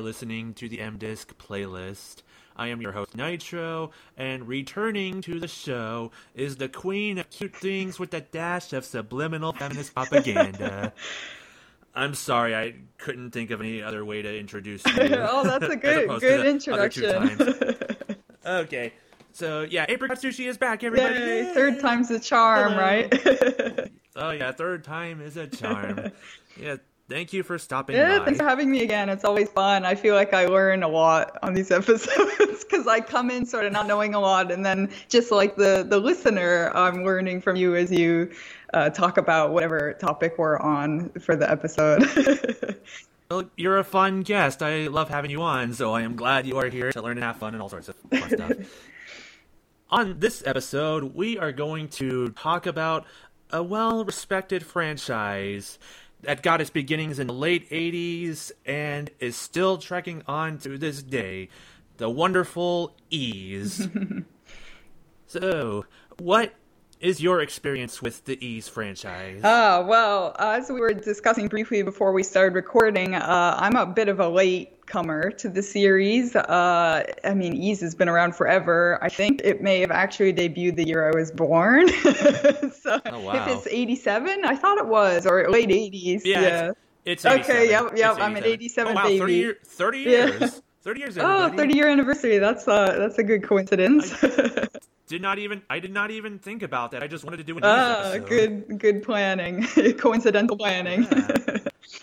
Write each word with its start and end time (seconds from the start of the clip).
Hello, 0.00 0.10
everyone. 0.10 0.44
You 0.44 0.48
are 0.48 0.52
listening 0.52 0.54
to 0.54 0.68
the 0.68 0.80
M 0.80 0.98
Disk 0.98 1.36
playlist. 1.38 2.22
I 2.56 2.68
am 2.68 2.80
your 2.80 2.92
host, 2.92 3.16
Nitro, 3.16 3.90
and 4.16 4.46
returning 4.48 5.20
to 5.22 5.38
the 5.40 5.48
show 5.48 6.10
is 6.34 6.56
the 6.56 6.68
queen 6.68 7.18
of 7.18 7.30
cute 7.30 7.54
things 7.56 7.98
with 7.98 8.12
a 8.14 8.20
dash 8.22 8.72
of 8.72 8.84
subliminal 8.84 9.52
feminist 9.52 9.94
propaganda. 9.94 10.92
I'm 11.94 12.14
sorry, 12.14 12.54
I 12.56 12.74
couldn't 12.98 13.32
think 13.32 13.50
of 13.50 13.60
any 13.60 13.82
other 13.82 14.04
way 14.04 14.22
to 14.22 14.38
introduce 14.38 14.82
you. 14.86 15.16
oh, 15.18 15.44
that's 15.44 15.72
a 15.72 15.76
good 15.76 16.08
good 16.20 16.46
introduction. 16.46 17.86
Okay, 18.46 18.92
so 19.32 19.62
yeah, 19.62 19.86
Apricot 19.88 20.18
Sushi 20.18 20.48
is 20.48 20.58
back, 20.58 20.82
everybody. 20.82 21.14
Yay, 21.14 21.44
Yay! 21.44 21.54
third 21.54 21.80
time's 21.80 22.08
the 22.08 22.18
charm, 22.18 22.72
Hello. 22.72 22.82
right? 22.82 23.90
Oh 24.16 24.30
yeah, 24.30 24.52
third 24.52 24.84
time 24.84 25.20
is 25.20 25.36
a 25.36 25.46
charm. 25.46 26.10
yeah, 26.60 26.76
thank 27.08 27.32
you 27.32 27.42
for 27.42 27.58
stopping 27.58 27.96
yeah, 27.96 28.18
by. 28.18 28.24
thanks 28.24 28.40
for 28.40 28.48
having 28.48 28.70
me 28.70 28.82
again. 28.82 29.08
It's 29.08 29.24
always 29.24 29.48
fun. 29.48 29.84
I 29.84 29.94
feel 29.94 30.14
like 30.14 30.32
I 30.34 30.46
learn 30.46 30.82
a 30.82 30.88
lot 30.88 31.38
on 31.42 31.54
these 31.54 31.70
episodes 31.72 32.64
because 32.64 32.86
I 32.86 33.00
come 33.00 33.30
in 33.30 33.46
sort 33.46 33.66
of 33.66 33.72
not 33.72 33.86
knowing 33.86 34.14
a 34.14 34.20
lot, 34.20 34.50
and 34.50 34.64
then 34.64 34.90
just 35.08 35.30
like 35.30 35.56
the 35.56 35.84
the 35.88 35.98
listener, 35.98 36.70
I'm 36.74 37.04
learning 37.04 37.40
from 37.40 37.56
you 37.56 37.74
as 37.74 37.90
you 37.90 38.30
uh, 38.74 38.90
talk 38.90 39.18
about 39.18 39.52
whatever 39.52 39.92
topic 39.94 40.34
we're 40.38 40.58
on 40.58 41.10
for 41.20 41.36
the 41.36 41.50
episode. 41.50 42.78
Well, 43.32 43.44
you're 43.56 43.78
a 43.78 43.84
fun 43.84 44.20
guest. 44.24 44.62
I 44.62 44.88
love 44.88 45.08
having 45.08 45.30
you 45.30 45.40
on, 45.40 45.72
so 45.72 45.94
I 45.94 46.02
am 46.02 46.16
glad 46.16 46.46
you 46.46 46.58
are 46.58 46.68
here 46.68 46.92
to 46.92 47.00
learn 47.00 47.16
and 47.16 47.24
have 47.24 47.38
fun 47.38 47.54
and 47.54 47.62
all 47.62 47.70
sorts 47.70 47.88
of 47.88 47.96
fun 48.10 48.28
stuff. 48.28 48.52
on 49.90 50.18
this 50.18 50.42
episode, 50.44 51.14
we 51.14 51.38
are 51.38 51.50
going 51.50 51.88
to 51.88 52.28
talk 52.30 52.66
about 52.66 53.06
a 53.50 53.62
well 53.62 54.04
respected 54.04 54.66
franchise 54.66 55.78
that 56.22 56.42
got 56.42 56.60
its 56.60 56.70
beginnings 56.70 57.18
in 57.18 57.26
the 57.26 57.32
late 57.32 57.68
80s 57.70 58.52
and 58.64 59.10
is 59.18 59.36
still 59.36 59.78
trekking 59.78 60.22
on 60.26 60.58
to 60.58 60.78
this 60.78 61.02
day 61.02 61.48
the 61.98 62.08
wonderful 62.08 62.96
Ys. 63.10 63.88
so, 65.26 65.84
what 66.18 66.54
is 67.00 67.20
your 67.20 67.40
experience 67.40 68.00
with 68.00 68.24
the 68.24 68.38
Ys 68.44 68.68
franchise? 68.68 69.40
Ah, 69.44 69.84
well, 69.86 70.34
as 70.38 70.70
we 70.70 70.80
were 70.80 70.94
discussing 70.94 71.48
briefly 71.48 71.82
before 71.82 72.12
we 72.12 72.22
started 72.22 72.54
recording, 72.54 73.14
uh, 73.14 73.56
I'm 73.58 73.76
a 73.76 73.86
bit 73.86 74.08
of 74.08 74.20
a 74.20 74.28
late 74.28 74.81
comer 74.92 75.30
to 75.30 75.48
the 75.48 75.62
series. 75.62 76.36
Uh, 76.36 77.02
I 77.24 77.32
mean, 77.34 77.54
Ys 77.56 77.80
has 77.80 77.94
been 77.94 78.08
around 78.10 78.36
forever. 78.36 78.98
I 79.00 79.08
think 79.08 79.40
it 79.42 79.62
may 79.62 79.80
have 79.80 79.90
actually 79.90 80.34
debuted 80.34 80.76
the 80.76 80.86
year 80.86 81.08
I 81.08 81.16
was 81.16 81.32
born. 81.32 81.88
so 82.82 83.00
Oh, 83.06 83.20
wow. 83.20 83.32
if 83.34 83.48
it's 83.48 83.66
87, 83.66 84.44
I 84.44 84.54
thought 84.54 84.76
it 84.78 84.86
was, 84.86 85.26
or 85.26 85.48
late 85.50 85.70
80s. 85.70 86.22
Yeah, 86.24 86.40
Yeah. 86.40 86.70
It's, 87.04 87.24
it's 87.24 87.48
Okay, 87.48 87.68
yep, 87.68 87.92
yep, 87.96 88.18
I'm 88.20 88.36
an 88.36 88.44
87 88.44 88.92
oh, 88.92 88.94
wow, 88.94 89.02
baby. 89.04 89.18
30, 89.18 89.34
year, 89.34 89.56
30 89.64 89.98
Yeah. 89.98 90.08
years. 90.26 90.62
30 90.82 91.00
years, 91.00 91.18
Oh, 91.20 91.48
30 91.48 91.74
year 91.74 91.88
anniversary. 91.88 92.38
That's 92.38 92.68
uh, 92.68 92.96
that's 92.98 93.18
a 93.18 93.22
good 93.22 93.42
coincidence. 93.44 94.12
Did 95.08 95.20
not 95.20 95.38
even, 95.38 95.60
I 95.68 95.78
did 95.78 95.92
not 95.92 96.10
even 96.10 96.38
think 96.38 96.62
about 96.62 96.92
that. 96.92 97.02
I 97.02 97.06
just 97.06 97.22
wanted 97.24 97.36
to 97.38 97.44
do 97.44 97.58
an 97.58 97.64
ah, 97.64 98.12
episode. 98.12 98.28
good, 98.28 98.78
good 98.78 99.02
planning. 99.02 99.62
Coincidental 99.98 100.56
planning. 100.56 101.06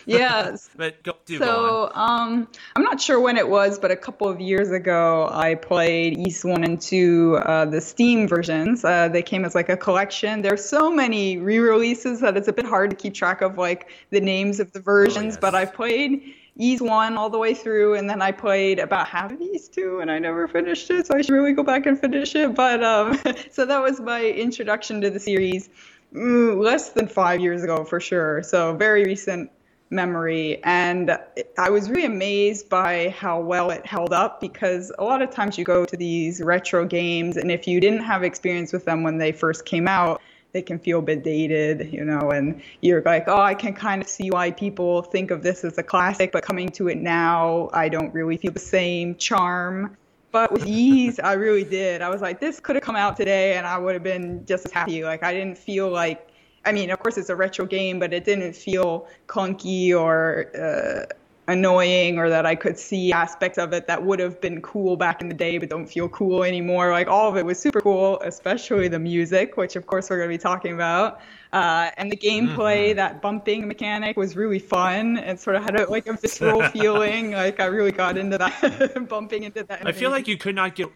Yes. 0.09 0.69
But 0.79 1.03
go, 1.03 1.13
do. 1.25 1.38
So, 1.39 1.91
um, 1.93 2.47
I'm 2.75 2.83
not 2.83 3.02
sure 3.02 3.19
when 3.19 3.38
it 3.38 3.47
was, 3.47 3.77
but 3.77 3.91
a 3.91 3.95
couple 3.95 4.27
of 4.27 4.39
years 4.39 4.71
ago, 4.71 5.29
I 5.31 5.55
played 5.55 6.17
Ys 6.17 6.43
1 6.45 6.63
and 6.63 6.81
2, 6.81 7.39
uh, 7.43 7.65
the 7.65 7.81
Steam 7.81 8.27
versions. 8.27 8.86
Uh, 8.86 9.09
they 9.09 9.21
came 9.21 9.43
as 9.43 9.55
like 9.55 9.69
a 9.69 9.77
collection. 9.77 10.42
There 10.42 10.53
are 10.53 10.58
so 10.58 10.89
many 10.89 11.37
re-releases 11.37 12.21
that 12.21 12.37
it's 12.37 12.48
a 12.48 12.53
bit 12.53 12.65
hard 12.65 12.92
to 12.92 12.95
keep 12.95 13.14
track 13.14 13.42
of 13.42 13.58
like 13.58 13.89
the 14.09 14.21
names 14.21 14.59
of 14.59 14.71
the 14.71 14.80
versions, 14.80 15.33
yes. 15.33 15.37
but 15.37 15.53
I 15.53 15.65
played 15.65 16.33
Ys 16.58 16.81
1 16.81 17.17
all 17.17 17.30
the 17.30 17.37
way 17.37 17.53
through, 17.53 17.95
and 17.95 18.09
then 18.09 18.21
I 18.21 18.31
played 18.31 18.80
about 18.80 19.08
half 19.08 19.31
of 19.31 19.42
Ys 19.42 19.67
2, 19.69 19.99
and 19.99 20.09
I 20.09 20.19
never 20.19 20.48
finished 20.48 20.89
it, 20.92 21.08
so 21.08 21.15
I 21.15 21.21
should 21.21 21.33
really 21.33 21.53
go 21.53 21.64
back 21.64 21.86
and 21.86 21.99
finish 21.99 22.36
it. 22.36 22.55
But, 22.55 22.83
um, 22.83 23.19
so 23.52 23.65
that 23.65 23.81
was 23.81 23.99
my 23.99 24.23
introduction 24.25 25.02
to 25.02 25.09
the 25.09 25.19
series. 25.19 25.69
Mm, 26.14 26.59
less 26.59 26.89
than 26.89 27.08
five 27.08 27.39
years 27.39 27.64
ago 27.64 27.83
for 27.83 27.99
sure. 27.99 28.42
So 28.42 28.75
very 28.75 29.03
recent 29.03 29.52
memory. 29.89 30.64
And 30.64 31.17
I 31.58 31.70
was 31.70 31.89
really 31.89 32.05
amazed 32.05 32.70
by 32.70 33.10
how 33.17 33.39
well 33.39 33.72
it 33.72 33.86
held 33.86 34.14
up 34.14 34.39
because 34.39 34.92
a 35.00 35.04
lot 35.04 35.22
of 35.22 35.32
times 35.32 35.58
you 35.58 35.66
go 35.66 35.86
to 35.86 35.98
these 35.98 36.42
retro 36.42 36.86
games, 36.86 37.38
and 37.38 37.52
if 37.52 37.67
you 37.67 37.80
didn't 37.80 38.04
have 38.04 38.23
experience 38.23 38.72
with 38.72 38.86
them 38.86 39.04
when 39.04 39.17
they 39.17 39.32
first 39.32 39.66
came 39.66 39.88
out, 39.88 40.22
they 40.52 40.61
can 40.64 40.80
feel 40.80 40.99
a 40.99 41.02
bit 41.02 41.23
dated, 41.23 41.94
you 41.94 42.04
know, 42.04 42.32
and 42.32 42.61
you're 42.82 43.04
like, 43.04 43.26
oh, 43.28 43.39
I 43.39 43.54
can 43.54 43.73
kind 43.73 44.02
of 44.02 44.08
see 44.08 44.32
why 44.32 44.49
people 44.49 45.04
think 45.04 45.30
of 45.30 45.44
this 45.44 45.64
as 45.64 45.78
a 45.78 45.83
classic, 45.83 46.32
but 46.32 46.44
coming 46.44 46.70
to 46.70 46.88
it 46.88 46.98
now, 46.98 47.70
I 47.72 47.88
don't 47.88 48.11
really 48.14 48.38
feel 48.38 48.52
the 48.52 48.60
same 48.60 49.16
charm. 49.16 49.95
But 50.32 50.52
with 50.52 50.66
Ys, 50.66 51.20
I 51.20 51.33
really 51.33 51.64
did. 51.64 52.02
I 52.02 52.10
was 52.10 52.22
like, 52.22 52.39
this 52.39 52.60
could 52.60 52.76
have 52.76 52.83
come 52.83 52.95
out 52.95 53.17
today, 53.17 53.58
and 53.58 53.66
I 53.67 53.78
would 53.78 53.94
have 53.94 54.04
been 54.04 54.45
just 54.45 54.66
as 54.66 54.72
happy. 54.72 55.04
Like, 55.04 55.23
I 55.23 55.33
didn't 55.33 55.58
feel 55.58 55.89
like, 55.89 56.29
I 56.65 56.71
mean, 56.71 56.92
of 56.92 56.99
course, 56.99 57.17
it's 57.17 57.30
a 57.30 57.36
retro 57.36 57.65
game, 57.65 57.99
but 57.99 58.14
it 58.14 58.25
didn't 58.25 58.53
feel 58.53 59.08
clunky 59.27 59.97
or 59.97 60.52
uh, 60.58 61.05
annoying, 61.49 62.20
or 62.20 62.30
that 62.30 62.45
I 62.45 62.55
could 62.55 62.77
see 62.77 63.11
aspects 63.11 63.58
of 63.58 63.73
it 63.73 63.87
that 63.87 64.03
would 64.03 64.20
have 64.20 64.39
been 64.39 64.61
cool 64.61 64.95
back 64.98 65.21
in 65.21 65.30
the 65.30 65.33
day, 65.33 65.58
but 65.58 65.69
don't 65.69 65.87
feel 65.87 66.08
cool 66.09 66.43
anymore. 66.43 66.92
Like, 66.92 67.08
all 67.08 67.27
of 67.30 67.37
it 67.37 67.45
was 67.45 67.59
super 67.59 67.81
cool, 67.81 68.19
especially 68.21 68.87
the 68.87 68.99
music, 68.99 69.58
which, 69.58 69.75
of 69.75 69.87
course, 69.87 70.09
we're 70.09 70.17
going 70.17 70.30
to 70.30 70.33
be 70.33 70.42
talking 70.42 70.73
about. 70.73 71.21
Uh, 71.52 71.89
and 71.98 72.11
the 72.11 72.17
gameplay, 72.17 72.95
that 72.95 73.21
bumping 73.21 73.67
mechanic 73.67 74.15
was 74.15 74.36
really 74.36 74.59
fun 74.59 75.17
and 75.17 75.39
sort 75.39 75.55
of 75.55 75.64
had 75.64 75.80
a, 75.80 75.89
like 75.89 76.05
a 76.08 76.14
visceral 76.14 76.61
feeling. 76.69 77.31
Like, 77.31 77.59
I 77.59 77.65
really 77.65 77.92
got 77.92 78.17
into 78.17 78.37
that, 78.37 79.05
bumping 79.09 79.43
into 79.43 79.64
that. 79.64 79.87
I 79.87 79.92
feel 79.92 80.11
like 80.11 80.27
you 80.27 80.37
could 80.37 80.55
not 80.55 80.75
get, 80.75 80.89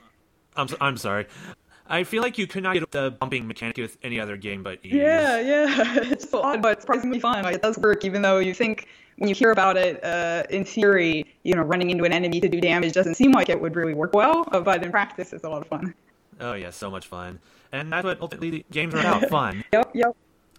I'm, 0.55 0.67
I'm 0.79 0.97
sorry. 0.97 1.25
I 1.87 2.03
feel 2.03 2.21
like 2.21 2.37
you 2.37 2.47
could 2.47 2.63
not 2.63 2.73
get 2.73 2.91
the 2.91 3.11
bumping 3.11 3.47
mechanic 3.47 3.77
with 3.77 3.97
any 4.03 4.19
other 4.19 4.37
game 4.37 4.63
but 4.63 4.79
Ys. 4.83 4.93
Yeah, 4.93 5.39
yeah. 5.39 5.99
It's 6.11 6.29
so 6.29 6.41
odd, 6.41 6.61
but 6.61 6.81
surprisingly 6.81 7.19
fun. 7.19 7.43
Like, 7.43 7.55
it 7.55 7.61
does 7.61 7.77
work, 7.77 8.05
even 8.05 8.21
though 8.21 8.39
you 8.39 8.53
think 8.53 8.87
when 9.17 9.29
you 9.29 9.35
hear 9.35 9.51
about 9.51 9.77
it, 9.77 10.03
uh, 10.03 10.43
in 10.49 10.65
theory, 10.65 11.25
you 11.43 11.53
know, 11.53 11.61
running 11.61 11.89
into 11.89 12.03
an 12.03 12.13
enemy 12.13 12.39
to 12.39 12.49
do 12.49 12.59
damage 12.59 12.93
doesn't 12.93 13.15
seem 13.15 13.31
like 13.31 13.49
it 13.49 13.59
would 13.59 13.75
really 13.75 13.93
work 13.93 14.13
well, 14.13 14.43
but 14.45 14.83
in 14.83 14.91
practice, 14.91 15.33
it's 15.33 15.43
a 15.43 15.49
lot 15.49 15.61
of 15.61 15.67
fun. 15.67 15.93
Oh 16.39 16.53
yeah, 16.53 16.71
so 16.71 16.89
much 16.89 17.07
fun. 17.07 17.39
And 17.71 17.91
that's 17.91 18.03
what 18.03 18.21
ultimately 18.21 18.49
the 18.49 18.65
games 18.71 18.93
are 18.93 18.99
about, 18.99 19.29
fun. 19.29 19.63
Yep, 19.73 19.91
yep. 19.93 20.15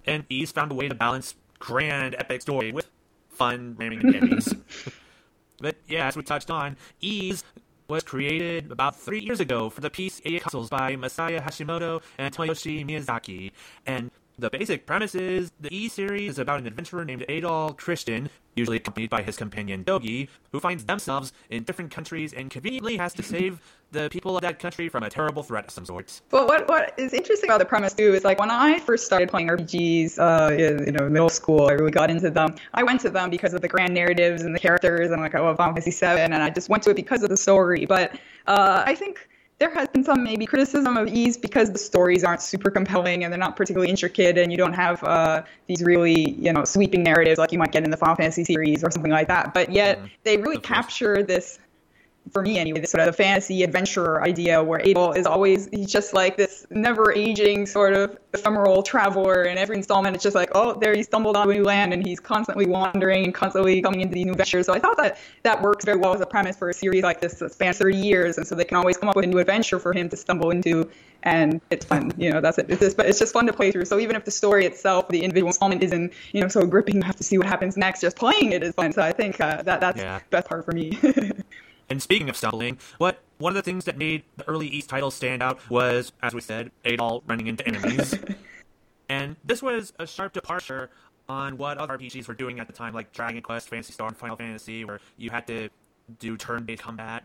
And 0.06 0.24
Ys 0.28 0.52
found 0.52 0.72
a 0.72 0.74
way 0.74 0.88
to 0.88 0.94
balance 0.94 1.34
grand 1.58 2.14
epic 2.18 2.42
story 2.42 2.72
with 2.72 2.88
fun 3.28 3.74
ramming 3.78 4.14
enemies. 4.14 4.54
but 5.60 5.76
yeah, 5.88 6.06
as 6.06 6.16
we 6.16 6.22
touched 6.22 6.50
on, 6.50 6.76
Ys 7.00 7.44
was 7.88 8.02
created 8.02 8.70
about 8.70 8.96
three 8.96 9.20
years 9.20 9.40
ago 9.40 9.70
for 9.70 9.80
the 9.80 9.90
PC 9.90 10.40
consoles 10.40 10.70
by 10.70 10.96
Masaya 10.96 11.40
Hashimoto 11.40 12.02
and 12.18 12.34
Tomoyoshi 12.34 12.86
Miyazaki. 12.86 13.52
And 13.86 14.10
the 14.38 14.50
basic 14.50 14.86
premise 14.86 15.14
is 15.14 15.52
the 15.60 15.72
E 15.74 15.88
series 15.88 16.32
is 16.32 16.38
about 16.38 16.60
an 16.60 16.66
adventurer 16.66 17.04
named 17.04 17.24
Adol 17.28 17.76
Christin, 17.76 18.28
usually 18.56 18.78
accompanied 18.78 19.10
by 19.10 19.22
his 19.22 19.36
companion 19.36 19.84
Dogi, 19.84 20.28
who 20.52 20.60
finds 20.60 20.84
themselves 20.84 21.32
in 21.50 21.62
different 21.62 21.90
countries 21.90 22.32
and 22.32 22.50
conveniently 22.50 22.96
has 22.96 23.12
to 23.14 23.22
save 23.22 23.60
the 23.92 24.08
people 24.10 24.36
of 24.36 24.42
that 24.42 24.58
country 24.58 24.88
from 24.88 25.04
a 25.04 25.10
terrible 25.10 25.42
threat 25.42 25.66
of 25.66 25.70
some 25.70 25.84
sort. 25.84 26.20
But 26.30 26.48
what 26.48 26.68
what 26.68 26.94
is 26.98 27.12
interesting 27.12 27.48
about 27.48 27.58
the 27.58 27.64
premise 27.64 27.94
too 27.94 28.12
is 28.14 28.24
like 28.24 28.40
when 28.40 28.50
I 28.50 28.80
first 28.80 29.06
started 29.06 29.28
playing 29.28 29.48
RPGs, 29.48 30.18
uh, 30.18 30.52
in, 30.52 30.86
you 30.86 30.92
know, 30.92 31.08
middle 31.08 31.28
school, 31.28 31.68
I 31.68 31.72
really 31.72 31.92
got 31.92 32.10
into 32.10 32.30
them. 32.30 32.56
I 32.74 32.82
went 32.82 33.00
to 33.02 33.10
them 33.10 33.30
because 33.30 33.54
of 33.54 33.60
the 33.60 33.68
grand 33.68 33.94
narratives 33.94 34.42
and 34.42 34.54
the 34.54 34.60
characters, 34.60 35.10
and 35.10 35.20
like 35.20 35.34
love 35.34 35.56
Final 35.56 35.74
Fantasy 35.74 35.92
VII, 35.92 36.22
and 36.22 36.34
I 36.34 36.50
just 36.50 36.68
went 36.68 36.82
to 36.84 36.90
it 36.90 36.96
because 36.96 37.22
of 37.22 37.30
the 37.30 37.36
story. 37.36 37.86
But 37.86 38.18
uh, 38.46 38.82
I 38.84 38.94
think 38.96 39.28
there 39.58 39.70
has 39.70 39.88
been 39.88 40.04
some 40.04 40.24
maybe 40.24 40.46
criticism 40.46 40.96
of 40.96 41.08
Ys 41.08 41.36
because 41.36 41.70
the 41.70 41.78
stories 41.78 42.24
aren't 42.24 42.42
super 42.42 42.70
compelling 42.70 43.24
and 43.24 43.32
they're 43.32 43.38
not 43.38 43.56
particularly 43.56 43.88
intricate, 43.88 44.36
and 44.36 44.50
you 44.50 44.58
don't 44.58 44.72
have 44.72 45.02
uh, 45.04 45.42
these 45.66 45.82
really 45.82 46.30
you 46.32 46.52
know 46.52 46.64
sweeping 46.64 47.02
narratives 47.02 47.38
like 47.38 47.52
you 47.52 47.58
might 47.58 47.72
get 47.72 47.84
in 47.84 47.90
the 47.90 47.96
Final 47.96 48.16
Fantasy 48.16 48.44
series 48.44 48.82
or 48.82 48.90
something 48.90 49.12
like 49.12 49.28
that. 49.28 49.54
But 49.54 49.70
yet 49.70 50.00
they 50.24 50.36
really 50.36 50.58
capture 50.58 51.22
this 51.22 51.58
for 52.32 52.42
me 52.42 52.58
anyway, 52.58 52.80
this 52.80 52.90
sort 52.90 53.06
of 53.06 53.14
fantasy 53.14 53.62
adventurer 53.62 54.22
idea 54.22 54.62
where 54.62 54.80
Abel 54.80 55.12
is 55.12 55.26
always 55.26 55.68
he's 55.68 55.92
just 55.92 56.14
like 56.14 56.36
this 56.36 56.66
never 56.70 57.12
aging 57.12 57.66
sort 57.66 57.92
of 57.92 58.16
ephemeral 58.32 58.82
traveler 58.82 59.42
and 59.42 59.58
every 59.58 59.76
installment 59.76 60.14
it's 60.14 60.22
just 60.22 60.34
like, 60.34 60.50
oh, 60.54 60.74
there 60.80 60.94
he 60.94 61.02
stumbled 61.02 61.36
on 61.36 61.50
a 61.50 61.54
new 61.54 61.62
land 61.62 61.92
and 61.92 62.06
he's 62.06 62.20
constantly 62.20 62.66
wandering 62.66 63.24
and 63.24 63.34
constantly 63.34 63.82
coming 63.82 64.00
into 64.00 64.14
these 64.14 64.24
new 64.24 64.32
adventures. 64.32 64.66
So 64.66 64.72
I 64.72 64.78
thought 64.78 64.96
that 64.96 65.18
that 65.42 65.60
works 65.62 65.84
very 65.84 65.98
well 65.98 66.14
as 66.14 66.20
a 66.20 66.26
premise 66.26 66.56
for 66.56 66.70
a 66.70 66.74
series 66.74 67.02
like 67.02 67.20
this 67.20 67.34
that 67.34 67.52
spans 67.52 67.78
30 67.78 67.96
years 67.98 68.38
and 68.38 68.46
so 68.46 68.54
they 68.54 68.64
can 68.64 68.76
always 68.76 68.96
come 68.96 69.08
up 69.08 69.16
with 69.16 69.24
a 69.26 69.28
new 69.28 69.38
adventure 69.38 69.78
for 69.78 69.92
him 69.92 70.08
to 70.08 70.16
stumble 70.16 70.50
into 70.50 70.88
and 71.22 71.60
it's 71.70 71.84
fun. 71.84 72.12
You 72.16 72.30
know, 72.32 72.40
that's 72.40 72.58
it. 72.58 72.66
It's 72.68 72.80
just, 72.80 72.96
but 72.96 73.06
it's 73.06 73.18
just 73.18 73.32
fun 73.32 73.46
to 73.46 73.52
play 73.52 73.70
through. 73.70 73.84
So 73.86 73.98
even 73.98 74.16
if 74.16 74.24
the 74.24 74.30
story 74.30 74.66
itself, 74.66 75.08
the 75.08 75.22
individual 75.22 75.48
installment 75.50 75.82
isn't, 75.82 76.12
you 76.32 76.40
know, 76.40 76.48
so 76.48 76.66
gripping, 76.66 76.96
you 76.96 77.02
have 77.02 77.16
to 77.16 77.24
see 77.24 77.38
what 77.38 77.46
happens 77.46 77.76
next. 77.76 78.00
Just 78.00 78.16
playing 78.16 78.52
it 78.52 78.62
is 78.62 78.74
fun. 78.74 78.92
So 78.92 79.02
I 79.02 79.12
think 79.12 79.40
uh, 79.40 79.62
that 79.62 79.80
that's 79.80 79.98
Yeah. 79.98 80.18
the 80.18 80.24
best 80.30 80.48
part 80.48 80.64
for 80.64 80.72
me. 80.72 80.98
And 81.88 82.02
speaking 82.02 82.28
of 82.28 82.36
stumbling, 82.36 82.78
what 82.98 83.20
one 83.38 83.50
of 83.50 83.56
the 83.56 83.62
things 83.62 83.84
that 83.84 83.98
made 83.98 84.24
the 84.36 84.48
early 84.48 84.68
Ys 84.68 84.86
titles 84.86 85.14
stand 85.14 85.42
out 85.42 85.58
was, 85.70 86.12
as 86.22 86.34
we 86.34 86.40
said, 86.40 86.70
Adol 86.84 87.22
running 87.26 87.46
into 87.46 87.66
enemies. 87.66 88.18
and 89.08 89.36
this 89.44 89.62
was 89.62 89.92
a 89.98 90.06
sharp 90.06 90.32
departure 90.32 90.90
on 91.28 91.56
what 91.56 91.78
other 91.78 91.96
RPGs 91.98 92.28
were 92.28 92.34
doing 92.34 92.60
at 92.60 92.66
the 92.66 92.72
time, 92.72 92.94
like 92.94 93.12
Dragon 93.12 93.42
Quest, 93.42 93.68
Phantasy 93.68 93.92
Star, 93.92 94.08
and 94.08 94.16
Final 94.16 94.36
Fantasy, 94.36 94.84
where 94.84 95.00
you 95.16 95.30
had 95.30 95.46
to 95.46 95.68
do 96.18 96.36
turn-based 96.36 96.82
combat. 96.82 97.24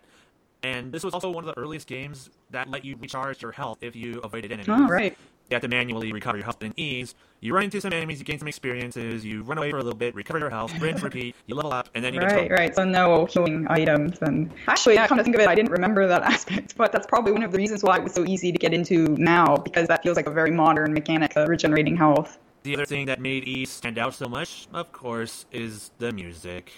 And 0.64 0.92
this 0.92 1.04
was 1.04 1.14
also 1.14 1.30
one 1.30 1.48
of 1.48 1.54
the 1.54 1.60
earliest 1.60 1.88
games 1.88 2.30
that 2.52 2.70
let 2.70 2.84
you 2.84 2.96
recharge 2.98 3.42
your 3.42 3.52
health 3.52 3.80
if 3.82 3.96
you 3.96 4.20
avoided 4.20 4.52
enemies. 4.52 4.68
Oh, 4.70 4.88
right. 4.88 5.18
You 5.50 5.56
have 5.56 5.62
to 5.64 5.68
manually 5.68 6.12
recover 6.14 6.38
your 6.38 6.44
health 6.44 6.62
in 6.62 6.74
Ys. 6.78 7.16
You 7.40 7.56
run 7.56 7.64
into 7.64 7.82
some 7.82 7.92
enemies, 7.92 8.20
you 8.20 8.26
gain 8.26 8.38
some 8.38 8.48
experiences, 8.48 9.26
you 9.26 9.42
run 9.42 9.58
away 9.58 9.72
for 9.72 9.78
a 9.78 9.84
little 9.84 9.98
bit, 9.98 10.14
recover 10.14 10.38
your 10.38 10.50
health, 10.50 10.78
rinse, 10.80 11.02
repeat, 11.04 11.36
you 11.48 11.56
level 11.56 11.74
up, 11.74 11.90
and 11.96 12.04
then 12.04 12.14
you 12.14 12.20
Right, 12.20 12.50
get 12.50 12.52
right. 12.52 12.76
So 12.76 12.84
no 12.84 13.26
healing 13.26 13.66
items, 13.70 14.20
and 14.22 14.52
actually, 14.68 14.96
now 14.96 15.08
come 15.08 15.18
to 15.18 15.24
think 15.24 15.36
of 15.36 15.42
it, 15.42 15.48
I 15.48 15.56
didn't 15.56 15.72
remember 15.72 16.06
that 16.08 16.22
aspect. 16.34 16.76
But 16.78 16.92
that's 16.92 17.08
probably 17.08 17.32
one 17.32 17.42
of 17.44 17.52
the 17.52 17.58
reasons 17.58 17.84
why 17.84 17.98
it 17.98 18.04
was 18.04 18.14
so 18.14 18.26
easy 18.26 18.52
to 18.52 18.58
get 18.58 18.74
into 18.74 19.08
now, 19.18 19.56
because 19.56 19.88
that 19.88 20.04
feels 20.04 20.18
like 20.18 20.28
a 20.28 20.32
very 20.32 20.52
modern 20.52 20.94
mechanic 20.94 21.36
of 21.36 21.48
regenerating 21.48 21.96
health. 21.96 22.38
The 22.64 22.76
other 22.76 22.86
thing 22.86 23.06
that 23.08 23.20
made 23.22 23.48
Ys 23.48 23.70
stand 23.70 23.98
out 23.98 24.14
so 24.14 24.28
much, 24.28 24.68
of 24.74 24.92
course, 24.92 25.46
is 25.52 25.92
the 25.98 26.12
music. 26.12 26.72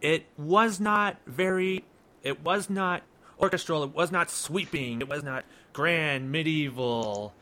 It 0.00 0.24
was 0.36 0.80
not 0.80 1.18
very. 1.26 1.84
It 2.22 2.42
was 2.42 2.68
not 2.68 3.02
orchestral. 3.38 3.84
It 3.84 3.94
was 3.94 4.10
not 4.10 4.30
sweeping. 4.30 5.00
It 5.02 5.08
was 5.08 5.22
not 5.22 5.44
grand, 5.72 6.32
medieval, 6.32 7.34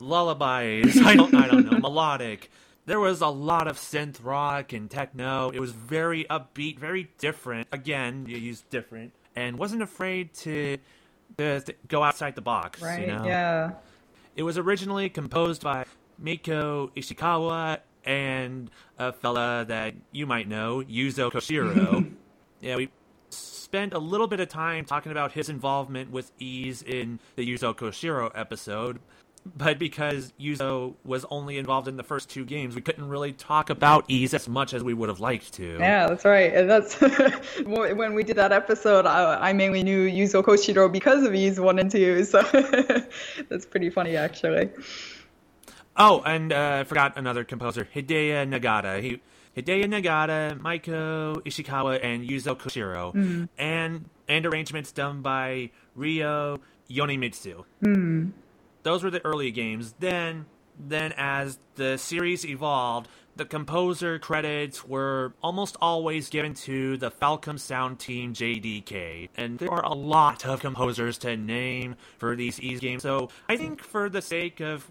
lullabies. 0.00 1.00
I 1.04 1.14
don't. 1.14 1.34
I 1.34 1.48
don't 1.48 1.70
know. 1.70 1.78
melodic. 1.78 2.50
There 2.86 3.00
was 3.00 3.20
a 3.20 3.28
lot 3.28 3.68
of 3.68 3.76
synth 3.76 4.18
rock 4.22 4.72
and 4.72 4.90
techno. 4.90 5.50
It 5.50 5.60
was 5.60 5.72
very 5.72 6.24
upbeat, 6.24 6.78
very 6.78 7.10
different. 7.18 7.68
Again, 7.70 8.24
you 8.26 8.38
used 8.38 8.68
different, 8.70 9.12
and 9.36 9.58
wasn't 9.58 9.82
afraid 9.82 10.32
to, 10.34 10.78
to, 11.36 11.60
to 11.60 11.74
go 11.86 12.02
outside 12.02 12.34
the 12.34 12.40
box. 12.40 12.80
Right. 12.80 13.00
You 13.00 13.06
know? 13.08 13.24
Yeah. 13.26 13.72
It 14.36 14.42
was 14.42 14.56
originally 14.56 15.10
composed 15.10 15.62
by 15.62 15.84
Mieko 16.22 16.90
Ishikawa 16.96 17.80
and 18.04 18.70
a 18.98 19.12
fella 19.12 19.66
that 19.68 19.94
you 20.12 20.26
might 20.26 20.48
know, 20.48 20.82
Yuzo 20.82 21.30
Koshiro. 21.30 22.10
yeah, 22.60 22.76
we 22.76 22.88
spent 23.30 23.92
a 23.92 23.98
little 23.98 24.26
bit 24.26 24.40
of 24.40 24.48
time 24.48 24.84
talking 24.86 25.12
about 25.12 25.32
his 25.32 25.50
involvement 25.50 26.10
with 26.10 26.32
Ys 26.40 26.82
in 26.82 27.20
the 27.36 27.46
Yuzo 27.46 27.76
Koshiro 27.76 28.30
episode, 28.34 28.98
but 29.56 29.78
because 29.78 30.32
Yuzo 30.40 30.94
was 31.04 31.24
only 31.30 31.58
involved 31.58 31.88
in 31.88 31.96
the 31.96 32.02
first 32.02 32.28
two 32.28 32.44
games, 32.44 32.74
we 32.74 32.80
couldn't 32.80 33.08
really 33.08 33.32
talk 33.32 33.70
about 33.70 34.08
Ys 34.10 34.34
as 34.34 34.48
much 34.48 34.74
as 34.74 34.82
we 34.82 34.94
would 34.94 35.08
have 35.08 35.20
liked 35.20 35.54
to. 35.54 35.76
Yeah, 35.78 36.08
that's 36.08 36.24
right. 36.24 36.54
And 36.54 36.68
that's 36.68 36.94
when 37.64 38.14
we 38.14 38.22
did 38.22 38.36
that 38.36 38.52
episode. 38.52 39.06
I, 39.06 39.50
I 39.50 39.52
mainly 39.52 39.82
knew 39.82 40.08
Yuzo 40.08 40.42
Koshiro 40.42 40.90
because 40.90 41.24
of 41.24 41.34
Ys 41.34 41.58
one 41.60 41.78
and 41.78 41.90
two. 41.90 42.24
So 42.24 42.42
that's 43.48 43.66
pretty 43.66 43.90
funny, 43.90 44.16
actually. 44.16 44.70
Oh, 45.96 46.22
and 46.24 46.52
uh, 46.52 46.78
I 46.80 46.84
forgot 46.84 47.16
another 47.16 47.44
composer, 47.44 47.88
Hideo 47.94 48.48
Nagata. 48.48 49.02
He 49.02 49.20
Hideo 49.56 49.84
Nagata, 49.84 50.58
Maiko 50.60 51.42
Ishikawa, 51.44 51.98
and 52.02 52.28
Yuzo 52.28 52.56
Koshiro, 52.56 53.48
and 53.58 54.08
and 54.28 54.46
arrangements 54.46 54.92
done 54.92 55.22
by 55.22 55.70
Ryo 55.96 56.60
Yonemitsu. 56.88 57.64
Those 58.88 59.04
were 59.04 59.10
the 59.10 59.22
early 59.22 59.50
games. 59.50 59.94
Then, 59.98 60.46
then 60.78 61.12
as 61.18 61.58
the 61.74 61.98
series 61.98 62.46
evolved, 62.46 63.10
the 63.36 63.44
composer 63.44 64.18
credits 64.18 64.82
were 64.82 65.34
almost 65.42 65.76
always 65.82 66.30
given 66.30 66.54
to 66.54 66.96
the 66.96 67.10
Falcom 67.10 67.60
Sound 67.60 67.98
Team 67.98 68.32
JDK, 68.32 69.28
and 69.36 69.58
there 69.58 69.70
are 69.70 69.84
a 69.84 69.92
lot 69.92 70.46
of 70.46 70.60
composers 70.60 71.18
to 71.18 71.36
name 71.36 71.96
for 72.16 72.34
these 72.34 72.58
Ys 72.60 72.80
games. 72.80 73.02
So 73.02 73.28
I 73.46 73.58
think 73.58 73.82
for 73.82 74.08
the 74.08 74.22
sake 74.22 74.60
of 74.60 74.90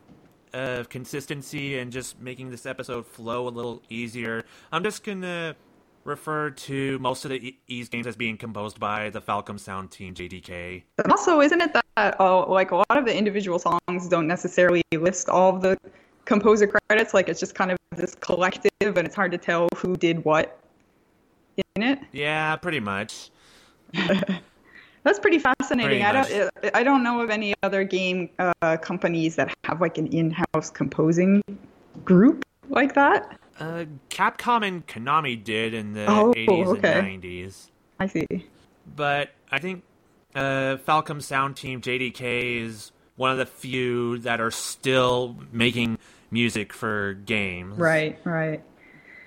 of 0.53 0.89
consistency 0.89 1.79
and 1.79 1.91
just 1.91 2.21
making 2.21 2.51
this 2.51 2.67
episode 2.67 3.07
flow 3.07 3.47
a 3.47 3.49
little 3.49 3.81
easier, 3.89 4.45
I'm 4.71 4.83
just 4.83 5.03
gonna 5.03 5.55
refer 6.07 6.49
to 6.49 6.97
most 6.99 7.25
of 7.25 7.29
the 7.29 7.49
E- 7.49 7.59
Ys 7.67 7.89
games 7.89 8.07
as 8.07 8.15
being 8.15 8.37
composed 8.37 8.79
by 8.79 9.09
the 9.09 9.21
Falcom 9.21 9.59
Sound 9.59 9.91
Team 9.91 10.13
JDK. 10.13 10.83
And 11.03 11.11
also, 11.11 11.41
isn't 11.41 11.61
it 11.61 11.73
that 11.73 12.15
uh, 12.19 12.45
like 12.47 12.71
a 12.71 12.77
lot 12.77 12.97
of 12.97 13.05
the 13.05 13.15
individual 13.15 13.59
songs 13.59 14.07
don't 14.07 14.27
necessarily 14.27 14.81
list 14.93 15.29
all 15.29 15.55
of 15.55 15.61
the 15.61 15.77
composer 16.25 16.67
credits? 16.67 17.13
Like 17.13 17.29
it's 17.29 17.39
just 17.39 17.53
kind 17.53 17.71
of 17.71 17.77
this 17.95 18.15
collective, 18.15 18.71
and 18.81 18.99
it's 18.99 19.15
hard 19.15 19.31
to 19.31 19.37
tell 19.37 19.67
who 19.75 19.95
did 19.95 20.23
what 20.23 20.59
in 21.75 21.83
it. 21.83 21.99
Yeah, 22.11 22.55
pretty 22.55 22.79
much. 22.79 23.29
That's 25.03 25.19
pretty 25.19 25.39
fascinating. 25.39 26.01
Pretty 26.01 26.03
I 26.03 26.11
don't 26.11 26.75
I 26.75 26.83
don't 26.83 27.03
know 27.03 27.21
of 27.21 27.29
any 27.29 27.53
other 27.63 27.83
game 27.83 28.29
uh, 28.39 28.77
companies 28.77 29.35
that 29.37 29.53
have 29.63 29.79
like 29.79 29.97
an 29.97 30.07
in-house 30.07 30.69
composing 30.69 31.41
group 32.03 32.43
like 32.69 32.93
that. 32.95 33.39
Uh, 33.59 33.85
Capcom 34.09 34.65
and 34.65 34.85
Konami 34.85 35.41
did 35.43 35.73
in 35.73 35.93
the 35.93 36.05
Oh, 36.07 36.33
80s 36.33 36.77
okay. 36.77 36.99
and 36.99 37.23
90s. 37.23 37.69
I 37.99 38.07
see. 38.07 38.27
But 38.95 39.31
I 39.51 39.59
think 39.59 39.83
uh, 40.35 40.77
Falcom 40.87 41.21
Sound 41.21 41.55
Team 41.55 41.81
JDK 41.81 42.63
is 42.63 42.91
one 43.15 43.31
of 43.31 43.37
the 43.37 43.45
few 43.45 44.19
that 44.19 44.39
are 44.39 44.51
still 44.51 45.35
making 45.51 45.97
music 46.29 46.71
for 46.73 47.13
games. 47.13 47.77
Right, 47.77 48.19
right. 48.23 48.63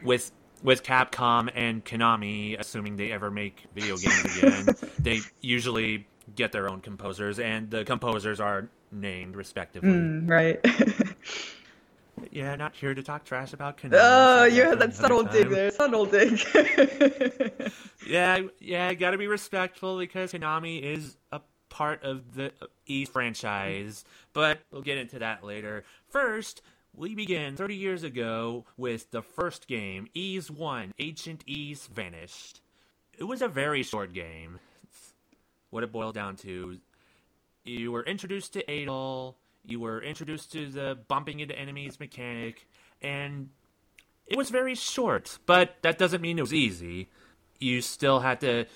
With 0.03 0.31
with 0.62 0.82
Capcom 0.82 1.50
and 1.55 1.85
Konami, 1.85 2.59
assuming 2.59 2.97
they 2.97 3.11
ever 3.11 3.31
make 3.31 3.65
video 3.75 3.97
games 3.97 4.37
again, 4.37 4.67
they 4.99 5.21
usually 5.41 6.06
get 6.37 6.53
their 6.53 6.69
own 6.71 6.81
composers, 6.81 7.38
and 7.38 7.71
the 7.71 7.85
composers 7.85 8.41
are 8.41 8.69
named 8.93 9.37
respectively. 9.37 9.91
Mm, 9.91 10.29
right. 10.31 10.61
Yeah, 12.31 12.56
not 12.56 12.75
here 12.75 12.94
to 12.94 13.02
talk 13.02 13.25
trash 13.25 13.52
about 13.52 13.78
Konami. 13.78 13.99
oh, 14.00 14.44
you 14.44 14.62
had 14.62 14.78
that 14.78 14.94
subtle 14.94 15.25
dig 15.25 15.49
there. 15.49 15.70
Subtle 15.70 16.06
dig. 16.06 16.40
Yeah, 18.06 18.40
yeah, 18.58 18.93
gotta 18.94 19.19
be 19.19 19.28
respectful 19.28 19.96
because 19.99 20.32
Konami 20.32 20.82
is 20.82 21.17
a 21.31 21.40
part 21.69 22.02
of 22.02 22.34
the 22.34 22.52
Ys 22.87 23.08
franchise, 23.08 24.05
but 24.32 24.58
we'll 24.72 24.82
get 24.82 24.99
into 24.99 25.20
that 25.20 25.44
later. 25.44 25.84
First, 26.08 26.61
we 26.93 27.14
begin 27.14 27.55
30 27.56 27.76
years 27.76 28.02
ago 28.02 28.64
with 28.76 29.12
the 29.12 29.22
first 29.22 29.69
game, 29.69 30.08
Ys 30.14 30.50
1 30.50 30.94
Ancient 30.99 31.44
Ys 31.46 31.87
Vanished. 31.87 32.61
It 33.17 33.25
was 33.25 33.43
a 33.43 33.49
very 33.49 33.84
short 33.84 34.12
game. 34.12 34.58
What 35.70 35.84
it 35.84 35.93
boiled 35.93 36.15
down 36.17 36.34
to 36.36 36.79
you 37.65 37.93
were 37.93 38.03
introduced 38.03 38.55
to 38.55 38.65
Adol, 38.65 39.34
you 39.64 39.81
were 39.81 40.02
introduced 40.02 40.52
to 40.52 40.67
the 40.67 40.98
bumping 41.08 41.40
into 41.40 41.58
enemies 41.58 42.00
mechanic, 42.00 42.67
and 43.02 43.50
it 44.26 44.36
was 44.38 44.50
very 44.50 44.74
short, 44.74 45.38
but 45.46 45.76
that 45.82 45.98
doesn't 45.98 46.20
mean 46.20 46.38
it 46.38 46.43
was 46.43 46.55
easy. 46.55 47.08
You 47.58 47.82
still 47.82 48.20
had 48.20 48.40
to 48.40 48.67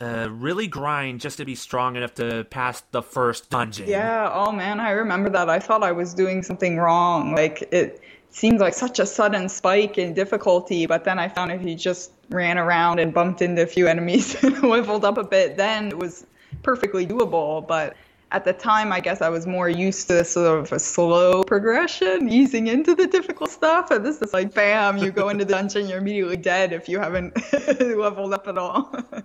uh, 0.00 0.28
really 0.30 0.66
grind 0.66 1.20
just 1.20 1.38
to 1.38 1.44
be 1.44 1.54
strong 1.54 1.96
enough 1.96 2.14
to 2.14 2.44
pass 2.50 2.82
the 2.90 3.02
first 3.02 3.48
dungeon. 3.48 3.88
yeah, 3.88 4.30
oh 4.32 4.52
man, 4.52 4.80
I 4.80 4.90
remember 4.90 5.30
that. 5.30 5.48
I 5.48 5.60
thought 5.60 5.82
I 5.82 5.92
was 5.92 6.14
doing 6.14 6.42
something 6.42 6.78
wrong. 6.78 7.34
Like 7.34 7.68
it 7.72 8.02
seemed 8.30 8.58
like 8.58 8.74
such 8.74 8.98
a 8.98 9.06
sudden 9.06 9.48
spike 9.48 9.96
in 9.96 10.12
difficulty, 10.12 10.86
but 10.86 11.04
then 11.04 11.18
I 11.18 11.28
found 11.28 11.52
if 11.52 11.62
you 11.62 11.76
just 11.76 12.10
ran 12.30 12.58
around 12.58 12.98
and 12.98 13.14
bumped 13.14 13.40
into 13.40 13.62
a 13.62 13.66
few 13.66 13.86
enemies 13.86 14.34
and 14.42 14.60
leveled 14.62 15.04
up 15.04 15.16
a 15.16 15.24
bit, 15.24 15.56
then 15.56 15.88
it 15.88 15.98
was 15.98 16.26
perfectly 16.64 17.06
doable. 17.06 17.66
But 17.66 17.94
at 18.34 18.44
the 18.44 18.52
time, 18.52 18.92
I 18.92 18.98
guess 18.98 19.22
I 19.22 19.28
was 19.28 19.46
more 19.46 19.68
used 19.68 20.08
to 20.08 20.24
sort 20.24 20.58
of 20.58 20.72
a 20.72 20.78
slow 20.80 21.44
progression, 21.44 22.28
easing 22.28 22.66
into 22.66 22.92
the 22.92 23.06
difficult 23.06 23.50
stuff. 23.50 23.92
And 23.92 24.04
this 24.04 24.20
is 24.20 24.32
like, 24.32 24.52
bam, 24.52 24.98
you 24.98 25.12
go 25.12 25.28
into 25.30 25.44
the 25.44 25.52
dungeon, 25.52 25.88
you're 25.88 25.98
immediately 25.98 26.36
dead 26.36 26.72
if 26.72 26.88
you 26.88 26.98
haven't 26.98 27.32
leveled 27.80 28.34
up 28.34 28.48
at 28.48 28.58
all. 28.58 28.94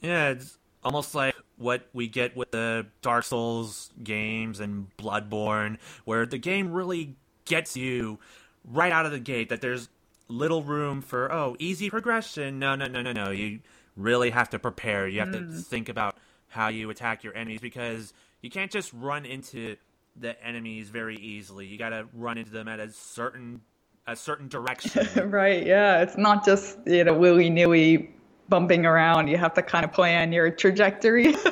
Yeah, 0.00 0.30
it's 0.30 0.58
almost 0.82 1.14
like 1.14 1.36
what 1.58 1.86
we 1.92 2.08
get 2.08 2.36
with 2.36 2.50
the 2.50 2.86
Dark 3.02 3.22
Souls 3.22 3.92
games 4.02 4.58
and 4.58 4.88
Bloodborne, 4.96 5.78
where 6.04 6.26
the 6.26 6.38
game 6.38 6.72
really 6.72 7.14
gets 7.44 7.76
you 7.76 8.18
right 8.64 8.90
out 8.90 9.06
of 9.06 9.12
the 9.12 9.20
gate 9.20 9.48
that 9.50 9.60
there's 9.60 9.88
little 10.26 10.64
room 10.64 11.00
for, 11.00 11.32
oh, 11.32 11.54
easy 11.60 11.88
progression. 11.88 12.58
No, 12.58 12.74
no, 12.74 12.88
no, 12.88 13.00
no, 13.00 13.12
no. 13.12 13.30
You 13.30 13.60
really 13.96 14.30
have 14.30 14.50
to 14.50 14.58
prepare. 14.58 15.06
You 15.06 15.20
have 15.20 15.30
to 15.30 15.38
mm. 15.38 15.64
think 15.64 15.88
about 15.88 16.16
how 16.52 16.68
you 16.68 16.90
attack 16.90 17.24
your 17.24 17.34
enemies 17.34 17.60
because 17.60 18.12
you 18.42 18.50
can't 18.50 18.70
just 18.70 18.92
run 18.92 19.24
into 19.24 19.76
the 20.16 20.40
enemies 20.44 20.90
very 20.90 21.16
easily. 21.16 21.66
You 21.66 21.78
gotta 21.78 22.06
run 22.12 22.38
into 22.38 22.50
them 22.50 22.68
at 22.68 22.78
a 22.78 22.90
certain 22.92 23.62
a 24.06 24.14
certain 24.16 24.48
direction. 24.48 25.30
right, 25.30 25.64
yeah. 25.66 26.02
It's 26.02 26.16
not 26.16 26.44
just, 26.44 26.78
you 26.86 27.04
know, 27.04 27.14
willy 27.14 27.48
nilly 27.48 28.10
bumping 28.48 28.84
around. 28.84 29.28
You 29.28 29.38
have 29.38 29.54
to 29.54 29.62
kind 29.62 29.84
of 29.84 29.92
plan 29.92 30.32
your 30.32 30.50
trajectory. 30.50 31.34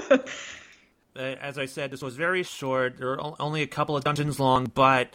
Uh, 1.16 1.34
as 1.40 1.58
I 1.58 1.66
said, 1.66 1.90
this 1.90 2.02
was 2.02 2.14
very 2.14 2.44
short. 2.44 2.98
There 2.98 3.08
were 3.08 3.42
only 3.42 3.62
a 3.62 3.66
couple 3.66 3.96
of 3.96 4.04
dungeons 4.04 4.38
long, 4.38 4.70
but 4.72 5.12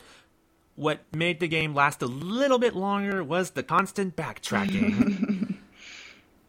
what 0.75 0.99
made 1.15 1.39
the 1.39 1.47
game 1.47 1.73
last 1.73 2.01
a 2.01 2.05
little 2.05 2.59
bit 2.59 2.75
longer 2.75 3.23
was 3.23 3.51
the 3.51 3.63
constant 3.63 4.15
backtracking. 4.17 5.41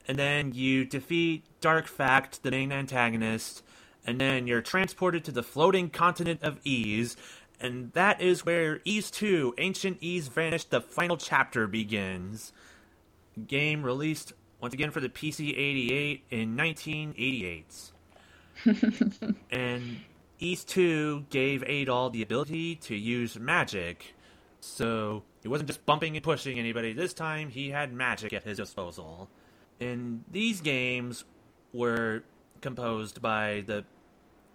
and 0.07 0.19
then 0.19 0.53
you 0.53 0.85
defeat 0.85 1.45
Dark 1.61 1.87
Fact, 1.87 2.43
the 2.43 2.51
main 2.51 2.73
antagonist, 2.73 3.63
and 4.07 4.21
then 4.21 4.47
you're 4.47 4.63
transported 4.63 5.25
to 5.25 5.33
the 5.33 5.43
floating 5.43 5.91
continent 5.91 6.41
of 6.43 6.61
Ys, 6.65 7.17
And 7.59 7.93
that 7.95 8.21
is 8.21 8.45
where 8.45 8.81
Ys 8.85 9.11
2, 9.11 9.55
Ancient 9.59 10.03
Ys 10.03 10.29
Vanished, 10.29 10.71
the 10.71 10.81
final 10.81 11.17
chapter 11.17 11.67
begins. 11.67 12.53
Game 13.47 13.83
released 13.83 14.35
once 14.61 14.75
again 14.75 14.91
for 14.91 15.01
the 15.01 15.09
PC 15.09 15.57
88 15.57 16.25
in 16.31 16.57
1988. 16.57 17.93
and 19.51 19.99
Ys 20.39 20.65
2 20.65 21.27
gave 21.31 21.63
Adol 21.63 22.13
the 22.13 22.23
ability 22.23 22.77
to 22.77 22.95
use 22.95 23.39
magic. 23.39 24.15
So 24.61 25.23
he 25.43 25.49
wasn't 25.49 25.69
just 25.69 25.87
bumping 25.87 26.17
and 26.17 26.23
pushing 26.23 26.59
anybody. 26.59 26.93
This 26.93 27.15
time 27.15 27.49
he 27.49 27.71
had 27.71 27.93
magic 27.93 28.33
at 28.33 28.45
his 28.45 28.59
disposal. 28.59 29.31
And 29.81 30.25
these 30.31 30.61
games 30.61 31.25
were 31.73 32.23
composed 32.61 33.21
by 33.21 33.65
the, 33.67 33.85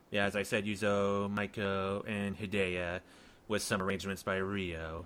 yeah, 0.09 0.25
as 0.25 0.35
I 0.35 0.43
said, 0.43 0.65
Yuzo, 0.65 1.33
Maiko, 1.33 2.03
and 2.07 2.37
Hideo, 2.37 2.99
with 3.47 3.61
some 3.61 3.81
arrangements 3.81 4.23
by 4.23 4.37
Ryo. 4.37 5.05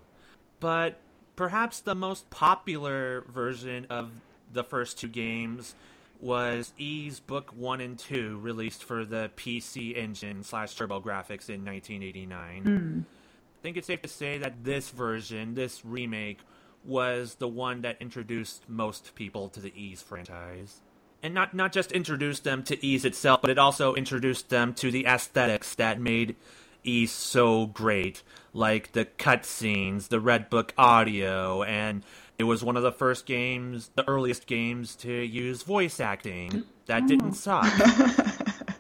But 0.60 0.98
perhaps 1.36 1.80
the 1.82 1.96
most 1.96 2.30
popular 2.30 3.26
version 3.30 3.88
of 3.90 4.12
the 4.52 4.64
first 4.64 4.98
two 4.98 5.08
games 5.08 5.76
was 6.22 6.74
Ys 6.78 7.20
Book 7.20 7.52
1 7.56 7.82
and 7.82 8.00
2, 8.00 8.40
released 8.40 8.84
for 8.84 9.04
the 9.04 9.30
PC 9.36 9.96
Engine 9.98 10.44
slash 10.44 10.76
TurboGrafx 10.76 11.50
in 11.50 11.66
1989. 11.66 12.64
Mm. 12.64 13.02
I 13.02 13.62
think 13.62 13.78
it's 13.78 13.88
safe 13.88 14.02
to 14.04 14.08
say 14.08 14.38
that 14.38 14.64
this 14.64 14.90
version, 14.90 15.56
this 15.56 15.84
remake, 15.84 16.40
was 16.86 17.36
the 17.36 17.48
one 17.48 17.82
that 17.82 17.98
introduced 18.00 18.70
most 18.70 19.16
people 19.16 19.50
to 19.50 19.60
the 19.60 19.74
Ys 19.76 20.02
franchise. 20.02 20.82
And 21.24 21.34
not, 21.34 21.54
not 21.54 21.72
just 21.72 21.92
introduced 21.92 22.44
them 22.44 22.64
to 22.64 22.86
Ys 22.86 23.06
itself, 23.06 23.42
but 23.42 23.50
it 23.50 23.58
also 23.58 23.96
introduced 23.96 24.50
them 24.50 24.74
to 24.76 24.92
the 24.92 25.06
aesthetics 25.06 25.74
that 25.76 26.00
made 26.00 26.36
Ys 26.84 27.12
so 27.12 27.66
great, 27.66 28.22
like 28.54 28.92
the 28.92 29.06
cutscenes, 29.06 30.10
the 30.10 30.20
Red 30.20 30.50
Book 30.50 30.74
audio, 30.78 31.64
and 31.64 32.04
it 32.38 32.44
was 32.44 32.64
one 32.64 32.78
of 32.78 32.84
the 32.84 32.92
first 32.92 33.26
games, 33.26 33.92
the 33.96 34.08
earliest 34.08 34.46
games 34.46 34.96
to 34.98 35.12
use 35.12 35.64
voice 35.64 36.00
acting. 36.00 36.64
That 36.86 37.08
didn't 37.08 37.32
mm. 37.32 37.36
suck. 37.36 38.76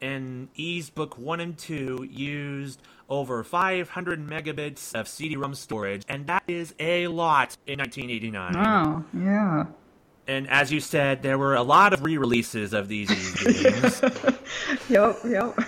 and 0.00 0.48
Ys 0.56 0.90
Book 0.90 1.18
1 1.18 1.40
and 1.40 1.58
2 1.58 2.08
used 2.10 2.80
over 3.08 3.42
500 3.42 4.26
megabits 4.26 4.94
of 4.94 5.08
CD-ROM 5.08 5.54
storage, 5.54 6.04
and 6.08 6.26
that 6.26 6.44
is 6.46 6.74
a 6.78 7.06
lot 7.08 7.56
in 7.66 7.78
1989. 7.78 8.56
Oh, 8.56 9.04
yeah. 9.18 9.66
And 10.26 10.48
as 10.50 10.70
you 10.70 10.80
said, 10.80 11.22
there 11.22 11.38
were 11.38 11.54
a 11.54 11.62
lot 11.62 11.94
of 11.94 12.02
re-releases 12.02 12.74
of 12.74 12.88
these 12.88 13.08
games. 13.08 14.02
yep, 14.90 15.16
yep. 15.24 15.58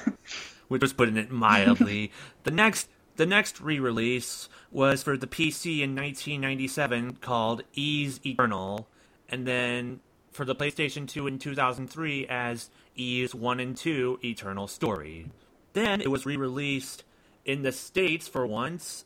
Which 0.69 0.83
was 0.83 0.93
putting 0.93 1.17
it 1.17 1.31
mildly. 1.31 2.13
the 2.45 2.51
next 2.51 2.89
the 3.17 3.27
next 3.27 3.61
re-release 3.61 4.49
was 4.71 5.03
for 5.03 5.17
the 5.17 5.27
PC 5.27 5.81
in 5.81 5.95
1997 5.95 7.17
called 7.21 7.63
Ys 7.75 8.21
Eternal, 8.25 8.87
and 9.29 9.47
then 9.47 10.01
for 10.31 10.45
the 10.45 10.55
PlayStation 10.55 11.09
2 11.09 11.27
in 11.27 11.39
2003 11.39 12.27
as 12.29 12.71
Ys 12.97 13.35
1 13.35 13.61
and 13.61 13.77
2 13.77 14.21
Eternal 14.23 14.69
Story. 14.69 15.31
Then 15.73 16.01
it 16.01 16.11
was 16.11 16.25
re-released 16.25 17.05
in 17.45 17.63
the 17.63 17.73
states 17.73 18.29
for 18.29 18.47
once 18.47 19.05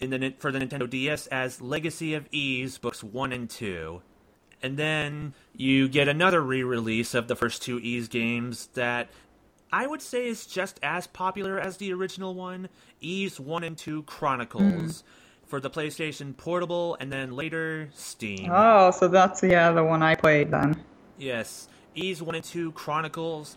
in 0.00 0.10
the 0.10 0.34
for 0.38 0.52
the 0.52 0.58
Nintendo 0.58 0.88
DS 0.88 1.26
as 1.28 1.60
Legacy 1.60 2.14
of 2.14 2.26
Ys 2.32 2.78
Books 2.78 3.02
1 3.02 3.32
and 3.32 3.48
2. 3.48 4.02
And 4.62 4.76
then 4.76 5.34
you 5.54 5.88
get 5.88 6.08
another 6.08 6.40
re-release 6.40 7.14
of 7.14 7.28
the 7.28 7.36
first 7.36 7.62
two 7.62 7.78
Ys 7.78 8.08
games 8.08 8.68
that 8.74 9.08
I 9.72 9.86
would 9.86 10.02
say 10.02 10.26
is 10.26 10.46
just 10.46 10.80
as 10.82 11.06
popular 11.06 11.58
as 11.60 11.76
the 11.76 11.92
original 11.92 12.34
one, 12.34 12.68
Ys 13.00 13.38
1 13.38 13.64
and 13.64 13.76
2 13.76 14.02
Chronicles. 14.04 15.02
Mm. 15.02 15.02
For 15.46 15.60
the 15.60 15.70
PlayStation 15.70 16.36
Portable 16.36 16.96
and 16.98 17.12
then 17.12 17.30
later 17.30 17.88
Steam. 17.94 18.50
Oh, 18.52 18.90
so 18.90 19.06
that's 19.06 19.44
yeah 19.44 19.70
the 19.70 19.84
one 19.84 20.02
I 20.02 20.16
played 20.16 20.50
then. 20.50 20.82
Yes, 21.18 21.68
Ys 21.94 22.20
1 22.20 22.34
and 22.34 22.42
2 22.44 22.72
Chronicles. 22.72 23.56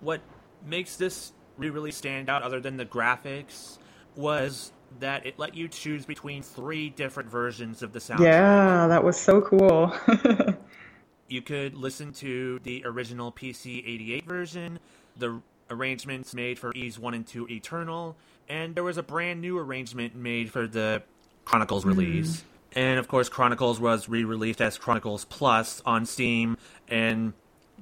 What 0.00 0.22
makes 0.66 0.96
this 0.96 1.30
re-release 1.56 1.96
stand 1.96 2.28
out, 2.28 2.42
other 2.42 2.60
than 2.60 2.76
the 2.76 2.84
graphics, 2.84 3.78
was 4.16 4.72
that 5.00 5.26
it 5.26 5.38
let 5.38 5.54
you 5.54 5.68
choose 5.68 6.06
between 6.06 6.42
three 6.42 6.90
different 6.90 7.28
versions 7.28 7.82
of 7.82 7.92
the 7.92 7.98
soundtrack. 7.98 8.20
Yeah, 8.20 8.86
that 8.86 9.02
was 9.02 9.16
so 9.16 9.40
cool. 9.40 9.94
you 11.28 11.42
could 11.42 11.74
listen 11.74 12.12
to 12.14 12.60
the 12.62 12.82
original 12.84 13.32
PC 13.32 13.78
88 13.86 14.24
version, 14.24 14.78
the 15.16 15.40
arrangements 15.70 16.34
made 16.34 16.58
for 16.58 16.72
Ys 16.74 16.98
1 16.98 17.14
and 17.14 17.26
2 17.26 17.48
Eternal, 17.48 18.16
and 18.48 18.74
there 18.74 18.84
was 18.84 18.98
a 18.98 19.02
brand 19.02 19.40
new 19.40 19.58
arrangement 19.58 20.14
made 20.14 20.50
for 20.50 20.66
the 20.66 21.02
Chronicles 21.44 21.84
release. 21.84 22.38
Mm. 22.38 22.44
And 22.76 22.98
of 22.98 23.08
course, 23.08 23.28
Chronicles 23.28 23.78
was 23.78 24.08
re 24.08 24.24
released 24.24 24.60
as 24.60 24.78
Chronicles 24.78 25.24
Plus 25.24 25.80
on 25.86 26.06
Steam 26.06 26.56
and 26.88 27.32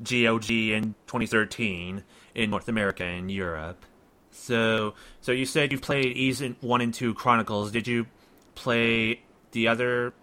GOG 0.02 0.50
in 0.50 0.94
2013 1.06 2.04
in 2.34 2.50
North 2.50 2.68
America 2.68 3.04
and 3.04 3.30
Europe. 3.30 3.84
So, 4.30 4.94
so 5.20 5.32
you 5.32 5.44
said 5.44 5.72
you 5.72 5.78
played 5.78 6.16
Ys 6.16 6.42
1 6.60 6.80
and 6.80 6.94
2 6.94 7.14
Chronicles. 7.14 7.70
Did 7.70 7.86
you 7.86 8.06
play 8.54 9.20
the 9.52 9.68
other 9.68 10.14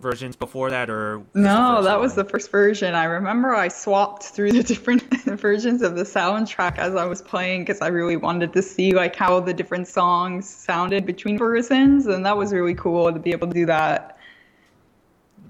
versions 0.00 0.36
before 0.36 0.70
that, 0.70 0.88
or 0.88 1.22
no? 1.34 1.82
That 1.82 1.94
one? 1.94 2.00
was 2.00 2.14
the 2.14 2.24
first 2.24 2.50
version. 2.50 2.94
I 2.94 3.04
remember 3.04 3.54
I 3.54 3.68
swapped 3.68 4.22
through 4.22 4.52
the 4.52 4.62
different 4.74 5.02
versions 5.24 5.82
of 5.82 5.96
the 5.96 6.04
soundtrack 6.04 6.78
as 6.78 6.94
I 6.94 7.04
was 7.04 7.20
playing 7.20 7.62
because 7.62 7.80
I 7.80 7.88
really 7.88 8.16
wanted 8.16 8.52
to 8.54 8.62
see 8.62 8.92
like 8.92 9.16
how 9.16 9.40
the 9.40 9.52
different 9.52 9.88
songs 9.88 10.48
sounded 10.48 11.04
between 11.04 11.36
versions, 11.38 12.06
and 12.06 12.24
that 12.24 12.36
was 12.36 12.52
really 12.52 12.74
cool 12.74 13.12
to 13.12 13.18
be 13.18 13.32
able 13.32 13.48
to 13.48 13.54
do 13.54 13.66
that 13.66 14.17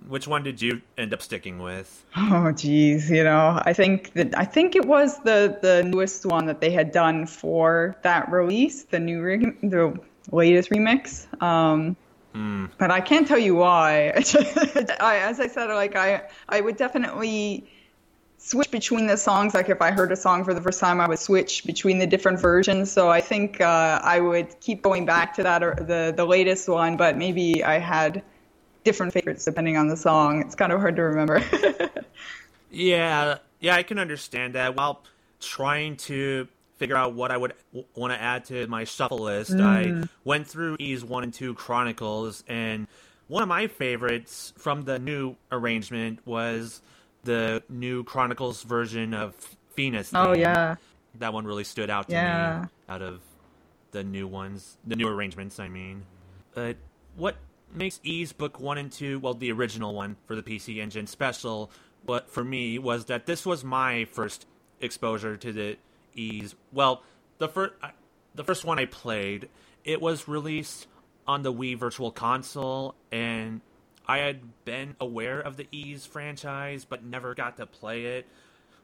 which 0.08 0.26
one 0.26 0.42
did 0.42 0.60
you 0.60 0.80
end 0.96 1.12
up 1.12 1.20
sticking 1.20 1.58
with? 1.58 2.04
Oh, 2.16 2.50
geez, 2.50 3.10
you 3.10 3.22
know, 3.22 3.60
I 3.64 3.72
think 3.74 4.14
that 4.14 4.36
I 4.36 4.44
think 4.44 4.74
it 4.74 4.86
was 4.86 5.18
the 5.18 5.58
the 5.60 5.84
newest 5.84 6.24
one 6.24 6.46
that 6.46 6.60
they 6.60 6.70
had 6.70 6.90
done 6.92 7.26
for 7.26 7.96
that 8.02 8.30
release, 8.32 8.84
the 8.84 8.98
new 8.98 9.22
re- 9.22 9.56
the 9.62 9.98
latest 10.32 10.70
remix. 10.70 11.26
Um, 11.42 11.96
mm. 12.34 12.70
But 12.78 12.90
I 12.90 13.00
can't 13.00 13.28
tell 13.28 13.38
you 13.38 13.54
why. 13.54 14.12
I, 15.00 15.18
as 15.22 15.40
I 15.40 15.46
said, 15.46 15.66
like 15.66 15.94
I 15.94 16.22
I 16.48 16.62
would 16.62 16.76
definitely 16.76 17.68
switch 18.38 18.70
between 18.70 19.06
the 19.06 19.16
songs. 19.16 19.52
Like 19.52 19.68
if 19.68 19.82
I 19.82 19.90
heard 19.90 20.10
a 20.10 20.16
song 20.16 20.42
for 20.42 20.54
the 20.54 20.62
first 20.62 20.80
time, 20.80 21.02
I 21.02 21.08
would 21.08 21.18
switch 21.18 21.64
between 21.66 21.98
the 21.98 22.06
different 22.06 22.40
versions. 22.40 22.90
So 22.90 23.10
I 23.10 23.20
think 23.20 23.60
uh, 23.60 24.00
I 24.02 24.20
would 24.20 24.58
keep 24.60 24.80
going 24.80 25.04
back 25.04 25.34
to 25.34 25.42
that 25.42 25.62
or 25.62 25.74
the 25.74 26.14
the 26.16 26.24
latest 26.24 26.66
one. 26.66 26.96
But 26.96 27.18
maybe 27.18 27.62
I 27.62 27.78
had 27.78 28.22
different 28.88 29.12
favorites 29.12 29.44
depending 29.44 29.76
on 29.76 29.86
the 29.86 29.96
song. 29.96 30.40
It's 30.40 30.54
kind 30.54 30.72
of 30.72 30.80
hard 30.80 30.96
to 30.96 31.02
remember. 31.02 31.44
yeah, 32.70 33.36
yeah, 33.60 33.74
I 33.74 33.82
can 33.82 33.98
understand 33.98 34.54
that. 34.54 34.74
While 34.74 35.02
trying 35.40 35.98
to 35.98 36.48
figure 36.78 36.96
out 36.96 37.12
what 37.12 37.30
I 37.30 37.36
would 37.36 37.52
w- 37.72 37.86
want 37.94 38.14
to 38.14 38.20
add 38.20 38.46
to 38.46 38.66
my 38.66 38.84
shuffle 38.84 39.18
list, 39.18 39.50
mm. 39.50 39.62
I 39.62 40.08
went 40.24 40.46
through 40.46 40.78
Ys 40.80 41.04
1 41.04 41.22
and 41.22 41.34
2 41.34 41.52
Chronicles, 41.52 42.44
and 42.48 42.86
one 43.26 43.42
of 43.42 43.48
my 43.48 43.66
favorites 43.66 44.54
from 44.56 44.84
the 44.84 44.98
new 44.98 45.36
arrangement 45.52 46.20
was 46.24 46.80
the 47.24 47.62
new 47.68 48.04
Chronicles 48.04 48.62
version 48.62 49.12
of 49.12 49.34
Venus. 49.76 50.12
Oh, 50.14 50.32
yeah. 50.32 50.76
That 51.16 51.34
one 51.34 51.44
really 51.44 51.64
stood 51.64 51.90
out 51.90 52.08
to 52.08 52.14
yeah. 52.14 52.60
me 52.62 52.68
out 52.88 53.02
of 53.02 53.20
the 53.90 54.02
new 54.02 54.26
ones, 54.26 54.78
the 54.86 54.96
new 54.96 55.08
arrangements, 55.08 55.60
I 55.60 55.68
mean. 55.68 56.04
But 56.54 56.76
what 57.16 57.36
makes 57.74 58.00
Ys 58.02 58.32
Book 58.32 58.60
1 58.60 58.78
and 58.78 58.90
2, 58.92 59.20
well, 59.20 59.34
the 59.34 59.52
original 59.52 59.94
one 59.94 60.16
for 60.26 60.34
the 60.36 60.42
PC 60.42 60.78
Engine, 60.78 61.06
special 61.06 61.70
what 62.04 62.30
for 62.30 62.44
me 62.44 62.78
was 62.78 63.06
that 63.06 63.26
this 63.26 63.44
was 63.44 63.64
my 63.64 64.04
first 64.06 64.46
exposure 64.80 65.36
to 65.36 65.52
the 65.52 65.76
Ys. 66.14 66.54
Well, 66.72 67.02
the 67.38 67.48
first 67.48 67.74
the 68.34 68.44
first 68.44 68.64
one 68.64 68.78
I 68.78 68.86
played, 68.86 69.48
it 69.84 70.00
was 70.00 70.28
released 70.28 70.86
on 71.26 71.42
the 71.42 71.52
Wii 71.52 71.76
Virtual 71.76 72.10
Console, 72.10 72.94
and 73.12 73.60
I 74.06 74.18
had 74.18 74.64
been 74.64 74.96
aware 75.00 75.40
of 75.40 75.56
the 75.56 75.66
Ys 75.70 76.06
franchise, 76.06 76.84
but 76.84 77.04
never 77.04 77.34
got 77.34 77.56
to 77.58 77.66
play 77.66 78.06
it. 78.06 78.26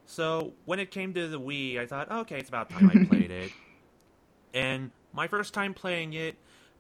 So 0.07 0.53
when 0.67 0.79
it 0.79 0.91
came 0.91 1.15
to 1.15 1.29
the 1.29 1.41
Wii, 1.41 1.79
I 1.79 1.87
thought, 1.87 2.11
okay, 2.11 2.39
it's 2.39 2.49
about 2.49 2.69
time 2.69 2.91
I 2.95 3.05
played 3.09 3.31
it. 3.31 3.53
And 4.53 4.91
my 5.13 5.29
first 5.29 5.55
time 5.55 5.73
playing 5.73 6.13
it, 6.13 6.37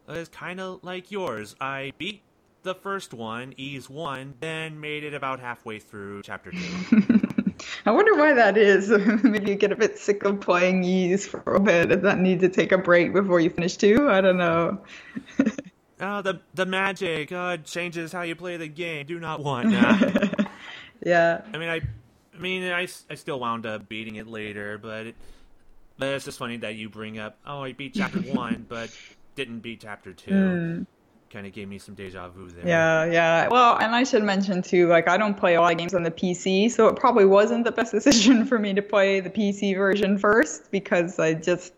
is 0.08 0.28
kind 0.28 0.60
of 0.60 0.82
like 0.82 1.10
yours. 1.10 1.54
I 1.60 1.92
beat 1.98 2.22
the 2.62 2.74
first 2.74 3.12
one, 3.14 3.54
Ys 3.56 3.88
1, 3.88 4.34
then 4.40 4.80
made 4.80 5.04
it 5.04 5.14
about 5.14 5.38
halfway 5.38 5.78
through 5.78 6.22
chapter 6.22 6.50
2. 6.50 6.58
I 7.86 7.90
wonder 7.90 8.14
why 8.14 8.32
that 8.32 8.56
is. 8.56 8.88
Maybe 9.22 9.50
you 9.50 9.56
get 9.56 9.70
a 9.70 9.76
bit 9.76 9.98
sick 9.98 10.24
of 10.24 10.40
playing 10.40 10.82
Ys 10.82 11.26
for 11.26 11.42
a 11.54 11.60
bit 11.60 11.92
and 11.92 12.02
that 12.02 12.18
need 12.18 12.40
to 12.40 12.48
take 12.48 12.72
a 12.72 12.78
break 12.78 13.12
before 13.12 13.40
you 13.40 13.50
finish 13.50 13.76
2. 13.76 14.08
I 14.10 14.20
don't 14.20 14.38
know. 14.38 14.78
oh, 16.00 16.22
the 16.22 16.40
the 16.54 16.66
magic 16.66 17.32
uh, 17.32 17.58
changes 17.58 18.12
how 18.12 18.22
you 18.22 18.34
play 18.34 18.56
the 18.56 18.68
game. 18.68 19.06
Do 19.06 19.20
not 19.20 19.42
want 19.42 19.70
that. 19.70 20.50
yeah. 21.04 21.42
I 21.52 21.58
mean, 21.58 21.68
I, 21.68 21.80
I 22.34 22.38
mean, 22.40 22.64
I, 22.64 22.88
I 23.10 23.14
still 23.14 23.38
wound 23.40 23.66
up 23.66 23.88
beating 23.88 24.16
it 24.16 24.26
later, 24.26 24.78
but 24.78 25.08
it, 25.08 25.16
But 25.98 26.08
it's 26.08 26.24
just 26.24 26.38
funny 26.38 26.56
that 26.58 26.74
you 26.74 26.88
bring 26.88 27.18
up, 27.18 27.38
oh, 27.46 27.62
I 27.62 27.72
beat 27.72 27.94
chapter 27.94 28.20
one, 28.20 28.66
but 28.68 28.90
didn't 29.34 29.60
beat 29.60 29.80
chapter 29.80 30.12
two. 30.12 30.30
Mm. 30.30 30.86
Kind 31.30 31.46
of 31.46 31.52
gave 31.52 31.68
me 31.68 31.78
some 31.78 31.94
deja 31.94 32.28
vu 32.28 32.48
there. 32.48 32.66
Yeah, 32.66 33.04
yeah. 33.06 33.48
Well, 33.48 33.76
and 33.78 33.94
I 33.94 34.04
should 34.04 34.22
mention 34.22 34.62
too, 34.62 34.86
like 34.86 35.08
I 35.08 35.16
don't 35.16 35.36
play 35.36 35.56
a 35.56 35.60
lot 35.60 35.72
of 35.72 35.78
games 35.78 35.92
on 35.92 36.04
the 36.04 36.10
PC, 36.10 36.70
so 36.70 36.86
it 36.86 36.96
probably 36.96 37.24
wasn't 37.24 37.64
the 37.64 37.72
best 37.72 37.92
decision 37.98 38.44
for 38.44 38.58
me 38.58 38.72
to 38.74 38.82
play 38.82 39.20
the 39.20 39.30
PC 39.30 39.76
version 39.76 40.16
first 40.16 40.70
because 40.70 41.18
I 41.18 41.34
just, 41.34 41.72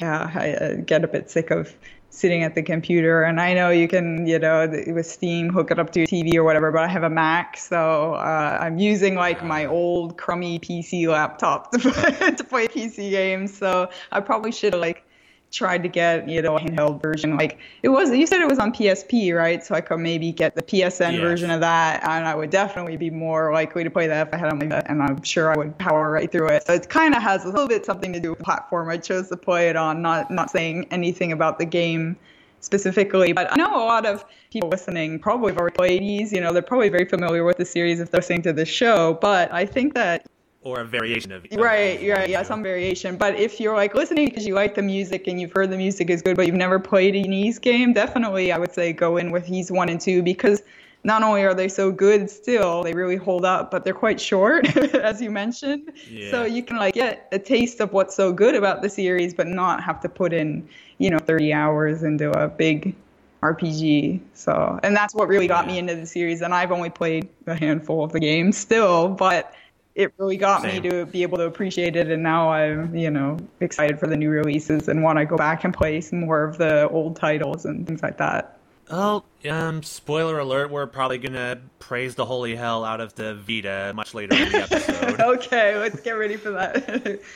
yeah, 0.00 0.30
I 0.34 0.52
uh, 0.52 0.74
get 0.84 1.04
a 1.04 1.08
bit 1.08 1.30
sick 1.30 1.52
of 1.52 1.76
sitting 2.10 2.42
at 2.42 2.54
the 2.54 2.62
computer. 2.62 3.22
And 3.22 3.40
I 3.40 3.54
know 3.54 3.70
you 3.70 3.86
can, 3.86 4.26
you 4.26 4.38
know, 4.38 4.68
with 4.88 5.06
Steam, 5.06 5.50
hook 5.50 5.70
it 5.70 5.78
up 5.78 5.90
to 5.92 6.00
your 6.00 6.06
TV 6.06 6.34
or 6.34 6.44
whatever, 6.44 6.72
but 6.72 6.82
I 6.82 6.88
have 6.88 7.04
a 7.04 7.10
Mac, 7.10 7.56
so 7.56 8.14
uh, 8.14 8.58
I'm 8.60 8.78
using 8.78 9.14
like 9.14 9.44
my 9.44 9.66
old 9.66 10.16
crummy 10.18 10.58
PC 10.58 11.06
laptop 11.06 11.70
to 11.72 11.78
play, 11.78 12.30
to 12.32 12.44
play 12.44 12.68
PC 12.68 13.10
games. 13.10 13.56
So 13.56 13.88
I 14.10 14.20
probably 14.20 14.52
should 14.52 14.72
have 14.72 14.82
like 14.82 15.04
tried 15.50 15.82
to 15.82 15.88
get 15.88 16.28
you 16.28 16.42
know 16.42 16.56
a 16.56 16.60
handheld 16.60 17.00
version. 17.02 17.36
Like 17.36 17.58
it 17.82 17.88
was 17.88 18.10
you 18.10 18.26
said 18.26 18.40
it 18.40 18.48
was 18.48 18.58
on 18.58 18.72
psp 18.72 19.34
right? 19.34 19.64
So 19.64 19.74
i 19.74 19.80
could 19.80 19.98
maybe 19.98 20.32
get 20.32 20.54
the 20.54 20.62
psn 20.62 21.12
Yes. 21.12 21.20
version 21.20 21.50
of 21.50 21.60
that 21.60 22.02
and 22.02 22.26
i 22.26 22.34
would 22.34 22.50
definitely 22.50 22.96
be 22.96 23.10
more 23.10 23.52
likely 23.52 23.82
to 23.84 23.90
play 23.90 24.06
that 24.06 24.28
if 24.28 24.34
i 24.34 24.36
had 24.36 24.50
on 24.52 24.58
my 24.58 24.66
bed 24.66 24.84
and 24.88 25.02
i'm 25.02 25.22
sure 25.22 25.52
i 25.52 25.56
would 25.56 25.76
power 25.78 26.10
right 26.10 26.30
through 26.30 26.48
it. 26.48 26.66
So 26.66 26.74
it 26.74 26.88
kind 26.90 27.14
of 27.14 27.22
has 27.22 27.44
a 27.44 27.48
little 27.48 27.68
bit 27.68 27.86
something 27.86 28.12
to 28.12 28.20
do 28.20 28.30
with 28.30 28.38
the 28.38 28.44
platform. 28.44 28.90
I 28.90 28.98
chose 28.98 29.28
to 29.28 29.36
play 29.36 29.68
it 29.68 29.76
on 29.76 30.02
not 30.02 30.30
not 30.30 30.50
saying 30.50 30.86
anything 30.90 31.32
about 31.32 31.58
the 31.58 31.64
game 31.64 32.16
specifically 32.60 33.32
but 33.32 33.50
i 33.52 33.56
know 33.56 33.68
a 33.74 33.86
lot 33.86 34.04
of 34.04 34.24
people 34.52 34.68
listening 34.68 35.18
probably 35.18 35.52
have 35.52 35.58
already 35.58 35.74
played 35.76 36.02
these 36.02 36.32
you 36.32 36.40
know 36.40 36.52
they're 36.52 36.60
probably 36.60 36.88
very 36.88 37.04
familiar 37.04 37.44
with 37.44 37.56
the 37.56 37.64
series 37.64 38.00
if 38.00 38.10
they're 38.10 38.18
listening 38.18 38.42
to 38.42 38.52
this 38.52 38.68
show 38.68 39.16
but 39.20 39.50
i 39.52 39.64
think 39.64 39.94
that 39.94 40.26
Or 40.62 40.80
a 40.80 40.84
variation 40.84 41.32
of. 41.32 41.44
of 41.44 41.52
Right, 41.52 42.00
these, 42.00 42.10
right, 42.10 42.28
yeah, 42.28 42.42
some 42.42 42.62
variation. 42.62 43.16
But 43.16 43.36
if 43.36 43.60
you're 43.60 43.76
like 43.76 43.94
listening 43.94 44.28
because 44.28 44.46
you 44.46 44.54
like 44.54 44.74
the 44.74 44.82
music 44.82 45.26
and 45.28 45.40
you've 45.40 45.52
heard 45.52 45.70
the 45.70 45.76
music 45.76 46.10
is 46.10 46.20
good, 46.20 46.36
but 46.36 46.46
you've 46.46 46.56
never 46.56 46.78
played 46.78 47.14
an 47.14 47.32
Ys 47.32 47.58
game, 47.58 47.92
definitely 47.92 48.50
I 48.50 48.58
would 48.58 48.72
say 48.72 48.92
go 48.92 49.16
in 49.16 49.30
with 49.30 49.48
Ys 49.48 49.70
one 49.70 49.88
and 49.88 50.00
two 50.00 50.22
because 50.22 50.62
not 51.04 51.22
only 51.22 51.44
are 51.44 51.54
they 51.54 51.68
so 51.68 51.92
good 51.92 52.28
still, 52.28 52.82
they 52.82 52.92
really 52.92 53.16
hold 53.16 53.44
up, 53.44 53.70
but 53.70 53.84
they're 53.84 53.94
quite 53.94 54.20
short, 54.20 54.76
as 54.94 55.22
you 55.22 55.30
mentioned. 55.30 55.92
So 56.30 56.44
you 56.44 56.62
can 56.62 56.76
like 56.76 56.94
get 56.94 57.28
a 57.32 57.38
taste 57.38 57.80
of 57.80 57.92
what's 57.92 58.16
so 58.16 58.32
good 58.32 58.54
about 58.54 58.82
the 58.82 58.90
series, 58.90 59.32
but 59.32 59.46
not 59.46 59.82
have 59.82 60.00
to 60.00 60.08
put 60.08 60.32
in, 60.32 60.68
you 60.98 61.10
know, 61.10 61.18
30 61.18 61.52
hours 61.52 62.02
into 62.02 62.30
a 62.32 62.48
big 62.48 62.96
RPG. 63.42 64.20
So, 64.34 64.80
and 64.82 64.96
that's 64.96 65.14
what 65.14 65.28
really 65.28 65.46
got 65.46 65.66
me 65.66 65.78
into 65.78 65.94
the 65.94 66.06
series. 66.06 66.42
And 66.42 66.52
I've 66.52 66.72
only 66.72 66.90
played 66.90 67.28
a 67.46 67.54
handful 67.54 68.02
of 68.02 68.12
the 68.12 68.20
games 68.20 68.56
still, 68.58 69.08
but 69.08 69.54
it 69.98 70.14
really 70.16 70.36
got 70.36 70.62
Same. 70.62 70.80
me 70.80 70.88
to 70.88 71.06
be 71.06 71.22
able 71.22 71.38
to 71.38 71.44
appreciate 71.44 71.96
it. 71.96 72.08
And 72.08 72.22
now 72.22 72.50
I'm, 72.50 72.94
you 72.94 73.10
know, 73.10 73.36
excited 73.58 73.98
for 73.98 74.06
the 74.06 74.16
new 74.16 74.30
releases 74.30 74.88
and 74.88 75.02
want 75.02 75.18
to 75.18 75.26
go 75.26 75.36
back 75.36 75.64
and 75.64 75.74
play 75.74 76.00
some 76.00 76.20
more 76.20 76.44
of 76.44 76.56
the 76.56 76.88
old 76.88 77.16
titles 77.16 77.64
and 77.64 77.84
things 77.84 78.00
like 78.00 78.16
that. 78.18 78.60
Oh, 78.90 79.24
um, 79.50 79.82
spoiler 79.82 80.38
alert, 80.38 80.70
we're 80.70 80.86
probably 80.86 81.18
gonna 81.18 81.60
praise 81.78 82.14
the 82.14 82.24
holy 82.24 82.54
hell 82.54 82.84
out 82.84 83.00
of 83.02 83.14
the 83.16 83.34
Vita 83.34 83.92
much 83.94 84.14
later 84.14 84.34
in 84.36 84.50
the 84.50 84.58
episode. 84.62 85.20
okay, 85.20 85.76
let's 85.76 86.00
get 86.00 86.12
ready 86.12 86.36
for 86.36 86.52
that. 86.52 87.20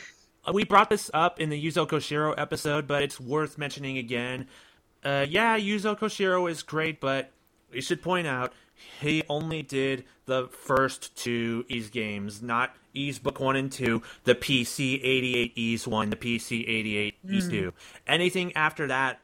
Uh, 0.45 0.51
we 0.53 0.65
brought 0.65 0.91
this 0.91 1.09
up 1.15 1.39
in 1.39 1.51
the 1.51 1.67
Yuzo 1.67 1.87
Koshiro 1.87 2.35
episode, 2.37 2.89
but 2.89 3.05
it's 3.05 3.21
worth 3.21 3.59
mentioning 3.59 3.97
again. 3.97 4.49
Uh, 5.05 5.25
yeah, 5.29 5.57
Yuzo 5.57 5.97
Koshiro 5.97 6.51
is 6.51 6.65
great, 6.65 6.99
but 6.99 7.31
we 7.73 7.81
should 7.81 8.03
point 8.03 8.27
out 8.27 8.53
he 9.01 9.23
only 9.29 9.63
did 9.63 10.05
the 10.27 10.49
first 10.49 11.15
two 11.17 11.65
Ys 11.69 11.91
games, 11.91 12.43
not 12.43 12.75
Ys 12.95 13.19
Book 13.19 13.41
1 13.41 13.57
and 13.57 13.73
2, 13.73 14.03
the 14.25 14.35
PC 14.35 15.01
88 15.03 15.53
Ys 15.57 15.87
1, 15.87 16.11
the 16.11 16.17
PC 16.17 16.69
88 16.69 17.15
Ys 17.29 17.45
hmm. 17.45 17.51
2. 17.51 17.73
Anything 18.07 18.53
after 18.55 18.87
that, 18.87 19.21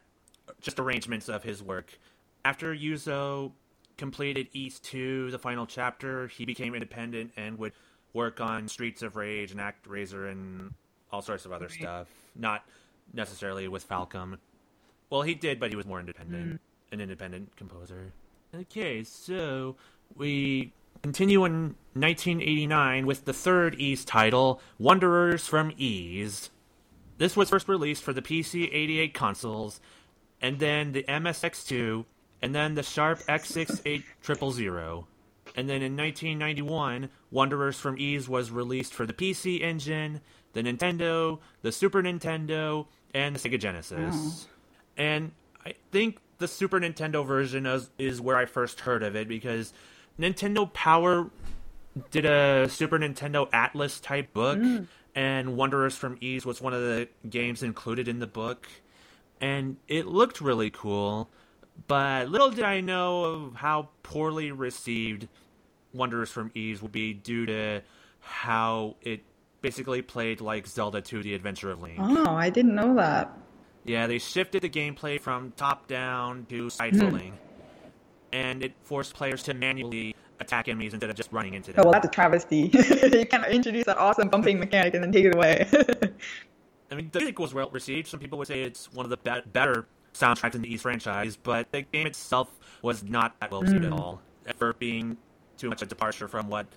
just 0.61 0.79
arrangements 0.79 1.29
of 1.29 1.43
his 1.43 1.63
work. 1.63 1.97
After 2.43 2.75
Yuzo 2.75 3.51
completed 3.97 4.47
Ys 4.53 4.79
2, 4.79 5.31
the 5.31 5.39
final 5.39 5.65
chapter, 5.65 6.27
he 6.27 6.45
became 6.45 6.73
independent 6.73 7.31
and 7.37 7.57
would 7.59 7.73
work 8.13 8.41
on 8.41 8.67
Streets 8.67 9.01
of 9.01 9.15
Rage 9.15 9.51
and 9.51 9.59
ActRaiser 9.59 10.31
and 10.31 10.73
all 11.11 11.21
sorts 11.21 11.45
of 11.45 11.51
other 11.51 11.69
stuff. 11.69 12.07
Not 12.35 12.63
necessarily 13.13 13.67
with 13.67 13.87
Falcom. 13.87 14.37
Well, 15.09 15.21
he 15.21 15.33
did, 15.33 15.59
but 15.59 15.69
he 15.69 15.75
was 15.75 15.85
more 15.85 15.99
independent. 15.99 16.51
Hmm. 16.51 16.93
An 16.93 17.01
independent 17.01 17.55
composer. 17.55 18.11
Okay, 18.55 19.03
so 19.03 19.75
we 20.15 20.73
continue 21.03 21.45
in 21.45 21.75
1989 21.93 23.05
with 23.05 23.25
the 23.25 23.33
third 23.33 23.79
Ys 23.79 24.03
title, 24.03 24.59
Wanderers 24.79 25.45
from 25.45 25.71
Ys. 25.77 26.49
This 27.19 27.37
was 27.37 27.49
first 27.49 27.67
released 27.67 28.01
for 28.03 28.11
the 28.11 28.23
PC 28.23 28.73
88 28.73 29.13
consoles, 29.13 29.79
and 30.41 30.57
then 30.57 30.93
the 30.93 31.03
MSX2, 31.03 32.05
and 32.41 32.55
then 32.55 32.73
the 32.73 32.81
Sharp 32.81 33.19
X68000. 33.19 35.05
And 35.55 35.69
then 35.69 35.81
in 35.81 35.95
1991, 35.95 37.09
Wanderers 37.29 37.79
from 37.79 37.97
Ys 37.99 38.27
was 38.27 38.49
released 38.49 38.93
for 38.93 39.05
the 39.05 39.13
PC 39.13 39.61
Engine, 39.61 40.21
the 40.53 40.63
Nintendo, 40.63 41.39
the 41.61 41.71
Super 41.71 42.01
Nintendo, 42.01 42.87
and 43.13 43.35
the 43.35 43.39
Sega 43.39 43.59
Genesis. 43.59 44.15
Mm-hmm. 44.15 45.01
And 45.01 45.31
I 45.65 45.75
think 45.91 46.17
the 46.39 46.47
Super 46.47 46.79
Nintendo 46.79 47.25
version 47.25 47.65
is, 47.65 47.89
is 47.99 48.19
where 48.19 48.37
I 48.37 48.45
first 48.45 48.81
heard 48.81 49.03
of 49.03 49.15
it 49.15 49.27
because 49.27 49.73
Nintendo 50.17 50.71
Power 50.71 51.29
did 52.11 52.25
a 52.25 52.67
Super 52.69 52.97
Nintendo 52.97 53.47
Atlas 53.53 53.99
type 53.99 54.33
book, 54.33 54.57
mm. 54.57 54.87
and 55.13 55.55
Wanderers 55.55 55.95
from 55.95 56.17
Ys 56.21 56.45
was 56.45 56.61
one 56.61 56.73
of 56.73 56.81
the 56.81 57.07
games 57.29 57.61
included 57.61 58.07
in 58.07 58.19
the 58.19 58.27
book. 58.27 58.67
And 59.41 59.77
it 59.87 60.05
looked 60.05 60.41
really 60.41 60.69
cool, 60.69 61.29
but 61.87 62.29
little 62.29 62.49
did 62.49 62.65
I 62.65 62.81
know 62.81 63.23
of 63.23 63.55
how 63.55 63.89
poorly 64.03 64.51
received 64.51 65.27
Wanderers 65.93 66.29
from 66.29 66.51
Ys 66.55 66.81
would 66.81 66.91
be 66.91 67.13
due 67.13 67.45
to 67.45 67.81
how 68.21 68.95
it 69.01 69.23
basically 69.61 70.01
played 70.01 70.41
like 70.41 70.67
Zelda 70.67 71.01
2 71.01 71.23
The 71.23 71.33
Adventure 71.33 71.71
of 71.71 71.81
Link. 71.81 71.97
oh, 71.99 72.35
I 72.35 72.49
didn't 72.49 72.75
know 72.75 72.95
that. 72.95 73.31
Yeah, 73.85 74.07
they 74.07 74.19
shifted 74.19 74.61
the 74.61 74.69
gameplay 74.69 75.19
from 75.19 75.51
top 75.55 75.87
down 75.87 76.45
to 76.49 76.69
side 76.69 76.93
scrolling. 76.93 77.33
And 78.31 78.63
it 78.63 78.73
forced 78.83 79.15
players 79.15 79.41
to 79.43 79.53
manually 79.53 80.15
attack 80.39 80.67
enemies 80.67 80.93
instead 80.93 81.09
of 81.09 81.15
just 81.15 81.31
running 81.31 81.53
into 81.53 81.71
them. 81.71 81.81
Oh, 81.81 81.83
well, 81.85 81.93
that's 81.93 82.07
a 82.07 82.11
travesty. 82.11 82.69
you 82.73 83.25
can't 83.25 83.45
introduce 83.47 83.85
that 83.85 83.97
awesome 83.97 84.29
bumping 84.29 84.59
mechanic 84.59 84.93
and 84.93 85.03
then 85.03 85.11
take 85.11 85.25
it 85.25 85.35
away. 85.35 85.67
I 86.91 86.95
mean, 86.95 87.09
the 87.11 87.19
music 87.19 87.39
was 87.39 87.53
well 87.53 87.69
received. 87.69 88.07
Some 88.07 88.19
people 88.19 88.37
would 88.39 88.47
say 88.47 88.61
it's 88.61 88.91
one 88.93 89.05
of 89.05 89.09
the 89.09 89.17
be- 89.17 89.49
better 89.51 89.87
soundtracks 90.13 90.55
in 90.55 90.61
the 90.61 90.73
Ys 90.73 90.81
franchise, 90.81 91.37
but 91.37 91.71
the 91.71 91.83
game 91.83 92.07
itself 92.07 92.49
was 92.81 93.03
not 93.03 93.39
that 93.39 93.51
well 93.51 93.61
received 93.61 93.85
at 93.85 93.91
hmm. 93.91 93.99
all, 93.99 94.21
for 94.57 94.73
being 94.73 95.17
too 95.57 95.69
much 95.69 95.81
a 95.81 95.85
departure 95.85 96.27
from 96.27 96.47
what 96.49 96.67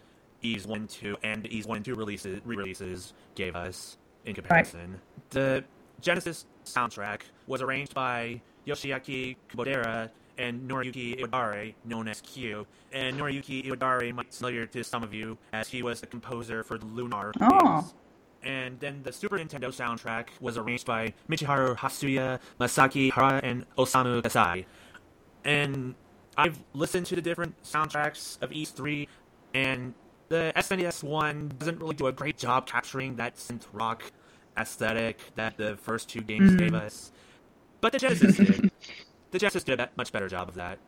Ys 0.42 0.66
1 0.66 0.86
2 0.88 1.16
and 1.22 1.46
Ys 1.46 1.66
1 1.66 1.76
and 1.76 1.84
2 1.84 1.94
releases, 1.94 2.40
re-releases 2.44 3.14
gave 3.34 3.56
us 3.56 3.96
in 4.24 4.34
comparison. 4.34 5.00
The 5.30 5.64
Genesis 6.00 6.46
soundtrack 6.64 7.20
was 7.46 7.62
arranged 7.62 7.94
by 7.94 8.40
Yoshiaki 8.66 9.36
Kubodera 9.50 10.10
and 10.38 10.68
Noriyuki 10.68 11.20
Iwadare, 11.20 11.74
known 11.84 12.08
as 12.08 12.20
Q. 12.22 12.66
And 12.92 13.18
Noriyuki 13.18 13.66
Iwadare 13.66 14.12
might 14.14 14.30
be 14.30 14.36
familiar 14.36 14.66
to 14.66 14.82
some 14.82 15.02
of 15.02 15.12
you, 15.12 15.36
as 15.52 15.68
he 15.68 15.82
was 15.82 16.00
the 16.00 16.06
composer 16.06 16.62
for 16.62 16.78
the 16.78 16.86
Lunar 16.86 17.32
Oh. 17.40 17.60
games. 17.80 17.94
And 18.44 18.80
then 18.80 19.02
the 19.04 19.12
Super 19.12 19.38
Nintendo 19.38 19.68
soundtrack 19.68 20.28
was 20.40 20.58
arranged 20.58 20.86
by 20.86 21.14
Michiharu 21.28 21.76
Hasuya, 21.76 22.40
Masaki 22.58 23.12
Hara, 23.12 23.40
and 23.42 23.66
Osamu 23.76 24.22
Kasai. 24.22 24.66
And 25.44 25.94
I've 26.36 26.58
listened 26.72 27.06
to 27.06 27.14
the 27.14 27.22
different 27.22 27.62
soundtracks 27.62 28.42
of 28.42 28.50
Ys 28.52 28.70
3, 28.70 29.06
and 29.54 29.94
the 30.28 30.52
SNES 30.56 31.04
one 31.04 31.52
doesn't 31.58 31.78
really 31.78 31.94
do 31.94 32.06
a 32.06 32.12
great 32.12 32.38
job 32.38 32.66
capturing 32.66 33.16
that 33.16 33.36
synth 33.36 33.66
rock 33.72 34.10
aesthetic 34.56 35.20
that 35.36 35.56
the 35.56 35.76
first 35.76 36.08
two 36.08 36.20
games 36.20 36.54
gave 36.56 36.74
us. 36.74 37.12
But 37.80 37.92
the 37.92 37.98
Genesis 37.98 38.36
did. 38.36 38.70
The 39.30 39.38
Genesis 39.38 39.64
did 39.64 39.80
a 39.80 39.88
much 39.96 40.12
better 40.12 40.28
job 40.28 40.48
of 40.48 40.56
that. 40.56 40.78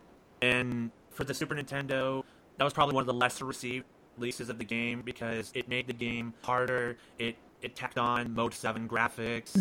And 0.42 0.90
for 1.10 1.24
the 1.24 1.32
Super 1.32 1.54
Nintendo, 1.54 2.22
that 2.58 2.64
was 2.64 2.74
probably 2.74 2.94
one 2.94 3.00
of 3.00 3.06
the 3.06 3.14
lesser 3.14 3.46
received 3.46 3.86
releases 4.18 4.48
of 4.48 4.58
the 4.58 4.64
game 4.64 5.02
because 5.02 5.50
it 5.54 5.68
made 5.68 5.86
the 5.86 5.94
game 5.94 6.34
harder. 6.42 6.96
It 7.18 7.36
it 7.62 7.74
tacked 7.74 7.96
on 7.96 8.34
Mode 8.34 8.52
7 8.52 8.86
graphics. 8.86 9.56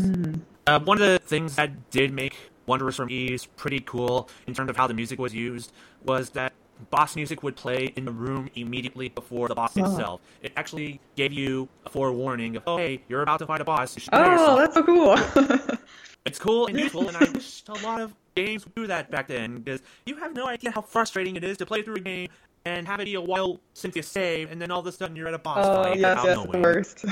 Uh, 0.68 0.80
one 0.82 1.02
of 1.02 1.08
the 1.08 1.20
things 1.20 1.56
that 1.56 1.90
did 1.90 2.12
make 2.12 2.36
Wanderers 2.66 2.98
from 2.98 3.10
Ys 3.10 3.46
pretty 3.46 3.80
cool 3.80 4.30
in 4.48 4.54
terms 4.54 4.70
of 4.70 4.76
how 4.76 4.88
the 4.88 4.94
music 4.94 5.20
was 5.20 5.34
used 5.34 5.72
was 6.04 6.32
that 6.32 6.52
boss 6.90 7.16
music 7.16 7.44
would 7.44 7.56
play 7.56 7.94
in 7.96 8.06
the 8.06 8.12
room 8.12 8.50
immediately 8.56 9.10
before 9.10 9.48
the 9.48 9.56
boss 9.56 9.76
itself. 9.78 10.22
It 10.42 10.52
actually 10.56 11.00
gave 11.16 11.34
you 11.34 11.68
a 11.86 11.90
forewarning 11.90 12.56
of, 12.56 12.64
oh, 12.68 12.78
hey, 12.78 13.02
you're 13.10 13.22
about 13.22 13.40
to 13.40 13.46
fight 13.46 13.62
a 13.62 13.66
boss. 13.66 13.98
Oh, 14.12 14.24
yourself." 14.32 14.60
that's 14.60 14.74
so 14.76 14.84
cool. 14.84 15.78
It's 16.26 16.40
cool 16.40 16.68
and 16.68 16.80
useful, 16.80 17.06
and 17.10 17.18
I 17.18 17.20
wish 17.34 17.64
a 17.68 17.74
lot 17.86 18.00
of 18.00 18.16
games 18.36 18.64
would 18.64 18.74
do 18.76 18.88
that 18.88 19.12
back 19.12 19.28
then 19.28 19.60
because 19.60 19.82
you 20.06 20.16
have 20.16 20.34
no 20.34 20.48
idea 20.48 20.72
how 20.72 20.80
frustrating 20.82 21.36
it 21.36 21.44
is 21.44 21.58
to 21.58 21.66
play 21.66 21.82
through 21.82 21.96
a 21.96 22.00
game 22.00 22.30
and 22.66 22.88
have 22.88 23.02
it 23.02 23.06
be 23.06 23.16
a 23.16 23.22
while 23.22 23.60
since 23.74 23.94
you 23.94 24.02
save, 24.02 24.50
and 24.50 24.62
then 24.62 24.72
all 24.72 24.80
of 24.80 24.88
a 24.88 24.92
sudden 24.94 25.18
you're 25.18 25.28
at 25.28 25.34
a 25.34 25.38
boss 25.40 25.66
Oh 25.68 25.84
fight. 25.84 26.00
yes, 26.00 26.22
yes, 26.24 26.48
the 26.50 26.60
worst. 26.60 27.06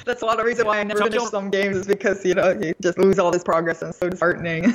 That's 0.04 0.22
a 0.22 0.26
lot 0.26 0.40
of 0.40 0.44
reason 0.44 0.66
why 0.66 0.80
I 0.80 0.82
never 0.82 0.98
So 0.98 1.04
finish 1.08 1.22
some 1.30 1.50
games 1.50 1.76
is 1.76 1.86
because 1.86 2.24
you 2.24 2.34
know 2.34 2.50
you 2.60 2.74
just 2.82 2.98
lose 2.98 3.20
all 3.20 3.30
this 3.30 3.44
progress 3.44 3.80
and 3.80 3.90
it's 3.90 3.98
so 4.00 4.08
disheartening. 4.08 4.74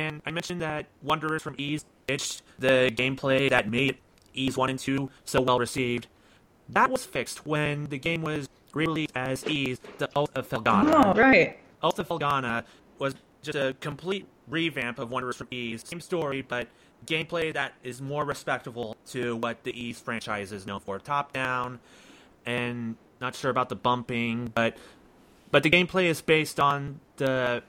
And 0.00 0.22
I 0.24 0.30
mentioned 0.30 0.62
that 0.62 0.86
Wanderers 1.02 1.42
from 1.42 1.54
Ys 1.58 1.84
ditched 2.06 2.42
the 2.58 2.90
gameplay 2.94 3.50
that 3.50 3.68
made 3.68 3.98
Ys 4.32 4.56
1 4.56 4.70
and 4.70 4.78
2 4.78 5.10
so 5.26 5.42
well 5.42 5.58
received. 5.58 6.06
That 6.70 6.90
was 6.90 7.04
fixed 7.04 7.46
when 7.46 7.84
the 7.84 7.98
game 7.98 8.22
was 8.22 8.48
released 8.72 9.12
as 9.14 9.44
Ys, 9.46 9.78
the 9.98 10.08
Oath 10.16 10.34
of 10.34 10.48
Felgana. 10.48 11.04
oh 11.04 11.20
right. 11.20 11.58
Oath 11.82 11.98
of 11.98 12.08
Felgana 12.08 12.64
was 12.98 13.14
just 13.42 13.58
a 13.58 13.74
complete 13.80 14.26
revamp 14.48 14.98
of 14.98 15.10
Wanderers 15.10 15.36
from 15.36 15.48
Ys. 15.50 15.82
Same 15.86 16.00
story, 16.00 16.40
but 16.40 16.68
gameplay 17.06 17.52
that 17.52 17.74
is 17.82 18.00
more 18.00 18.24
respectable 18.24 18.96
to 19.08 19.36
what 19.36 19.64
the 19.64 19.72
Ys 19.78 20.00
franchise 20.00 20.50
is 20.50 20.66
known 20.66 20.80
for. 20.80 20.98
Top 20.98 21.34
down, 21.34 21.78
and 22.46 22.96
not 23.20 23.34
sure 23.34 23.50
about 23.50 23.68
the 23.68 23.76
bumping, 23.76 24.50
but 24.54 24.78
but 25.50 25.62
the 25.62 25.70
gameplay 25.70 26.04
is 26.04 26.22
based 26.22 26.58
on 26.58 27.00
the 27.16 27.62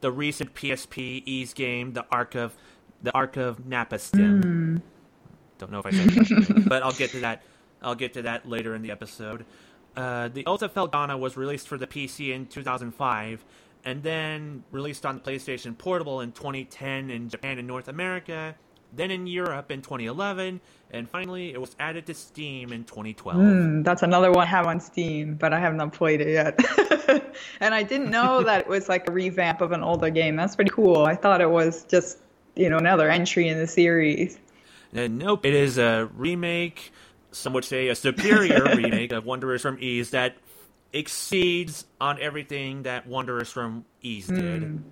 the 0.00 0.10
recent 0.10 0.54
PSP 0.54 1.22
Ys 1.26 1.54
game, 1.54 1.92
the 1.92 2.06
Ark 2.10 2.34
of 2.34 2.54
the 3.02 3.12
Ark 3.12 3.36
of 3.36 3.60
Napishtim. 3.60 4.82
Don't 5.58 5.72
know 5.72 5.80
if 5.80 5.86
I 5.86 5.90
said 5.90 6.08
that, 6.10 6.64
but 6.68 6.82
I'll 6.82 6.92
get 6.92 7.10
to 7.10 7.20
that. 7.20 7.42
I'll 7.82 7.94
get 7.94 8.14
to 8.14 8.22
that 8.22 8.48
later 8.48 8.74
in 8.74 8.82
the 8.82 8.90
episode. 8.90 9.44
Uh, 9.96 10.28
the 10.28 10.46
of 10.46 10.74
Felgana 10.74 11.18
was 11.18 11.36
released 11.36 11.66
for 11.66 11.76
the 11.76 11.86
PC 11.86 12.32
in 12.32 12.46
2005, 12.46 13.44
and 13.84 14.02
then 14.02 14.62
released 14.70 15.04
on 15.04 15.16
the 15.16 15.20
PlayStation 15.20 15.76
Portable 15.76 16.20
in 16.20 16.32
2010 16.32 17.10
in 17.10 17.28
Japan 17.28 17.58
and 17.58 17.66
North 17.66 17.88
America, 17.88 18.54
then 18.92 19.10
in 19.10 19.26
Europe 19.26 19.70
in 19.70 19.82
2011, 19.82 20.60
and 20.90 21.08
finally 21.08 21.52
it 21.52 21.60
was 21.60 21.74
added 21.78 22.06
to 22.06 22.14
Steam 22.14 22.72
in 22.72 22.84
2012. 22.84 23.36
Mm, 23.36 23.84
that's 23.84 24.02
another 24.02 24.30
one 24.30 24.42
I 24.42 24.46
have 24.46 24.66
on 24.66 24.80
Steam, 24.80 25.34
but 25.34 25.52
I 25.52 25.60
have 25.60 25.74
not 25.74 25.92
played 25.92 26.20
it 26.20 26.28
yet. 26.28 26.58
and 27.60 27.74
I 27.74 27.82
didn't 27.82 28.10
know 28.10 28.42
that 28.44 28.62
it 28.62 28.68
was 28.68 28.88
like 28.88 29.08
a 29.08 29.12
revamp 29.12 29.60
of 29.60 29.72
an 29.72 29.82
older 29.82 30.10
game. 30.10 30.36
That's 30.36 30.56
pretty 30.56 30.70
cool. 30.70 31.04
I 31.04 31.14
thought 31.14 31.40
it 31.40 31.50
was 31.50 31.84
just 31.84 32.18
you 32.54 32.68
know 32.68 32.78
another 32.78 33.08
entry 33.10 33.48
in 33.48 33.58
the 33.58 33.66
series. 33.66 34.38
Uh, 34.96 35.06
nope, 35.08 35.44
it 35.44 35.54
is 35.54 35.78
a 35.78 36.08
remake. 36.16 36.92
Some 37.30 37.52
would 37.52 37.64
say 37.64 37.88
a 37.88 37.94
superior 37.94 38.64
remake 38.76 39.12
of 39.12 39.26
Wanderers 39.26 39.62
from 39.62 39.78
Ys 39.80 40.10
that 40.10 40.36
exceeds 40.92 41.84
on 42.00 42.20
everything 42.20 42.84
that 42.84 43.06
Wanderers 43.06 43.52
from 43.52 43.84
Ys 44.02 44.28
did. 44.28 44.82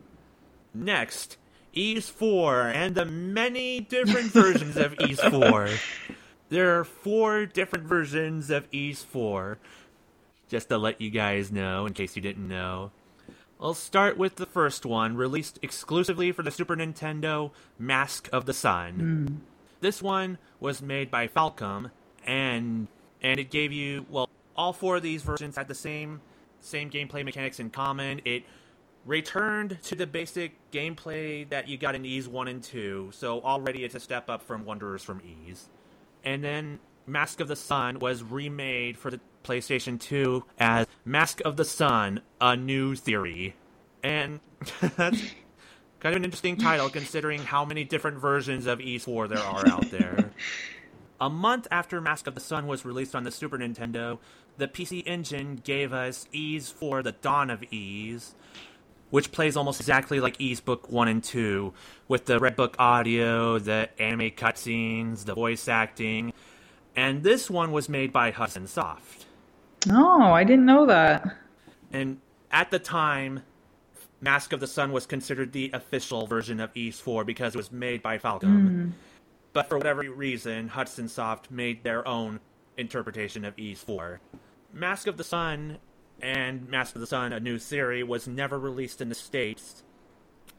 Next, 0.74 1.38
Ys 1.76 2.08
4 2.08 2.68
and 2.68 2.94
the 2.94 3.04
many 3.04 3.80
different 3.80 4.32
versions 4.32 4.76
of 4.76 4.94
Ys 5.00 5.20
4. 5.20 5.68
There 6.48 6.78
are 6.78 6.84
four 6.84 7.46
different 7.46 7.84
versions 7.84 8.50
of 8.50 8.66
Ys 8.72 9.02
4. 9.02 9.58
Just 10.48 10.68
to 10.68 10.78
let 10.78 11.00
you 11.00 11.10
guys 11.10 11.52
know, 11.52 11.86
in 11.86 11.92
case 11.92 12.16
you 12.16 12.22
didn't 12.22 12.48
know. 12.48 12.92
I'll 13.60 13.74
start 13.74 14.16
with 14.16 14.36
the 14.36 14.46
first 14.46 14.86
one, 14.86 15.16
released 15.16 15.58
exclusively 15.62 16.30
for 16.30 16.42
the 16.42 16.50
Super 16.50 16.76
Nintendo 16.76 17.50
Mask 17.78 18.28
of 18.32 18.46
the 18.46 18.52
Sun. 18.52 18.92
Hmm. 18.94 19.34
This 19.80 20.02
one 20.02 20.38
was 20.60 20.82
made 20.82 21.10
by 21.10 21.28
Falcom, 21.28 21.90
and 22.26 22.88
and 23.22 23.40
it 23.40 23.50
gave 23.50 23.72
you 23.72 24.06
well, 24.10 24.28
all 24.56 24.72
four 24.72 24.96
of 24.96 25.02
these 25.02 25.22
versions 25.22 25.56
had 25.56 25.68
the 25.68 25.74
same 25.74 26.20
same 26.60 26.90
gameplay 26.90 27.24
mechanics 27.24 27.58
in 27.58 27.70
common. 27.70 28.20
It 28.24 28.44
returned 29.06 29.78
to 29.84 29.94
the 29.94 30.06
basic 30.06 30.52
gameplay 30.72 31.48
that 31.48 31.68
you 31.68 31.78
got 31.78 31.94
in 31.94 32.04
Ys 32.04 32.28
one 32.28 32.48
and 32.48 32.62
two, 32.62 33.10
so 33.12 33.40
already 33.40 33.84
it's 33.84 33.94
a 33.94 34.00
step 34.00 34.28
up 34.28 34.42
from 34.42 34.64
Wanderers 34.64 35.02
from 35.02 35.22
Ys. 35.24 35.68
And 36.24 36.42
then 36.42 36.80
Mask 37.06 37.40
of 37.40 37.48
the 37.48 37.56
Sun 37.56 38.00
was 38.00 38.22
remade 38.22 38.98
for 38.98 39.10
the 39.10 39.20
PlayStation 39.44 39.98
2 40.00 40.44
as 40.58 40.86
Mask 41.04 41.40
of 41.44 41.56
the 41.56 41.64
Sun: 41.64 42.20
A 42.40 42.56
New 42.56 42.96
Theory. 42.96 43.54
And 44.02 44.40
that's 44.80 45.22
kind 46.00 46.14
of 46.14 46.16
an 46.16 46.24
interesting 46.24 46.56
title 46.56 46.90
considering 46.90 47.42
how 47.42 47.64
many 47.64 47.84
different 47.84 48.18
versions 48.18 48.66
of 48.66 48.80
Ys 48.80 49.04
4 49.04 49.28
there 49.28 49.38
are 49.38 49.66
out 49.68 49.90
there. 49.90 50.32
A 51.20 51.30
month 51.30 51.66
after 51.70 52.00
Mask 52.00 52.26
of 52.26 52.34
the 52.34 52.40
Sun 52.40 52.66
was 52.66 52.84
released 52.84 53.14
on 53.14 53.24
the 53.24 53.30
Super 53.30 53.56
Nintendo, 53.56 54.18
the 54.58 54.68
PC 54.68 55.02
Engine 55.06 55.56
gave 55.62 55.92
us 55.92 56.26
Ys 56.32 56.70
4 56.70 57.02
The 57.02 57.12
Dawn 57.12 57.48
of 57.48 57.64
Ys, 57.72 58.34
which 59.10 59.32
plays 59.32 59.56
almost 59.56 59.80
exactly 59.80 60.20
like 60.20 60.40
Ys 60.40 60.60
Book 60.60 60.90
1 60.90 61.08
and 61.08 61.22
2, 61.22 61.72
with 62.08 62.26
the 62.26 62.38
Red 62.38 62.56
Book 62.56 62.76
audio, 62.78 63.58
the 63.58 63.88
anime 64.00 64.30
cutscenes, 64.30 65.24
the 65.24 65.34
voice 65.34 65.68
acting, 65.68 66.32
and 66.96 67.22
this 67.22 67.50
one 67.50 67.72
was 67.72 67.88
made 67.88 68.12
by 68.12 68.30
Hudson 68.30 68.66
Soft. 68.66 69.26
Oh, 69.90 70.32
I 70.32 70.44
didn't 70.44 70.66
know 70.66 70.86
that. 70.86 71.36
And 71.92 72.18
at 72.50 72.70
the 72.70 72.78
time, 72.78 73.42
Mask 74.20 74.52
of 74.52 74.60
the 74.60 74.66
Sun 74.66 74.92
was 74.92 75.06
considered 75.06 75.52
the 75.52 75.70
official 75.72 76.26
version 76.26 76.58
of 76.58 76.70
Ys 76.74 76.98
4 76.98 77.24
because 77.24 77.54
it 77.54 77.58
was 77.58 77.70
made 77.70 78.02
by 78.02 78.18
Falcom. 78.18 78.42
Hmm. 78.42 78.90
But 79.52 79.68
for 79.68 79.78
whatever 79.78 80.02
reason, 80.02 80.68
Hudson 80.68 81.08
Soft 81.08 81.50
made 81.50 81.84
their 81.84 82.06
own 82.06 82.40
interpretation 82.76 83.44
of 83.44 83.58
Ys 83.58 83.80
4. 83.80 84.20
Mask 84.72 85.06
of 85.06 85.16
the 85.16 85.24
Sun 85.24 85.78
and 86.20 86.68
Master 86.68 86.98
of 86.98 87.00
the 87.00 87.06
Sun, 87.06 87.32
a 87.32 87.40
new 87.40 87.58
theory, 87.58 88.02
was 88.02 88.26
never 88.26 88.58
released 88.58 89.00
in 89.00 89.08
the 89.08 89.14
States. 89.14 89.82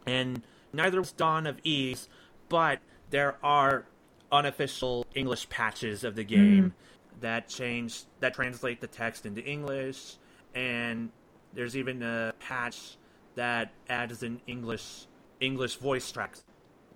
And 0.05 0.43
neither 0.73 0.99
was 0.99 1.11
Dawn 1.11 1.47
of 1.47 1.59
Ys, 1.63 2.07
but 2.49 2.79
there 3.09 3.37
are 3.43 3.85
unofficial 4.31 5.05
English 5.15 5.49
patches 5.49 6.03
of 6.03 6.15
the 6.15 6.23
hmm. 6.23 6.29
game 6.29 6.73
that 7.21 7.47
change 7.47 8.03
that 8.19 8.33
translate 8.33 8.79
the 8.79 8.87
text 8.87 9.25
into 9.25 9.43
English, 9.43 10.17
and 10.53 11.09
there's 11.53 11.75
even 11.75 12.03
a 12.03 12.33
patch 12.39 12.97
that 13.35 13.71
adds 13.89 14.21
an 14.23 14.39
English 14.45 15.07
English 15.39 15.77
voice 15.77 16.11
tracks 16.11 16.43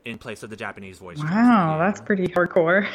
in 0.05 0.17
place 0.17 0.43
of 0.43 0.49
the 0.49 0.55
Japanese 0.55 0.99
voice. 0.99 1.17
Wow, 1.17 1.77
that's 1.79 2.01
pretty 2.01 2.27
hardcore. 2.27 2.87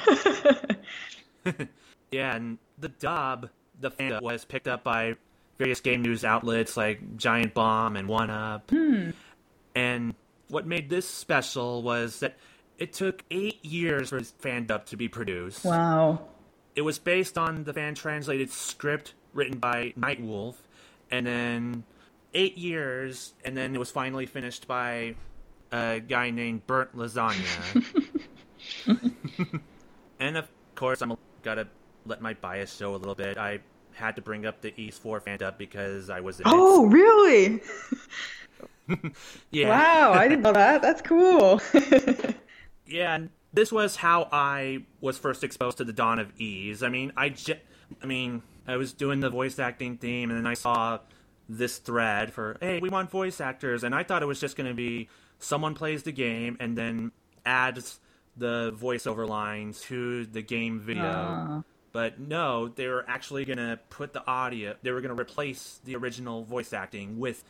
Yeah, 2.11 2.37
and 2.37 2.59
the 2.79 2.89
dub, 2.89 3.51
the 3.81 3.91
fan 3.91 4.23
was 4.23 4.45
picked 4.45 4.69
up 4.69 4.85
by 4.85 5.17
various 5.59 5.81
game 5.81 6.03
news 6.03 6.25
outlets 6.25 6.77
like 6.77 7.17
Giant 7.17 7.55
Bomb 7.55 7.97
and 7.97 8.09
One 8.09 8.31
Up. 8.31 8.71
Hmm. 8.71 9.11
And 9.75 10.15
what 10.49 10.67
made 10.67 10.89
this 10.89 11.09
special 11.09 11.83
was 11.83 12.21
that 12.21 12.37
it 12.79 12.93
took 12.93 13.23
eight 13.31 13.65
years 13.65 14.11
for 14.11 14.19
this 14.19 14.33
fan 14.39 14.67
dub 14.67 14.87
to 14.87 14.97
be 14.97 15.09
produced. 15.09 15.65
wow. 15.65 16.21
It 16.75 16.83
was 16.83 16.99
based 16.99 17.39
on 17.39 17.65
the 17.65 17.73
fan 17.73 17.95
translated 17.95 18.51
script 18.51 19.15
written 19.33 19.59
by 19.59 19.95
Nightwolf, 19.99 20.57
and 21.11 21.27
then 21.27 21.85
eight 22.35 22.59
years, 22.59 23.33
and 23.47 23.57
then 23.57 23.75
it 23.75 23.79
was 23.79 23.91
finally 23.91 24.27
finished 24.27 24.69
by 24.69 25.15
a 25.73 26.01
guy 26.01 26.29
named 26.29 26.67
Burnt 26.67 26.95
Lasagna. 26.95 27.85
and 30.21 30.37
of 30.37 30.49
course, 30.75 31.01
I'm 31.01 31.17
gotta 31.43 31.67
let 32.05 32.21
my 32.21 32.35
bias 32.35 32.77
show 32.77 32.95
a 32.95 32.99
little 32.99 33.15
bit. 33.15 33.39
I 33.39 33.61
had 33.97 34.17
to 34.17 34.23
bring 34.23 34.47
up 34.47 34.61
the 34.61 34.73
Ys 34.81 34.97
4 34.99 35.21
fan 35.21 35.39
dub 35.39 35.59
because 35.59 36.09
I 36.11 36.21
was 36.21 36.41
Oh, 36.45 36.87
really? 36.87 37.61
Yeah. 39.51 39.69
Wow, 39.71 40.13
I 40.13 40.29
didn't 40.29 40.43
know 40.43 40.53
that. 40.53 40.81
That's 40.83 41.03
cool. 41.03 41.61
Yeah, 42.89 43.17
and 43.17 43.31
this 43.53 43.73
was 43.73 43.97
how 43.97 44.29
I 44.31 44.85
was 45.01 45.19
first 45.19 45.43
exposed 45.43 45.79
to 45.79 45.85
the 45.85 45.93
Dawn 45.93 46.21
of 46.21 46.33
Ys. 46.41 46.85
I 46.85 46.89
mean, 46.89 47.13
I, 47.17 47.31
j- 47.31 47.61
I 48.01 48.07
mean, 48.07 48.43
I 48.65 48.77
was 48.77 48.93
doing 48.93 49.19
the 49.19 49.29
voice 49.29 49.59
acting 49.59 49.97
theme, 49.97 50.31
and 50.31 50.39
then 50.39 50.47
I 50.47 50.55
saw 50.55 51.01
this 51.49 51.79
thread 51.79 52.33
for, 52.33 52.57
"Hey, 52.61 52.79
we 52.79 52.89
want 52.89 53.11
voice 53.11 53.41
actors," 53.41 53.83
and 53.83 53.93
I 53.93 54.05
thought 54.05 54.23
it 54.23 54.27
was 54.27 54.39
just 54.39 54.57
going 54.57 54.69
to 54.69 54.75
be 54.75 55.09
someone 55.41 55.75
plays 55.75 56.05
the 56.05 56.13
game 56.13 56.57
and 56.61 56.79
then 56.79 57.11
adds 57.45 57.99
the 58.37 58.73
voiceover 58.81 59.29
lines 59.29 59.81
to 59.83 60.27
the 60.27 60.43
game 60.43 60.79
video. 60.79 61.03
Ah. 61.05 61.63
But 61.97 62.21
no, 62.21 62.69
they 62.69 62.89
were 62.89 63.07
actually 63.09 63.47
going 63.47 63.57
to 63.57 63.79
put 63.89 64.13
the 64.13 64.23
audio. 64.27 64.75
They 64.83 64.91
were 64.91 65.01
going 65.01 65.17
to 65.17 65.19
replace 65.19 65.81
the 65.83 65.97
original 65.97 66.45
voice 66.45 66.75
acting 66.75 67.19
with 67.19 67.43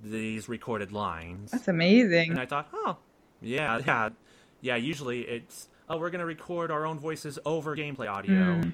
these 0.00 0.48
recorded 0.48 0.92
lines. 0.92 1.50
That's 1.50 1.66
amazing. 1.66 2.30
And 2.30 2.38
I 2.38 2.46
thought, 2.46 2.68
oh, 2.72 2.98
yeah, 3.42 3.80
yeah, 3.84 4.10
yeah. 4.60 4.76
Usually 4.76 5.22
it's, 5.22 5.66
oh, 5.88 5.98
we're 5.98 6.10
gonna 6.10 6.24
record 6.24 6.70
our 6.70 6.86
own 6.86 7.00
voices 7.00 7.36
over 7.44 7.74
gameplay 7.74 8.08
audio. 8.08 8.60
Hmm. 8.60 8.68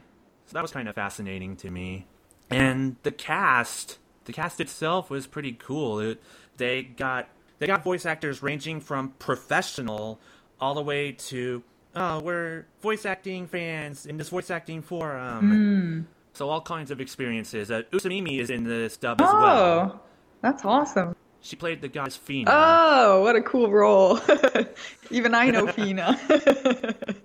So 0.44 0.52
that 0.52 0.61
was 0.61 0.70
kind 0.70 0.87
of 0.87 0.94
fascinating 0.94 1.57
to 1.57 1.70
me. 1.70 2.05
And 2.50 2.96
the 3.02 3.11
cast, 3.11 3.96
the 4.26 4.35
cast 4.35 4.61
itself 4.61 5.09
was 5.09 5.26
pretty 5.26 5.52
cool. 5.52 5.98
It, 5.98 6.22
they 6.59 6.83
got 6.83 7.31
they 7.59 7.66
got 7.66 7.83
voice 7.83 8.05
actors 8.05 8.42
ranging 8.42 8.81
from 8.81 9.14
professional 9.18 10.20
all 10.61 10.74
the 10.74 10.83
way 10.83 11.12
to, 11.12 11.62
oh, 11.96 12.20
we're 12.20 12.66
voice 12.80 13.04
acting 13.06 13.46
fans 13.46 14.06
in 14.06 14.16
this 14.16 14.28
voice 14.28 14.50
acting 14.50 14.82
forum. 14.82 15.50
Hmm. 15.50 16.00
So 16.35 16.48
all 16.50 16.61
kinds 16.61 16.90
of 16.90 17.00
experiences. 17.00 17.70
Uh, 17.70 17.82
Usamimi 17.92 18.38
is 18.40 18.50
in 18.50 18.64
this 18.64 18.96
dub 18.98 19.20
as 19.20 19.32
well. 19.32 19.92
Oh, 19.94 20.00
that's 20.42 20.64
awesome. 20.64 21.16
She 21.40 21.56
played 21.56 21.80
the 21.80 21.88
goddess 21.88 22.18
Feena. 22.18 22.44
Oh, 22.48 23.22
what 23.22 23.37
a 23.37 23.42
cool 23.42 23.70
role. 23.70 24.20
Even 25.11 25.35
I 25.35 25.50
know 25.50 25.66
Feena. 25.66 26.16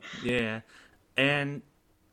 Yeah. 0.24 0.62
and 1.18 1.62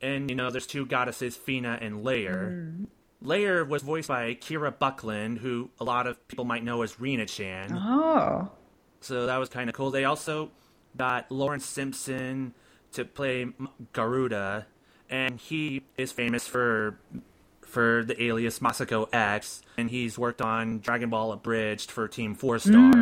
and 0.00 0.30
you 0.30 0.36
know 0.36 0.50
there's 0.50 0.66
two 0.66 0.86
goddesses, 0.86 1.36
Feena 1.36 1.78
and 1.80 2.02
Layer. 2.02 2.50
Hmm. 2.50 2.84
Layer 3.20 3.64
was 3.64 3.82
voiced 3.82 4.08
by 4.08 4.34
Kira 4.34 4.76
Buckland, 4.76 5.38
who 5.38 5.70
a 5.80 5.84
lot 5.84 6.06
of 6.06 6.26
people 6.28 6.44
might 6.44 6.62
know 6.62 6.82
as 6.82 7.00
Rena 7.00 7.26
Chan. 7.26 7.72
Oh. 7.76 8.50
So 9.00 9.26
that 9.26 9.36
was 9.38 9.48
kind 9.48 9.68
of 9.68 9.74
cool. 9.74 9.90
They 9.90 10.04
also 10.04 10.50
got 10.96 11.30
Lawrence 11.30 11.66
Simpson 11.66 12.54
to 12.92 13.04
play 13.04 13.46
Garuda, 13.92 14.66
and 15.10 15.38
he 15.38 15.82
is 15.96 16.12
famous 16.12 16.46
for 16.46 16.98
for 17.62 18.02
the 18.02 18.20
alias 18.22 18.60
Masako 18.60 19.08
X, 19.12 19.60
and 19.76 19.90
he's 19.90 20.18
worked 20.18 20.40
on 20.40 20.78
Dragon 20.80 21.10
Ball 21.10 21.32
Abridged 21.32 21.90
for 21.90 22.08
Team 22.08 22.34
Four 22.34 22.58
Star, 22.58 22.92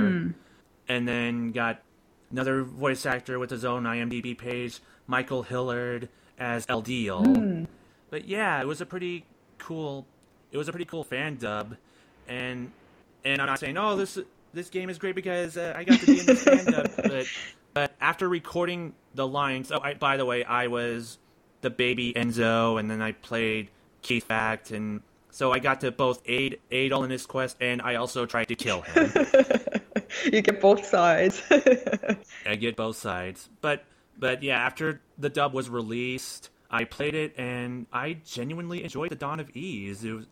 and 0.88 1.08
then 1.08 1.52
got 1.52 1.82
another 2.30 2.62
voice 2.62 3.06
actor 3.06 3.38
with 3.38 3.50
his 3.50 3.64
own 3.64 3.84
IMDb 3.84 4.36
page, 4.36 4.80
Michael 5.06 5.44
Hillard 5.44 6.08
as 6.38 6.66
Eldeel. 6.66 7.66
But 8.10 8.26
yeah, 8.26 8.60
it 8.60 8.66
was 8.66 8.80
a 8.80 8.86
pretty 8.86 9.24
cool. 9.58 10.06
It 10.52 10.58
was 10.58 10.68
a 10.68 10.72
pretty 10.72 10.84
cool 10.84 11.04
fan 11.04 11.36
dub, 11.36 11.76
and 12.28 12.72
and 13.24 13.40
I'm 13.40 13.46
not 13.46 13.58
saying 13.58 13.76
oh 13.76 13.96
this 13.96 14.18
this 14.52 14.68
game 14.68 14.90
is 14.90 14.98
great 14.98 15.14
because 15.14 15.56
uh, 15.56 15.74
I 15.76 15.84
got 15.84 16.00
to 16.00 16.06
be 16.06 16.20
in 16.20 16.26
this 16.26 16.42
fan 16.42 16.64
dub, 16.64 16.90
but 16.96 17.26
but 17.76 17.92
after 18.00 18.26
recording 18.26 18.94
the 19.14 19.28
lines, 19.28 19.70
oh 19.70 19.80
I, 19.82 19.92
by 19.92 20.16
the 20.16 20.24
way, 20.24 20.42
I 20.44 20.68
was 20.68 21.18
the 21.60 21.68
baby 21.68 22.14
Enzo, 22.14 22.80
and 22.80 22.90
then 22.90 23.02
I 23.02 23.12
played 23.12 23.68
Keith 24.00 24.24
Fact, 24.24 24.70
and 24.70 25.02
so 25.30 25.52
I 25.52 25.58
got 25.58 25.82
to 25.82 25.92
both 25.92 26.22
aid 26.24 26.58
aid 26.70 26.94
all 26.94 27.04
in 27.04 27.10
his 27.10 27.26
quest, 27.26 27.58
and 27.60 27.82
I 27.82 27.96
also 27.96 28.24
tried 28.24 28.48
to 28.48 28.54
kill 28.54 28.80
him. 28.80 29.12
You 30.32 30.40
get 30.40 30.60
both 30.60 30.86
sides. 30.86 31.42
I 32.46 32.54
get 32.54 32.76
both 32.76 32.96
sides. 32.96 33.50
But 33.60 33.84
but 34.16 34.42
yeah, 34.42 34.56
after 34.56 35.02
the 35.18 35.28
dub 35.28 35.52
was 35.52 35.68
released, 35.68 36.48
I 36.70 36.84
played 36.84 37.14
it 37.14 37.34
and 37.36 37.86
I 37.92 38.18
genuinely 38.24 38.82
enjoyed 38.82 39.10
the 39.10 39.16
Dawn 39.16 39.40
of 39.40 39.54
Ys. 39.54 40.04
It 40.04 40.12
was, 40.12 40.26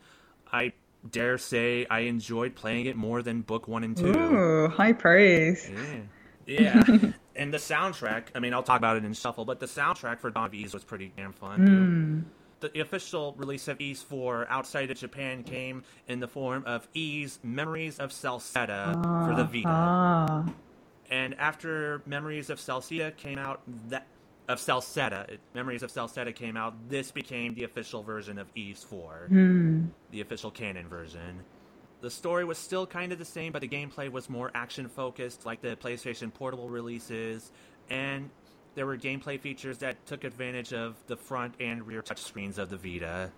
I 0.50 0.72
dare 1.11 1.37
say 1.37 1.87
I 1.90 2.00
enjoyed 2.00 2.54
playing 2.54 2.87
it 2.87 2.96
more 2.96 3.22
than 3.22 3.42
book 3.42 3.68
one 3.68 3.85
and 3.85 3.96
two. 3.96 4.16
Ooh, 4.16 4.68
high 4.68 4.94
praise. 4.94 5.68
Yeah. 5.70 6.00
Yeah. 6.46 6.83
and 7.37 7.52
the 7.52 7.59
soundtrack, 7.59 8.24
I 8.35 8.40
mean, 8.40 8.54
I'll 8.54 8.62
talk 8.62 8.78
about 8.78 8.96
it 8.96 9.04
in 9.04 9.12
Shuffle, 9.14 9.44
but 9.44 9.61
the 9.61 9.66
soundtrack 9.66 10.20
for 10.20 10.30
Dawn 10.30 10.46
of 10.46 10.54
Ys 10.54 10.74
was 10.74 10.85
pretty 10.85 11.12
damn 11.16 11.33
fun. 11.33 12.24
too. 12.61 12.70
The 12.72 12.80
official 12.80 13.35
release 13.37 13.68
of 13.68 13.78
Ys 13.80 14.02
4 14.02 14.46
outside 14.48 14.90
of 14.90 14.96
Japan 14.96 15.42
came 15.42 15.85
in 16.09 16.20
the 16.20 16.28
form 16.28 16.62
of 16.66 16.88
Ys 16.94 17.38
Memories 17.42 17.98
of 17.98 18.11
Celceta 18.11 18.94
for 19.28 19.35
the 19.35 19.44
Vita. 19.44 19.68
Ah. 19.68 20.46
And 21.11 21.35
after 21.38 22.00
Memories 22.07 22.48
of 22.48 22.59
Celceta 22.59 23.14
came 23.16 23.38
out, 23.38 23.61
that 23.88 24.07
of 24.48 24.59
Celceta, 24.59 25.38
Memories 25.54 25.83
of 25.83 25.92
Celceta 25.92 26.35
came 26.35 26.57
out, 26.57 26.74
this 26.88 27.11
became 27.11 27.54
the 27.54 27.64
official 27.64 28.02
version 28.02 28.38
of 28.38 28.46
Ys 28.54 28.83
4, 28.85 29.28
the 30.11 30.20
official 30.22 30.50
canon 30.50 30.88
version. 30.88 31.40
The 32.05 32.11
story 32.11 32.45
was 32.45 32.59
still 32.59 32.87
kind 32.87 33.12
of 33.12 33.19
the 33.19 33.25
same, 33.25 33.51
but 33.51 33.62
the 33.62 33.69
gameplay 33.69 34.12
was 34.12 34.29
more 34.29 34.51
action 34.55 34.88
focused, 34.88 35.47
like 35.47 35.62
the 35.62 35.75
PlayStation 35.75 36.35
Portable 36.35 36.69
releases, 36.69 37.51
and 37.88 38.29
there 38.75 38.85
were 38.85 38.99
gameplay 38.99 39.40
features 39.40 39.79
that 39.79 40.05
took 40.05 40.23
advantage 40.25 40.75
of 40.75 40.97
the 41.07 41.17
front 41.17 41.55
and 41.61 41.87
rear 41.87 42.03
touchscreens 42.03 42.59
of 42.59 42.69
the 42.69 42.77
Vita. 42.77 43.31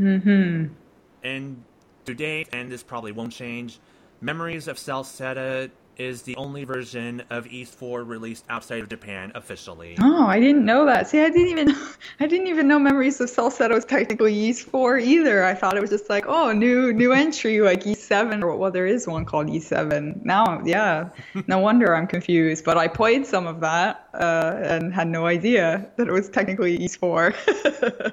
Mm-hmm. 0.00 0.74
And 1.22 1.64
to 2.06 2.14
date, 2.14 2.48
and 2.52 2.72
this 2.72 2.82
probably 2.82 3.12
won't 3.12 3.34
change, 3.34 3.78
Memories 4.20 4.66
of 4.66 4.78
Celceta 4.78 5.70
is 5.96 6.22
the 6.22 6.36
only 6.36 6.64
version 6.64 7.22
of 7.30 7.46
Ys 7.46 7.70
4 7.70 8.04
released 8.04 8.44
outside 8.48 8.80
of 8.80 8.88
Japan 8.88 9.32
officially. 9.34 9.96
Oh, 10.00 10.26
I 10.26 10.40
didn't 10.40 10.64
know 10.64 10.86
that. 10.86 11.08
See, 11.08 11.20
I 11.20 11.28
didn't 11.28 11.48
even 11.48 11.76
I 12.20 12.26
didn't 12.26 12.46
even 12.46 12.68
know 12.68 12.78
Memories 12.78 13.20
of 13.20 13.30
Celceta 13.30 13.70
was 13.70 13.84
technically 13.84 14.34
Ys 14.34 14.62
4 14.62 14.98
either. 14.98 15.44
I 15.44 15.54
thought 15.54 15.76
it 15.76 15.80
was 15.80 15.90
just 15.90 16.08
like, 16.08 16.24
oh, 16.26 16.52
new 16.52 16.92
new 16.92 17.12
entry 17.12 17.60
like 17.60 17.84
E7 17.84 18.42
or 18.42 18.56
well, 18.56 18.70
there 18.70 18.86
is 18.86 19.06
one 19.06 19.24
called 19.24 19.48
E7. 19.48 20.24
Now, 20.24 20.62
yeah. 20.64 21.08
No 21.46 21.58
wonder 21.68 21.94
I'm 21.94 22.06
confused, 22.06 22.64
but 22.64 22.78
I 22.78 22.88
played 22.88 23.26
some 23.26 23.46
of 23.46 23.60
that 23.60 24.08
uh, 24.14 24.58
and 24.62 24.92
had 24.92 25.08
no 25.08 25.26
idea 25.26 25.90
that 25.96 26.08
it 26.08 26.12
was 26.12 26.28
technically 26.28 26.76
Ys 26.82 26.96
4. 26.96 27.34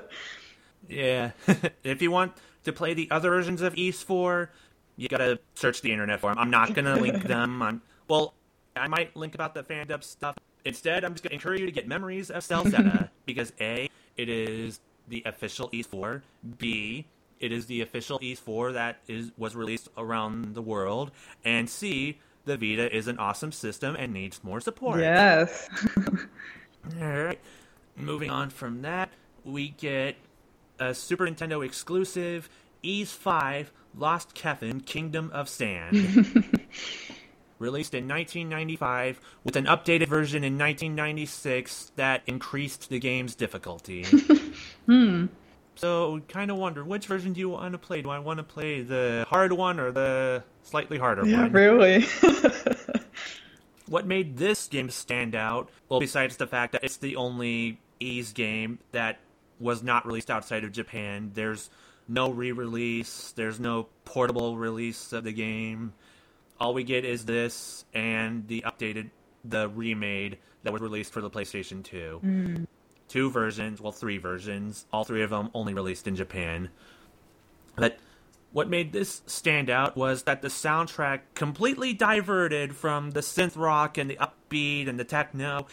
Yeah. 0.90 1.32
if 1.84 2.02
you 2.02 2.12
want 2.12 2.34
to 2.64 2.74
play 2.74 2.94
the 2.94 3.10
other 3.12 3.30
versions 3.30 3.62
of 3.62 3.78
Ys 3.78 4.02
4, 4.04 4.50
you 5.00 5.08
gotta 5.08 5.40
search 5.56 5.82
the 5.82 5.92
internet 5.92 6.20
for 6.20 6.30
them. 6.30 6.38
I'm 6.38 6.50
not 6.50 6.74
gonna 6.74 6.98
link 6.98 7.24
them. 7.28 7.62
I'm 7.62 7.82
well, 8.08 8.34
I 8.76 8.88
might 8.88 9.16
link 9.16 9.34
about 9.34 9.54
the 9.54 9.64
fandub 9.64 10.04
stuff. 10.04 10.36
Instead, 10.66 11.06
I'm 11.06 11.14
just 11.14 11.24
gonna 11.24 11.36
encourage 11.36 11.62
you 11.62 11.66
to 11.66 11.72
get 11.72 11.88
Memories 11.88 12.30
of 12.30 12.44
Celceta 12.44 13.10
because 13.26 13.54
A, 13.62 13.90
it 14.18 14.30
is 14.30 14.82
the 15.08 15.24
official 15.26 15.70
E4. 15.70 16.22
B, 16.58 17.06
it 17.40 17.52
is 17.52 17.66
the 17.68 17.82
official 17.82 18.20
E4 18.20 18.74
that 18.74 18.98
is 19.08 19.32
was 19.38 19.56
released 19.56 19.88
around 19.98 20.54
the 20.54 20.62
world. 20.62 21.12
And 21.46 21.70
C, 21.70 22.20
the 22.46 22.58
Vita 22.58 22.94
is 22.94 23.08
an 23.08 23.18
awesome 23.18 23.54
system 23.54 23.96
and 23.98 24.14
needs 24.14 24.44
more 24.44 24.60
support. 24.60 25.00
yes. 25.00 25.70
All 27.00 27.08
right. 27.08 27.40
Moving 27.96 28.30
on 28.30 28.50
from 28.50 28.82
that, 28.82 29.10
we 29.44 29.70
get 29.70 30.16
a 30.80 30.94
Super 30.94 31.26
Nintendo 31.26 31.66
exclusive 31.66 32.50
Ys 32.82 33.12
5 33.12 33.72
Lost 33.96 34.36
Kefin 34.36 34.86
Kingdom 34.86 35.30
of 35.34 35.50
Sand. 35.50 35.96
Released 37.60 37.94
in 37.94 38.08
1995 38.08 39.20
with 39.44 39.58
an 39.58 39.66
updated 39.66 40.08
version 40.08 40.44
in 40.46 40.54
1996 40.54 41.92
that 41.98 42.22
increased 42.26 42.90
the 42.90 43.00
game's 43.00 43.36
difficulty. 43.36 44.06
Hmm. 44.86 45.28
So, 45.76 46.20
kind 46.28 46.50
of 46.50 46.58
wonder 46.58 46.84
which 46.84 47.06
version 47.06 47.32
do 47.34 47.40
you 47.40 47.50
want 47.50 47.72
to 47.74 47.78
play? 47.78 48.02
Do 48.02 48.10
I 48.10 48.18
want 48.20 48.40
to 48.40 48.44
play 48.44 48.82
the 48.82 49.26
hard 49.30 49.54
one 49.54 49.80
or 49.80 49.92
the 49.92 50.44
slightly 50.64 50.98
harder 50.98 51.26
Yeah, 51.28 51.44
one? 51.44 51.52
really. 51.52 52.06
What 53.88 54.06
made 54.06 54.38
this 54.38 54.68
game 54.68 54.90
stand 54.92 55.34
out, 55.34 55.70
well, 55.90 56.00
besides 56.00 56.38
the 56.38 56.46
fact 56.46 56.74
that 56.74 56.84
it's 56.84 56.98
the 56.98 57.16
only 57.16 57.80
Ys 58.00 58.34
game 58.34 58.78
that 58.92 59.20
was 59.60 59.82
not 59.82 60.06
released 60.06 60.30
outside 60.30 60.64
of 60.64 60.72
Japan, 60.72 61.32
there's 61.34 61.72
no 62.10 62.32
re 62.32 62.52
release, 62.52 63.34
there's 63.36 63.60
no 63.60 63.88
portable 64.04 64.58
release 64.58 65.14
of 65.14 65.24
the 65.24 65.32
game. 65.32 65.94
All 66.60 66.74
we 66.74 66.84
get 66.84 67.06
is 67.06 67.26
this 67.26 67.86
and 67.94 68.48
the 68.48 68.64
updated, 68.66 69.12
the 69.46 69.70
remade 69.70 70.40
that 70.64 70.74
was 70.74 70.82
released 70.82 71.14
for 71.14 71.22
the 71.22 71.30
PlayStation 71.30 71.84
2. 71.84 72.20
Mm. 72.24 72.68
Two 73.08 73.30
versions, 73.32 73.80
well, 73.80 73.92
three 73.92 74.18
versions, 74.18 74.86
all 74.92 75.04
three 75.04 75.24
of 75.24 75.30
them 75.30 75.50
only 75.54 75.74
released 75.74 76.08
in 76.08 76.16
Japan. 76.16 76.70
But 77.76 77.98
what 78.52 78.70
made 78.70 78.92
this 78.92 79.22
stand 79.26 79.70
out 79.70 79.96
was 79.96 80.24
that 80.24 80.42
the 80.42 80.48
soundtrack 80.48 81.22
completely 81.34 81.94
diverted 81.94 82.76
from 82.76 83.12
the 83.12 83.22
synth 83.22 83.58
rock 83.58 83.98
and 83.98 84.10
the 84.10 84.18
upbeat 84.18 84.88
and 84.88 85.00
the 85.00 85.04
techno. 85.04 85.68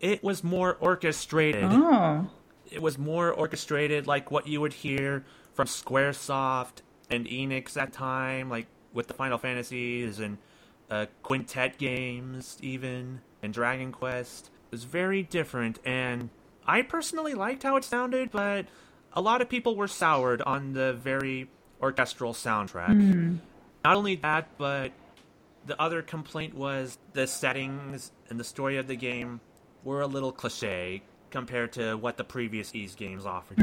It 0.00 0.24
was 0.24 0.42
more 0.42 0.74
orchestrated. 0.80 1.64
oh. 1.64 2.28
It 2.70 2.80
was 2.80 2.96
more 2.96 3.30
orchestrated 3.30 4.06
like 4.06 4.30
what 4.30 4.46
you 4.46 4.60
would 4.62 4.72
hear 4.72 5.24
from 5.54 5.66
Squaresoft 5.66 6.82
and 7.10 7.26
Enix 7.26 7.76
at 7.76 7.92
time, 7.92 8.48
like 8.48 8.66
with 8.92 9.08
the 9.08 9.14
Final 9.14 9.38
Fantasies 9.38 10.18
and 10.18 10.38
uh, 10.90 11.06
Quintet 11.22 11.78
games, 11.78 12.58
even, 12.60 13.20
and 13.42 13.52
Dragon 13.52 13.92
Quest. 13.92 14.50
It 14.66 14.72
was 14.72 14.84
very 14.84 15.22
different, 15.22 15.78
and 15.84 16.30
I 16.66 16.82
personally 16.82 17.34
liked 17.34 17.62
how 17.62 17.76
it 17.76 17.84
sounded, 17.84 18.30
but 18.30 18.66
a 19.12 19.20
lot 19.20 19.42
of 19.42 19.48
people 19.48 19.76
were 19.76 19.88
soured 19.88 20.40
on 20.42 20.72
the 20.72 20.92
very 20.94 21.48
orchestral 21.80 22.32
soundtrack. 22.32 22.88
Not 23.84 23.96
only 23.96 24.16
that, 24.16 24.48
but 24.58 24.92
the 25.66 25.80
other 25.80 26.02
complaint 26.02 26.54
was 26.54 26.98
the 27.12 27.26
settings 27.26 28.12
and 28.30 28.38
the 28.38 28.44
story 28.44 28.76
of 28.78 28.86
the 28.86 28.96
game 28.96 29.40
were 29.84 30.00
a 30.00 30.06
little 30.06 30.32
cliche 30.32 31.02
compared 31.30 31.72
to 31.72 31.94
what 31.96 32.16
the 32.16 32.24
previous 32.24 32.74
Ys 32.74 32.94
games 32.94 33.26
offered. 33.26 33.58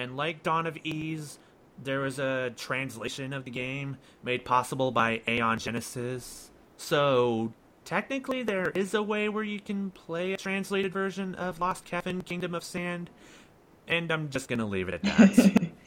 And 0.00 0.16
like 0.16 0.42
Dawn 0.42 0.66
of 0.66 0.78
Ys, 0.82 1.38
there 1.82 2.00
was 2.00 2.18
a 2.18 2.52
translation 2.56 3.34
of 3.34 3.44
the 3.44 3.50
game 3.50 3.98
made 4.22 4.46
possible 4.46 4.90
by 4.92 5.20
Aeon 5.28 5.58
Genesis. 5.58 6.50
So 6.78 7.52
technically, 7.84 8.42
there 8.42 8.70
is 8.70 8.94
a 8.94 9.02
way 9.02 9.28
where 9.28 9.44
you 9.44 9.60
can 9.60 9.90
play 9.90 10.32
a 10.32 10.38
translated 10.38 10.90
version 10.90 11.34
of 11.34 11.60
Lost 11.60 11.84
Kefin 11.84 12.24
Kingdom 12.24 12.54
of 12.54 12.64
Sand. 12.64 13.10
And 13.86 14.10
I'm 14.10 14.30
just 14.30 14.48
gonna 14.48 14.64
leave 14.64 14.88
it 14.88 14.94
at 14.94 15.02
that. 15.02 15.66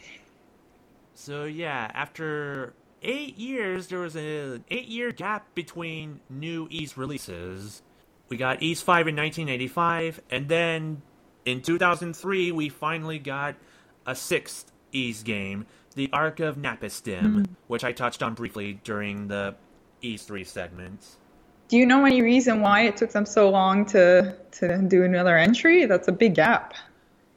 So 1.16 1.46
yeah, 1.46 1.90
after 1.94 2.74
eight 3.02 3.38
years, 3.38 3.88
there 3.88 4.00
was 4.00 4.18
an 4.18 4.66
eight-year 4.70 5.14
gap 5.14 5.56
between 5.56 6.20
new 6.30 6.68
Ys 6.70 6.98
releases. 6.98 7.82
We 8.28 8.36
got 8.36 8.62
Ys 8.62 8.82
5 8.82 9.08
in 9.08 9.16
1985, 9.16 10.22
and 10.30 10.50
then 10.50 11.02
in 11.46 11.62
2003, 11.62 12.52
we 12.52 12.68
finally 12.68 13.20
got 13.20 13.56
a 14.06 14.16
sixth 14.16 14.72
Ys 14.92 15.24
game, 15.24 15.66
The 15.96 16.10
Ark 16.14 16.40
of 16.40 16.58
Napishtim, 16.58 17.22
hmm. 17.22 17.44
which 17.68 17.84
I 17.84 17.92
touched 17.92 18.24
on 18.24 18.34
briefly 18.34 18.80
during 18.84 19.28
the 19.28 19.56
Ys 20.02 20.24
3 20.24 20.44
segments. 20.44 21.18
Do 21.70 21.78
you 21.78 21.86
know 21.86 22.06
any 22.06 22.22
reason 22.22 22.62
why 22.62 22.82
it 22.82 22.98
took 22.98 23.12
them 23.12 23.26
so 23.26 23.50
long 23.50 23.86
to 23.88 24.36
to 24.60 24.78
do 24.88 25.04
another 25.04 25.38
entry? 25.38 25.86
That's 25.86 26.08
a 26.08 26.12
big 26.12 26.36
gap. 26.36 26.74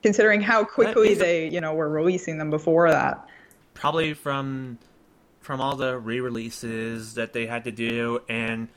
considering 0.03 0.41
how 0.41 0.65
quickly 0.65 1.15
they, 1.15 1.49
you 1.49 1.61
know, 1.61 1.75
were 1.75 1.89
releasing 1.89 2.39
them 2.39 2.51
before 2.51 2.91
that. 2.91 3.27
Probably 3.75 4.15
from 4.15 4.79
from 5.41 5.61
all 5.61 5.77
the 5.77 5.97
re-releases 5.97 7.15
that 7.15 7.33
they 7.33 7.47
had 7.47 7.65
to 7.65 7.71
do, 7.71 8.21
and 8.29 8.69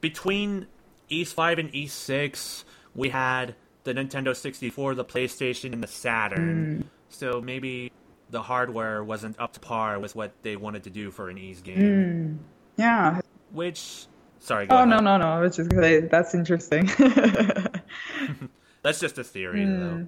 between 0.00 0.66
Ys 1.08 1.32
Five 1.32 1.58
and 1.58 1.72
Ys 1.74 1.92
Six, 1.92 2.64
we 2.94 3.10
had 3.10 3.54
the 3.84 3.92
Nintendo 3.94 4.34
64, 4.34 4.94
the 4.94 5.04
PlayStation, 5.04 5.72
and 5.72 5.82
the 5.82 5.86
Saturn. 5.88 6.76
Hmm. 6.76 6.88
So 7.14 7.40
maybe 7.40 7.92
the 8.30 8.42
hardware 8.42 9.02
wasn't 9.04 9.38
up 9.40 9.52
to 9.54 9.60
par 9.60 9.98
with 9.98 10.14
what 10.16 10.32
they 10.42 10.56
wanted 10.56 10.84
to 10.84 10.90
do 10.90 11.10
for 11.10 11.30
an 11.30 11.36
Ys 11.38 11.60
game. 11.62 11.78
Hmm. 11.78 12.36
Yeah. 12.76 13.20
Which, 13.52 14.06
sorry, 14.40 14.66
Oh 14.68 14.76
ahead. 14.76 14.88
no 14.88 14.98
no 14.98 15.16
no! 15.16 15.26
I 15.28 15.40
was 15.40 15.56
just 15.56 15.70
gonna 15.70 15.82
say 15.82 16.00
that's 16.00 16.34
interesting. 16.34 16.90
That's 18.82 19.00
just 19.00 19.16
a 19.18 19.24
theory, 19.24 19.64
though. 19.64 19.90
Hmm. 19.90 20.04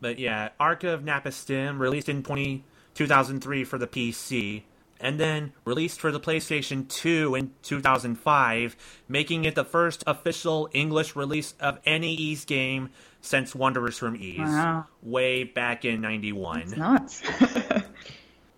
But 0.00 0.18
yeah, 0.18 0.50
Ark 0.60 0.84
of 0.84 1.02
Napishtim 1.02 1.78
released 1.78 2.08
in 2.08 2.22
20, 2.22 2.64
2003 2.94 3.64
for 3.64 3.78
the 3.78 3.86
PC, 3.86 4.62
and 5.00 5.18
then 5.18 5.52
released 5.64 6.00
for 6.00 6.12
the 6.12 6.20
PlayStation 6.20 6.88
2 6.88 7.34
in 7.34 7.50
2005, 7.62 8.76
making 9.08 9.44
it 9.44 9.54
the 9.54 9.64
first 9.64 10.04
official 10.06 10.68
English 10.72 11.16
release 11.16 11.54
of 11.58 11.78
any 11.84 12.14
Ys 12.14 12.44
game 12.44 12.90
since 13.22 13.54
Wanderers 13.54 13.96
from 13.96 14.16
Ys, 14.16 14.38
Wow. 14.38 14.84
way 15.02 15.44
back 15.44 15.84
in 15.86 16.00
91. 16.02 16.74
Nuts. 16.76 17.22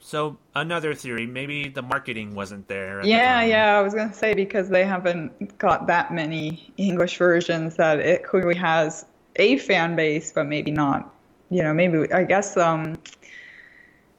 So, 0.07 0.37
another 0.55 0.95
theory, 0.95 1.27
maybe 1.27 1.71
the 1.71 1.81
marketing 1.81 2.35
wasn't 2.35 2.69
there. 2.69 2.99
At 3.01 3.05
the 3.05 3.09
yeah 3.09 3.43
yeah, 3.43 3.79
I 3.79 3.81
was 3.81 3.95
gonna 3.95 4.13
say 4.13 4.35
because 4.35 4.69
they 4.69 4.85
haven't 4.85 5.57
got 5.57 5.87
that 5.87 6.13
many 6.13 6.75
English 6.77 7.17
versions 7.17 7.77
that 7.77 8.01
it 8.01 8.23
clearly 8.23 8.55
has 8.55 9.07
a 9.37 9.57
fan 9.57 9.97
base, 9.97 10.31
but 10.31 10.45
maybe 10.45 10.71
not. 10.71 11.11
You 11.49 11.63
know, 11.63 11.73
maybe 11.73 12.13
I 12.13 12.25
guess 12.25 12.59
um, 12.59 12.99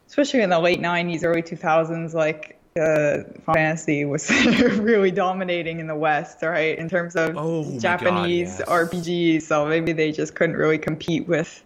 especially 0.08 0.42
in 0.42 0.50
the 0.50 0.60
late 0.60 0.80
'90s, 0.80 1.24
early 1.24 1.44
2000s, 1.44 2.16
like 2.16 2.55
uh, 2.78 3.24
Fantasy 3.54 4.04
was 4.04 4.30
really 4.80 5.12
dominating 5.12 5.80
in 5.80 5.88
the 5.88 5.96
West, 5.96 6.42
right? 6.42 6.78
In 6.78 6.90
terms 6.90 7.16
of 7.16 7.38
Oh 7.38 7.64
my 7.64 7.72
God, 7.72 7.80
Japanese 7.80 8.60
yes. 8.60 8.68
RPGs, 8.68 9.42
so 9.44 9.66
maybe 9.66 9.94
they 9.94 10.12
just 10.12 10.36
couldn't 10.36 10.58
really 10.58 10.78
compete 10.78 11.26
with 11.26 11.64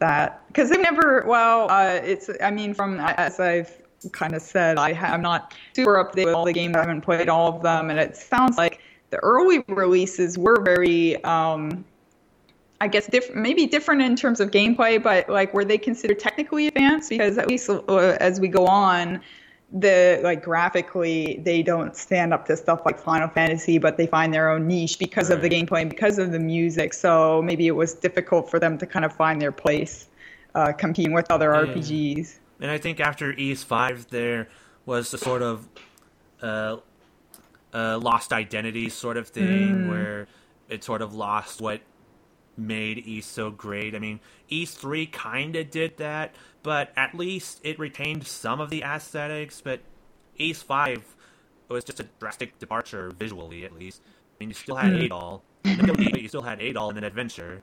that 0.00 0.46
because 0.48 0.68
they've 0.68 0.80
never. 0.80 1.24
Well, 1.26 1.70
uh, 1.70 2.00
it's. 2.04 2.28
I 2.42 2.50
mean, 2.50 2.74
from 2.74 3.00
as 3.00 3.40
I've 3.40 3.74
kind 4.12 4.34
of 4.34 4.42
said, 4.42 4.76
I 4.76 4.92
ha- 4.92 5.06
I'm 5.14 5.22
not 5.22 5.54
super 5.74 5.98
up 5.98 6.10
to 6.12 6.16
date 6.16 6.26
with 6.26 6.34
all 6.34 6.44
the 6.44 6.52
games. 6.52 6.76
I 6.76 6.80
haven't 6.80 7.02
played 7.02 7.30
all 7.30 7.56
of 7.56 7.62
them, 7.62 7.88
and 7.88 7.98
it 7.98 8.14
sounds 8.16 8.58
like 8.58 8.80
the 9.08 9.18
early 9.18 9.64
releases 9.68 10.36
were 10.36 10.60
very. 10.60 11.22
Um, 11.24 11.86
I 12.82 12.88
guess 12.88 13.06
diff- 13.06 13.34
maybe 13.34 13.66
different 13.66 14.00
in 14.00 14.16
terms 14.16 14.40
of 14.40 14.50
gameplay, 14.50 15.02
but 15.02 15.28
like 15.28 15.52
were 15.52 15.64
they 15.64 15.76
considered 15.78 16.18
technically 16.18 16.66
advanced? 16.66 17.10
Because 17.10 17.36
at 17.36 17.46
least 17.46 17.68
uh, 17.68 18.16
as 18.20 18.40
we 18.40 18.48
go 18.48 18.66
on, 18.66 19.20
the 19.72 20.20
like 20.24 20.42
graphically 20.42 21.40
they 21.44 21.62
don't 21.62 21.96
stand 21.96 22.34
up 22.34 22.44
to 22.46 22.56
stuff 22.56 22.82
like 22.84 22.98
Final 22.98 23.28
Fantasy, 23.28 23.78
but 23.78 23.96
they 23.96 24.06
find 24.06 24.34
their 24.34 24.50
own 24.50 24.66
niche 24.66 24.98
because 24.98 25.30
of 25.30 25.42
the 25.42 25.48
gameplay 25.48 25.82
and 25.82 25.90
because 25.90 26.18
of 26.18 26.32
the 26.32 26.40
music. 26.40 26.92
So 26.92 27.40
maybe 27.42 27.66
it 27.66 27.76
was 27.76 27.94
difficult 27.94 28.50
for 28.50 28.58
them 28.58 28.78
to 28.78 28.86
kind 28.86 29.04
of 29.04 29.12
find 29.14 29.40
their 29.40 29.52
place, 29.52 30.08
uh, 30.54 30.72
competing 30.72 31.12
with 31.12 31.30
other 31.30 31.52
Yeah. 31.52 31.72
RPGs. 31.72 32.38
And 32.60 32.70
I 32.70 32.78
think 32.78 33.00
after 33.00 33.32
Ys 33.32 33.62
Five, 33.62 34.08
there 34.10 34.48
was 34.86 35.14
a 35.14 35.18
sort 35.18 35.42
of 35.42 35.68
uh, 36.42 36.78
uh, 37.72 37.98
lost 37.98 38.32
identity 38.32 38.88
sort 38.88 39.16
of 39.16 39.28
thing 39.28 39.88
where 39.88 40.26
it 40.68 40.82
sort 40.82 41.00
of 41.02 41.14
lost 41.14 41.60
what 41.60 41.80
made 42.56 42.98
Ys 43.06 43.24
so 43.24 43.50
great. 43.50 43.94
I 43.94 43.98
mean, 43.98 44.20
Ys 44.48 44.72
Three 44.74 45.06
kind 45.06 45.54
of 45.56 45.70
did 45.70 45.96
that, 45.98 46.34
but 46.62 46.92
at 46.96 47.14
least 47.14 47.60
it 47.64 47.78
retained 47.78 48.26
some 48.26 48.60
of 48.60 48.70
the 48.70 48.82
aesthetics. 48.82 49.60
But 49.60 49.80
Ys 50.36 50.62
Five 50.62 51.04
was 51.68 51.84
just 51.84 52.00
a 52.00 52.06
drastic 52.18 52.58
departure 52.58 53.10
visually, 53.10 53.64
at 53.64 53.72
least. 53.72 54.02
I 54.04 54.34
mean, 54.40 54.50
you 54.50 54.54
still 54.54 54.76
had 54.76 54.92
hmm. 54.92 54.98
Adol, 55.00 55.42
but 55.62 56.22
you 56.22 56.28
still 56.28 56.42
had 56.42 56.60
Adol 56.60 56.90
in 56.90 56.98
an 56.98 57.04
adventure, 57.04 57.62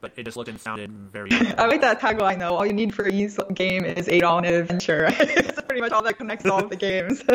but 0.00 0.12
it 0.16 0.24
just 0.24 0.36
looked 0.36 0.48
and 0.48 0.60
sounded 0.60 0.90
very. 0.90 1.30
I 1.58 1.66
like 1.66 1.80
that 1.80 2.00
tagline 2.00 2.38
though. 2.38 2.56
All 2.56 2.66
you 2.66 2.72
need 2.72 2.94
for 2.94 3.08
each 3.08 3.32
game 3.54 3.84
is 3.84 4.08
eight 4.08 4.24
on 4.24 4.44
an 4.44 4.54
adventure. 4.54 5.08
It's 5.18 5.62
pretty 5.62 5.80
much 5.80 5.92
all 5.92 6.02
that 6.02 6.18
connects 6.18 6.46
all 6.46 6.66
the 6.66 6.76
games. 6.76 7.22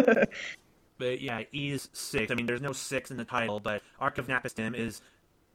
But 0.98 1.20
yeah, 1.20 1.42
E 1.52 1.72
is 1.72 1.90
six. 1.94 2.32
I 2.32 2.36
mean, 2.36 2.46
there's 2.46 2.62
no 2.62 2.74
six 2.74 3.10
in 3.10 3.18
the 3.18 3.26
title, 3.26 3.60
but 3.60 3.82
Ark 4.00 4.20
of 4.20 4.28
Napishtim 4.28 4.76
is, 4.76 5.02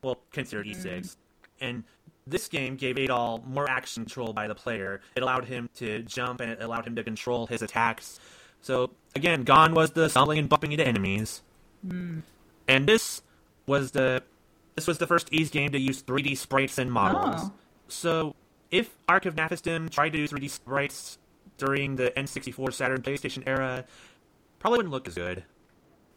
well, 0.02 0.18
considered 0.32 0.66
Ys 0.66 0.82
6. 0.82 1.16
Hmm. 1.60 1.64
And 1.64 1.84
this 2.26 2.48
game 2.48 2.76
gave 2.76 2.96
Adol 2.96 3.44
more 3.46 3.68
action 3.68 4.04
control 4.04 4.32
by 4.32 4.48
the 4.48 4.54
player. 4.54 5.00
It 5.14 5.22
allowed 5.22 5.44
him 5.44 5.68
to 5.76 6.02
jump 6.02 6.40
and 6.40 6.50
it 6.50 6.62
allowed 6.62 6.86
him 6.86 6.96
to 6.96 7.04
control 7.04 7.46
his 7.46 7.62
attacks. 7.62 8.18
So 8.60 8.90
again, 9.14 9.44
gone 9.44 9.74
was 9.74 9.92
the 9.92 10.08
stumbling 10.08 10.38
and 10.38 10.48
bumping 10.48 10.72
into 10.72 10.86
enemies. 10.86 11.42
Hmm. 11.86 12.20
And 12.66 12.88
this 12.88 13.22
was 13.66 13.92
the 13.92 14.22
this 14.74 14.86
was 14.86 14.98
the 14.98 15.06
first 15.06 15.32
Ys 15.32 15.50
game 15.50 15.70
to 15.72 15.78
use 15.78 16.02
3D 16.02 16.36
sprites 16.36 16.78
and 16.78 16.92
models. 16.92 17.42
Oh. 17.44 17.52
So 17.88 18.34
if 18.70 18.96
Ark 19.08 19.24
of 19.26 19.36
Napishtim 19.36 19.90
tried 19.90 20.10
to 20.10 20.18
use 20.18 20.32
3D 20.32 20.50
sprites 20.50 21.18
during 21.58 21.96
the 21.96 22.10
N64 22.10 22.72
Saturn 22.74 23.02
PlayStation 23.02 23.44
era, 23.46 23.84
probably 24.58 24.78
wouldn't 24.78 24.92
look 24.92 25.08
as 25.08 25.14
good. 25.14 25.44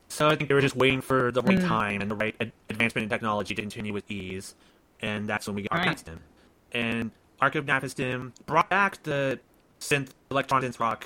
So 0.09 0.27
I 0.27 0.35
think 0.35 0.49
they 0.49 0.55
were 0.55 0.61
just 0.61 0.75
waiting 0.75 1.01
for 1.01 1.31
the 1.31 1.43
right 1.43 1.59
hmm. 1.59 1.67
time 1.67 2.01
and 2.01 2.09
the 2.09 2.15
right 2.15 2.35
ad- 2.41 2.51
advancement 2.69 3.03
in 3.03 3.09
technology 3.09 3.53
to 3.53 3.61
continue 3.61 3.93
with 3.93 4.09
Ys, 4.09 4.55
and 5.01 5.27
that's 5.27 5.47
when 5.47 5.55
we 5.55 5.63
got 5.63 5.71
Ark 5.71 5.87
of 5.87 6.07
Right. 6.07 6.17
And 6.71 7.11
Ark 7.41 7.55
of 7.55 7.65
Napishtim 7.65 8.33
brought 8.45 8.69
back 8.69 9.01
the 9.03 9.39
synth 9.79 10.09
electronic 10.29 10.71
synth 10.71 10.79
rock. 10.79 11.05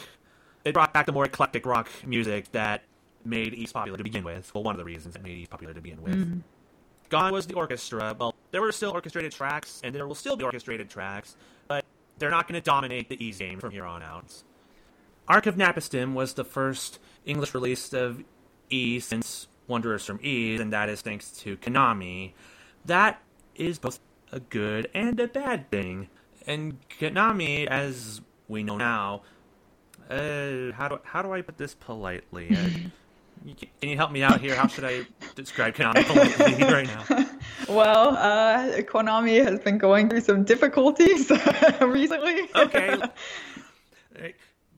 It 0.66 0.74
brought 0.74 0.94
back 0.94 1.06
the 1.06 1.12
more 1.12 1.26
eclectic 1.26 1.66
rock 1.66 1.90
music 2.06 2.52
that 2.54 2.84
made 3.26 3.54
Ys 3.54 3.72
popular 3.72 3.98
to 3.98 4.04
begin 4.04 4.24
with. 4.24 4.54
Well, 4.54 4.64
one 4.64 4.74
of 4.76 4.80
the 4.80 4.86
reasons 4.86 5.14
that 5.14 5.24
made 5.24 5.38
Ys 5.38 5.48
popular 5.48 5.74
to 5.74 5.82
begin 5.82 6.02
with. 6.02 6.16
Mm-hmm. 6.16 6.40
Gone 7.10 7.32
was 7.32 7.46
the 7.46 7.54
orchestra. 7.54 8.16
Well, 8.18 8.34
there 8.52 8.62
were 8.62 8.72
still 8.72 8.92
orchestrated 8.92 9.32
tracks, 9.32 9.82
and 9.84 9.94
there 9.94 10.08
will 10.08 10.16
still 10.16 10.36
be 10.36 10.44
orchestrated 10.44 10.90
tracks, 10.90 11.36
but 11.68 11.86
they're 12.18 12.32
not 12.32 12.48
going 12.48 12.60
to 12.60 12.66
dominate 12.66 13.10
the 13.10 13.24
Ys 13.24 13.38
game 13.38 13.60
from 13.60 13.72
here 13.72 13.86
on 13.86 14.02
out. 14.02 14.44
Ark 15.28 15.46
of 15.46 15.56
Napishtim 15.56 16.14
was 16.14 16.34
the 16.34 16.44
first 16.44 17.00
English 17.26 17.54
release 17.54 17.94
of 17.94 18.24
E 18.70 19.00
since 19.00 19.48
Wanderers 19.68 20.06
from 20.06 20.20
Ys, 20.24 20.60
and 20.60 20.74
that 20.74 20.90
is 20.90 21.02
thanks 21.02 21.32
to 21.32 21.56
Konami. 21.58 22.34
That 22.86 23.22
is 23.56 23.80
both 23.80 24.00
a 24.32 24.40
good 24.40 24.90
and 24.94 25.20
a 25.20 25.28
bad 25.28 25.70
thing. 25.70 26.10
And 26.46 26.78
Konami, 27.00 27.68
as 27.68 28.22
we 28.48 28.64
know 28.64 28.78
now, 28.78 29.22
uh, 30.10 30.72
how 30.74 30.88
do 30.90 31.00
how 31.04 31.22
do 31.22 31.32
I 31.32 31.42
put 31.42 31.58
this 31.58 31.74
politely? 31.76 32.50
Uh, 32.52 33.54
can, 33.80 33.90
you 33.90 33.96
help 33.96 34.12
me 34.12 34.24
out 34.24 34.42
here? 34.42 34.56
How 34.56 34.68
should 34.68 34.84
I 34.84 35.06
describe 35.36 35.76
Konami 35.76 36.06
politely 36.06 36.64
right 36.64 36.88
now? 36.88 37.26
well, 37.70 38.10
uh, 38.10 38.82
Konami 38.82 39.44
has 39.44 39.60
been 39.60 39.78
going 39.78 40.10
through 40.10 40.22
some 40.22 40.44
difficulties 40.44 41.30
recently. 41.82 42.50
okay. 42.56 43.02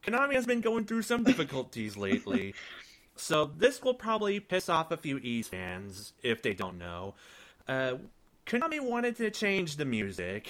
Konami 0.04 0.34
has 0.34 0.46
been 0.46 0.62
going 0.62 0.86
through 0.86 1.02
some 1.02 1.24
difficulties 1.24 1.98
lately. 1.98 2.54
So 3.16 3.46
this 3.58 3.82
will 3.82 3.94
probably 3.94 4.40
piss 4.40 4.70
off 4.70 4.92
a 4.92 4.98
few 4.98 5.18
Ys 5.18 5.48
fans 5.48 6.14
if 6.22 6.42
they 6.42 6.54
don't 6.54 6.78
know. 6.78 7.16
Uh, 7.68 7.96
Konami 8.46 8.80
wanted 8.80 9.16
to 9.18 9.32
change 9.32 9.78
the 9.78 9.86
music. 9.86 10.50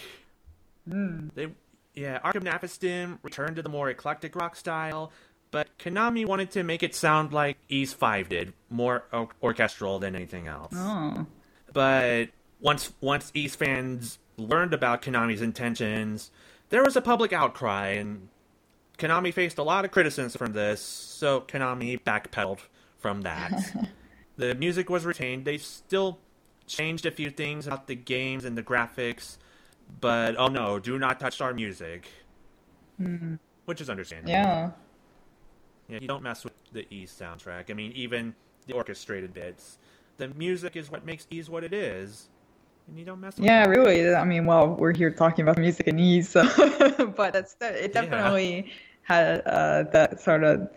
Hmm. 0.90 1.30
They, 1.34 1.48
yeah, 1.94 2.20
Ark 2.24 2.36
of 2.36 2.44
Napishtim 2.44 3.20
returned 3.24 3.56
to 3.56 3.62
the 3.62 3.70
more 3.70 3.90
eclectic 3.90 4.36
rock 4.36 4.56
style, 4.56 5.12
but 5.52 5.68
Konami 5.80 6.26
wanted 6.26 6.52
to 6.52 6.64
make 6.64 6.84
it 6.84 6.94
sound 6.94 7.32
like 7.32 7.58
Ys 7.70 7.94
5 7.94 8.30
did, 8.30 8.54
more 8.70 9.04
or- 9.14 9.30
orchestral 9.42 10.00
than 10.00 10.16
anything 10.16 10.48
else. 10.48 10.74
Oh. 10.76 11.26
But 11.72 12.30
once 12.60 12.92
once 13.02 13.32
Ys 13.34 13.56
fans 13.56 14.20
learned 14.38 14.74
about 14.74 15.02
Konami's 15.02 15.42
intentions, 15.42 16.32
there 16.70 16.84
was 16.84 16.96
a 16.96 17.02
public 17.02 17.32
outcry, 17.32 17.90
and 17.90 18.28
Konami 18.98 19.34
faced 19.34 19.58
a 19.58 19.64
lot 19.64 19.86
of 19.86 19.92
criticism 19.92 20.38
from 20.38 20.54
this. 20.54 20.82
So 20.82 21.42
Konami 21.42 22.02
backpedaled 22.02 22.60
from 22.98 23.22
that. 23.22 23.54
the 24.38 24.56
music 24.56 24.90
was 24.90 25.06
retained. 25.06 25.46
They 25.46 25.58
still 25.58 26.20
changed 26.68 27.06
a 27.06 27.12
few 27.12 27.30
things 27.30 27.68
about 27.68 27.88
the 27.88 27.96
games 27.96 28.46
and 28.46 28.58
the 28.58 28.64
graphics, 28.64 29.38
but 30.02 30.36
oh 30.38 30.48
no, 30.48 30.80
do 30.80 30.98
not 30.98 31.20
touch 31.20 31.42
our 31.42 31.54
music. 31.54 32.08
Which 33.66 33.82
is 33.82 33.90
understandable. 33.90 34.32
Yeah. 34.32 34.72
Yeah, 35.90 36.00
you 36.02 36.08
don't 36.08 36.24
mess 36.24 36.44
with 36.44 36.54
the 36.72 36.86
Ys 36.94 37.12
soundtrack. 37.12 37.70
I 37.70 37.74
mean, 37.74 37.92
even 37.92 38.34
the 38.68 38.74
orchestrated 38.74 39.34
bits. 39.34 39.78
The 40.18 40.30
music 40.30 40.76
is 40.76 40.90
what 40.90 41.06
makes 41.06 41.28
Ys 41.30 41.50
what 41.50 41.64
it 41.64 41.74
is, 41.74 42.30
and 42.88 42.98
you 42.98 43.06
don't 43.06 43.20
mess 43.20 43.36
with 43.36 43.46
Yeah, 43.46 43.66
it. 43.66 43.70
really. 43.70 44.16
I 44.16 44.24
mean, 44.24 44.46
well, 44.46 44.70
we're 44.70 44.94
here 44.94 45.12
talking 45.12 45.44
about 45.44 45.58
music 45.60 45.88
and 45.88 46.00
Ys, 46.00 46.30
so 46.30 46.44
but 47.16 47.34
that's 47.34 47.56
it. 47.62 47.92
Yeah. 47.94 48.02
Definitely 48.02 48.72
had 49.04 49.42
uh, 49.46 49.84
that 49.92 50.22
sort 50.22 50.44
of 50.44 50.70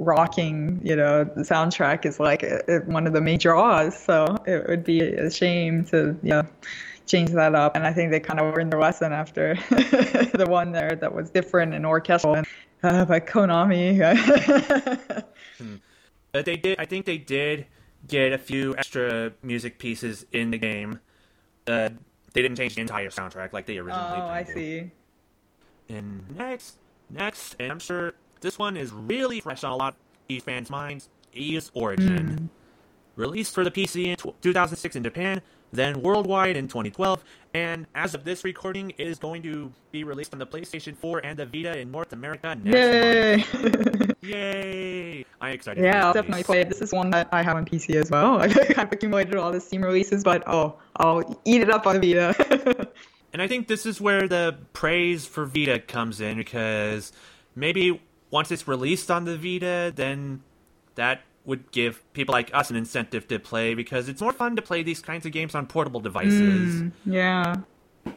rocking, 0.00 0.80
you 0.82 0.96
know, 0.96 1.24
the 1.24 1.42
soundtrack 1.42 2.06
is 2.06 2.18
like 2.18 2.42
one 2.86 3.06
of 3.06 3.12
the 3.12 3.20
main 3.20 3.38
draws. 3.38 3.96
So 3.96 4.36
it 4.46 4.66
would 4.66 4.82
be 4.82 5.00
a 5.00 5.30
shame 5.30 5.84
to, 5.86 6.16
you 6.22 6.30
know, 6.30 6.46
change 7.06 7.30
that 7.30 7.54
up. 7.54 7.76
And 7.76 7.86
I 7.86 7.92
think 7.92 8.10
they 8.10 8.18
kind 8.18 8.40
of 8.40 8.54
learned 8.54 8.72
their 8.72 8.80
lesson 8.80 9.12
after 9.12 9.54
the 10.34 10.46
one 10.48 10.72
there 10.72 10.96
that 10.96 11.14
was 11.14 11.30
different 11.30 11.74
and 11.74 11.84
orchestral. 11.84 12.34
And, 12.34 12.46
uh, 12.82 13.04
but 13.04 13.26
Konami. 13.26 14.00
hmm. 15.58 15.76
But 16.32 16.44
they 16.46 16.56
did. 16.56 16.80
I 16.80 16.86
think 16.86 17.04
they 17.04 17.18
did 17.18 17.66
get 18.08 18.32
a 18.32 18.38
few 18.38 18.74
extra 18.76 19.32
music 19.42 19.78
pieces 19.78 20.24
in 20.32 20.50
the 20.50 20.58
game. 20.58 21.00
Uh, 21.66 21.90
they 22.32 22.40
didn't 22.40 22.56
change 22.56 22.74
the 22.74 22.80
entire 22.80 23.10
soundtrack 23.10 23.52
like 23.52 23.66
they 23.66 23.76
originally. 23.78 24.16
Oh, 24.16 24.26
I 24.26 24.44
see. 24.44 24.90
And 25.88 26.36
next, 26.36 26.76
next, 27.10 27.56
and 27.58 27.72
I'm 27.72 27.80
sure 27.80 28.14
this 28.40 28.58
one 28.58 28.76
is 28.76 28.92
really 28.92 29.40
fresh 29.40 29.64
on 29.64 29.72
a 29.72 29.76
lot 29.76 29.94
of 30.30 30.42
fans' 30.42 30.70
minds. 30.70 31.08
Ys 31.32 31.70
Origin, 31.74 32.28
mm. 32.28 32.48
released 33.16 33.54
for 33.54 33.64
the 33.64 33.70
PC 33.70 34.06
in 34.06 34.16
2006 34.16 34.96
in 34.96 35.02
Japan, 35.02 35.40
then 35.72 36.02
worldwide 36.02 36.56
in 36.56 36.66
2012, 36.66 37.22
and 37.54 37.86
as 37.94 38.14
of 38.14 38.24
this 38.24 38.44
recording, 38.44 38.90
it 38.90 39.06
is 39.06 39.18
going 39.18 39.42
to 39.42 39.72
be 39.92 40.04
released 40.04 40.32
on 40.32 40.38
the 40.38 40.46
PlayStation 40.46 40.96
4 40.96 41.24
and 41.24 41.38
the 41.38 41.46
Vita 41.46 41.78
in 41.78 41.90
North 41.90 42.12
America 42.12 42.56
next 42.56 42.74
Yay! 42.74 43.44
Yay! 44.22 45.24
I'm 45.40 45.52
excited. 45.52 45.84
Yeah, 45.84 46.06
I'll 46.06 46.12
definitely 46.12 46.42
play 46.42 46.60
it. 46.60 46.68
This 46.68 46.80
is 46.80 46.92
one 46.92 47.10
that 47.10 47.28
I 47.32 47.42
have 47.42 47.56
on 47.56 47.64
PC 47.64 47.94
as 47.94 48.10
well. 48.10 48.40
I've 48.76 48.92
accumulated 48.92 49.36
all 49.36 49.52
the 49.52 49.60
Steam 49.60 49.82
releases, 49.82 50.24
but 50.24 50.42
oh, 50.46 50.76
I'll 50.96 51.40
eat 51.44 51.62
it 51.62 51.70
up 51.70 51.86
on 51.86 52.00
Vita. 52.00 52.88
and 53.32 53.40
I 53.40 53.46
think 53.46 53.68
this 53.68 53.86
is 53.86 54.00
where 54.00 54.26
the 54.26 54.58
praise 54.72 55.26
for 55.26 55.46
Vita 55.46 55.78
comes 55.78 56.20
in 56.20 56.36
because 56.36 57.12
maybe 57.54 58.00
once 58.30 58.50
it's 58.50 58.66
released 58.68 59.10
on 59.10 59.24
the 59.24 59.36
Vita, 59.36 59.92
then 59.94 60.42
that 60.94 61.22
would 61.44 61.70
give 61.72 62.02
people 62.12 62.32
like 62.32 62.50
us 62.54 62.70
an 62.70 62.76
incentive 62.76 63.26
to 63.28 63.38
play 63.38 63.74
because 63.74 64.08
it's 64.08 64.20
more 64.20 64.32
fun 64.32 64.56
to 64.56 64.62
play 64.62 64.82
these 64.82 65.00
kinds 65.00 65.26
of 65.26 65.32
games 65.32 65.54
on 65.54 65.66
portable 65.66 66.00
devices. 66.00 66.82
Mm, 66.82 66.92
yeah. 67.06 67.56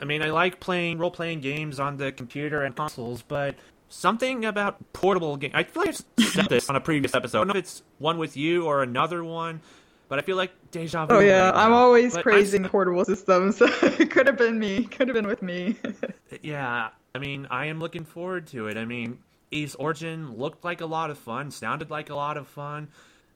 I 0.02 0.06
mean, 0.06 0.22
I 0.22 0.30
like 0.30 0.60
playing 0.60 0.98
role 0.98 1.12
playing 1.12 1.42
games 1.42 1.80
on 1.80 1.98
the 1.98 2.12
computer 2.12 2.64
and 2.64 2.76
consoles, 2.76 3.22
but 3.22 3.56
something 3.90 4.46
about 4.46 4.94
portable 4.94 5.38
games. 5.38 5.54
I 5.56 5.64
feel 5.64 5.84
like 5.84 5.90
I've 5.90 6.26
said 6.28 6.50
this 6.50 6.70
on 6.70 6.76
a 6.76 6.82
previous 6.82 7.14
episode. 7.14 7.38
I 7.38 7.42
don't 7.42 7.48
know 7.48 7.54
if 7.54 7.58
it's 7.58 7.84
one 8.00 8.18
with 8.18 8.36
you 8.36 8.66
or 8.66 8.84
another 8.84 9.24
one, 9.24 9.62
but 10.10 10.20
I 10.20 10.22
feel 10.22 10.38
like 10.38 10.52
deja 10.72 11.06
vu. 11.06 11.16
Oh 11.16 11.20
yeah, 11.20 11.50
right 11.50 11.56
I'm 11.56 11.74
always 11.74 12.14
but 12.14 12.24
praising 12.24 12.66
I'm... 12.66 12.72
portable 12.72 13.06
systems. 13.06 13.62
it 13.62 14.12
could 14.12 14.28
have 14.28 14.38
been 14.38 14.60
me. 14.60 14.86
Could 14.86 15.08
have 15.08 15.16
been 15.16 15.28
with 15.28 15.42
me. 15.42 15.76
yeah, 16.42 16.90
I 17.14 17.20
mean, 17.20 17.48
I 17.50 17.68
am 17.68 17.80
looking 17.80 18.06
forward 18.06 18.48
to 18.48 18.68
it. 18.68 18.78
I 18.78 18.86
mean, 18.86 19.20
Ys 19.54 19.76
Origin 19.76 20.36
looked 20.38 20.64
like 20.64 20.82
a 20.82 20.86
lot 20.86 21.10
of 21.10 21.18
fun, 21.18 21.52
sounded 21.52 21.90
like 21.90 22.10
a 22.10 22.16
lot 22.16 22.38
of 22.38 22.48
fun. 22.48 22.90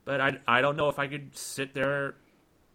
But 0.05 0.21
I, 0.21 0.37
I 0.47 0.61
don't 0.61 0.77
know 0.77 0.89
if 0.89 0.99
I 0.99 1.07
could 1.07 1.35
sit 1.37 1.73
there 1.73 2.15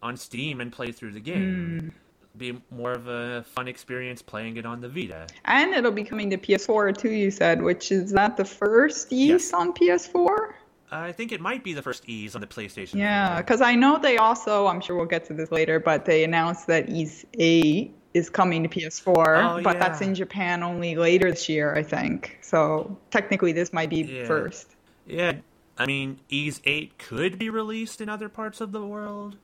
on 0.01 0.17
Steam 0.17 0.61
and 0.61 0.71
play 0.71 0.91
through 0.91 1.13
the 1.13 1.19
game. 1.19 1.91
Mm. 1.91 1.91
Be 2.37 2.61
more 2.71 2.91
of 2.91 3.07
a 3.07 3.43
fun 3.43 3.67
experience 3.67 4.21
playing 4.21 4.57
it 4.57 4.65
on 4.65 4.81
the 4.81 4.89
Vita. 4.89 5.27
And 5.45 5.73
it'll 5.73 5.91
be 5.91 6.03
coming 6.03 6.29
to 6.31 6.37
PS4 6.37 6.97
too. 6.97 7.11
You 7.11 7.31
said, 7.31 7.61
which 7.61 7.91
is 7.91 8.11
that 8.11 8.37
the 8.37 8.45
first 8.45 9.11
yes. 9.11 9.53
on 9.53 9.73
PS4? 9.73 10.53
I 10.91 11.11
think 11.11 11.31
it 11.31 11.41
might 11.41 11.63
be 11.63 11.73
the 11.73 11.81
first 11.81 12.07
Ys 12.07 12.35
on 12.35 12.41
the 12.41 12.47
PlayStation. 12.47 12.95
Yeah, 12.95 13.41
because 13.41 13.61
I 13.61 13.75
know 13.75 13.97
they 13.97 14.17
also, 14.17 14.67
I'm 14.67 14.79
sure 14.79 14.95
we'll 14.95 15.05
get 15.05 15.25
to 15.25 15.33
this 15.33 15.51
later, 15.51 15.79
but 15.79 16.05
they 16.05 16.23
announced 16.23 16.67
that 16.67 16.89
Ys 16.89 17.25
8 17.33 17.95
is 18.13 18.29
coming 18.29 18.63
to 18.63 18.69
PS4, 18.69 19.07
oh, 19.07 19.63
but 19.63 19.75
yeah. 19.75 19.79
that's 19.79 20.01
in 20.01 20.13
Japan 20.13 20.61
only 20.63 20.95
later 20.95 21.31
this 21.31 21.49
year, 21.49 21.75
I 21.75 21.83
think. 21.83 22.37
So 22.41 22.97
technically, 23.09 23.51
this 23.51 23.73
might 23.73 23.89
be 23.89 24.01
yeah. 24.01 24.25
first. 24.25 24.75
Yeah, 25.07 25.33
I 25.77 25.85
mean, 25.85 26.19
Ys 26.29 26.61
8 26.63 26.97
could 26.97 27.39
be 27.39 27.49
released 27.49 28.01
in 28.01 28.09
other 28.09 28.29
parts 28.29 28.61
of 28.61 28.71
the 28.71 28.85
world. 28.85 29.37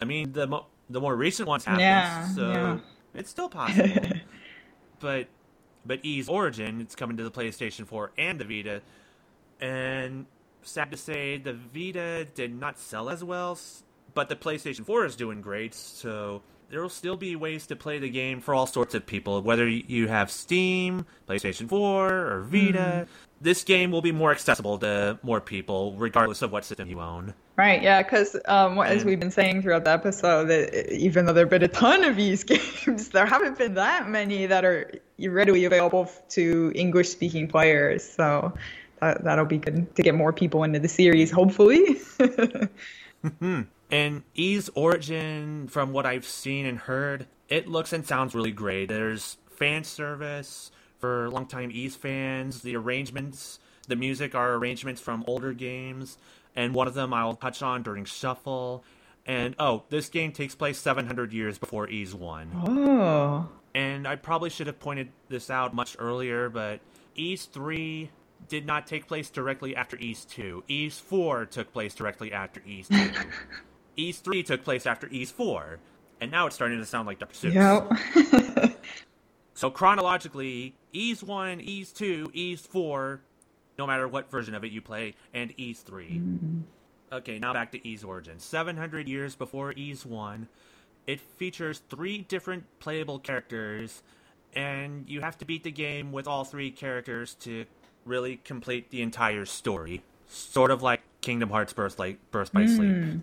I 0.00 0.04
mean, 0.04 0.32
the 0.32 0.46
mo- 0.46 0.66
the 0.88 1.00
more 1.00 1.14
recent 1.16 1.48
ones 1.48 1.64
haven't, 1.64 1.80
yeah, 1.80 2.28
so 2.28 2.50
yeah. 2.50 2.78
it's 3.14 3.30
still 3.30 3.48
possible. 3.50 4.12
but 5.00 5.26
but 5.84 6.04
Ys 6.04 6.28
Origin, 6.28 6.80
it's 6.80 6.94
coming 6.94 7.16
to 7.16 7.24
the 7.24 7.30
PlayStation 7.30 7.86
4 7.86 8.12
and 8.16 8.38
the 8.38 8.44
Vita, 8.44 8.82
and 9.60 10.26
sad 10.62 10.90
to 10.90 10.96
say, 10.96 11.38
the 11.38 11.52
Vita 11.52 12.26
did 12.34 12.54
not 12.54 12.78
sell 12.78 13.08
as 13.08 13.24
well, 13.24 13.58
but 14.14 14.28
the 14.28 14.36
PlayStation 14.36 14.84
4 14.84 15.06
is 15.06 15.16
doing 15.16 15.40
great, 15.40 15.74
so 15.74 16.42
there 16.70 16.82
will 16.82 16.88
still 16.88 17.16
be 17.16 17.36
ways 17.36 17.66
to 17.68 17.76
play 17.76 17.98
the 17.98 18.10
game 18.10 18.40
for 18.40 18.54
all 18.54 18.66
sorts 18.66 18.94
of 18.94 19.06
people, 19.06 19.40
whether 19.42 19.66
you 19.68 20.08
have 20.08 20.30
Steam, 20.30 21.06
PlayStation 21.28 21.68
4, 21.68 22.08
or 22.08 22.42
Vita. 22.42 23.06
Mm 23.06 23.08
this 23.40 23.62
game 23.64 23.90
will 23.90 24.02
be 24.02 24.12
more 24.12 24.32
accessible 24.32 24.78
to 24.78 25.18
more 25.22 25.40
people, 25.40 25.94
regardless 25.96 26.42
of 26.42 26.50
what 26.52 26.64
system 26.64 26.88
you 26.88 27.00
own. 27.00 27.34
Right, 27.56 27.82
yeah, 27.82 28.02
because 28.02 28.36
um, 28.46 28.78
as 28.78 29.04
we've 29.04 29.18
been 29.18 29.30
saying 29.30 29.62
throughout 29.62 29.84
the 29.84 29.90
episode, 29.90 30.46
that 30.46 30.92
even 30.92 31.26
though 31.26 31.32
there 31.32 31.44
have 31.44 31.50
been 31.50 31.62
a 31.62 31.68
ton 31.68 32.04
of 32.04 32.16
these 32.16 32.44
games, 32.84 33.10
there 33.10 33.26
haven't 33.26 33.58
been 33.58 33.74
that 33.74 34.08
many 34.08 34.46
that 34.46 34.64
are 34.64 34.90
readily 35.18 35.64
available 35.64 36.10
to 36.30 36.72
English 36.74 37.08
speaking 37.08 37.48
players. 37.48 38.08
So 38.08 38.52
that, 39.00 39.24
that'll 39.24 39.44
be 39.44 39.58
good 39.58 39.94
to 39.96 40.02
get 40.02 40.14
more 40.14 40.32
people 40.32 40.64
into 40.64 40.78
the 40.78 40.88
series, 40.88 41.30
hopefully. 41.30 42.00
and 43.90 44.22
Ys 44.34 44.68
Origin, 44.74 45.68
from 45.68 45.92
what 45.92 46.06
I've 46.06 46.26
seen 46.26 46.66
and 46.66 46.78
heard, 46.78 47.26
it 47.48 47.68
looks 47.68 47.92
and 47.92 48.06
sounds 48.06 48.34
really 48.34 48.52
great. 48.52 48.88
There's 48.88 49.38
fan 49.50 49.84
service 49.84 50.70
for 50.98 51.30
longtime 51.30 51.70
Ys 51.70 51.96
fans. 51.96 52.62
The 52.62 52.76
arrangements, 52.76 53.58
the 53.86 53.96
music 53.96 54.34
are 54.34 54.54
arrangements 54.54 55.00
from 55.00 55.24
older 55.26 55.52
games, 55.52 56.18
and 56.54 56.74
one 56.74 56.86
of 56.86 56.94
them 56.94 57.14
I'll 57.14 57.34
touch 57.36 57.62
on 57.62 57.82
during 57.82 58.04
Shuffle. 58.04 58.84
And 59.24 59.54
oh, 59.58 59.84
this 59.88 60.08
game 60.08 60.32
takes 60.32 60.54
place 60.54 60.78
700 60.78 61.32
years 61.32 61.58
before 61.58 61.88
Ys 61.88 62.14
1. 62.14 62.50
Oh. 62.66 63.48
And 63.74 64.06
I 64.08 64.16
probably 64.16 64.50
should 64.50 64.66
have 64.66 64.80
pointed 64.80 65.10
this 65.28 65.50
out 65.50 65.74
much 65.74 65.96
earlier, 65.98 66.48
but 66.48 66.80
Ys 67.14 67.44
3 67.46 68.10
did 68.48 68.66
not 68.66 68.86
take 68.86 69.06
place 69.06 69.30
directly 69.30 69.76
after 69.76 69.96
Ys 69.96 70.24
2. 70.26 70.64
Ys 70.68 70.98
4 70.98 71.46
took 71.46 71.72
place 71.72 71.94
directly 71.94 72.32
after 72.32 72.62
Ys 72.66 72.88
2. 72.88 72.96
Ys 73.98 74.18
3 74.20 74.42
took 74.42 74.64
place 74.64 74.86
after 74.86 75.08
Ys 75.08 75.30
4. 75.30 75.78
And 76.20 76.30
now 76.30 76.46
it's 76.46 76.54
starting 76.56 76.78
to 76.78 76.86
sound 76.86 77.06
like 77.06 77.18
Dr. 77.18 77.48
Seuss. 77.48 77.54
Yep. 77.54 78.74
So 79.58 79.72
chronologically, 79.72 80.76
Ys 80.92 81.24
1, 81.24 81.60
Ys 81.60 81.90
2, 81.90 82.30
Ys 82.32 82.60
4, 82.60 83.20
no 83.76 83.88
matter 83.88 84.06
what 84.06 84.30
version 84.30 84.54
of 84.54 84.62
it 84.62 84.70
you 84.70 84.80
play, 84.80 85.16
and 85.34 85.52
Ys 85.58 85.80
3. 85.80 86.04
Mm-hmm. 86.04 86.60
Okay, 87.12 87.40
now 87.40 87.54
back 87.54 87.72
to 87.72 87.88
Ys 87.88 88.04
Origin. 88.04 88.38
700 88.38 89.08
years 89.08 89.34
before 89.34 89.72
Ys 89.72 90.06
1, 90.06 90.46
it 91.08 91.18
features 91.20 91.82
three 91.90 92.18
different 92.18 92.66
playable 92.78 93.18
characters, 93.18 94.04
and 94.54 95.08
you 95.08 95.22
have 95.22 95.36
to 95.38 95.44
beat 95.44 95.64
the 95.64 95.72
game 95.72 96.12
with 96.12 96.28
all 96.28 96.44
three 96.44 96.70
characters 96.70 97.34
to 97.40 97.64
really 98.04 98.36
complete 98.44 98.90
the 98.90 99.02
entire 99.02 99.44
story. 99.44 100.04
Sort 100.28 100.70
of 100.70 100.84
like 100.84 101.00
Kingdom 101.20 101.50
Hearts 101.50 101.72
Birth, 101.72 101.98
like 101.98 102.18
Birth 102.30 102.52
by 102.52 102.62
mm. 102.62 102.76
Sleep. 102.76 103.22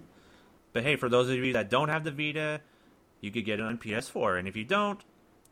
But 0.76 0.84
hey, 0.84 0.98
for 0.98 1.08
those 1.08 1.30
of 1.30 1.38
you 1.38 1.54
that 1.54 1.70
don't 1.70 1.88
have 1.88 2.04
the 2.04 2.12
Vita, 2.12 2.60
you 3.22 3.32
could 3.32 3.46
get 3.46 3.62
it 3.62 3.66
on 3.66 3.78
PS4, 3.78 4.38
and 4.38 4.46
if 4.46 4.58
you 4.58 4.66
don't, 4.66 5.00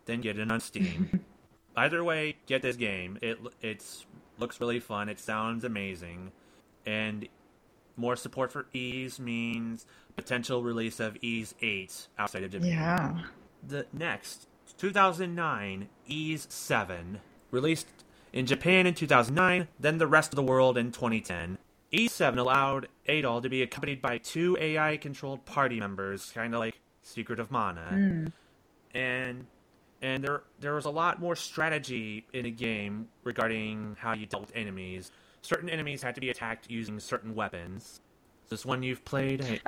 then 0.03 0.19
get 0.19 0.37
it 0.37 0.51
on 0.51 0.59
Steam. 0.59 1.21
Either 1.77 2.03
way, 2.03 2.35
get 2.45 2.61
this 2.61 2.75
game. 2.75 3.17
It 3.21 3.39
it's 3.61 4.05
looks 4.37 4.59
really 4.59 4.81
fun. 4.81 5.07
It 5.07 5.21
sounds 5.21 5.63
amazing, 5.63 6.33
and 6.85 7.29
more 7.95 8.17
support 8.17 8.51
for 8.51 8.65
Ys 8.73 9.17
means 9.17 9.85
potential 10.17 10.61
release 10.61 10.99
of 10.99 11.15
Ys 11.23 11.55
8 11.61 12.09
outside 12.19 12.43
of 12.43 12.51
Japan. 12.51 12.67
Yeah. 12.69 13.19
The 13.65 13.85
next 13.93 14.47
2009 14.77 15.87
Ys 16.05 16.47
7 16.49 17.21
released 17.49 17.87
in 18.33 18.45
Japan 18.45 18.85
in 18.85 18.93
2009, 18.93 19.69
then 19.79 19.99
the 19.99 20.07
rest 20.07 20.33
of 20.33 20.35
the 20.35 20.43
world 20.43 20.77
in 20.77 20.91
2010. 20.91 21.59
Ys 21.93 22.11
7 22.11 22.39
allowed 22.39 22.87
Adol 23.07 23.43
to 23.43 23.49
be 23.49 23.61
accompanied 23.61 24.01
by 24.01 24.17
two 24.17 24.57
AI 24.59 24.97
controlled 24.97 25.45
party 25.45 25.79
members, 25.79 26.31
kind 26.33 26.53
of 26.53 26.59
like 26.59 26.75
Secret 27.03 27.39
of 27.39 27.51
Mana. 27.51 27.87
Mm. 27.91 28.31
And 28.95 29.45
and 30.01 30.23
there 30.23 30.41
there 30.59 30.73
was 30.73 30.85
a 30.85 30.89
lot 30.89 31.19
more 31.19 31.35
strategy 31.35 32.25
in 32.33 32.43
the 32.43 32.51
game 32.51 33.07
regarding 33.23 33.95
how 33.99 34.13
you 34.13 34.25
dealt 34.25 34.41
with 34.41 34.55
enemies. 34.55 35.11
Certain 35.43 35.69
enemies 35.69 36.01
had 36.01 36.15
to 36.15 36.21
be 36.21 36.29
attacked 36.29 36.69
using 36.69 36.99
certain 36.99 37.35
weapons. 37.35 38.01
Is 38.45 38.49
this 38.49 38.65
one 38.65 38.81
you've 38.81 39.05
played? 39.05 39.61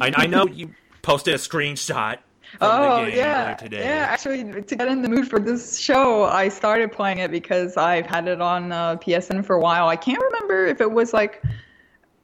I, 0.00 0.12
I, 0.16 0.26
know 0.26 0.46
you 0.46 0.74
posted 1.02 1.34
a 1.34 1.38
screenshot. 1.38 2.18
Of 2.60 2.70
the 2.70 2.96
game 2.96 3.10
together 3.10 3.56
today. 3.58 3.78
Oh 3.78 3.82
yeah, 3.82 4.00
yeah. 4.00 4.06
Actually, 4.06 4.62
to 4.62 4.76
get 4.76 4.88
in 4.88 5.02
the 5.02 5.08
mood 5.08 5.28
for 5.28 5.38
this 5.38 5.78
show, 5.78 6.24
I 6.24 6.48
started 6.48 6.90
playing 6.90 7.18
it 7.18 7.30
because 7.30 7.76
I've 7.76 8.06
had 8.06 8.26
it 8.26 8.40
on 8.40 8.72
uh, 8.72 8.96
PSN 8.96 9.44
for 9.44 9.54
a 9.54 9.60
while. 9.60 9.88
I 9.88 9.96
can't 9.96 10.20
remember 10.20 10.66
if 10.66 10.80
it 10.80 10.90
was 10.90 11.12
like 11.12 11.42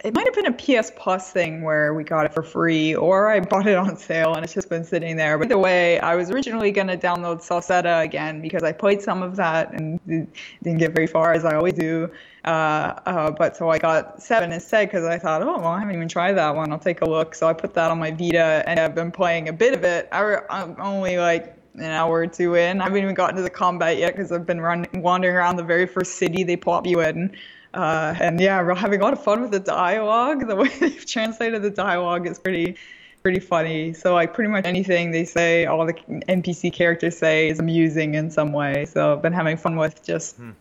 it 0.06 0.14
might 0.14 0.24
have 0.24 0.34
been 0.34 0.46
a 0.46 0.52
PS 0.52 0.92
Plus 0.94 1.32
thing 1.32 1.62
where 1.62 1.92
we 1.92 2.04
got 2.04 2.26
it 2.26 2.32
for 2.32 2.44
free, 2.44 2.94
or 2.94 3.28
I 3.28 3.40
bought 3.40 3.66
it 3.66 3.74
on 3.74 3.96
sale 3.96 4.34
and 4.34 4.44
it's 4.44 4.54
just 4.54 4.68
been 4.68 4.84
sitting 4.84 5.16
there. 5.16 5.36
But 5.36 5.46
either 5.46 5.58
way, 5.58 5.98
I 5.98 6.14
was 6.14 6.30
originally 6.30 6.70
going 6.70 6.86
to 6.86 6.96
download 6.96 7.38
Celceta 7.42 8.04
again 8.04 8.40
because 8.40 8.62
I 8.62 8.70
played 8.70 9.02
some 9.02 9.24
of 9.24 9.34
that 9.34 9.72
and 9.72 9.98
didn't 10.06 10.78
get 10.78 10.94
very 10.94 11.08
far, 11.08 11.32
as 11.32 11.44
I 11.44 11.56
always 11.56 11.74
do. 11.74 12.08
Uh, 12.44 12.94
uh, 13.04 13.30
but 13.32 13.56
so 13.56 13.68
I 13.68 13.78
got 13.78 14.22
seven 14.22 14.52
instead 14.52 14.86
because 14.86 15.04
I 15.04 15.18
thought, 15.18 15.42
oh, 15.42 15.58
well, 15.58 15.66
I 15.66 15.80
haven't 15.80 15.96
even 15.96 16.08
tried 16.08 16.34
that 16.34 16.54
one. 16.54 16.70
I'll 16.70 16.78
take 16.78 17.00
a 17.00 17.04
look. 17.04 17.34
So 17.34 17.48
I 17.48 17.52
put 17.52 17.74
that 17.74 17.90
on 17.90 17.98
my 17.98 18.12
Vita 18.12 18.62
and 18.64 18.78
I've 18.78 18.94
been 18.94 19.10
playing 19.10 19.48
a 19.48 19.52
bit 19.52 19.74
of 19.74 19.82
it. 19.82 20.08
I, 20.12 20.38
I'm 20.48 20.80
only 20.80 21.18
like 21.18 21.52
an 21.74 21.82
hour 21.82 22.18
or 22.18 22.26
two 22.28 22.54
in. 22.54 22.80
I 22.80 22.84
haven't 22.84 23.02
even 23.02 23.14
gotten 23.16 23.34
to 23.34 23.42
the 23.42 23.50
combat 23.50 23.98
yet 23.98 24.14
because 24.14 24.30
I've 24.30 24.46
been 24.46 24.60
running, 24.60 25.02
wandering 25.02 25.34
around 25.34 25.56
the 25.56 25.64
very 25.64 25.86
first 25.86 26.14
city 26.14 26.44
they 26.44 26.56
plop 26.56 26.86
you 26.86 27.00
in. 27.00 27.36
Uh, 27.76 28.16
and 28.20 28.40
yeah, 28.40 28.62
we're 28.62 28.74
having 28.74 29.00
a 29.00 29.04
lot 29.04 29.12
of 29.12 29.22
fun 29.22 29.42
with 29.42 29.50
the 29.50 29.60
dialogue. 29.60 30.48
The 30.48 30.56
way 30.56 30.68
they've 30.80 31.04
translated 31.04 31.62
the 31.62 31.70
dialogue 31.70 32.26
is 32.26 32.38
pretty, 32.38 32.76
pretty 33.22 33.38
funny. 33.38 33.92
So 33.92 34.14
like 34.14 34.32
pretty 34.32 34.50
much 34.50 34.64
anything 34.64 35.10
they 35.10 35.26
say, 35.26 35.66
all 35.66 35.84
the 35.84 35.92
NPC 35.92 36.72
characters 36.72 37.18
say 37.18 37.50
is 37.50 37.58
amusing 37.58 38.14
in 38.14 38.30
some 38.30 38.52
way. 38.52 38.86
So 38.86 39.12
I've 39.12 39.22
been 39.22 39.34
having 39.34 39.58
fun 39.58 39.76
with 39.76 40.02
just 40.02 40.40
mm-hmm. 40.40 40.52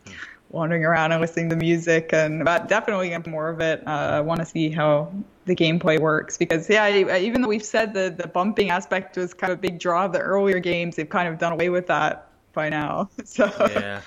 wandering 0.49 0.83
around 0.83 1.13
and 1.13 1.21
listening 1.21 1.49
to 1.51 1.55
music, 1.55 2.09
and 2.11 2.43
but 2.43 2.67
definitely 2.67 3.09
get 3.09 3.25
more 3.25 3.47
of 3.47 3.61
it. 3.61 3.81
Uh, 3.87 3.91
I 3.91 4.21
want 4.21 4.41
to 4.41 4.45
see 4.45 4.69
how 4.69 5.13
the 5.45 5.55
gameplay 5.55 5.99
works 5.99 6.37
because 6.37 6.69
yeah, 6.69 7.17
even 7.17 7.41
though 7.41 7.47
we've 7.47 7.63
said 7.63 7.93
the 7.93 8.13
the 8.15 8.27
bumping 8.27 8.71
aspect 8.71 9.15
was 9.15 9.33
kind 9.33 9.53
of 9.53 9.59
a 9.59 9.61
big 9.61 9.79
draw 9.79 10.03
of 10.03 10.11
the 10.11 10.19
earlier 10.19 10.59
games, 10.59 10.97
they've 10.97 11.07
kind 11.07 11.29
of 11.29 11.39
done 11.39 11.53
away 11.53 11.69
with 11.69 11.87
that 11.87 12.29
by 12.51 12.67
now. 12.67 13.09
So 13.25 13.45
yeah, 13.71 14.01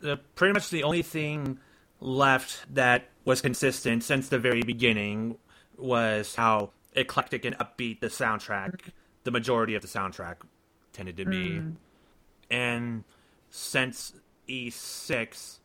the, 0.00 0.16
pretty 0.34 0.54
much 0.54 0.70
the 0.70 0.82
only 0.82 1.02
thing 1.02 1.60
left 2.04 2.66
that 2.74 3.08
was 3.24 3.40
consistent 3.40 4.04
since 4.04 4.28
the 4.28 4.38
very 4.38 4.62
beginning 4.62 5.38
was 5.76 6.34
how 6.34 6.70
eclectic 6.94 7.44
and 7.44 7.56
upbeat 7.58 8.00
the 8.00 8.08
soundtrack, 8.08 8.80
the 9.24 9.30
majority 9.30 9.74
of 9.74 9.82
the 9.82 9.88
soundtrack, 9.88 10.36
tended 10.92 11.16
to 11.16 11.24
be. 11.24 11.50
Mm. 11.50 11.76
And 12.50 13.04
since 13.50 14.12
Ys 14.46 14.74
6, 14.74 15.60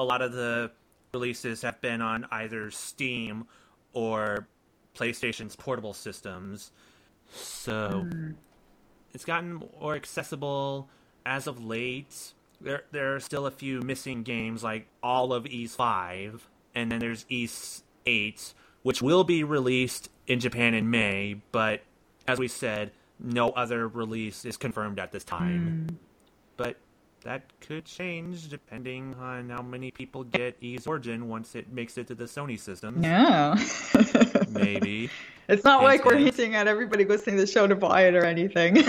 a 0.00 0.04
lot 0.04 0.22
of 0.22 0.32
the 0.32 0.72
releases 1.12 1.62
have 1.62 1.80
been 1.82 2.00
on 2.00 2.26
either 2.30 2.70
Steam 2.70 3.46
or 3.92 4.48
PlayStation's 4.96 5.54
portable 5.54 5.92
systems. 5.92 6.72
So 7.34 8.06
mm. 8.06 8.34
it's 9.12 9.26
gotten 9.26 9.62
more 9.78 9.94
accessible 9.94 10.88
as 11.26 11.46
of 11.46 11.62
late 11.62 12.32
there 12.62 12.84
there 12.92 13.14
are 13.14 13.20
still 13.20 13.46
a 13.46 13.50
few 13.50 13.80
missing 13.80 14.22
games 14.22 14.62
like 14.62 14.86
all 15.02 15.32
of 15.32 15.46
Ys 15.46 15.74
Five, 15.74 16.48
and 16.74 16.90
then 16.90 17.00
there's 17.00 17.24
Ys 17.28 17.82
Eight, 18.06 18.54
which 18.82 19.02
will 19.02 19.24
be 19.24 19.44
released 19.44 20.08
in 20.26 20.40
Japan 20.40 20.74
in 20.74 20.90
May, 20.90 21.40
but 21.52 21.82
as 22.26 22.38
we 22.38 22.48
said, 22.48 22.92
no 23.18 23.50
other 23.50 23.88
release 23.88 24.44
is 24.44 24.56
confirmed 24.56 24.98
at 24.98 25.12
this 25.12 25.24
time. 25.24 25.86
Mm. 25.88 25.96
But 26.56 26.76
that 27.24 27.42
could 27.60 27.84
change 27.84 28.48
depending 28.48 29.14
on 29.20 29.50
how 29.50 29.62
many 29.62 29.90
people 29.90 30.24
get 30.24 30.56
Ys 30.60 30.86
Origin 30.86 31.28
once 31.28 31.54
it 31.54 31.72
makes 31.72 31.96
it 31.98 32.08
to 32.08 32.14
the 32.14 32.24
Sony 32.24 32.58
system. 32.58 33.02
Yeah. 33.02 33.56
Maybe. 34.50 35.10
It's 35.48 35.64
not 35.64 35.82
like 35.82 36.04
we're 36.04 36.18
hinting 36.18 36.54
at 36.54 36.66
everybody 36.66 37.04
listening 37.04 37.36
to 37.36 37.42
the 37.42 37.50
show 37.50 37.66
to 37.66 37.76
buy 37.76 38.06
it 38.06 38.14
or 38.14 38.24
anything. 38.24 38.76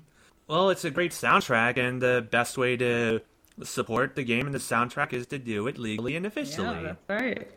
Well, 0.48 0.70
it's 0.70 0.84
a 0.84 0.90
great 0.90 1.12
soundtrack, 1.12 1.76
and 1.76 2.00
the 2.00 2.26
best 2.30 2.56
way 2.56 2.76
to 2.76 3.20
support 3.62 4.14
the 4.14 4.22
game 4.22 4.46
and 4.46 4.54
the 4.54 4.60
soundtrack 4.60 5.12
is 5.12 5.26
to 5.28 5.38
do 5.38 5.66
it 5.66 5.78
legally 5.78 6.14
and 6.14 6.26
officially. 6.26 6.66
Yeah, 6.66 6.82
that's 6.82 7.08
right. 7.08 7.50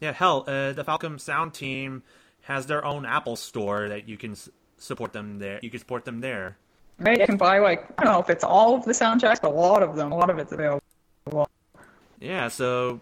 Yeah, 0.00 0.12
hell, 0.12 0.44
uh, 0.46 0.72
the 0.72 0.84
Falcom 0.84 1.20
Sound 1.20 1.54
team 1.54 2.02
has 2.42 2.66
their 2.66 2.84
own 2.84 3.04
Apple 3.04 3.36
store 3.36 3.88
that 3.88 4.08
you 4.08 4.16
can 4.16 4.36
support 4.78 5.12
them 5.12 5.38
there. 5.38 5.58
You 5.62 5.70
can 5.70 5.80
support 5.80 6.04
them 6.04 6.20
there. 6.20 6.56
Right, 6.98 7.18
you 7.18 7.26
can 7.26 7.36
buy 7.36 7.58
like 7.58 7.86
I 7.98 8.04
don't 8.04 8.12
know 8.12 8.20
if 8.20 8.30
it's 8.30 8.44
all 8.44 8.74
of 8.74 8.84
the 8.84 8.92
soundtracks, 8.92 9.40
but 9.40 9.50
a 9.50 9.54
lot 9.54 9.82
of 9.82 9.96
them. 9.96 10.12
A 10.12 10.16
lot 10.16 10.30
of 10.30 10.38
it's 10.38 10.52
available. 10.52 10.82
Yeah, 12.20 12.48
so 12.48 13.00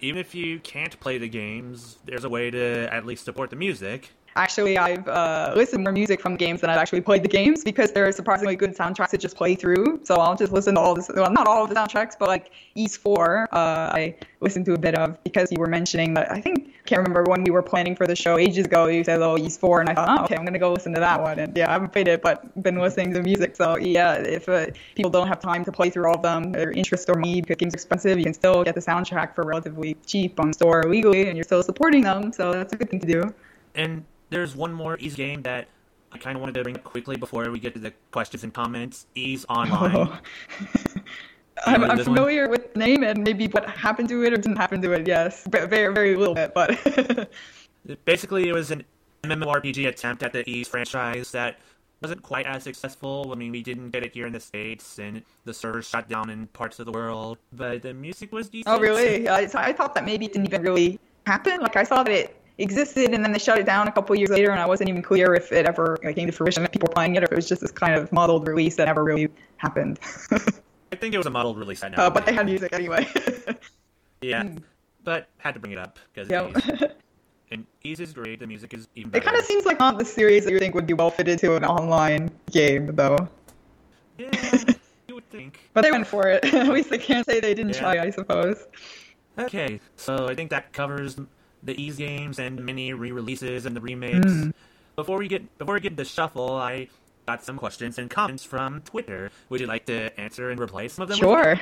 even 0.00 0.18
if 0.18 0.34
you 0.34 0.60
can't 0.60 0.98
play 1.00 1.18
the 1.18 1.28
games, 1.28 1.98
there's 2.04 2.24
a 2.24 2.28
way 2.28 2.50
to 2.50 2.92
at 2.92 3.06
least 3.06 3.24
support 3.24 3.50
the 3.50 3.56
music. 3.56 4.10
Actually, 4.36 4.78
I've 4.78 5.06
uh, 5.08 5.52
listened 5.56 5.82
more 5.82 5.92
music 5.92 6.20
from 6.20 6.36
games 6.36 6.60
than 6.60 6.70
I've 6.70 6.78
actually 6.78 7.00
played 7.00 7.22
the 7.22 7.28
games 7.28 7.64
because 7.64 7.92
there 7.92 8.06
are 8.06 8.12
surprisingly 8.12 8.56
good 8.56 8.76
soundtracks 8.76 9.10
to 9.10 9.18
just 9.18 9.36
play 9.36 9.54
through. 9.54 10.00
So 10.04 10.16
I'll 10.16 10.36
just 10.36 10.52
listen 10.52 10.74
to 10.76 10.80
all 10.80 10.94
this. 10.94 11.10
Well, 11.14 11.30
not 11.30 11.46
all 11.46 11.64
of 11.64 11.68
the 11.68 11.74
soundtracks, 11.74 12.14
but 12.18 12.28
like 12.28 12.52
Ys 12.76 12.96
4, 12.96 13.48
uh, 13.52 13.56
I 13.56 14.14
listened 14.40 14.66
to 14.66 14.74
a 14.74 14.78
bit 14.78 14.94
of 14.94 15.22
because 15.24 15.50
you 15.50 15.58
were 15.58 15.66
mentioning 15.66 16.14
that. 16.14 16.30
I 16.30 16.40
think 16.40 16.70
can't 16.90 16.98
remember 16.98 17.22
when 17.30 17.44
we 17.44 17.50
were 17.50 17.62
planning 17.62 17.94
for 17.94 18.06
the 18.06 18.16
show 18.16 18.36
ages 18.36 18.66
ago. 18.66 18.86
You 18.86 19.04
said, 19.04 19.20
"Oh, 19.22 19.36
Ys 19.36 19.56
4," 19.56 19.80
and 19.80 19.88
I 19.90 19.94
thought, 19.94 20.08
"Oh, 20.08 20.24
okay, 20.24 20.36
I'm 20.36 20.44
gonna 20.44 20.58
go 20.58 20.72
listen 20.72 20.92
to 20.94 21.00
that 21.00 21.22
one." 21.22 21.38
And 21.38 21.56
yeah, 21.56 21.68
I 21.68 21.72
haven't 21.74 21.92
played 21.92 22.08
it, 22.08 22.20
but 22.20 22.62
been 22.62 22.78
listening 22.78 23.12
to 23.14 23.22
music. 23.22 23.54
So 23.54 23.76
yeah, 23.76 24.14
if 24.14 24.48
uh, 24.48 24.66
people 24.96 25.10
don't 25.10 25.28
have 25.28 25.40
time 25.40 25.64
to 25.64 25.72
play 25.72 25.90
through 25.90 26.08
all 26.08 26.16
of 26.16 26.22
them, 26.22 26.52
their 26.52 26.72
interest 26.72 27.08
or 27.08 27.18
need 27.20 27.42
because 27.42 27.58
games 27.58 27.74
are 27.74 27.76
expensive, 27.76 28.18
you 28.18 28.24
can 28.24 28.34
still 28.34 28.64
get 28.64 28.74
the 28.74 28.80
soundtrack 28.80 29.34
for 29.34 29.44
relatively 29.44 29.94
cheap 30.06 30.40
on 30.40 30.52
store 30.52 30.82
legally, 30.84 31.28
and 31.28 31.36
you're 31.36 31.44
still 31.44 31.62
supporting 31.62 32.02
them. 32.02 32.32
So 32.32 32.52
that's 32.52 32.72
a 32.72 32.76
good 32.76 32.90
thing 32.90 33.00
to 33.00 33.06
do. 33.06 33.34
And 33.76 34.04
there's 34.30 34.56
one 34.56 34.72
more 34.72 34.96
Ys 34.98 35.14
game 35.14 35.42
that 35.42 35.68
I 36.12 36.18
kind 36.18 36.36
of 36.36 36.40
wanted 36.40 36.54
to 36.54 36.62
bring 36.62 36.76
up 36.76 36.84
quickly 36.84 37.16
before 37.16 37.50
we 37.50 37.60
get 37.60 37.74
to 37.74 37.80
the 37.80 37.92
questions 38.10 38.42
and 38.42 38.52
comments. 38.52 39.06
Ys 39.14 39.44
Online. 39.48 39.96
Oh. 39.96 40.18
I'm, 41.66 41.84
I'm 41.84 41.98
familiar 41.98 42.42
one? 42.42 42.52
with 42.52 42.72
the 42.72 42.78
name 42.78 43.02
and 43.02 43.22
maybe 43.22 43.46
what 43.48 43.68
happened 43.68 44.08
to 44.08 44.24
it 44.24 44.32
or 44.32 44.36
didn't 44.36 44.56
happen 44.56 44.80
to 44.80 44.92
it. 44.92 45.06
Yes, 45.06 45.46
very 45.50 45.92
very 45.92 46.16
little 46.16 46.34
bit, 46.34 46.54
but 46.54 47.30
basically 48.04 48.48
it 48.48 48.52
was 48.52 48.70
an 48.70 48.84
MMORPG 49.24 49.86
attempt 49.86 50.22
at 50.22 50.32
the 50.32 50.48
Ys 50.48 50.68
franchise 50.68 51.30
that 51.32 51.58
wasn't 52.00 52.22
quite 52.22 52.46
as 52.46 52.62
successful. 52.62 53.30
I 53.30 53.34
mean, 53.34 53.52
we 53.52 53.62
didn't 53.62 53.90
get 53.90 54.02
it 54.02 54.14
here 54.14 54.26
in 54.26 54.32
the 54.32 54.40
states, 54.40 54.98
and 54.98 55.22
the 55.44 55.52
servers 55.52 55.86
shut 55.86 56.08
down 56.08 56.30
in 56.30 56.46
parts 56.48 56.78
of 56.78 56.86
the 56.86 56.92
world. 56.92 57.36
But 57.52 57.82
the 57.82 57.92
music 57.92 58.32
was 58.32 58.48
decent. 58.48 58.74
Oh, 58.74 58.80
really? 58.80 59.28
I, 59.28 59.40
I 59.54 59.72
thought 59.72 59.94
that 59.94 60.06
maybe 60.06 60.24
it 60.24 60.32
didn't 60.32 60.46
even 60.46 60.62
really 60.62 60.98
happen. 61.26 61.60
Like 61.60 61.76
I 61.76 61.84
saw 61.84 62.02
that 62.02 62.12
it 62.12 62.39
existed 62.60 63.12
and 63.14 63.24
then 63.24 63.32
they 63.32 63.38
shut 63.38 63.58
it 63.58 63.66
down 63.66 63.88
a 63.88 63.92
couple 63.92 64.14
years 64.16 64.30
later 64.30 64.50
and 64.50 64.60
I 64.60 64.66
wasn't 64.66 64.88
even 64.88 65.02
clear 65.02 65.34
if 65.34 65.50
it 65.52 65.66
ever 65.66 65.96
came 65.98 66.26
to 66.26 66.32
fruition 66.32 66.64
if 66.64 66.72
people 66.72 66.88
were 66.88 66.94
playing 66.94 67.16
it 67.16 67.22
or 67.22 67.26
if 67.26 67.32
it 67.32 67.36
was 67.36 67.48
just 67.48 67.60
this 67.60 67.70
kind 67.70 67.94
of 67.94 68.12
modeled 68.12 68.46
release 68.46 68.76
that 68.76 68.86
never 68.86 69.02
really 69.02 69.28
happened. 69.56 69.98
I 70.92 70.96
think 70.96 71.14
it 71.14 71.18
was 71.18 71.26
a 71.26 71.30
modeled 71.30 71.58
release. 71.58 71.82
I 71.82 71.88
know. 71.88 71.96
Uh, 72.00 72.10
but 72.10 72.26
they 72.26 72.32
had 72.32 72.46
music 72.46 72.72
anyway. 72.72 73.06
yeah, 74.22 74.44
hmm. 74.44 74.58
but 75.04 75.28
had 75.38 75.54
to 75.54 75.60
bring 75.60 75.72
it 75.72 75.78
up 75.78 75.98
because 76.12 76.30
yep. 76.30 76.96
and 77.50 77.66
Ys 77.82 78.00
is 78.00 78.12
great. 78.12 78.40
The 78.40 78.46
music 78.46 78.74
is 78.74 78.88
even 78.94 79.10
better. 79.10 79.22
It 79.22 79.26
kind 79.26 79.38
of 79.38 79.44
seems 79.44 79.66
like 79.66 79.78
not 79.78 79.98
the 79.98 80.04
series 80.04 80.44
that 80.44 80.52
you 80.52 80.58
think 80.58 80.74
would 80.74 80.86
be 80.86 80.94
well 80.94 81.10
fitted 81.10 81.38
to 81.40 81.56
an 81.56 81.64
online 81.64 82.30
game, 82.50 82.94
though. 82.94 83.28
Yeah, 84.18 84.30
you 85.08 85.14
would 85.14 85.28
think. 85.30 85.60
But 85.74 85.82
they 85.82 85.90
went 85.90 86.06
for 86.06 86.28
it. 86.28 86.44
At 86.44 86.68
least 86.68 86.90
they 86.90 86.98
can't 86.98 87.26
say 87.26 87.40
they 87.40 87.54
didn't 87.54 87.74
yeah. 87.74 87.80
try, 87.80 87.98
I 87.98 88.10
suppose. 88.10 88.66
Okay, 89.38 89.80
so 89.96 90.28
I 90.28 90.34
think 90.34 90.50
that 90.50 90.72
covers 90.72 91.18
the 91.62 91.80
Ys 91.80 91.96
games 91.96 92.38
and 92.38 92.64
many 92.64 92.92
re-releases 92.92 93.66
and 93.66 93.76
the 93.76 93.80
remakes. 93.80 94.26
Mm. 94.26 94.52
Before 94.96 95.18
we 95.18 95.28
get 95.28 95.58
before 95.58 95.74
we 95.74 95.80
get 95.80 95.96
the 95.96 96.04
shuffle, 96.04 96.54
I 96.54 96.88
got 97.26 97.44
some 97.44 97.56
questions 97.56 97.98
and 97.98 98.10
comments 98.10 98.44
from 98.44 98.82
Twitter. 98.82 99.30
Would 99.48 99.60
you 99.60 99.66
like 99.66 99.86
to 99.86 100.18
answer 100.20 100.50
and 100.50 100.58
reply 100.58 100.86
some 100.88 101.02
of 101.02 101.08
them? 101.08 101.18
Sure. 101.18 101.60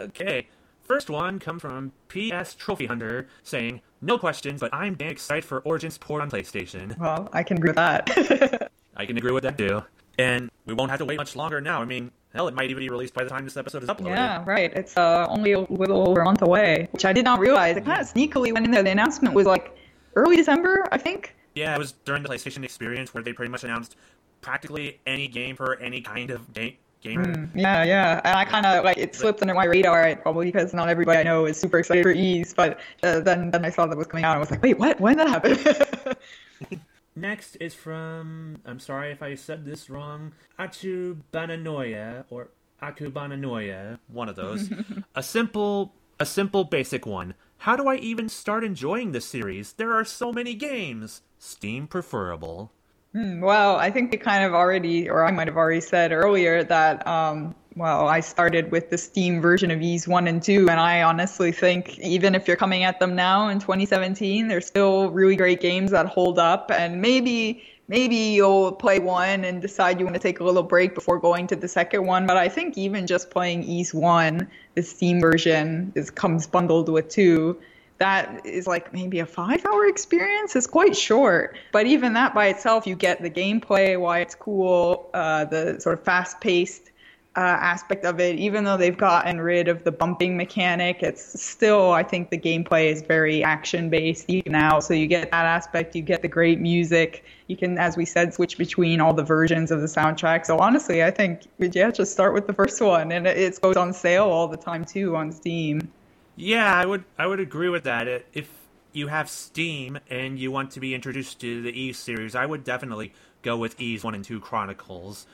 Okay. 0.00 0.48
First 0.82 1.08
one 1.08 1.38
comes 1.38 1.62
from 1.62 1.92
PS 2.08 2.54
Trophy 2.54 2.86
Hunter 2.86 3.28
saying, 3.42 3.80
"No 4.00 4.18
questions, 4.18 4.60
but 4.60 4.74
I'm 4.74 4.94
damn 4.94 5.10
excited 5.10 5.44
for 5.44 5.60
Origins 5.60 5.98
port 5.98 6.22
on 6.22 6.30
PlayStation." 6.30 6.98
Well, 6.98 7.28
I 7.32 7.42
can 7.42 7.56
agree 7.56 7.70
with 7.70 7.76
that. 7.76 8.70
I 8.96 9.06
can 9.06 9.16
agree 9.16 9.32
with 9.32 9.44
that 9.44 9.56
too. 9.56 9.82
And 10.18 10.50
we 10.66 10.74
won't 10.74 10.90
have 10.90 10.98
to 10.98 11.04
wait 11.04 11.16
much 11.16 11.36
longer 11.36 11.60
now. 11.60 11.80
I 11.80 11.84
mean, 11.84 12.10
Hell, 12.34 12.48
it 12.48 12.54
might 12.54 12.70
even 12.70 12.80
be 12.80 12.88
released 12.88 13.12
by 13.12 13.24
the 13.24 13.30
time 13.30 13.44
this 13.44 13.56
episode 13.56 13.82
is 13.82 13.88
uploaded. 13.90 14.06
Yeah, 14.06 14.42
right. 14.46 14.72
It's 14.74 14.96
uh, 14.96 15.26
only 15.28 15.52
a 15.52 15.60
little 15.60 16.08
over 16.08 16.20
a 16.20 16.24
month 16.24 16.40
away, 16.40 16.88
which 16.92 17.04
I 17.04 17.12
did 17.12 17.24
not 17.24 17.38
realize. 17.38 17.76
It 17.76 17.84
kind 17.84 18.00
of 18.00 18.06
sneakily 18.06 18.52
went 18.52 18.64
in 18.64 18.70
there. 18.70 18.82
The 18.82 18.90
announcement 18.90 19.34
was 19.34 19.46
like 19.46 19.76
early 20.16 20.36
December, 20.36 20.88
I 20.90 20.98
think. 20.98 21.34
Yeah, 21.54 21.74
it 21.74 21.78
was 21.78 21.92
during 22.04 22.22
the 22.22 22.28
PlayStation 22.30 22.64
experience 22.64 23.12
where 23.12 23.22
they 23.22 23.34
pretty 23.34 23.50
much 23.50 23.64
announced 23.64 23.96
practically 24.40 24.98
any 25.06 25.28
game 25.28 25.56
for 25.56 25.76
any 25.76 26.00
kind 26.00 26.30
of 26.30 26.52
game. 26.54 26.76
Mm, 27.04 27.50
yeah, 27.54 27.82
yeah, 27.82 28.20
and 28.24 28.36
I 28.36 28.44
kind 28.44 28.64
of 28.64 28.84
like 28.84 28.96
it 28.96 29.14
slipped 29.14 29.42
under 29.42 29.54
my 29.54 29.64
radar, 29.64 30.14
probably 30.16 30.46
because 30.46 30.72
not 30.72 30.88
everybody 30.88 31.18
I 31.18 31.24
know 31.24 31.46
is 31.46 31.58
super 31.58 31.80
excited 31.80 32.04
for 32.04 32.12
Ys. 32.12 32.54
But 32.54 32.78
uh, 33.02 33.20
then, 33.20 33.50
then 33.50 33.64
I 33.64 33.70
saw 33.70 33.86
that 33.86 33.98
was 33.98 34.06
coming 34.06 34.24
out, 34.24 34.30
and 34.30 34.36
I 34.36 34.40
was 34.40 34.50
like, 34.50 34.62
wait, 34.62 34.78
what? 34.78 35.00
When 35.00 35.16
did 35.16 35.26
that 35.26 35.44
happen? 35.44 36.80
Next 37.14 37.56
is 37.56 37.74
from, 37.74 38.58
I'm 38.64 38.80
sorry 38.80 39.12
if 39.12 39.22
I 39.22 39.34
said 39.34 39.64
this 39.64 39.90
wrong, 39.90 40.32
Achubananoya, 40.58 42.24
or 42.30 42.48
Akubananoya, 42.82 43.98
one 44.08 44.28
of 44.28 44.36
those. 44.36 44.70
a 45.14 45.22
simple, 45.22 45.94
a 46.18 46.24
simple 46.24 46.64
basic 46.64 47.04
one. 47.04 47.34
How 47.58 47.76
do 47.76 47.86
I 47.86 47.96
even 47.96 48.28
start 48.28 48.64
enjoying 48.64 49.12
this 49.12 49.26
series? 49.26 49.74
There 49.74 49.92
are 49.92 50.04
so 50.04 50.32
many 50.32 50.54
games. 50.54 51.22
Steam 51.38 51.86
preferable. 51.86 52.72
Hmm, 53.12 53.40
well, 53.40 53.76
I 53.76 53.90
think 53.90 54.10
we 54.10 54.16
kind 54.16 54.44
of 54.44 54.54
already, 54.54 55.10
or 55.10 55.24
I 55.24 55.30
might 55.32 55.48
have 55.48 55.56
already 55.56 55.82
said 55.82 56.12
earlier 56.12 56.64
that 56.64 57.06
um, 57.06 57.54
well, 57.76 58.06
I 58.06 58.20
started 58.20 58.70
with 58.70 58.90
the 58.90 58.98
Steam 58.98 59.40
version 59.40 59.70
of 59.70 59.80
Ys 59.80 60.06
1 60.06 60.26
and 60.26 60.42
2, 60.42 60.68
and 60.68 60.78
I 60.78 61.02
honestly 61.02 61.52
think 61.52 61.98
even 62.00 62.34
if 62.34 62.46
you're 62.46 62.56
coming 62.56 62.84
at 62.84 63.00
them 63.00 63.14
now 63.14 63.48
in 63.48 63.58
2017, 63.58 64.48
they're 64.48 64.60
still 64.60 65.10
really 65.10 65.36
great 65.36 65.60
games 65.60 65.90
that 65.90 66.06
hold 66.06 66.38
up. 66.38 66.70
And 66.70 67.00
maybe 67.00 67.62
maybe 67.88 68.16
you'll 68.16 68.72
play 68.72 68.98
one 68.98 69.44
and 69.44 69.60
decide 69.60 69.98
you 69.98 70.06
want 70.06 70.14
to 70.14 70.20
take 70.20 70.40
a 70.40 70.44
little 70.44 70.62
break 70.62 70.94
before 70.94 71.18
going 71.18 71.46
to 71.48 71.56
the 71.56 71.68
second 71.68 72.06
one. 72.06 72.26
But 72.26 72.36
I 72.36 72.48
think 72.48 72.78
even 72.78 73.06
just 73.06 73.30
playing 73.30 73.64
Ys 73.64 73.92
1, 73.92 74.48
the 74.74 74.82
Steam 74.82 75.20
version, 75.20 75.92
is 75.94 76.10
comes 76.10 76.46
bundled 76.46 76.88
with 76.88 77.08
two. 77.08 77.60
That 77.98 78.44
is 78.44 78.66
like 78.66 78.92
maybe 78.92 79.20
a 79.20 79.26
five 79.26 79.64
hour 79.64 79.86
experience. 79.86 80.56
It's 80.56 80.66
quite 80.66 80.96
short. 80.96 81.56
But 81.70 81.86
even 81.86 82.14
that 82.14 82.34
by 82.34 82.46
itself, 82.48 82.86
you 82.86 82.96
get 82.96 83.22
the 83.22 83.30
gameplay, 83.30 83.98
why 83.98 84.20
it's 84.20 84.34
cool, 84.34 85.08
uh, 85.14 85.44
the 85.44 85.80
sort 85.80 85.98
of 85.98 86.04
fast 86.04 86.40
paced 86.40 86.91
uh, 87.34 87.40
aspect 87.40 88.04
of 88.04 88.20
it, 88.20 88.38
even 88.38 88.64
though 88.64 88.76
they've 88.76 88.96
gotten 88.96 89.40
rid 89.40 89.66
of 89.66 89.84
the 89.84 89.92
bumping 89.92 90.36
mechanic, 90.36 91.02
it's 91.02 91.42
still, 91.42 91.92
I 91.92 92.02
think 92.02 92.28
the 92.28 92.38
gameplay 92.38 92.92
is 92.92 93.00
very 93.00 93.42
action 93.42 93.88
based 93.88 94.28
even 94.28 94.52
now. 94.52 94.80
So 94.80 94.92
you 94.92 95.06
get 95.06 95.30
that 95.30 95.46
aspect, 95.46 95.96
you 95.96 96.02
get 96.02 96.20
the 96.20 96.28
great 96.28 96.60
music. 96.60 97.24
You 97.46 97.56
can, 97.56 97.78
as 97.78 97.96
we 97.96 98.04
said, 98.04 98.34
switch 98.34 98.58
between 98.58 99.00
all 99.00 99.14
the 99.14 99.22
versions 99.22 99.70
of 99.70 99.80
the 99.80 99.86
soundtrack. 99.86 100.44
So 100.44 100.58
honestly, 100.58 101.02
I 101.02 101.10
think, 101.10 101.42
yeah, 101.58 101.90
just 101.90 102.12
start 102.12 102.34
with 102.34 102.46
the 102.46 102.52
first 102.52 102.80
one. 102.82 103.12
And 103.12 103.26
it 103.26 103.60
goes 103.62 103.76
on 103.76 103.94
sale 103.94 104.24
all 104.24 104.46
the 104.46 104.58
time 104.58 104.84
too 104.84 105.16
on 105.16 105.32
Steam. 105.32 105.90
Yeah, 106.36 106.74
I 106.74 106.84
would, 106.84 107.04
I 107.18 107.26
would 107.26 107.40
agree 107.40 107.70
with 107.70 107.84
that. 107.84 108.08
If 108.34 108.50
you 108.92 109.06
have 109.06 109.30
Steam 109.30 109.98
and 110.10 110.38
you 110.38 110.50
want 110.50 110.70
to 110.72 110.80
be 110.80 110.94
introduced 110.94 111.40
to 111.40 111.62
the 111.62 111.70
Ys 111.70 111.98
series, 111.98 112.34
I 112.34 112.44
would 112.44 112.62
definitely 112.62 113.14
go 113.40 113.56
with 113.56 113.80
Ys 113.80 114.04
1 114.04 114.14
and 114.14 114.24
2 114.24 114.38
Chronicles 114.40 115.26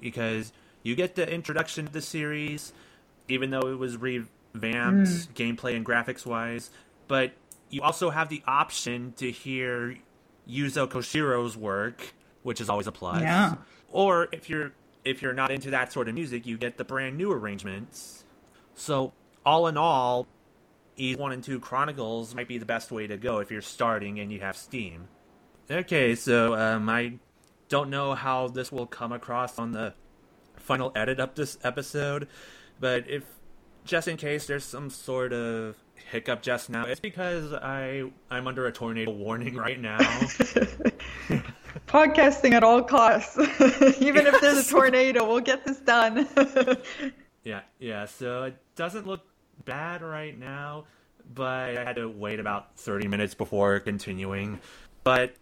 because 0.00 0.52
you 0.86 0.94
get 0.94 1.16
the 1.16 1.28
introduction 1.28 1.86
to 1.86 1.92
the 1.92 2.00
series, 2.00 2.72
even 3.28 3.50
though 3.50 3.68
it 3.68 3.76
was 3.76 3.96
revamped 3.96 5.10
mm. 5.10 5.28
gameplay 5.34 5.74
and 5.74 5.84
graphics 5.84 6.24
wise. 6.24 6.70
But 7.08 7.32
you 7.70 7.82
also 7.82 8.10
have 8.10 8.28
the 8.28 8.40
option 8.46 9.12
to 9.16 9.30
hear 9.32 9.96
Yuzo 10.48 10.88
Koshiro's 10.88 11.56
work, 11.56 12.14
which 12.44 12.60
is 12.60 12.70
always 12.70 12.86
a 12.86 12.92
plus. 12.92 13.20
Yeah. 13.20 13.56
Or 13.90 14.28
if 14.30 14.48
you're 14.48 14.72
if 15.04 15.22
you're 15.22 15.32
not 15.32 15.50
into 15.50 15.70
that 15.70 15.92
sort 15.92 16.08
of 16.08 16.14
music, 16.14 16.46
you 16.46 16.56
get 16.56 16.76
the 16.76 16.84
brand 16.84 17.16
new 17.16 17.32
arrangements. 17.32 18.24
So 18.76 19.12
all 19.44 19.66
in 19.66 19.76
all, 19.76 20.28
E 20.98 21.16
one 21.16 21.32
and 21.32 21.42
2 21.42 21.58
Chronicles 21.58 22.32
might 22.32 22.46
be 22.46 22.58
the 22.58 22.64
best 22.64 22.92
way 22.92 23.08
to 23.08 23.16
go 23.16 23.40
if 23.40 23.50
you're 23.50 23.60
starting 23.60 24.20
and 24.20 24.30
you 24.32 24.38
have 24.38 24.56
Steam. 24.56 25.08
Okay, 25.68 26.14
so 26.14 26.54
um, 26.54 26.88
I 26.88 27.14
don't 27.68 27.90
know 27.90 28.14
how 28.14 28.46
this 28.46 28.70
will 28.70 28.86
come 28.86 29.10
across 29.10 29.58
on 29.58 29.72
the 29.72 29.94
final 30.66 30.92
edit 30.94 31.20
up 31.20 31.36
this 31.36 31.56
episode, 31.62 32.28
but 32.80 33.08
if 33.08 33.24
just 33.84 34.08
in 34.08 34.16
case 34.16 34.46
there's 34.46 34.64
some 34.64 34.90
sort 34.90 35.32
of 35.32 35.76
hiccup 36.10 36.42
just 36.42 36.68
now, 36.68 36.84
it's 36.84 37.00
because 37.00 37.52
I 37.52 38.10
I'm 38.30 38.46
under 38.46 38.66
a 38.66 38.72
tornado 38.72 39.12
warning 39.12 39.54
right 39.54 39.80
now. 39.80 39.98
Podcasting 41.86 42.52
at 42.52 42.64
all 42.64 42.82
costs. 42.82 43.38
Even 44.00 44.24
yes. 44.24 44.34
if 44.34 44.40
there's 44.40 44.66
a 44.66 44.70
tornado, 44.70 45.26
we'll 45.26 45.40
get 45.40 45.64
this 45.64 45.78
done. 45.78 46.26
yeah, 47.44 47.60
yeah. 47.78 48.06
So 48.06 48.44
it 48.44 48.56
doesn't 48.74 49.06
look 49.06 49.20
bad 49.64 50.02
right 50.02 50.36
now, 50.36 50.86
but 51.32 51.78
I 51.78 51.84
had 51.84 51.96
to 51.96 52.08
wait 52.08 52.40
about 52.40 52.76
30 52.76 53.08
minutes 53.08 53.34
before 53.34 53.78
continuing. 53.78 54.58
But 55.04 55.36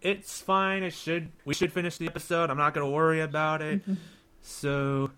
it's 0.00 0.40
fine. 0.40 0.82
It 0.82 0.94
should 0.94 1.32
we 1.44 1.52
should 1.52 1.72
finish 1.72 1.98
the 1.98 2.06
episode. 2.06 2.50
I'm 2.50 2.56
not 2.56 2.72
going 2.72 2.86
to 2.86 2.90
worry 2.90 3.20
about 3.20 3.60
it. 3.60 3.82
Mm-hmm. 3.82 3.94
So, 4.42 5.10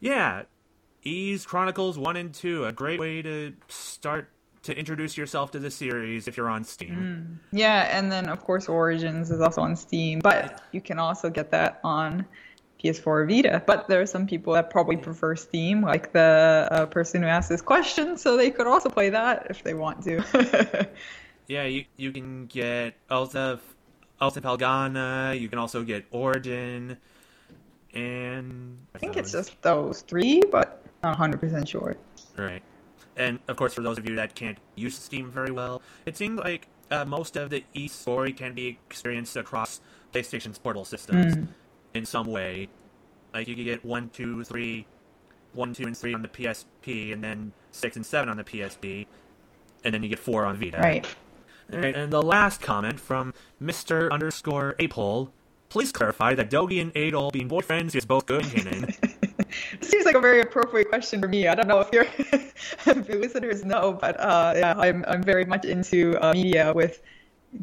yeah, 0.00 0.42
Ys 1.04 1.46
Chronicles 1.46 1.98
1 1.98 2.16
and 2.16 2.34
2, 2.34 2.64
a 2.66 2.72
great 2.72 3.00
way 3.00 3.22
to 3.22 3.54
start 3.68 4.30
to 4.62 4.78
introduce 4.78 5.16
yourself 5.16 5.50
to 5.52 5.58
the 5.58 5.70
series 5.70 6.28
if 6.28 6.36
you're 6.36 6.50
on 6.50 6.64
Steam. 6.64 7.40
Mm. 7.52 7.58
Yeah, 7.58 7.96
and 7.96 8.12
then 8.12 8.28
of 8.28 8.44
course 8.44 8.68
Origins 8.68 9.30
is 9.30 9.40
also 9.40 9.62
on 9.62 9.74
Steam, 9.76 10.20
but 10.20 10.62
you 10.72 10.80
can 10.80 10.98
also 10.98 11.30
get 11.30 11.50
that 11.52 11.80
on 11.82 12.26
PS4 12.82 13.28
Vita. 13.28 13.62
But 13.66 13.88
there 13.88 14.00
are 14.02 14.06
some 14.06 14.26
people 14.26 14.52
that 14.54 14.70
probably 14.70 14.96
prefer 14.96 15.34
Steam, 15.36 15.82
like 15.82 16.12
the 16.12 16.68
uh, 16.70 16.86
person 16.86 17.22
who 17.22 17.28
asked 17.28 17.48
this 17.48 17.62
question, 17.62 18.18
so 18.18 18.36
they 18.36 18.50
could 18.50 18.66
also 18.66 18.90
play 18.90 19.10
that 19.10 19.46
if 19.48 19.62
they 19.62 19.72
want 19.72 20.02
to. 20.04 20.88
yeah, 21.46 21.64
you 21.64 21.84
you 21.96 22.12
can 22.12 22.46
get 22.46 22.94
Alta 23.10 23.60
Alta 24.20 24.40
Felghana, 24.42 25.40
you 25.40 25.48
can 25.48 25.58
also 25.58 25.82
get 25.82 26.04
Origin 26.10 26.98
and 27.94 28.78
I 28.94 28.98
think 28.98 29.16
it's 29.16 29.32
just 29.32 29.60
those 29.62 30.02
three, 30.02 30.42
but 30.50 30.84
not 31.02 31.18
100% 31.18 31.68
sure. 31.68 31.96
Right. 32.36 32.62
And 33.16 33.38
of 33.48 33.56
course, 33.56 33.74
for 33.74 33.82
those 33.82 33.98
of 33.98 34.08
you 34.08 34.16
that 34.16 34.34
can't 34.34 34.58
use 34.76 34.96
Steam 34.96 35.30
very 35.30 35.50
well, 35.50 35.82
it 36.06 36.16
seems 36.16 36.38
like 36.38 36.68
uh, 36.90 37.04
most 37.04 37.36
of 37.36 37.50
the 37.50 37.64
e 37.74 37.88
story 37.88 38.32
can 38.32 38.54
be 38.54 38.78
experienced 38.88 39.36
across 39.36 39.80
PlayStation's 40.12 40.58
portal 40.58 40.84
systems 40.84 41.36
mm. 41.36 41.48
in 41.94 42.04
some 42.04 42.26
way. 42.26 42.68
Like 43.34 43.48
you 43.48 43.54
can 43.54 43.64
get 43.64 43.84
one, 43.84 44.10
two, 44.10 44.44
three, 44.44 44.86
one, 45.52 45.74
two, 45.74 45.84
and 45.84 45.96
three 45.96 46.14
on 46.14 46.22
the 46.22 46.28
PSP, 46.28 47.12
and 47.12 47.22
then 47.22 47.52
six 47.72 47.96
and 47.96 48.06
seven 48.06 48.28
on 48.28 48.36
the 48.36 48.44
PSP, 48.44 49.06
and 49.84 49.94
then 49.94 50.02
you 50.02 50.08
get 50.08 50.18
four 50.18 50.44
on 50.44 50.56
Vita. 50.56 50.78
Right. 50.78 51.06
All 51.72 51.78
right. 51.78 51.94
And 51.94 52.12
the 52.12 52.22
last 52.22 52.60
comment 52.60 52.98
from 52.98 53.34
Mister 53.58 54.12
Underscore 54.12 54.74
Apole 54.78 55.30
Please 55.70 55.92
clarify 55.92 56.34
that 56.34 56.50
Dogi 56.50 56.82
and 56.82 56.92
Adol 56.94 57.32
being 57.32 57.48
boyfriends 57.48 57.94
is 57.94 58.04
both 58.04 58.26
good 58.26 58.42
canon. 58.42 58.92
Seems 59.80 60.04
like 60.04 60.16
a 60.16 60.20
very 60.20 60.40
appropriate 60.40 60.88
question 60.88 61.20
for 61.20 61.28
me. 61.28 61.46
I 61.46 61.54
don't 61.54 61.68
know 61.68 61.80
if 61.92 61.92
your, 61.92 62.06
listeners 63.18 63.64
know, 63.64 63.96
but 64.00 64.18
uh, 64.18 64.52
yeah, 64.56 64.74
I'm 64.76 65.04
I'm 65.06 65.22
very 65.22 65.44
much 65.44 65.64
into 65.64 66.18
uh, 66.20 66.32
media 66.32 66.72
with 66.74 67.00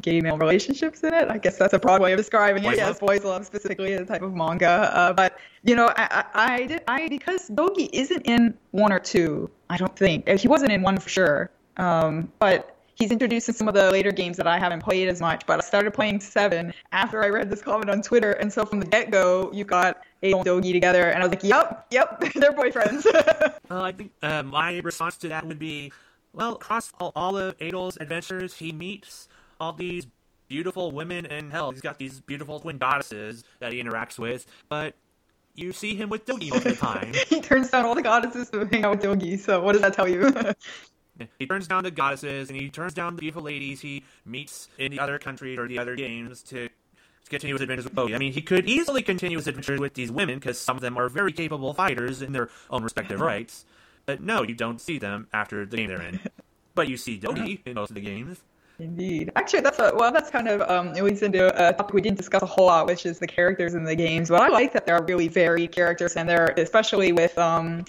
gay 0.00 0.22
male 0.22 0.38
relationships 0.38 1.02
in 1.02 1.12
it. 1.12 1.28
I 1.28 1.36
guess 1.36 1.58
that's 1.58 1.74
a 1.74 1.78
broad 1.78 2.00
way 2.00 2.12
of 2.12 2.16
describing 2.16 2.64
it. 2.64 2.68
Boys 2.68 2.76
yes, 2.78 2.98
boys 2.98 3.24
love 3.24 3.44
specifically 3.44 3.92
a 3.92 4.04
type 4.06 4.22
of 4.22 4.34
manga. 4.34 4.90
Uh, 4.94 5.12
but 5.12 5.38
you 5.62 5.76
know, 5.76 5.92
I, 5.96 6.24
I, 6.34 6.54
I 6.54 6.66
did 6.66 6.82
I 6.88 7.08
because 7.08 7.50
Dogi 7.50 7.90
isn't 7.92 8.22
in 8.22 8.56
one 8.70 8.90
or 8.90 9.00
two. 9.00 9.50
I 9.68 9.76
don't 9.76 9.94
think 9.94 10.26
he 10.28 10.48
wasn't 10.48 10.72
in 10.72 10.80
one 10.80 10.98
for 10.98 11.10
sure. 11.10 11.50
Um, 11.76 12.32
but 12.38 12.77
he's 12.98 13.12
introduced 13.12 13.48
in 13.48 13.54
some 13.54 13.68
of 13.68 13.74
the 13.74 13.90
later 13.90 14.10
games 14.10 14.36
that 14.36 14.46
I 14.46 14.58
haven't 14.58 14.82
played 14.82 15.08
as 15.08 15.20
much, 15.20 15.46
but 15.46 15.58
I 15.58 15.62
started 15.62 15.92
playing 15.92 16.20
seven 16.20 16.74
after 16.92 17.22
I 17.22 17.28
read 17.28 17.48
this 17.48 17.62
comment 17.62 17.90
on 17.90 18.02
Twitter, 18.02 18.32
and 18.32 18.52
so 18.52 18.64
from 18.64 18.80
the 18.80 18.86
get 18.86 19.10
go, 19.10 19.50
you 19.52 19.64
got 19.64 20.02
Adol 20.22 20.38
and 20.38 20.44
Dogi 20.46 20.72
together, 20.72 21.04
and 21.04 21.22
I 21.22 21.26
was 21.26 21.30
like, 21.30 21.44
yep, 21.44 21.86
yep, 21.90 22.20
they're 22.34 22.52
boyfriends. 22.52 23.06
well, 23.70 23.82
I 23.82 23.92
think 23.92 24.12
uh, 24.22 24.42
my 24.42 24.78
response 24.78 25.16
to 25.18 25.28
that 25.28 25.46
would 25.46 25.58
be, 25.58 25.92
well, 26.32 26.54
across 26.54 26.92
all, 27.00 27.12
all 27.14 27.38
of 27.38 27.56
Adol's 27.58 27.96
adventures, 27.98 28.54
he 28.54 28.72
meets 28.72 29.28
all 29.60 29.72
these 29.72 30.06
beautiful 30.48 30.90
women, 30.90 31.26
and 31.26 31.52
hell, 31.52 31.70
he's 31.70 31.80
got 31.80 31.98
these 31.98 32.20
beautiful 32.20 32.58
twin 32.58 32.78
goddesses 32.78 33.44
that 33.60 33.72
he 33.72 33.82
interacts 33.82 34.18
with, 34.18 34.46
but 34.68 34.94
you 35.54 35.72
see 35.72 35.94
him 35.94 36.08
with 36.08 36.24
Dogi 36.26 36.50
all 36.50 36.60
the 36.60 36.74
time. 36.74 37.12
he 37.28 37.40
turns 37.40 37.70
down 37.70 37.84
all 37.84 37.94
the 37.94 38.02
goddesses 38.02 38.50
to 38.50 38.64
hang 38.66 38.84
out 38.84 38.90
with 38.90 39.02
Dogi, 39.02 39.38
so 39.38 39.60
what 39.60 39.72
does 39.72 39.82
that 39.82 39.94
tell 39.94 40.08
you? 40.08 40.32
He 41.38 41.46
turns 41.46 41.66
down 41.66 41.84
the 41.84 41.90
goddesses 41.90 42.48
and 42.50 42.58
he 42.58 42.68
turns 42.70 42.94
down 42.94 43.16
the 43.16 43.20
beautiful 43.20 43.42
ladies 43.42 43.80
he 43.80 44.04
meets 44.24 44.68
in 44.78 44.90
the 44.92 45.00
other 45.00 45.18
countries 45.18 45.58
or 45.58 45.66
the 45.66 45.78
other 45.78 45.96
games 45.96 46.42
to 46.44 46.68
continue 47.28 47.54
his 47.54 47.62
adventures 47.62 47.84
with 47.84 47.94
Bowie. 47.94 48.14
I 48.14 48.18
mean, 48.18 48.32
he 48.32 48.42
could 48.42 48.68
easily 48.68 49.02
continue 49.02 49.36
his 49.36 49.46
adventures 49.46 49.80
with 49.80 49.94
these 49.94 50.10
women 50.10 50.38
because 50.38 50.58
some 50.58 50.76
of 50.76 50.82
them 50.82 50.96
are 50.96 51.08
very 51.08 51.32
capable 51.32 51.74
fighters 51.74 52.22
in 52.22 52.32
their 52.32 52.48
own 52.70 52.82
respective 52.82 53.20
rights. 53.20 53.64
But 54.06 54.22
no, 54.22 54.42
you 54.42 54.54
don't 54.54 54.80
see 54.80 54.98
them 54.98 55.26
after 55.32 55.66
the 55.66 55.76
game 55.76 55.88
they're 55.88 56.02
in. 56.02 56.20
But 56.74 56.86
you 56.86 56.96
see 56.96 57.18
Dogi 57.18 57.58
in 57.66 57.74
most 57.74 57.90
of 57.90 57.96
the 57.96 58.00
games. 58.00 58.38
Indeed. 58.78 59.32
Actually, 59.34 59.62
that's 59.62 59.80
a, 59.80 59.92
well, 59.96 60.12
that's 60.12 60.30
kind 60.30 60.46
of 60.46 60.60
um, 60.70 60.94
it 60.94 61.02
leads 61.02 61.22
into 61.22 61.48
a 61.48 61.72
topic 61.72 61.92
we 61.92 62.00
didn't 62.00 62.18
discuss 62.18 62.40
a 62.40 62.46
whole 62.46 62.66
lot, 62.66 62.86
which 62.86 63.04
is 63.04 63.18
the 63.18 63.26
characters 63.26 63.74
in 63.74 63.82
the 63.82 63.96
games. 63.96 64.28
But 64.28 64.42
I 64.42 64.48
like 64.48 64.72
that 64.74 64.86
there 64.86 64.94
are 64.94 65.04
really 65.04 65.26
varied 65.26 65.72
characters, 65.72 66.14
and 66.16 66.28
they're 66.28 66.54
especially 66.56 67.10
with 67.10 67.36
um, 67.36 67.84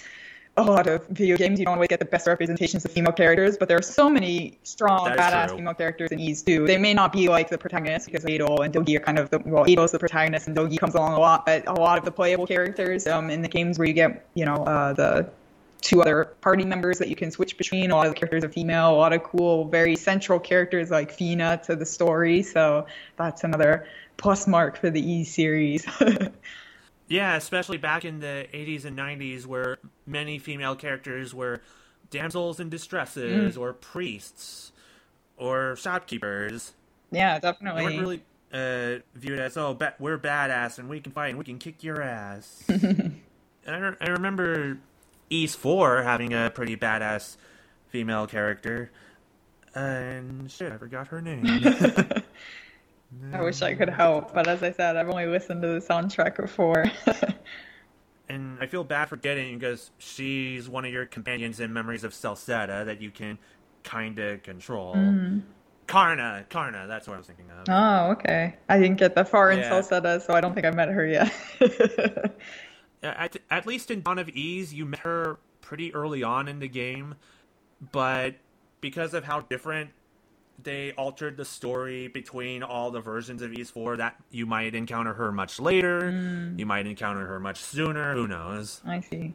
a 0.58 0.64
lot 0.64 0.88
of 0.88 1.08
video 1.08 1.38
games, 1.38 1.60
you 1.60 1.66
don't 1.66 1.76
always 1.76 1.88
get 1.88 2.00
the 2.00 2.06
best 2.06 2.28
representations 2.28 2.84
of 2.84 2.92
female 2.92 3.14
characters, 3.14 3.58
but 3.58 3.68
there 3.68 3.78
are 3.78 3.82
so 3.82 4.10
many 4.10 4.58
strong, 4.64 5.08
badass 5.08 5.48
true. 5.48 5.58
female 5.58 5.74
characters 5.74 6.12
in 6.12 6.20
Ys 6.20 6.42
too. 6.42 6.66
They 6.66 6.78
may 6.78 6.94
not 6.94 7.14
be 7.14 7.30
like 7.30 7.50
the 7.50 7.58
protagonist 7.58 8.08
because 8.08 8.26
Adol 8.26 8.66
and 8.66 8.74
Dogi 8.74 8.98
are 8.98 9.00
kind 9.00 9.20
of 9.20 9.30
the 9.30 9.40
well, 9.40 9.66
Adol's 9.66 9.92
the 9.92 10.00
protagonist 10.00 10.48
and 10.48 10.56
Dogi 10.56 10.78
comes 10.78 10.96
along 10.96 11.14
a 11.14 11.20
lot, 11.20 11.46
but 11.46 11.68
a 11.68 11.74
lot 11.74 11.98
of 11.98 12.06
the 12.06 12.12
playable 12.12 12.46
characters 12.46 13.08
um, 13.08 13.30
in 13.30 13.42
the 13.42 13.48
games 13.48 13.80
where 13.80 13.88
you 13.88 13.94
get, 13.94 14.28
you 14.34 14.46
know, 14.46 14.56
uh, 14.66 14.94
the 14.94 15.30
two 15.82 16.02
other 16.02 16.26
party 16.42 16.66
members 16.66 17.00
that 17.00 17.08
you 17.08 17.16
can 17.16 17.32
switch 17.32 17.58
between. 17.58 17.92
A 17.92 17.96
lot 17.96 18.08
of 18.08 18.14
the 18.14 18.20
characters 18.20 18.44
are 18.44 18.50
female. 18.50 18.92
A 18.92 18.98
lot 18.98 19.14
of 19.14 19.24
cool, 19.24 19.66
very 19.66 19.96
central 19.96 20.40
characters 20.40 20.92
like 20.92 21.16
Feena 21.16 21.62
to 21.64 21.76
the 21.76 21.86
story. 21.86 22.44
So 22.44 22.86
that's 23.18 23.44
another 23.44 23.88
plus 24.18 24.48
mark 24.48 24.78
for 24.78 24.90
the 24.90 25.02
E 25.02 25.24
series. 25.24 25.86
Yeah, 27.10 27.36
especially 27.36 27.78
back 27.78 28.06
in 28.06 28.20
the 28.20 28.48
80s 28.54 28.86
and 28.86 28.98
90s, 28.98 29.46
where 29.46 29.80
many 30.06 30.40
female 30.40 30.76
characters 30.76 31.34
were 31.34 31.62
damsels 32.12 32.60
in 32.60 32.70
distresses, 32.70 33.56
mm. 33.56 33.60
or 33.60 33.74
priests, 33.74 34.72
or 35.36 35.76
shopkeepers. 35.76 36.74
Yeah, 37.12 37.40
definitely. 37.40 37.82
They 37.82 37.98
weren't 37.98 38.00
really 38.00 38.24
uh, 38.54 39.02
viewed 39.16 39.40
as, 39.40 39.58
oh, 39.58 39.74
ba- 39.74 39.96
we're 40.00 40.20
badass 40.20 40.78
and 40.78 40.88
we 40.88 41.00
can 41.00 41.12
fight 41.12 41.30
and 41.30 41.38
we 41.38 41.46
can 41.46 41.58
kick 41.58 41.84
your 41.84 42.02
ass. 42.02 42.64
And 43.66 43.76
I, 43.76 43.80
re- 43.90 43.98
I 44.02 44.10
remember 44.10 44.80
Ys 45.30 45.54
4 45.54 46.02
having 46.02 46.34
a 46.34 46.50
pretty 46.50 46.76
badass 46.76 47.38
female 47.90 48.26
character. 48.26 48.90
And 49.76 50.50
shit, 50.50 50.72
I 50.72 50.78
forgot 50.78 51.10
her 51.10 51.22
name. 51.22 51.46
I 53.34 53.42
wish 53.42 53.62
I 53.62 53.74
could 53.74 53.90
help, 53.90 54.34
but 54.34 54.48
as 54.48 54.62
I 54.62 54.72
said, 54.72 54.96
I've 54.96 55.10
only 55.10 55.26
listened 55.26 55.62
to 55.64 55.68
the 55.68 55.80
soundtrack 55.80 56.36
before. 56.36 56.86
and 58.30 58.58
I 58.62 58.68
feel 58.68 58.84
bad 58.84 59.10
for 59.10 59.18
getting 59.18 59.58
because 59.58 59.92
she's 59.98 60.70
one 60.70 60.86
of 60.86 60.92
your 60.92 61.06
companions 61.06 61.60
in 61.60 61.74
Memories 61.74 62.04
of 62.04 62.14
Celceta 62.14 62.86
that 62.86 63.02
you 63.02 63.10
can 63.10 63.40
kind 63.84 64.20
of 64.20 64.44
control. 64.44 64.96
Mm. 64.96 65.42
Karna, 65.88 66.46
Karna, 66.50 66.86
that's 66.88 67.08
what 67.08 67.16
I 67.16 67.18
was 67.18 67.26
thinking 67.26 67.50
of. 67.50 67.66
oh, 67.68 68.12
okay. 68.12 68.56
I 68.70 68.78
didn't 68.80 68.98
get 68.98 69.16
that 69.16 69.28
far 69.28 69.50
in 69.50 69.58
Yeah. 69.60 69.72
Celceta, 69.72 70.22
so 70.24 70.34
I 70.34 70.42
don't 70.42 70.54
think 70.54 70.68
I 70.68 70.72
met 70.72 70.90
her 70.90 71.06
yet. 71.06 71.34
At, 73.02 73.38
at 73.50 73.66
least 73.66 73.90
in 73.90 74.02
Dawn 74.02 74.20
of 74.20 74.30
Ys, 74.30 74.74
you 74.74 74.86
met 74.86 75.00
her 75.00 75.40
pretty 75.62 75.94
early 75.96 76.22
on 76.22 76.50
in 76.50 76.60
the 76.60 76.68
game, 76.68 77.16
but 77.94 78.36
because 78.82 79.14
of 79.14 79.24
how 79.24 79.40
different 79.40 79.92
they 80.64 80.92
altered 80.94 81.38
the 81.38 81.46
story 81.46 82.08
between 82.08 82.64
all 82.64 82.92
the 82.92 83.02
versions 83.02 83.42
of 83.42 83.54
Ys 83.54 83.70
4, 83.70 83.98
that 83.98 84.16
you 84.32 84.46
might 84.46 84.76
encounter 84.76 85.14
her 85.14 85.32
much 85.32 85.60
later, 85.60 86.02
mm. 86.02 86.58
you 86.58 86.66
might 86.66 86.88
encounter 86.88 87.26
her 87.26 87.40
much 87.40 87.60
sooner, 87.60 88.14
who 88.14 88.28
knows. 88.28 88.82
I 88.86 89.02
see. 89.02 89.34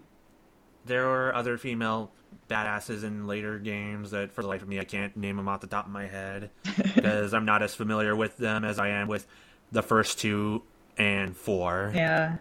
There 0.85 1.07
were 1.07 1.35
other 1.35 1.57
female 1.57 2.13
badasses 2.49 3.05
in 3.05 3.27
later 3.27 3.59
games 3.59 4.11
that, 4.11 4.33
for 4.33 4.43
the 4.43 4.49
life 4.49 4.63
of 4.63 4.69
me, 4.69 4.79
I 4.79 4.85
can't 4.85 5.17
name 5.17 5.37
them 5.37 5.49
off 5.49 5.61
the 5.61 5.67
top 5.67 5.87
of 5.87 5.93
my 5.93 6.07
head 6.07 6.51
because 6.95 7.33
I'm 7.33 7.45
not 7.45 7.63
as 7.63 7.75
familiar 7.75 8.15
with 8.15 8.37
them 8.37 8.65
as 8.65 8.79
I 8.79 8.89
am 8.89 9.09
with 9.09 9.27
the 9.73 9.83
first 9.83 10.19
two 10.19 10.63
and 10.97 11.37
four. 11.37 11.93
Yeah. 11.95 12.37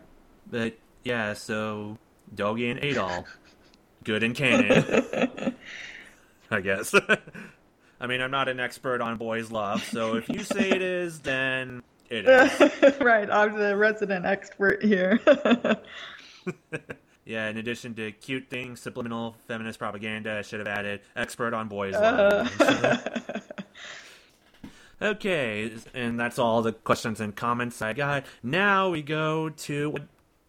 But 0.50 0.78
yeah, 1.04 1.34
so 1.34 1.98
Dogi 2.36 2.70
and 2.72 2.80
Adol, 2.82 3.26
good 4.04 4.24
in 4.24 4.34
canon, 4.34 5.56
I 6.52 6.62
guess. 6.62 6.94
I 8.04 8.08
mean, 8.08 8.20
I'm 8.20 8.32
not 8.32 8.50
an 8.50 8.60
expert 8.60 9.00
on 9.00 9.16
boys' 9.16 9.50
love, 9.50 9.82
so 9.82 10.18
if 10.18 10.28
you 10.28 10.44
say 10.44 10.70
it 10.70 10.82
is, 10.82 11.22
then 11.22 11.82
it 12.10 12.28
is. 12.28 13.00
right, 13.00 13.30
I'm 13.32 13.58
the 13.58 13.78
resident 13.78 14.26
expert 14.26 14.84
here. 14.84 15.22
Yeah, 17.26 17.48
in 17.48 17.58
addition 17.58 17.94
to 17.96 18.12
cute 18.12 18.50
things, 18.50 18.82
subliminal 18.82 19.38
feminist 19.48 19.80
propaganda, 19.80 20.40
I 20.40 20.42
should 20.42 20.60
have 20.60 20.68
added 20.68 21.00
expert 21.16 21.54
on 21.54 21.70
boys' 21.70 21.96
uh. 21.96 22.50
love. 22.60 23.52
okay, 25.02 25.72
and 25.94 26.20
that's 26.20 26.38
all 26.38 26.62
the 26.62 26.74
questions 26.74 27.22
and 27.22 27.34
comments 27.34 27.82
I 27.82 27.94
got. 27.94 28.26
Now 28.44 28.90
we 28.90 29.02
go 29.02 29.48
to 29.48 29.92
what 29.92 30.04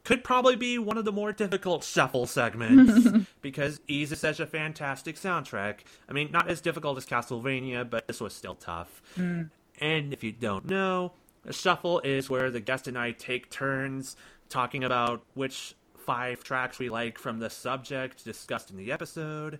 could 0.04 0.22
probably 0.22 0.54
be 0.54 0.78
one 0.78 0.98
of 0.98 1.04
the 1.04 1.12
more 1.12 1.32
difficult 1.32 1.82
shuffle 1.82 2.26
segments 2.26 3.08
because 3.42 3.80
Ys 3.88 4.12
is 4.12 4.20
such 4.20 4.38
a 4.38 4.46
fantastic 4.46 5.16
soundtrack. 5.16 5.80
I 6.08 6.12
mean, 6.12 6.30
not 6.30 6.48
as 6.48 6.60
difficult 6.60 6.98
as 6.98 7.06
Castlevania, 7.06 7.88
but 7.88 8.06
this 8.06 8.20
was 8.20 8.34
still 8.34 8.54
tough. 8.54 9.02
Mm. 9.16 9.50
And 9.80 10.12
if 10.12 10.22
you 10.22 10.30
don't 10.30 10.66
know, 10.66 11.12
a 11.46 11.52
shuffle 11.52 12.00
is 12.00 12.28
where 12.28 12.50
the 12.50 12.60
guest 12.60 12.86
and 12.86 12.98
I 12.98 13.12
take 13.12 13.50
turns 13.50 14.16
talking 14.48 14.84
about 14.84 15.24
which 15.32 15.74
five 15.96 16.44
tracks 16.44 16.78
we 16.78 16.90
like 16.90 17.18
from 17.18 17.38
the 17.38 17.48
subject 17.48 18.24
discussed 18.24 18.70
in 18.70 18.76
the 18.76 18.92
episode. 18.92 19.58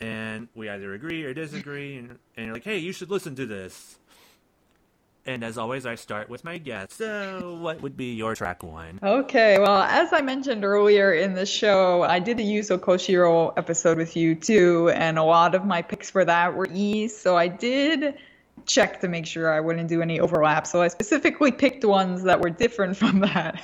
And 0.00 0.48
we 0.54 0.68
either 0.68 0.92
agree 0.94 1.22
or 1.24 1.32
disagree, 1.34 1.96
and, 1.96 2.18
and 2.36 2.46
you're 2.46 2.54
like, 2.54 2.64
hey, 2.64 2.78
you 2.78 2.92
should 2.92 3.10
listen 3.10 3.36
to 3.36 3.46
this. 3.46 3.98
And 5.26 5.42
as 5.42 5.56
always, 5.56 5.86
I 5.86 5.94
start 5.94 6.28
with 6.28 6.44
my 6.44 6.58
guess. 6.58 6.92
So, 6.92 7.58
what 7.60 7.80
would 7.80 7.96
be 7.96 8.12
your 8.12 8.34
track 8.34 8.62
one? 8.62 8.98
Okay, 9.02 9.58
well, 9.58 9.82
as 9.82 10.12
I 10.12 10.20
mentioned 10.20 10.64
earlier 10.64 11.14
in 11.14 11.32
the 11.32 11.46
show, 11.46 12.02
I 12.02 12.18
did 12.18 12.38
a 12.40 12.42
Yuzo 12.42 12.78
Koshiro 12.78 13.54
episode 13.56 13.96
with 13.96 14.16
you 14.16 14.34
too, 14.34 14.90
and 14.90 15.18
a 15.18 15.22
lot 15.22 15.54
of 15.54 15.64
my 15.64 15.80
picks 15.80 16.10
for 16.10 16.26
that 16.26 16.54
were 16.54 16.68
E's, 16.72 17.16
so 17.16 17.36
I 17.38 17.48
did 17.48 18.18
check 18.66 19.00
to 19.00 19.08
make 19.08 19.26
sure 19.26 19.52
I 19.52 19.60
wouldn't 19.60 19.88
do 19.88 20.02
any 20.02 20.20
overlap. 20.20 20.66
So 20.66 20.82
I 20.82 20.88
specifically 20.88 21.52
picked 21.52 21.84
ones 21.84 22.22
that 22.24 22.40
were 22.40 22.50
different 22.50 22.96
from 22.98 23.20
that 23.20 23.62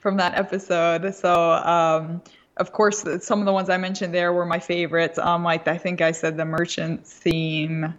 from 0.00 0.16
that 0.18 0.34
episode. 0.34 1.14
So 1.14 1.52
um, 1.52 2.22
of 2.58 2.72
course, 2.72 3.04
some 3.20 3.40
of 3.40 3.46
the 3.46 3.52
ones 3.52 3.70
I 3.70 3.76
mentioned 3.76 4.12
there 4.12 4.32
were 4.32 4.46
my 4.46 4.58
favorites. 4.58 5.18
Um, 5.18 5.42
like 5.44 5.68
I 5.68 5.78
think 5.78 6.00
I 6.00 6.12
said 6.12 6.36
the 6.36 6.44
merchant 6.44 7.06
theme 7.06 7.94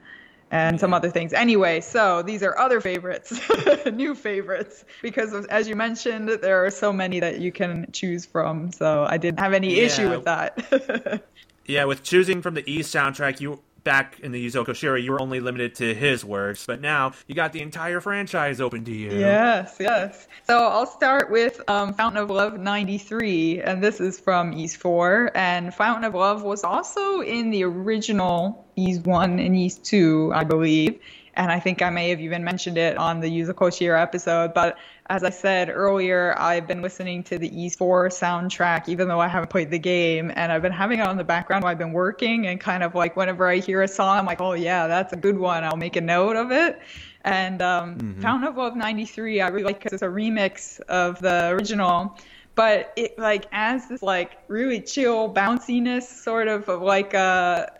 and 0.51 0.79
some 0.79 0.93
other 0.93 1.09
things. 1.09 1.33
Anyway, 1.33 1.81
so 1.81 2.21
these 2.21 2.43
are 2.43 2.57
other 2.57 2.81
favorites, 2.81 3.39
new 3.93 4.15
favorites, 4.15 4.85
because 5.01 5.33
as 5.47 5.67
you 5.67 5.75
mentioned, 5.75 6.29
there 6.29 6.65
are 6.65 6.71
so 6.71 6.91
many 6.91 7.19
that 7.19 7.39
you 7.39 7.51
can 7.51 7.89
choose 7.91 8.25
from. 8.25 8.71
So 8.71 9.05
I 9.07 9.17
didn't 9.17 9.39
have 9.39 9.53
any 9.53 9.79
issue 9.79 10.09
with 10.09 10.25
that. 10.25 11.23
Yeah, 11.69 11.83
with 11.83 12.01
choosing 12.01 12.41
from 12.41 12.55
the 12.55 12.67
E 12.67 12.79
soundtrack, 12.79 13.41
you 13.41 13.61
back 13.83 14.19
in 14.19 14.31
the 14.31 14.45
Yuzo 14.45 14.65
Koshiro, 14.65 15.01
you 15.01 15.11
were 15.11 15.21
only 15.21 15.39
limited 15.39 15.75
to 15.75 15.93
his 15.93 16.23
works, 16.25 16.65
but 16.65 16.81
now 16.81 17.13
you 17.27 17.35
got 17.35 17.53
the 17.53 17.61
entire 17.61 18.01
franchise 18.01 18.61
open 18.61 18.83
to 18.85 18.91
you. 18.91 19.11
Yes, 19.11 19.77
yes. 19.79 20.27
So 20.47 20.57
I'll 20.57 20.85
start 20.85 21.29
with 21.29 21.61
um, 21.69 21.93
Fountain 21.93 22.21
of 22.23 22.29
Love 22.29 22.59
93, 22.59 23.61
and 23.61 23.83
this 23.83 23.99
is 23.99 24.19
from 24.19 24.53
Ys 24.53 24.75
4. 24.75 25.31
And 25.35 25.73
Fountain 25.73 26.03
of 26.03 26.15
Love 26.15 26.43
was 26.43 26.63
also 26.63 27.21
in 27.21 27.51
the 27.51 27.63
original 27.63 28.65
Ys 28.75 28.99
1 28.99 29.39
and 29.39 29.57
Ys 29.57 29.77
2, 29.77 30.31
I 30.33 30.43
believe. 30.43 30.99
And 31.35 31.51
I 31.51 31.59
think 31.59 31.81
I 31.81 31.89
may 31.89 32.09
have 32.09 32.19
even 32.19 32.43
mentioned 32.43 32.77
it 32.77 32.97
on 32.97 33.21
the 33.21 33.27
Yuzo 33.27 33.53
Koshiro 33.53 34.01
episode. 34.01 34.53
But 34.53 34.77
as 35.09 35.23
I 35.23 35.31
said 35.31 35.69
earlier, 35.69 36.35
I've 36.37 36.67
been 36.67 36.83
listening 36.83 37.23
to 37.23 37.39
the 37.39 37.47
Ys 37.47 37.75
4 37.75 38.09
soundtrack, 38.09 38.87
even 38.87 39.07
though 39.07 39.19
I 39.19 39.27
haven't 39.27 39.49
played 39.49 39.71
the 39.71 39.79
game. 39.79 40.31
And 40.35 40.51
I've 40.51 40.61
been 40.61 40.71
having 40.71 40.99
it 40.99 41.07
on 41.07 41.17
the 41.17 41.23
background 41.23 41.63
while 41.63 41.71
I've 41.71 41.79
been 41.79 41.93
working. 41.93 42.45
And 42.45 42.59
kind 42.59 42.83
of 42.83 42.93
like 42.93 43.15
whenever 43.15 43.47
I 43.47 43.57
hear 43.57 43.81
a 43.81 43.87
song, 43.87 44.19
I'm 44.19 44.25
like, 44.27 44.39
oh, 44.39 44.53
yeah, 44.53 44.85
that's 44.85 45.11
a 45.11 45.15
good 45.15 45.39
one. 45.39 45.63
I'll 45.63 45.77
make 45.77 45.95
a 45.95 46.01
note 46.01 46.35
of 46.35 46.51
it. 46.51 46.79
And 47.23 47.59
um, 47.61 48.17
Fountain 48.21 48.49
of 48.49 48.55
Love 48.55 48.75
93, 48.75 49.41
I 49.41 49.47
really 49.47 49.63
like 49.63 49.79
because 49.79 49.93
it's 49.93 50.03
a 50.03 50.07
remix 50.07 50.79
of 50.81 51.19
the 51.19 51.49
original. 51.49 52.15
But 52.53 52.93
it 52.95 53.17
like 53.17 53.45
adds 53.51 53.89
this 53.89 54.03
like 54.03 54.37
really 54.47 54.79
chill 54.79 55.33
bounciness, 55.33 56.03
sort 56.03 56.47
of 56.47 56.69
of 56.69 56.81
like 56.81 57.13
a 57.15 57.71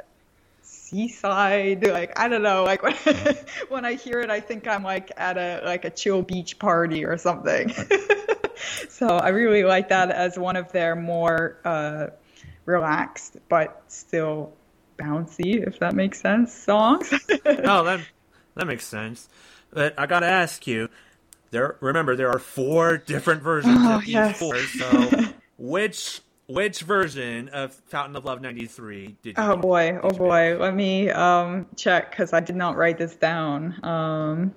seaside 0.89 1.85
like 1.87 2.17
i 2.19 2.27
don't 2.27 2.41
know 2.41 2.63
like 2.63 2.81
when, 2.81 2.95
when 3.69 3.85
i 3.85 3.93
hear 3.93 4.19
it 4.19 4.29
i 4.29 4.39
think 4.39 4.67
i'm 4.67 4.83
like 4.83 5.11
at 5.17 5.37
a 5.37 5.61
like 5.63 5.85
a 5.85 5.89
chill 5.89 6.21
beach 6.21 6.57
party 6.57 7.05
or 7.05 7.17
something 7.17 7.71
so 8.89 9.07
i 9.07 9.29
really 9.29 9.63
like 9.63 9.89
that 9.89 10.09
as 10.09 10.37
one 10.37 10.55
of 10.55 10.71
their 10.71 10.95
more 10.95 11.57
uh 11.65 12.07
relaxed 12.65 13.37
but 13.49 13.83
still 13.87 14.53
bouncy 14.97 15.65
if 15.67 15.79
that 15.79 15.93
makes 15.93 16.19
sense 16.19 16.53
songs 16.53 17.13
oh, 17.45 17.83
that 17.83 17.99
that 18.55 18.67
makes 18.67 18.85
sense. 18.85 19.29
But 19.71 19.97
I 19.97 20.05
gotta 20.05 20.25
ask 20.25 20.67
you, 20.67 20.89
there. 21.51 21.77
Remember, 21.79 22.15
there 22.15 22.29
are 22.29 22.39
four 22.39 22.97
different 22.97 23.41
versions 23.41 23.77
Oh, 23.79 23.95
of 23.95 24.03
each 24.03 24.13
yes. 24.13 24.37
four. 24.39 24.53
So, 24.53 25.33
which 25.57 26.21
which 26.49 26.81
version 26.81 27.47
of 27.49 27.73
Fountain 27.87 28.15
of 28.15 28.25
Love 28.25 28.41
'93 28.41 29.15
did 29.21 29.29
you? 29.29 29.33
oh 29.37 29.55
boy 29.55 29.91
Did 29.91 30.01
oh 30.03 30.09
boy 30.09 30.57
let 30.59 30.73
me 30.75 31.09
um 31.11 31.67
check 31.75 32.09
because 32.09 32.33
i 32.33 32.39
did 32.39 32.55
not 32.55 32.75
write 32.75 32.97
this 32.97 33.15
down 33.15 33.75
um? 33.83 34.53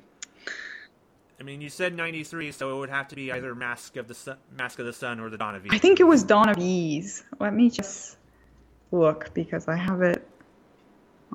I 1.38 1.44
mean, 1.44 1.60
you 1.60 1.70
said 1.70 1.96
'93, 1.96 2.52
so 2.52 2.76
it 2.76 2.78
would 2.78 2.88
have 2.88 3.08
to 3.08 3.16
be 3.16 3.32
either 3.32 3.52
Mask 3.52 3.96
of 3.96 4.06
the 4.06 4.14
Sun, 4.14 4.36
Mask 4.56 4.78
of 4.78 4.86
the 4.86 4.92
Sun, 4.92 5.18
or 5.18 5.28
the 5.28 5.36
Dawn 5.36 5.56
of 5.56 5.66
Ys. 5.66 5.72
i 5.72 5.78
think 5.78 5.98
it 5.98 6.04
was 6.04 6.22
dawn 6.22 6.48
of 6.48 6.56
Ys 6.58 7.24
let 7.40 7.52
me 7.52 7.68
just 7.68 8.16
look 8.92 9.32
because 9.34 9.66
i 9.68 9.76
have 9.76 10.02
it 10.02 10.26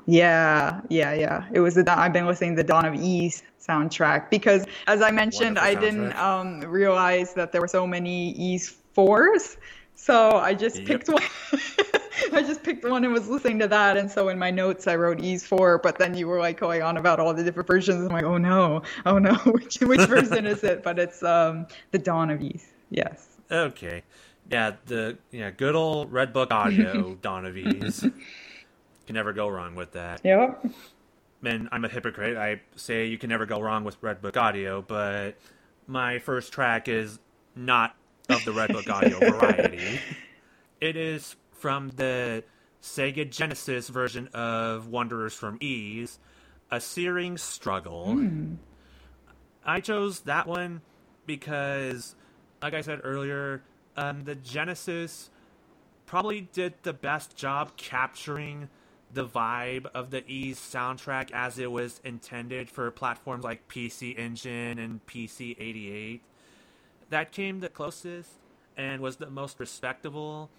Yeah, 0.05 0.79
yeah, 0.89 1.13
yeah. 1.13 1.45
It 1.51 1.59
was 1.59 1.75
the 1.75 1.83
I've 1.87 2.13
been 2.13 2.25
listening 2.27 2.55
to 2.55 2.63
the 2.63 2.67
Dawn 2.67 2.85
of 2.85 2.95
Ys 2.95 3.43
soundtrack 3.59 4.29
because, 4.29 4.65
as 4.87 5.01
I 5.01 5.11
mentioned, 5.11 5.59
I 5.59 5.75
didn't 5.75 6.13
um, 6.15 6.61
realize 6.61 7.33
that 7.33 7.51
there 7.51 7.59
were 7.59 7.67
so 7.67 7.85
many 7.85 8.31
Ys 8.37 8.69
fours. 8.93 9.57
So 9.97 10.37
I 10.37 10.53
just 10.53 10.77
Yep. 10.77 10.85
picked 10.85 11.09
one. 11.09 11.23
I 12.33 12.41
just 12.41 12.63
picked 12.63 12.85
one 12.85 13.03
and 13.03 13.13
was 13.13 13.27
listening 13.27 13.59
to 13.59 13.67
that, 13.67 13.97
and 13.97 14.09
so 14.09 14.29
in 14.29 14.37
my 14.39 14.51
notes 14.51 14.87
I 14.87 14.95
wrote 14.95 15.19
Ys 15.19 15.45
four. 15.45 15.79
But 15.79 15.97
then 15.97 16.15
you 16.15 16.27
were 16.27 16.39
like 16.39 16.59
going 16.59 16.81
on 16.81 16.97
about 16.97 17.19
all 17.19 17.33
the 17.33 17.43
different 17.43 17.67
versions. 17.67 18.05
I'm 18.05 18.13
like, 18.13 18.23
oh 18.23 18.37
no, 18.37 18.83
oh 19.05 19.17
no, 19.17 19.33
which 19.45 19.77
which 19.81 20.01
version 20.01 20.45
is 20.45 20.63
it? 20.63 20.83
But 20.83 20.99
it's 20.99 21.23
um 21.23 21.67
the 21.91 21.99
Dawn 21.99 22.29
of 22.29 22.41
Ys. 22.41 22.65
Yes. 22.89 23.27
Okay. 23.51 24.03
Yeah, 24.49 24.73
the 24.85 25.17
yeah, 25.31 25.51
good 25.51 25.75
old 25.75 26.11
Red 26.11 26.31
Book 26.31 26.51
Audio, 26.51 27.15
Dawn 27.21 27.45
of 27.45 27.57
Ys. 27.57 27.99
Can 28.01 29.13
never 29.13 29.33
go 29.33 29.47
wrong 29.47 29.75
with 29.75 29.91
that. 29.93 30.21
Yep. 30.23 30.65
And 31.43 31.69
I'm 31.71 31.85
a 31.85 31.89
hypocrite. 31.89 32.37
I 32.37 32.61
say 32.75 33.05
you 33.05 33.17
can 33.17 33.29
never 33.29 33.45
go 33.45 33.61
wrong 33.61 33.83
with 33.83 33.97
Red 34.01 34.21
Book 34.21 34.37
Audio, 34.37 34.81
but 34.81 35.37
my 35.85 36.19
first 36.19 36.51
track 36.51 36.87
is 36.87 37.19
not 37.55 37.95
of 38.29 38.43
the 38.45 38.51
Red 38.51 38.71
Book 38.71 38.89
Audio 38.89 39.19
variety. 39.19 39.99
It 40.79 40.95
is 40.95 41.35
from 41.51 41.89
the 41.95 42.43
Sega 42.81 43.29
Genesis 43.29 43.89
version 43.89 44.27
of 44.33 44.87
Wanderers 44.87 45.33
from 45.33 45.57
Ys, 45.61 46.19
A 46.71 46.79
Searing 46.79 47.37
Struggle. 47.37 48.19
I 49.65 49.79
chose 49.81 50.21
that 50.21 50.47
one 50.47 50.81
because, 51.25 52.15
like 52.61 52.73
I 52.73 52.81
said 52.81 53.01
earlier, 53.03 53.63
um, 53.95 54.23
the 54.23 54.35
Genesis 54.35 55.29
probably 56.05 56.41
did 56.41 56.73
the 56.83 56.93
best 56.93 57.35
job 57.35 57.75
capturing 57.75 58.69
the 59.13 59.25
vibe 59.25 59.85
of 59.93 60.11
the 60.11 60.23
Ys 60.29 60.59
soundtrack 60.59 61.31
as 61.31 61.57
it 61.59 61.71
was 61.71 61.99
intended 62.03 62.69
for 62.69 62.89
platforms 62.91 63.43
like 63.43 63.67
PC 63.67 64.17
Engine 64.17 64.79
and 64.79 65.05
PC 65.05 65.55
88. 65.59 66.21
That 67.09 67.31
came 67.31 67.59
the 67.59 67.69
closest 67.69 68.29
and 68.75 69.01
was 69.01 69.17
the 69.17 69.29
most 69.29 69.59
respectable. 69.59 70.49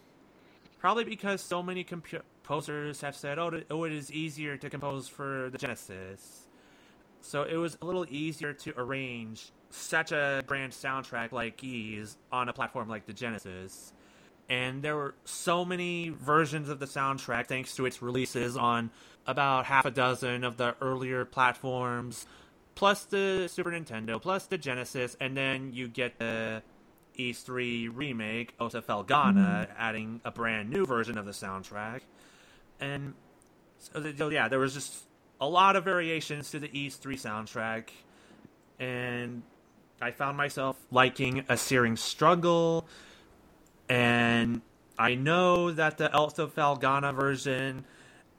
Probably 0.78 1.04
because 1.04 1.40
so 1.40 1.62
many 1.62 1.84
composers 1.84 3.00
have 3.00 3.16
said, 3.16 3.38
oh, 3.38 3.62
oh, 3.70 3.84
it 3.84 3.92
is 3.92 4.12
easier 4.12 4.56
to 4.56 4.70
compose 4.70 5.08
for 5.08 5.50
the 5.50 5.58
Genesis. 5.58 6.46
So 7.20 7.42
it 7.42 7.56
was 7.56 7.76
a 7.82 7.84
little 7.84 8.06
easier 8.08 8.52
to 8.52 8.72
arrange 8.76 9.50
such 9.70 10.12
a 10.12 10.42
grand 10.46 10.72
soundtrack 10.72 11.32
like 11.32 11.62
Ys 11.62 12.16
on 12.32 12.48
a 12.48 12.52
platform 12.52 12.88
like 12.88 13.06
the 13.06 13.12
Genesis 13.12 13.92
and 14.48 14.82
there 14.82 14.96
were 14.96 15.14
so 15.24 15.64
many 15.64 16.08
versions 16.08 16.68
of 16.68 16.78
the 16.78 16.86
soundtrack 16.86 17.46
thanks 17.46 17.76
to 17.76 17.86
its 17.86 18.00
releases 18.00 18.56
on 18.56 18.90
about 19.26 19.66
half 19.66 19.84
a 19.84 19.90
dozen 19.90 20.42
of 20.42 20.56
the 20.56 20.74
earlier 20.80 21.24
platforms, 21.24 22.26
plus 22.78 23.06
the 23.06 23.48
Super 23.50 23.72
Nintendo, 23.72 24.22
plus 24.22 24.46
the 24.46 24.56
Genesis, 24.56 25.16
and 25.20 25.36
then 25.36 25.72
you 25.72 25.88
get 25.88 26.16
the 26.20 26.62
Ys 27.16 27.40
3 27.40 27.88
remake, 27.88 28.54
Ota 28.60 28.80
Felghana, 28.80 29.34
mm. 29.34 29.68
adding 29.76 30.20
a 30.24 30.30
brand 30.30 30.70
new 30.70 30.86
version 30.86 31.18
of 31.18 31.26
the 31.26 31.32
soundtrack. 31.32 32.02
And 32.78 33.14
so, 33.80 34.28
yeah, 34.28 34.46
there 34.46 34.60
was 34.60 34.74
just 34.74 34.94
a 35.40 35.48
lot 35.48 35.74
of 35.74 35.82
variations 35.82 36.52
to 36.52 36.60
the 36.60 36.70
Ys 36.72 36.94
3 36.94 37.16
soundtrack, 37.16 37.88
and 38.78 39.42
I 40.00 40.12
found 40.12 40.36
myself 40.36 40.76
liking 40.92 41.44
A 41.48 41.56
Searing 41.56 41.96
Struggle 41.96 42.86
and 43.88 44.60
I 44.96 45.16
know 45.16 45.72
that 45.72 45.98
the 45.98 46.14
Ota 46.14 46.46
Felghana 46.46 47.12
version 47.12 47.86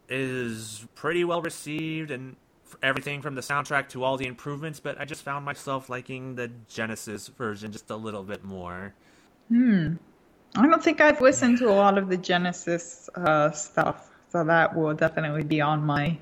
is 0.07 0.85
pretty 0.95 1.25
well 1.25 1.41
received 1.41 2.09
and 2.11 2.37
everything 2.81 3.21
from 3.21 3.35
the 3.35 3.41
soundtrack 3.41 3.89
to 3.89 4.03
all 4.03 4.17
the 4.17 4.27
improvements, 4.27 4.79
but 4.79 4.99
I 4.99 5.05
just 5.05 5.23
found 5.23 5.45
myself 5.45 5.89
liking 5.89 6.35
the 6.35 6.51
Genesis 6.67 7.27
version 7.27 7.71
just 7.71 7.89
a 7.89 7.95
little 7.95 8.23
bit 8.23 8.43
more. 8.43 8.93
Hmm. 9.49 9.95
I 10.55 10.65
don't 10.67 10.83
think 10.83 10.99
I've 10.99 11.21
listened 11.21 11.59
to 11.59 11.69
a 11.69 11.73
lot 11.73 11.97
of 11.97 12.09
the 12.09 12.17
Genesis 12.17 13.09
uh, 13.15 13.51
stuff, 13.51 14.09
so 14.29 14.43
that 14.43 14.75
will 14.75 14.93
definitely 14.93 15.43
be 15.43 15.61
on 15.61 15.83
my 15.83 16.17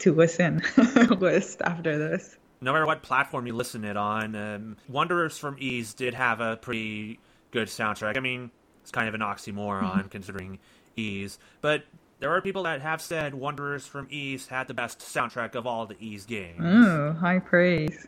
to 0.00 0.14
listen 0.14 0.62
list 1.18 1.62
after 1.62 1.98
this. 1.98 2.36
No 2.60 2.72
matter 2.72 2.86
what 2.86 3.02
platform 3.02 3.46
you 3.46 3.54
listen 3.54 3.84
it 3.84 3.96
on, 3.96 4.34
um, 4.34 4.76
Wanderers 4.88 5.38
from 5.38 5.56
Ys 5.58 5.94
did 5.94 6.14
have 6.14 6.40
a 6.40 6.56
pretty 6.56 7.20
good 7.50 7.68
soundtrack. 7.68 8.16
I 8.16 8.20
mean, 8.20 8.50
it's 8.82 8.90
kind 8.90 9.08
of 9.08 9.14
an 9.14 9.20
oxymoron 9.20 9.82
mm-hmm. 9.82 10.08
considering 10.08 10.58
Ys, 10.96 11.38
but 11.60 11.84
there 12.20 12.30
are 12.30 12.40
people 12.40 12.64
that 12.64 12.80
have 12.80 13.00
said 13.00 13.34
Wanderers 13.34 13.86
from 13.86 14.08
Ys 14.10 14.48
had 14.48 14.68
the 14.68 14.74
best 14.74 15.00
soundtrack 15.00 15.54
of 15.54 15.66
all 15.66 15.86
the 15.86 15.96
Ys 16.00 16.26
games. 16.26 16.60
Oh, 16.60 17.12
high 17.12 17.38
praise. 17.38 18.06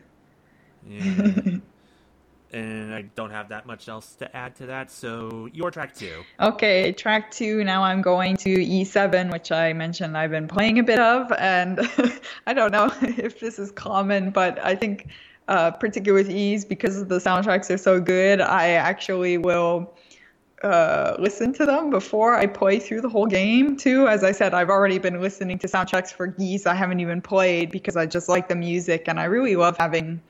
Yeah. 0.87 1.01
and 2.53 2.93
I 2.93 3.03
don't 3.15 3.31
have 3.31 3.49
that 3.49 3.65
much 3.65 3.87
else 3.87 4.15
to 4.15 4.35
add 4.35 4.55
to 4.57 4.65
that. 4.67 4.91
So 4.91 5.47
your 5.53 5.71
track 5.71 5.95
two. 5.95 6.23
Okay, 6.39 6.91
track 6.91 7.31
two. 7.31 7.63
Now 7.63 7.83
I'm 7.83 8.01
going 8.01 8.35
to 8.37 8.49
Ys 8.49 8.91
7, 8.91 9.29
which 9.29 9.51
I 9.51 9.73
mentioned 9.73 10.17
I've 10.17 10.31
been 10.31 10.47
playing 10.47 10.79
a 10.79 10.83
bit 10.83 10.99
of, 10.99 11.31
and 11.33 11.79
I 12.47 12.53
don't 12.53 12.71
know 12.71 12.91
if 13.01 13.39
this 13.39 13.59
is 13.59 13.71
common, 13.71 14.31
but 14.31 14.59
I 14.63 14.75
think 14.75 15.07
uh, 15.47 15.71
particularly 15.71 16.23
with 16.23 16.31
Ys 16.31 16.65
because 16.65 17.05
the 17.05 17.19
soundtracks 17.19 17.69
are 17.73 17.77
so 17.77 17.99
good. 17.99 18.41
I 18.41 18.71
actually 18.71 19.37
will 19.37 19.93
uh, 20.63 21.15
listen 21.19 21.53
to 21.53 21.65
them 21.65 21.89
before 21.89 22.35
I 22.35 22.45
play 22.45 22.79
through 22.79 23.01
the 23.01 23.09
whole 23.09 23.25
game 23.25 23.77
too. 23.77 24.07
As 24.07 24.23
I 24.23 24.31
said, 24.31 24.53
I've 24.53 24.69
already 24.69 24.99
been 24.99 25.19
listening 25.19 25.57
to 25.59 25.67
soundtracks 25.67 26.11
for 26.13 26.35
Ys 26.39 26.65
I 26.65 26.75
haven't 26.75 26.99
even 26.99 27.21
played 27.21 27.71
because 27.71 27.97
I 27.97 28.05
just 28.05 28.29
like 28.29 28.47
the 28.47 28.55
music 28.55 29.05
and 29.07 29.19
I 29.19 29.25
really 29.25 29.55
love 29.55 29.77
having 29.77 30.21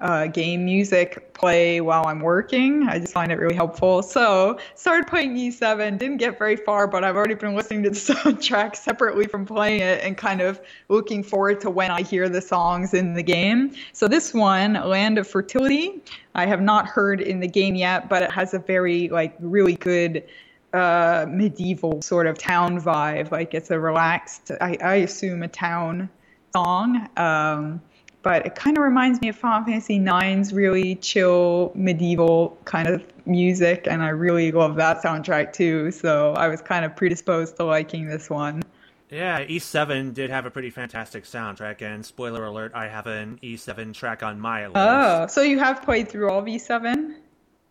uh, 0.00 0.26
game 0.26 0.64
music 0.64 1.32
play 1.34 1.80
while 1.80 2.06
I'm 2.06 2.20
working. 2.20 2.88
I 2.88 2.98
just 2.98 3.12
find 3.12 3.30
it 3.30 3.36
really 3.38 3.54
helpful. 3.54 4.02
So 4.02 4.58
started 4.74 5.06
playing 5.06 5.36
Ys 5.36 5.58
7, 5.58 5.98
didn't 5.98 6.16
get 6.16 6.38
very 6.38 6.56
far, 6.56 6.86
but 6.86 7.04
I've 7.04 7.16
already 7.16 7.34
been 7.34 7.54
listening 7.54 7.82
to 7.82 7.90
the 7.90 7.96
soundtrack 8.14 8.76
separately 8.76 9.26
from 9.26 9.44
playing 9.44 9.80
it 9.80 10.02
and 10.02 10.16
kind 10.16 10.40
of 10.40 10.60
looking 10.88 11.22
forward 11.22 11.60
to 11.62 11.70
when 11.70 11.90
I 11.90 12.02
hear 12.02 12.28
the 12.28 12.40
songs 12.40 12.94
in 12.94 13.12
the 13.12 13.22
game. 13.22 13.72
So 13.92 14.08
this 14.08 14.32
one, 14.32 14.72
Land 14.74 15.18
of 15.18 15.28
Fertility, 15.28 16.00
I 16.34 16.46
have 16.46 16.62
not 16.62 16.86
heard 16.86 17.20
in 17.20 17.40
the 17.40 17.48
game 17.48 17.74
yet, 17.74 18.08
but 18.08 18.22
it 18.22 18.30
has 18.30 18.54
a 18.54 18.58
very 18.58 19.10
like 19.10 19.34
really 19.38 19.74
good 19.74 20.24
uh, 20.72 21.26
medieval 21.28 22.00
sort 22.00 22.26
of 22.26 22.38
town 22.38 22.80
vibe. 22.80 23.30
Like 23.30 23.52
it's 23.52 23.70
a 23.70 23.78
relaxed, 23.78 24.50
I, 24.60 24.78
I 24.82 24.94
assume 24.96 25.42
a 25.42 25.48
town 25.48 26.08
song. 26.54 27.08
Um, 27.16 27.82
but 28.22 28.44
it 28.46 28.54
kind 28.54 28.76
of 28.76 28.84
reminds 28.84 29.20
me 29.20 29.28
of 29.28 29.36
Final 29.36 29.64
Fantasy 29.64 29.96
IX's 29.96 30.52
really 30.52 30.96
chill 30.96 31.72
medieval 31.74 32.58
kind 32.64 32.88
of 32.88 33.02
music, 33.26 33.86
and 33.88 34.02
I 34.02 34.08
really 34.08 34.52
love 34.52 34.76
that 34.76 35.02
soundtrack 35.02 35.52
too. 35.52 35.90
So 35.90 36.34
I 36.34 36.48
was 36.48 36.60
kind 36.60 36.84
of 36.84 36.94
predisposed 36.94 37.56
to 37.56 37.64
liking 37.64 38.06
this 38.06 38.28
one. 38.28 38.62
Yeah, 39.10 39.40
Ys 39.40 39.64
7 39.64 40.12
did 40.12 40.30
have 40.30 40.46
a 40.46 40.50
pretty 40.50 40.70
fantastic 40.70 41.24
soundtrack, 41.24 41.82
and 41.82 42.06
spoiler 42.06 42.44
alert, 42.44 42.72
I 42.74 42.86
have 42.86 43.06
an 43.06 43.38
Ys 43.42 43.62
7 43.62 43.92
track 43.92 44.22
on 44.22 44.38
my 44.38 44.66
list. 44.66 44.76
Oh, 44.76 45.26
so 45.26 45.42
you 45.42 45.58
have 45.58 45.82
played 45.82 46.08
through 46.08 46.30
all 46.30 46.46
Ys 46.46 46.64
7? 46.64 47.16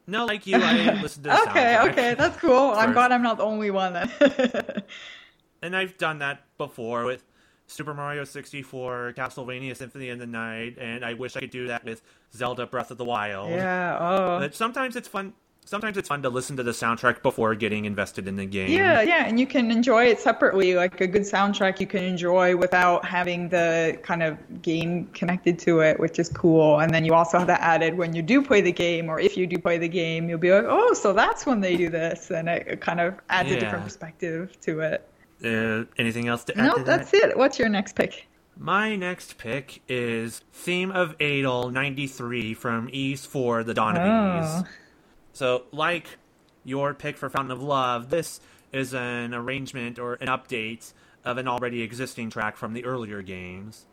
No, 0.07 0.25
like 0.25 0.45
you, 0.47 0.57
I 0.57 1.01
listened 1.01 1.25
to 1.25 1.29
the 1.29 1.49
Okay, 1.49 1.79
okay, 1.89 2.13
that's 2.15 2.37
cool. 2.39 2.71
i 2.71 2.83
I'm 2.83 2.93
glad 2.93 3.11
I'm 3.11 3.21
not 3.21 3.37
the 3.37 3.43
only 3.43 3.71
one 3.71 3.93
then. 3.93 4.11
and 5.61 5.75
I've 5.75 5.97
done 5.97 6.19
that 6.19 6.43
before 6.57 7.05
with 7.05 7.23
Super 7.69 7.93
Mario 7.93 8.23
64, 8.23 9.13
Castlevania 9.15 9.77
Symphony 9.77 10.09
of 10.09 10.17
the 10.17 10.25
Night, 10.25 10.77
and 10.79 11.05
I 11.05 11.13
wish 11.13 11.35
I 11.35 11.41
could 11.41 11.51
do 11.51 11.67
that 11.67 11.85
with 11.85 12.01
Zelda 12.33 12.65
Breath 12.65 12.89
of 12.89 12.97
the 12.97 13.05
Wild. 13.05 13.51
Yeah, 13.51 13.97
oh. 13.99 14.39
But 14.39 14.55
sometimes 14.55 14.95
it's 14.95 15.07
fun. 15.07 15.33
Sometimes 15.65 15.97
it's 15.97 16.09
fun 16.09 16.23
to 16.23 16.29
listen 16.29 16.57
to 16.57 16.63
the 16.63 16.71
soundtrack 16.71 17.21
before 17.21 17.53
getting 17.53 17.85
invested 17.85 18.27
in 18.27 18.35
the 18.35 18.45
game. 18.47 18.71
Yeah, 18.71 19.03
yeah, 19.03 19.27
and 19.27 19.39
you 19.39 19.45
can 19.45 19.69
enjoy 19.69 20.05
it 20.05 20.19
separately. 20.19 20.73
Like 20.73 20.99
a 20.99 21.05
good 21.05 21.21
soundtrack, 21.21 21.79
you 21.79 21.85
can 21.85 22.03
enjoy 22.03 22.57
without 22.57 23.05
having 23.05 23.49
the 23.49 23.99
kind 24.01 24.23
of 24.23 24.63
game 24.63 25.05
connected 25.13 25.59
to 25.59 25.81
it, 25.81 25.99
which 25.99 26.17
is 26.17 26.27
cool. 26.29 26.79
And 26.79 26.91
then 26.91 27.05
you 27.05 27.13
also 27.13 27.37
have 27.37 27.45
that 27.47 27.61
added 27.61 27.95
when 27.95 28.15
you 28.15 28.23
do 28.23 28.41
play 28.41 28.61
the 28.61 28.71
game, 28.71 29.09
or 29.09 29.19
if 29.19 29.37
you 29.37 29.45
do 29.45 29.59
play 29.59 29.77
the 29.77 29.87
game, 29.87 30.27
you'll 30.27 30.39
be 30.39 30.51
like, 30.51 30.65
oh, 30.67 30.93
so 30.93 31.13
that's 31.13 31.45
when 31.45 31.61
they 31.61 31.77
do 31.77 31.89
this, 31.89 32.31
and 32.31 32.49
it 32.49 32.81
kind 32.81 32.99
of 32.99 33.19
adds 33.29 33.51
yeah. 33.51 33.57
a 33.57 33.59
different 33.59 33.83
perspective 33.83 34.59
to 34.61 34.79
it. 34.79 35.07
Uh, 35.43 35.85
anything 35.97 36.27
else 36.27 36.43
to 36.45 36.57
add? 36.57 36.65
No, 36.65 36.75
to 36.75 36.83
that's 36.83 37.11
that? 37.11 37.29
it. 37.31 37.37
What's 37.37 37.59
your 37.59 37.69
next 37.69 37.95
pick? 37.95 38.27
My 38.57 38.95
next 38.97 39.37
pick 39.37 39.81
is 39.87 40.41
Theme 40.51 40.91
of 40.91 41.17
Adol 41.19 41.71
93 41.71 42.53
from 42.53 42.89
Ys 42.91 43.25
4 43.25 43.63
The 43.63 43.73
Dawn 43.73 43.95
of 43.95 44.03
oh. 44.03 44.59
Ys. 44.59 44.65
So, 45.31 45.63
like 45.71 46.17
your 46.65 46.93
pick 46.93 47.15
for 47.17 47.29
Fountain 47.29 47.51
of 47.51 47.63
Love, 47.63 48.09
this 48.09 48.41
is 48.73 48.93
an 48.93 49.33
arrangement 49.33 49.97
or 49.97 50.15
an 50.15 50.27
update 50.27 50.91
of 51.23 51.37
an 51.37 51.47
already 51.47 51.81
existing 51.81 52.29
track 52.29 52.57
from 52.57 52.73
the 52.73 52.83
earlier 52.83 53.21
games. 53.21 53.85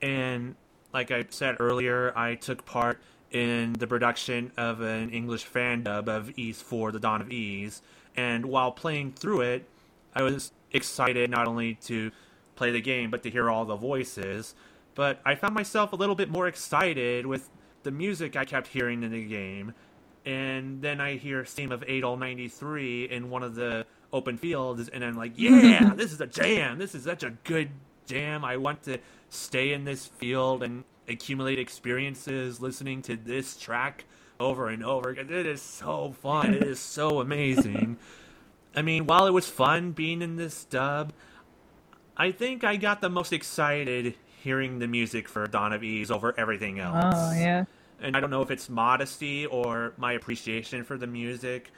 And 0.00 0.56
like 0.92 1.10
I 1.10 1.26
said 1.28 1.56
earlier, 1.60 2.16
I 2.16 2.36
took 2.36 2.64
part 2.64 3.00
in 3.30 3.74
the 3.74 3.86
production 3.86 4.52
of 4.56 4.80
an 4.80 5.10
English 5.10 5.44
fan 5.44 5.82
dub 5.82 6.08
of 6.08 6.38
Ys 6.38 6.62
4 6.62 6.92
The 6.92 7.00
Dawn 7.00 7.20
of 7.20 7.30
Ys. 7.30 7.82
And 8.16 8.46
while 8.46 8.72
playing 8.72 9.12
through 9.12 9.42
it, 9.42 9.68
I 10.14 10.22
was 10.22 10.52
excited 10.72 11.30
not 11.30 11.46
only 11.46 11.74
to 11.74 12.10
play 12.56 12.70
the 12.70 12.80
game 12.80 13.10
but 13.10 13.22
to 13.22 13.30
hear 13.30 13.50
all 13.50 13.64
the 13.64 13.76
voices. 13.76 14.54
But 14.94 15.20
I 15.24 15.36
found 15.36 15.54
myself 15.54 15.92
a 15.92 15.96
little 15.96 16.16
bit 16.16 16.28
more 16.28 16.48
excited 16.48 17.24
with 17.24 17.50
the 17.84 17.90
music 17.92 18.36
I 18.36 18.44
kept 18.44 18.66
hearing 18.66 19.02
in 19.02 19.12
the 19.12 19.24
game. 19.24 19.74
And 20.26 20.82
then 20.82 21.00
I 21.00 21.16
hear 21.16 21.44
Steam 21.44 21.72
of 21.72 21.82
Adol 21.82 22.18
93 22.18 23.04
in 23.04 23.30
one 23.30 23.42
of 23.42 23.54
the 23.54 23.86
open 24.12 24.36
fields, 24.36 24.88
and 24.88 25.04
I'm 25.04 25.16
like, 25.16 25.32
yeah, 25.36 25.92
this 25.94 26.12
is 26.12 26.20
a 26.20 26.26
jam. 26.26 26.78
This 26.78 26.94
is 26.94 27.04
such 27.04 27.22
a 27.22 27.30
good 27.44 27.70
jam. 28.06 28.44
I 28.44 28.56
want 28.56 28.82
to 28.84 28.98
stay 29.28 29.72
in 29.72 29.84
this 29.84 30.06
field 30.06 30.62
and 30.62 30.84
accumulate 31.08 31.58
experiences 31.58 32.60
listening 32.60 33.02
to 33.02 33.16
this 33.16 33.56
track 33.56 34.04
over 34.40 34.68
and 34.68 34.84
over. 34.84 35.12
It 35.12 35.30
is 35.30 35.62
so 35.62 36.12
fun. 36.20 36.54
it 36.54 36.62
is 36.62 36.80
so 36.80 37.20
amazing. 37.20 37.98
I 38.74 38.82
mean, 38.82 39.06
while 39.06 39.26
it 39.26 39.32
was 39.32 39.48
fun 39.48 39.92
being 39.92 40.22
in 40.22 40.36
this 40.36 40.64
dub, 40.64 41.12
I 42.16 42.32
think 42.32 42.64
I 42.64 42.76
got 42.76 43.00
the 43.00 43.08
most 43.08 43.32
excited 43.32 44.14
hearing 44.42 44.78
the 44.78 44.88
music 44.88 45.28
for 45.28 45.46
Dawn 45.46 45.72
of 45.72 45.82
Ys 45.82 46.10
over 46.10 46.34
everything 46.38 46.78
else. 46.78 47.14
Oh, 47.16 47.32
yeah. 47.32 47.64
And 48.00 48.16
I 48.16 48.20
don't 48.20 48.30
know 48.30 48.42
if 48.42 48.50
it's 48.50 48.68
modesty 48.68 49.46
or 49.46 49.92
my 49.96 50.12
appreciation 50.12 50.84
for 50.84 50.96
the 50.96 51.06
music, 51.06 51.72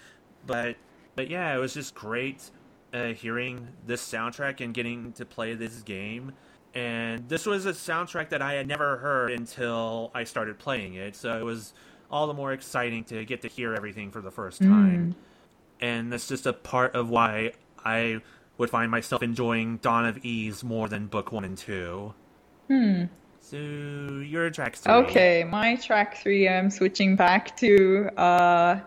but 0.46 0.76
but 1.16 1.28
yeah, 1.30 1.54
it 1.54 1.58
was 1.58 1.74
just 1.74 1.94
great 1.94 2.50
uh, 2.92 3.08
hearing 3.08 3.68
this 3.86 4.02
soundtrack 4.02 4.60
and 4.62 4.74
getting 4.74 5.12
to 5.12 5.24
play 5.24 5.54
this 5.54 5.80
game. 5.82 6.32
And 6.74 7.28
this 7.28 7.46
was 7.46 7.66
a 7.66 7.72
soundtrack 7.72 8.28
that 8.28 8.42
I 8.42 8.54
had 8.54 8.68
never 8.68 8.98
heard 8.98 9.32
until 9.32 10.10
I 10.14 10.24
started 10.24 10.58
playing 10.58 10.94
it, 10.94 11.16
so 11.16 11.36
it 11.38 11.44
was 11.44 11.72
all 12.10 12.26
the 12.26 12.34
more 12.34 12.52
exciting 12.52 13.04
to 13.04 13.24
get 13.24 13.42
to 13.42 13.48
hear 13.48 13.74
everything 13.74 14.10
for 14.10 14.20
the 14.20 14.30
first 14.30 14.62
Mm. 14.62 15.14
And 15.80 16.12
that's 16.12 16.28
just 16.28 16.46
a 16.46 16.52
part 16.52 16.94
of 16.94 17.08
why 17.08 17.52
I 17.84 18.20
would 18.58 18.70
find 18.70 18.90
myself 18.90 19.22
enjoying 19.22 19.78
Dawn 19.78 20.04
of 20.04 20.24
Ys 20.24 20.62
more 20.62 20.88
than 20.88 21.06
Book 21.06 21.32
1 21.32 21.44
and 21.44 21.56
2. 21.56 22.14
Hmm. 22.68 23.04
So, 23.40 23.56
your 23.56 24.50
track 24.50 24.76
three. 24.76 24.92
Okay, 24.92 25.44
my 25.44 25.74
track 25.76 26.18
three, 26.18 26.48
I'm 26.48 26.70
switching 26.70 27.16
back 27.16 27.56
to 27.56 28.10
uh, 28.16 28.80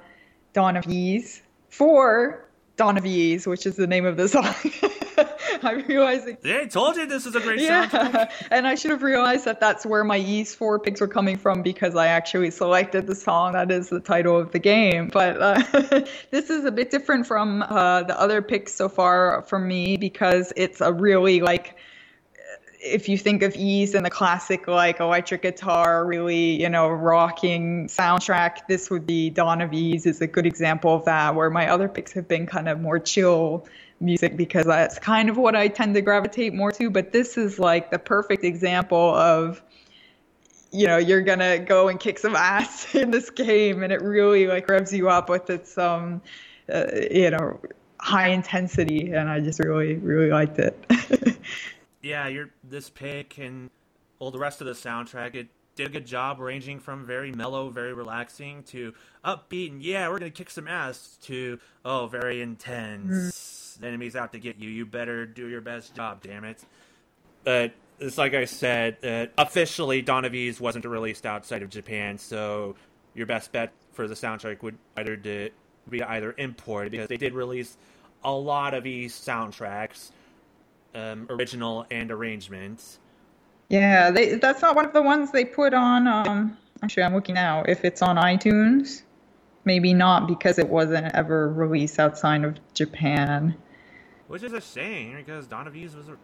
Dawn 0.53 0.77
of 0.77 0.85
Ys 0.87 1.41
for 1.69 2.47
Dawn 2.75 2.97
of 2.97 3.05
Ys, 3.05 3.45
which 3.47 3.65
is 3.65 3.75
the 3.75 3.87
name 3.87 4.05
of 4.05 4.17
the 4.17 4.27
song. 4.27 4.53
I'm 5.63 5.85
realizing. 5.85 6.37
Yeah, 6.43 6.61
I 6.63 6.65
told 6.65 6.95
you 6.95 7.05
this 7.05 7.25
is 7.25 7.35
a 7.35 7.39
great 7.39 7.59
soundtrack. 7.59 8.13
Yeah, 8.13 8.31
and 8.51 8.67
I 8.67 8.75
should 8.75 8.91
have 8.91 9.03
realized 9.03 9.45
that 9.45 9.59
that's 9.59 9.85
where 9.85 10.03
my 10.03 10.17
Ys 10.17 10.55
4 10.55 10.79
picks 10.79 10.99
were 10.99 11.07
coming 11.07 11.37
from 11.37 11.61
because 11.61 11.95
I 11.95 12.07
actually 12.07 12.51
selected 12.51 13.07
the 13.07 13.15
song 13.15 13.53
that 13.53 13.71
is 13.71 13.89
the 13.89 13.99
title 13.99 14.37
of 14.37 14.51
the 14.51 14.59
game. 14.59 15.09
But 15.13 15.41
uh, 15.41 16.03
this 16.31 16.49
is 16.49 16.65
a 16.65 16.71
bit 16.71 16.91
different 16.91 17.27
from 17.27 17.63
uh, 17.63 18.03
the 18.03 18.19
other 18.19 18.41
picks 18.41 18.73
so 18.73 18.89
far 18.89 19.43
for 19.43 19.59
me 19.59 19.97
because 19.97 20.51
it's 20.55 20.81
a 20.81 20.91
really 20.91 21.41
like 21.41 21.75
if 22.83 23.07
you 23.07 23.17
think 23.17 23.43
of 23.43 23.55
Ys 23.55 23.95
and 23.95 24.05
the 24.05 24.09
classic 24.09 24.67
like 24.67 24.99
electric 24.99 25.41
guitar, 25.41 26.05
really, 26.05 26.61
you 26.61 26.69
know, 26.69 26.89
rocking 26.89 27.87
soundtrack, 27.87 28.67
this 28.67 28.89
would 28.89 29.07
be 29.07 29.29
Dawn 29.29 29.61
of 29.61 29.73
Ys 29.73 30.05
is 30.05 30.21
a 30.21 30.27
good 30.27 30.45
example 30.45 30.93
of 30.93 31.05
that, 31.05 31.33
where 31.33 31.49
my 31.49 31.69
other 31.69 31.87
picks 31.87 32.11
have 32.13 32.27
been 32.27 32.45
kind 32.45 32.67
of 32.67 32.81
more 32.81 32.99
chill 32.99 33.65
music 34.01 34.35
because 34.35 34.65
that's 34.65 34.99
kind 34.99 35.29
of 35.29 35.37
what 35.37 35.55
I 35.55 35.69
tend 35.69 35.95
to 35.95 36.01
gravitate 36.01 36.53
more 36.53 36.73
to. 36.73 36.89
But 36.89 37.13
this 37.13 37.37
is 37.37 37.57
like 37.57 37.89
the 37.89 37.99
perfect 37.99 38.43
example 38.43 39.15
of 39.15 39.61
you 40.71 40.87
know 40.87 40.97
you're 40.97 41.21
gonna 41.21 41.59
go 41.59 41.87
and 41.87 41.99
kick 41.99 42.19
some 42.19 42.35
ass 42.35 42.93
in 42.95 43.11
this 43.11 43.29
game 43.29 43.81
and 43.83 43.93
it 43.93 44.01
really 44.01 44.47
like 44.47 44.67
revs 44.67 44.91
you 44.91 45.07
up 45.07 45.29
with 45.29 45.49
its 45.49 45.77
um 45.77 46.21
uh, 46.73 46.85
you 47.11 47.29
know 47.29 47.59
high 47.99 48.29
intensity 48.29 49.11
and 49.13 49.29
i 49.29 49.39
just 49.39 49.59
really 49.59 49.95
really 49.95 50.31
liked 50.31 50.57
it 50.57 50.75
yeah, 52.03 52.27
your 52.27 52.49
this 52.63 52.89
pick 52.89 53.39
and 53.39 53.71
all 54.19 54.29
the 54.29 54.39
rest 54.39 54.61
of 54.61 54.67
the 54.67 54.73
soundtrack, 54.73 55.35
it 55.35 55.47
did 55.75 55.87
a 55.87 55.89
good 55.89 56.05
job 56.05 56.39
ranging 56.39 56.79
from 56.79 57.05
very 57.05 57.31
mellow, 57.31 57.69
very 57.69 57.93
relaxing 57.93 58.61
to 58.63 58.93
upbeat 59.25 59.71
and 59.71 59.81
yeah, 59.81 60.07
we're 60.09 60.19
gonna 60.19 60.29
kick 60.29 60.49
some 60.49 60.67
ass 60.67 61.17
to 61.23 61.57
oh, 61.83 62.07
very 62.07 62.41
intense. 62.41 63.77
The 63.79 63.87
enemy's 63.87 64.15
out 64.15 64.33
to 64.33 64.39
get 64.39 64.57
you. 64.59 64.69
You 64.69 64.85
better 64.85 65.25
do 65.25 65.47
your 65.47 65.61
best 65.61 65.95
job, 65.95 66.21
damn 66.21 66.43
it. 66.43 66.63
But 67.43 67.73
it's 67.99 68.17
like 68.17 68.33
I 68.33 68.45
said, 68.45 68.97
uh, 69.03 69.41
officially 69.41 70.01
Dawn 70.01 70.25
of 70.25 70.35
Ys 70.35 70.59
wasn't 70.59 70.85
released 70.85 71.25
outside 71.25 71.63
of 71.63 71.69
Japan, 71.69 72.17
so 72.17 72.75
your 73.15 73.25
best 73.25 73.51
bet 73.51 73.71
for 73.93 74.07
the 74.07 74.15
soundtrack 74.15 74.61
would 74.61 74.77
either 74.97 75.15
to 75.17 75.49
be 75.89 76.03
either 76.03 76.35
imported 76.37 76.91
because 76.91 77.07
they 77.07 77.17
did 77.17 77.33
release 77.33 77.77
a 78.23 78.31
lot 78.31 78.73
of 78.73 78.85
Ys 78.85 79.13
soundtracks 79.13 80.11
um, 80.95 81.27
original 81.29 81.85
and 81.91 82.11
arrangements. 82.11 82.99
yeah 83.69 84.11
they, 84.11 84.35
that's 84.35 84.61
not 84.61 84.75
one 84.75 84.85
of 84.85 84.93
the 84.93 85.01
ones 85.01 85.31
they 85.31 85.45
put 85.45 85.73
on 85.73 86.07
um 86.07 86.57
actually 86.83 87.03
i'm 87.03 87.13
looking 87.13 87.35
now 87.35 87.63
if 87.67 87.83
it's 87.85 88.01
on 88.01 88.15
itunes. 88.17 89.03
Maybe 89.65 89.93
not 89.93 90.27
because 90.27 90.59
it 90.59 90.67
wasn't 90.67 91.15
ever 91.15 91.47
released 91.47 91.97
outside 91.97 92.43
of 92.43 92.57
japan. 92.73 93.55
Which 94.27 94.43
is 94.43 94.51
a 94.51 94.59
shame 94.59 95.15
because 95.15 95.47
Dawn 95.47 95.67
of 95.67 95.75
Ys 95.75 95.95
was 95.95 96.09
a, 96.09 96.17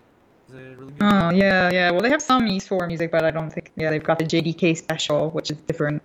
really 0.51 0.91
good. 0.91 0.95
oh 1.01 1.29
yeah 1.29 1.69
yeah. 1.71 1.89
Well 1.91 2.01
they 2.01 2.09
have 2.09 2.21
some 2.21 2.45
Ys 2.47 2.67
4 2.67 2.87
music 2.87 3.11
but 3.11 3.23
i 3.23 3.31
don't 3.31 3.49
think 3.49 3.71
yeah 3.77 3.89
they've 3.91 4.03
got 4.03 4.19
the 4.19 4.25
jdk 4.25 4.75
special 4.77 5.29
which 5.29 5.51
is 5.51 5.57
different. 5.61 6.01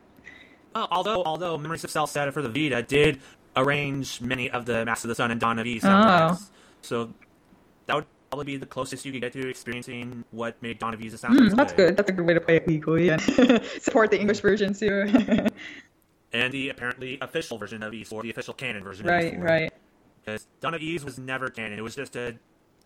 Uh, 0.74 0.86
although 0.90 1.22
although 1.24 1.56
Memories 1.58 1.84
of 1.84 1.90
Celceta 1.90 2.32
for 2.32 2.42
the 2.42 2.48
Vita 2.48 2.82
did 2.82 3.20
arrange 3.56 4.20
many 4.20 4.50
of 4.50 4.66
the 4.66 4.84
Master 4.84 5.06
of 5.06 5.10
the 5.10 5.14
Sun 5.14 5.30
and 5.30 5.40
Dawn 5.40 5.58
of 5.58 5.66
soundtracks, 5.66 6.50
so 6.82 7.12
that 7.86 7.94
would 7.96 8.06
probably 8.35 8.53
be 8.53 8.57
the 8.57 8.66
closest 8.66 9.05
you 9.05 9.12
can 9.12 9.20
get 9.20 9.32
to 9.32 9.49
experiencing 9.49 10.24
what 10.32 10.61
made 10.61 10.80
Dawn 10.80 10.93
of 10.93 11.01
Ys 11.01 11.14
a 11.14 11.18
soundtrack. 11.18 11.51
Hmm, 11.51 11.57
that's 11.57 11.72
good 11.72 11.97
that's 11.97 12.11
a 12.11 12.12
good 12.12 12.26
way 12.26 12.35
to 12.35 12.41
play 12.41 12.57
it 12.57 12.66
legally 12.66 13.09
and 13.11 13.20
support 13.80 14.11
the 14.11 14.20
english 14.20 14.41
version 14.41 14.74
too 14.74 15.07
And 16.32 16.53
the 16.53 16.70
apparently 16.70 17.16
official 17.20 17.59
version 17.59 17.80
of 17.85 17.95
Ys 17.95 18.09
4, 18.09 18.22
the 18.22 18.30
official 18.30 18.55
canon 18.55 18.82
version 18.82 19.07
right 19.07 19.26
of 19.26 19.32
Ys 19.35 19.37
4. 19.37 19.45
right 19.45 19.72
Because 20.24 20.49
Dawn 20.61 20.74
of 20.74 20.82
Ys 20.82 21.05
was 21.05 21.16
never 21.16 21.49
canon; 21.49 21.78
it 21.78 21.82
was 21.82 21.95
just 21.95 22.16
a 22.16 22.35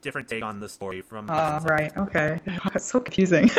different 0.03 0.29
take 0.29 0.45
on 0.45 0.61
the 0.61 0.69
story 0.69 1.01
from. 1.01 1.31
Ah, 1.31 1.59
right. 1.65 1.91
Okay. 1.97 2.39
It's 2.75 2.85
so 2.85 3.01
confusing. 3.01 3.51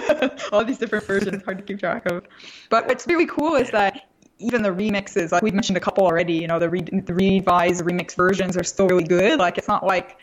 All 0.52 0.64
these 0.64 0.78
different 0.78 1.06
versions, 1.06 1.42
hard 1.44 1.58
to 1.58 1.64
keep 1.64 1.80
track 1.80 2.06
of. 2.06 2.28
But 2.70 2.86
what's 2.88 3.08
really 3.08 3.26
cool 3.26 3.56
is 3.56 3.72
that 3.72 4.10
even 4.38 4.62
the 4.62 4.70
remixes, 4.70 5.32
like 5.32 5.42
we've 5.42 5.56
mentioned 5.56 5.78
a 5.78 5.82
couple 5.82 6.06
already, 6.06 6.34
you 6.34 6.48
know, 6.48 6.60
the, 6.60 6.70
re- 6.70 6.82
the 7.10 7.14
revised 7.16 7.84
remix 7.84 8.16
versions 8.16 8.56
are 8.56 8.64
still 8.64 8.88
really 8.88 9.04
good. 9.04 9.40
Like 9.40 9.58
it's 9.58 9.68
not 9.68 9.84
like 9.84 10.20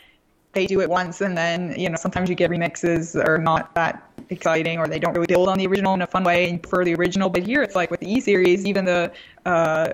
they 0.56 0.66
do 0.66 0.80
it 0.80 0.90
once 0.90 1.20
and 1.20 1.36
then, 1.36 1.78
you 1.78 1.88
know, 1.88 1.96
sometimes 1.96 2.28
you 2.28 2.34
get 2.34 2.50
remixes 2.50 3.12
that 3.12 3.28
are 3.28 3.38
not 3.38 3.72
that 3.74 4.02
exciting 4.30 4.78
or 4.78 4.88
they 4.88 4.98
don't 4.98 5.12
really 5.14 5.26
build 5.26 5.48
on 5.48 5.58
the 5.58 5.66
original 5.66 5.94
in 5.94 6.02
a 6.02 6.06
fun 6.06 6.24
way 6.24 6.48
and 6.48 6.62
prefer 6.62 6.82
the 6.82 6.94
original. 6.94 7.28
But 7.28 7.46
here 7.46 7.62
it's 7.62 7.76
like 7.76 7.90
with 7.90 8.00
the 8.00 8.10
E 8.10 8.20
series, 8.20 8.66
even 8.66 8.84
the 8.84 9.12
uh, 9.44 9.92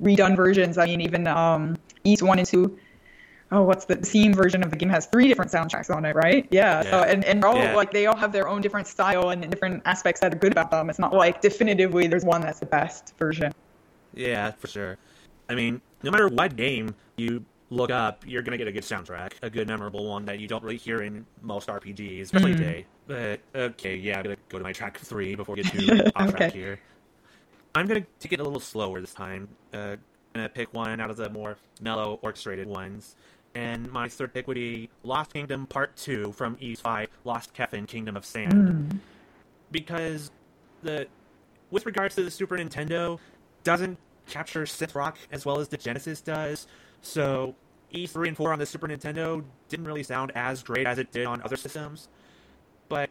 redone 0.00 0.36
versions, 0.36 0.78
I 0.78 0.86
mean, 0.86 1.00
even 1.02 1.26
um, 1.26 1.76
Ys 2.04 2.22
1 2.22 2.38
and 2.38 2.48
2 2.48 2.78
oh, 3.52 3.62
what's 3.62 3.84
the 3.84 3.96
theme 3.96 4.32
version 4.32 4.62
of 4.62 4.70
the 4.70 4.76
game 4.76 4.88
has 4.88 5.06
three 5.06 5.28
different 5.28 5.50
soundtracks 5.50 5.94
on 5.94 6.04
it, 6.04 6.16
right? 6.16 6.46
Yeah. 6.50 6.82
So 6.82 7.02
and 7.02 7.24
and 7.24 7.44
all 7.44 7.56
Yeah. 7.56 7.74
like 7.74 7.92
they 7.92 8.06
all 8.06 8.16
have 8.16 8.32
their 8.32 8.48
own 8.48 8.60
different 8.60 8.86
style 8.86 9.30
and 9.30 9.48
different 9.50 9.82
aspects 9.84 10.20
that 10.20 10.34
are 10.34 10.38
good 10.38 10.52
about 10.52 10.70
them. 10.70 10.90
It's 10.90 10.98
not 10.98 11.12
like 11.12 11.40
definitively 11.40 12.06
there's 12.06 12.24
one 12.24 12.40
that's 12.40 12.60
the 12.60 12.66
best 12.66 13.14
version. 13.18 13.52
Yeah, 14.14 14.52
for 14.52 14.66
sure. 14.66 14.98
I 15.48 15.54
mean, 15.54 15.80
no 16.02 16.10
matter 16.10 16.28
what 16.28 16.56
game 16.56 16.94
you 17.16 17.44
look 17.70 17.90
up, 17.90 18.24
you're 18.26 18.42
gonna 18.42 18.56
get 18.58 18.68
a 18.68 18.72
good 18.72 18.82
soundtrack, 18.84 19.32
a 19.42 19.50
good 19.50 19.66
memorable 19.66 20.06
one 20.08 20.24
that 20.26 20.38
you 20.38 20.46
don't 20.46 20.62
really 20.62 20.76
hear 20.76 21.02
in 21.02 21.26
most 21.42 21.68
RPGs, 21.68 22.22
especially 22.22 22.52
Mhm. 22.54 22.58
today. 22.58 22.86
But 23.06 23.40
okay, 23.54 23.96
yeah, 23.96 24.18
I'm 24.18 24.22
gonna 24.24 24.36
go 24.48 24.58
to 24.58 24.64
my 24.64 24.72
track 24.72 24.98
three 24.98 25.34
before 25.34 25.54
we 25.56 25.62
get 25.62 25.72
too 25.72 25.86
off 26.16 26.30
track 26.30 26.42
Okay. 26.50 26.58
here. 26.58 26.80
I'm 27.74 27.86
gonna 27.86 28.06
take 28.20 28.32
it 28.32 28.40
a 28.40 28.44
little 28.44 28.60
slower 28.60 29.00
this 29.00 29.14
time. 29.14 29.48
Uh, 29.72 29.96
gonna 30.32 30.48
pick 30.48 30.72
one 30.72 31.00
out 31.00 31.10
of 31.10 31.16
the 31.16 31.28
more 31.30 31.56
mellow, 31.80 32.18
orchestrated 32.22 32.66
ones. 32.66 33.16
And 33.54 33.90
my 33.90 34.06
third 34.08 34.34
pick 34.34 34.46
would 34.48 34.54
be 34.56 34.90
Lost 35.02 35.32
Kingdom 35.32 35.66
Part 35.66 35.96
2 35.96 36.32
from 36.32 36.56
Ys 36.60 36.78
5, 36.80 37.08
Lost 37.24 37.54
Kefin 37.54 37.88
Kingdom 37.88 38.14
of 38.16 38.24
Sand 38.26 39.00
because 39.70 40.30
the 40.82 41.06
with 41.70 41.86
regards 41.86 42.14
to 42.14 42.22
the 42.22 42.30
Super 42.30 42.56
Nintendo 42.56 43.18
doesn't 43.64 43.98
capture 44.28 44.62
synth 44.62 44.94
rock 44.94 45.18
as 45.32 45.44
well 45.44 45.58
as 45.58 45.68
the 45.68 45.76
Genesis 45.76 46.20
does. 46.20 46.66
So 47.06 47.54
Ys 47.92 48.12
3 48.12 48.28
and 48.28 48.36
4 48.36 48.52
on 48.52 48.58
the 48.58 48.66
Super 48.66 48.88
Nintendo 48.88 49.42
didn't 49.68 49.86
really 49.86 50.02
sound 50.02 50.32
as 50.34 50.62
great 50.62 50.86
as 50.86 50.98
it 50.98 51.12
did 51.12 51.24
on 51.24 51.40
other 51.42 51.56
systems. 51.56 52.08
But 52.88 53.10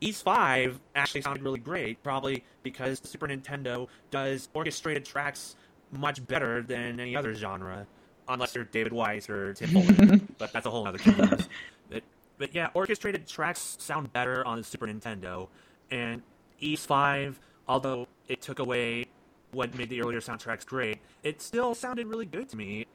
Ys 0.00 0.22
5 0.22 0.80
actually 0.94 1.20
sounded 1.20 1.42
really 1.42 1.58
great, 1.58 2.02
probably 2.02 2.44
because 2.62 2.98
the 2.98 3.08
Super 3.08 3.28
Nintendo 3.28 3.88
does 4.10 4.48
orchestrated 4.54 5.04
tracks 5.04 5.56
much 5.92 6.26
better 6.26 6.62
than 6.62 6.98
any 6.98 7.14
other 7.14 7.34
genre, 7.34 7.86
unless 8.28 8.54
you're 8.54 8.64
David 8.64 8.92
Wise 8.92 9.28
or 9.28 9.54
Tim 9.54 10.26
but 10.38 10.52
that's 10.52 10.66
a 10.66 10.70
whole 10.70 10.86
other 10.86 10.98
case. 10.98 11.48
But, 11.88 12.02
but 12.38 12.54
yeah, 12.54 12.70
orchestrated 12.74 13.26
tracks 13.26 13.76
sound 13.78 14.12
better 14.12 14.44
on 14.46 14.58
the 14.58 14.64
Super 14.64 14.86
Nintendo, 14.86 15.48
and 15.90 16.22
Ys 16.60 16.84
5, 16.86 17.38
although 17.68 18.08
it 18.28 18.40
took 18.40 18.58
away 18.58 19.06
what 19.52 19.74
made 19.76 19.88
the 19.88 20.02
earlier 20.02 20.20
soundtracks 20.20 20.66
great, 20.66 20.98
it 21.22 21.40
still 21.40 21.74
sounded 21.74 22.06
really 22.06 22.26
good 22.26 22.48
to 22.48 22.56
me. 22.56 22.86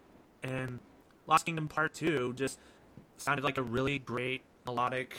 And 0.44 0.80
Lost 1.28 1.46
Kingdom 1.46 1.68
Part 1.68 1.94
2 1.94 2.34
just 2.34 2.60
sounded 3.18 3.44
like 3.44 3.58
a 3.58 3.62
really 3.64 4.00
great, 4.00 4.42
melodic, 4.66 5.16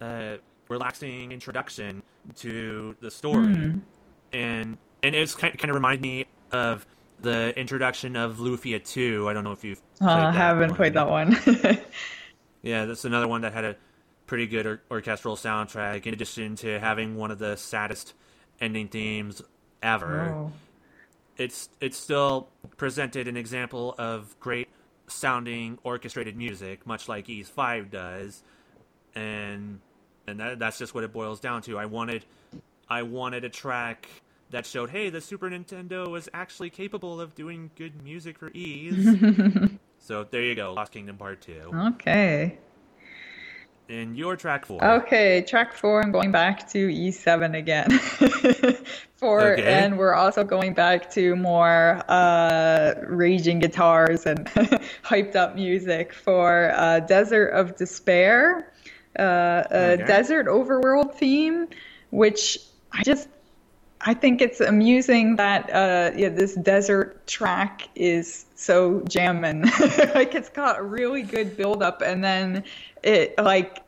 uh, 0.00 0.36
relaxing 0.68 1.32
introduction 1.32 2.02
to 2.36 2.96
the 3.00 3.10
story. 3.10 3.74
And 4.32 4.78
and 5.02 5.14
it's 5.14 5.34
kind 5.34 5.52
of, 5.54 5.60
kind 5.60 5.70
of 5.70 5.74
reminded 5.74 6.00
me 6.02 6.24
of 6.50 6.86
the 7.20 7.56
introduction 7.58 8.16
of 8.16 8.38
Lufia 8.38 8.82
2. 8.84 9.28
I 9.28 9.32
don't 9.34 9.44
know 9.44 9.52
if 9.52 9.62
you've 9.64 9.80
Uh, 10.00 10.06
played 10.06 10.10
I 10.10 10.20
that 10.30 10.34
haven't 10.34 10.68
one. 10.70 10.76
played 10.76 10.94
that 10.94 11.08
one. 11.10 11.36
Yeah, 12.62 12.86
that's 12.86 13.04
another 13.04 13.28
one 13.28 13.42
that 13.42 13.52
had 13.52 13.64
a 13.66 13.76
pretty 14.26 14.46
good 14.46 14.64
or- 14.64 14.82
orchestral 14.90 15.36
soundtrack, 15.36 16.06
in 16.06 16.14
addition 16.14 16.56
to 16.56 16.80
having 16.80 17.14
one 17.16 17.30
of 17.30 17.38
the 17.38 17.56
saddest 17.56 18.14
ending 18.58 18.88
themes 18.88 19.42
ever. 19.82 20.30
oh. 20.34 20.52
It's 21.36 21.68
it's 21.80 21.96
still 21.96 22.48
presented 22.76 23.28
an 23.28 23.36
example 23.36 23.94
of 23.98 24.38
great 24.40 24.68
sounding 25.06 25.78
orchestrated 25.82 26.36
music, 26.36 26.86
much 26.86 27.08
like 27.08 27.28
Ys 27.28 27.48
Five 27.48 27.90
does, 27.90 28.42
and 29.14 29.80
and 30.26 30.40
that, 30.40 30.58
that's 30.58 30.78
just 30.78 30.94
what 30.94 31.04
it 31.04 31.12
boils 31.12 31.40
down 31.40 31.62
to. 31.62 31.78
I 31.78 31.86
wanted 31.86 32.24
I 32.88 33.02
wanted 33.02 33.44
a 33.44 33.48
track 33.48 34.08
that 34.50 34.66
showed, 34.66 34.90
hey, 34.90 35.10
the 35.10 35.20
Super 35.20 35.50
Nintendo 35.50 36.08
was 36.08 36.28
actually 36.32 36.70
capable 36.70 37.20
of 37.20 37.34
doing 37.34 37.70
good 37.76 38.02
music 38.02 38.38
for 38.38 38.50
Ys. 38.54 39.18
so 39.98 40.24
there 40.30 40.42
you 40.42 40.54
go, 40.54 40.72
Lost 40.72 40.92
Kingdom 40.92 41.16
Part 41.16 41.40
Two. 41.40 41.70
Okay. 41.74 42.58
And 43.88 44.16
your 44.16 44.34
track 44.36 44.64
four. 44.64 44.82
Okay, 44.82 45.42
track 45.42 45.74
four, 45.74 46.02
I'm 46.02 46.10
going 46.10 46.32
back 46.32 46.70
to 46.70 46.78
Ys 46.78 47.18
7 47.18 47.54
again. 47.54 47.90
for 49.16 49.52
Okay. 49.52 49.64
and 49.64 49.96
we're 49.98 50.14
also 50.14 50.44
going 50.44 50.74
back 50.74 51.10
to 51.12 51.36
more 51.36 52.02
uh, 52.08 52.94
raging 53.06 53.58
guitars 53.58 54.26
and 54.26 54.46
hyped 55.02 55.36
up 55.36 55.54
music 55.54 56.12
for 56.12 56.72
uh, 56.74 57.00
Desert 57.00 57.48
of 57.48 57.76
Despair, 57.76 58.72
uh, 59.18 59.22
a 59.70 59.92
Okay. 59.94 60.04
desert 60.04 60.46
overworld 60.46 61.14
theme, 61.14 61.68
which 62.10 62.58
I 62.92 63.02
just 63.02 63.28
I 64.00 64.14
think 64.14 64.42
it's 64.42 64.60
amusing 64.60 65.36
that 65.36 65.70
uh, 65.70 66.10
yeah, 66.16 66.28
this 66.28 66.54
desert 66.54 67.26
track 67.26 67.88
is 67.94 68.46
so 68.54 69.00
jammin'. 69.08 69.62
like 70.14 70.34
it's 70.34 70.50
got 70.50 70.78
a 70.78 70.82
really 70.82 71.22
good 71.22 71.56
build 71.56 71.82
up, 71.82 72.02
and 72.02 72.22
then 72.22 72.64
it 73.02 73.34
like 73.38 73.82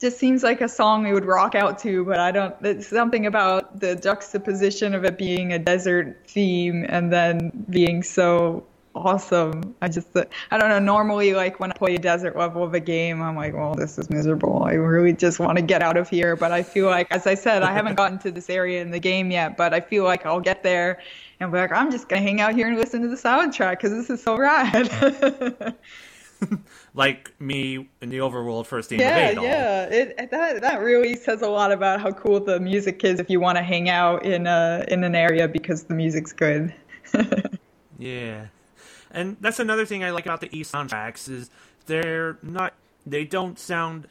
just 0.00 0.18
seems 0.18 0.42
like 0.42 0.60
a 0.60 0.68
song 0.68 1.04
we 1.04 1.12
would 1.12 1.24
rock 1.24 1.54
out 1.54 1.78
to. 1.80 2.04
But 2.04 2.18
I 2.18 2.32
don't. 2.32 2.54
It's 2.62 2.88
something 2.88 3.26
about 3.26 3.78
the 3.78 3.94
juxtaposition 3.94 4.94
of 4.94 5.04
it 5.04 5.16
being 5.16 5.52
a 5.52 5.58
desert 5.58 6.18
theme 6.26 6.84
and 6.88 7.12
then 7.12 7.66
being 7.70 8.02
so 8.02 8.66
awesome. 8.94 9.74
I 9.80 9.88
just 9.88 10.08
I 10.50 10.58
don't 10.58 10.68
know. 10.68 10.78
Normally, 10.78 11.34
like 11.34 11.60
when 11.60 11.72
I 11.72 11.74
play 11.74 11.94
a 11.94 11.98
desert 11.98 12.36
level 12.36 12.62
of 12.62 12.74
a 12.74 12.80
game, 12.80 13.22
I'm 13.22 13.36
like, 13.36 13.54
well, 13.54 13.74
this 13.74 13.98
is 13.98 14.10
miserable. 14.10 14.62
I 14.64 14.72
really 14.72 15.12
just 15.12 15.38
want 15.38 15.56
to 15.56 15.62
get 15.62 15.82
out 15.82 15.96
of 15.96 16.08
here. 16.08 16.36
But 16.36 16.52
I 16.52 16.62
feel 16.62 16.86
like, 16.86 17.10
as 17.10 17.26
I 17.26 17.34
said, 17.34 17.62
I 17.62 17.72
haven't 17.72 17.94
gotten 17.94 18.18
to 18.20 18.30
this 18.30 18.50
area 18.50 18.82
in 18.82 18.90
the 18.90 18.98
game 18.98 19.30
yet. 19.30 19.56
But 19.56 19.74
I 19.74 19.80
feel 19.80 20.04
like 20.04 20.26
I'll 20.26 20.40
get 20.40 20.62
there 20.62 21.00
and 21.40 21.50
be 21.52 21.58
like, 21.58 21.72
I'm 21.72 21.90
just 21.90 22.08
gonna 22.08 22.22
hang 22.22 22.40
out 22.40 22.54
here 22.54 22.68
and 22.68 22.76
listen 22.76 23.02
to 23.02 23.08
the 23.08 23.16
soundtrack 23.16 23.72
because 23.72 23.90
this 23.90 24.10
is 24.10 24.22
so 24.22 24.36
rad. 24.36 25.76
Like 26.94 27.32
me 27.40 27.88
in 28.02 28.10
the 28.10 28.18
overworld 28.18 28.66
first 28.66 28.90
game 28.90 28.98
yeah, 28.98 29.30
yeah. 29.30 29.84
It 29.84 30.30
that 30.32 30.60
that 30.60 30.80
really 30.80 31.14
says 31.14 31.40
a 31.40 31.48
lot 31.48 31.70
about 31.70 32.00
how 32.00 32.10
cool 32.10 32.40
the 32.40 32.58
music 32.60 33.04
is 33.04 33.20
if 33.20 33.30
you 33.30 33.38
want 33.38 33.56
to 33.56 33.62
hang 33.62 33.88
out 33.88 34.26
in 34.26 34.48
a 34.48 34.84
in 34.88 35.04
an 35.04 35.14
area 35.14 35.46
because 35.46 35.84
the 35.84 35.94
music's 35.94 36.32
good. 36.32 36.74
Yeah. 38.02 38.46
And 39.12 39.36
that's 39.40 39.60
another 39.60 39.84
thing 39.84 40.02
I 40.02 40.10
like 40.10 40.24
about 40.26 40.40
the 40.40 40.48
E 40.56 40.62
soundtracks 40.62 41.28
is 41.28 41.50
they're 41.86 42.38
not 42.42 42.74
they 43.06 43.24
don't 43.24 43.58
sound 43.58 44.08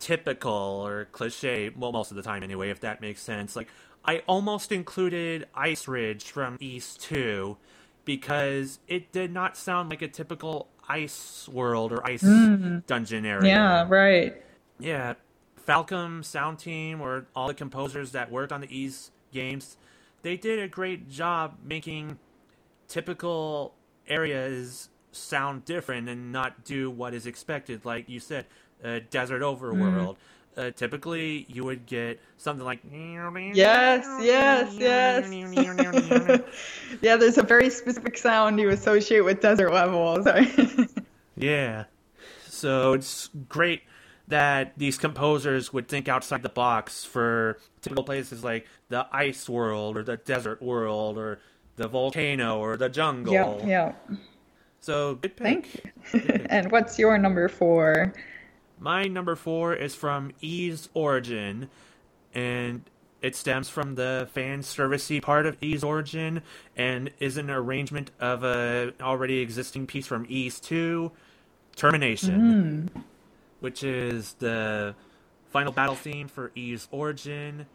typical 0.00 0.52
or 0.52 1.06
cliche, 1.12 1.70
well 1.74 1.92
most 1.92 2.10
of 2.10 2.16
the 2.16 2.22
time 2.22 2.42
anyway, 2.42 2.70
if 2.70 2.80
that 2.80 3.00
makes 3.00 3.22
sense. 3.22 3.56
Like 3.56 3.68
I 4.04 4.22
almost 4.26 4.72
included 4.72 5.46
Ice 5.54 5.88
Ridge 5.88 6.24
from 6.24 6.58
Ys 6.60 6.96
2 6.96 7.56
because 8.04 8.80
it 8.86 9.12
did 9.12 9.32
not 9.32 9.56
sound 9.56 9.88
like 9.88 10.02
a 10.02 10.08
typical 10.08 10.68
ice 10.88 11.48
world 11.48 11.92
or 11.92 12.06
ice 12.06 12.22
mm. 12.22 12.84
dungeon 12.86 13.24
area. 13.24 13.54
yeah, 13.54 13.86
right. 13.88 14.42
Yeah, 14.78 15.14
Falcom 15.66 16.24
Sound 16.24 16.58
Team 16.58 17.00
or 17.00 17.26
all 17.34 17.46
the 17.46 17.54
composers 17.54 18.12
that 18.12 18.30
worked 18.30 18.52
on 18.52 18.60
the 18.60 18.68
Ys 18.70 19.10
games, 19.32 19.76
they 20.22 20.36
did 20.36 20.58
a 20.58 20.68
great 20.68 21.08
job 21.08 21.56
making 21.64 22.18
typical 22.88 23.74
areas 24.08 24.88
sound 25.12 25.64
different 25.64 26.08
and 26.08 26.32
not 26.32 26.64
do 26.64 26.90
what 26.90 27.14
is 27.14 27.26
expected. 27.26 27.84
Like 27.84 28.08
you 28.08 28.20
said, 28.20 28.46
a 28.82 29.00
desert 29.00 29.42
overworld. 29.42 30.16
Uh, 30.56 30.70
typically, 30.70 31.46
you 31.48 31.64
would 31.64 31.84
get 31.84 32.20
something 32.36 32.64
like 32.64 32.84
Yes, 33.56 34.06
yes, 34.22 34.72
yes. 34.78 35.28
yeah, 37.02 37.16
there's 37.16 37.38
a 37.38 37.42
very 37.42 37.70
specific 37.70 38.16
sound 38.16 38.60
you 38.60 38.70
associate 38.70 39.22
with 39.22 39.40
desert 39.40 39.72
levels. 39.72 40.26
Yeah. 41.36 41.84
So 42.48 42.92
it's 42.92 43.28
great 43.48 43.82
that 44.28 44.72
these 44.78 44.96
composers 44.96 45.72
would 45.72 45.88
think 45.88 46.08
outside 46.08 46.42
the 46.42 46.48
box 46.48 47.04
for 47.04 47.58
typical 47.82 48.04
places 48.04 48.42
like 48.42 48.66
the 48.88 49.06
ice 49.12 49.48
world 49.48 49.96
or 49.96 50.02
the 50.02 50.16
desert 50.16 50.62
world 50.62 51.18
or 51.18 51.40
the 51.76 51.88
volcano 51.88 52.58
or 52.58 52.76
the 52.76 52.88
jungle. 52.88 53.32
yeah, 53.32 53.66
yeah. 53.66 53.92
So 54.80 55.14
good 55.16 55.36
pick. 55.36 55.44
Thank 55.44 55.74
you. 55.74 56.20
Pick. 56.20 56.46
And 56.50 56.70
what's 56.70 56.98
your 56.98 57.16
number 57.18 57.48
four? 57.48 58.12
My 58.78 59.04
number 59.04 59.34
four 59.34 59.74
is 59.74 59.94
from 59.94 60.32
Ys 60.42 60.88
Origin, 60.92 61.68
and 62.34 62.82
it 63.22 63.34
stems 63.34 63.70
from 63.70 63.94
the 63.94 64.28
fan 64.32 64.60
servicey 64.60 65.22
part 65.22 65.46
of 65.46 65.56
Ys 65.62 65.82
Origin, 65.82 66.42
and 66.76 67.10
is 67.18 67.38
an 67.38 67.50
arrangement 67.50 68.10
of 68.20 68.44
a 68.44 68.92
already 69.00 69.38
existing 69.38 69.86
piece 69.86 70.06
from 70.06 70.26
Ys 70.28 70.60
Two, 70.60 71.12
Termination, 71.76 72.90
mm. 72.94 73.02
which 73.60 73.82
is 73.82 74.34
the 74.34 74.94
final 75.50 75.72
battle 75.72 75.94
theme 75.94 76.28
for 76.28 76.52
Ys 76.54 76.88
Origin, 76.90 77.66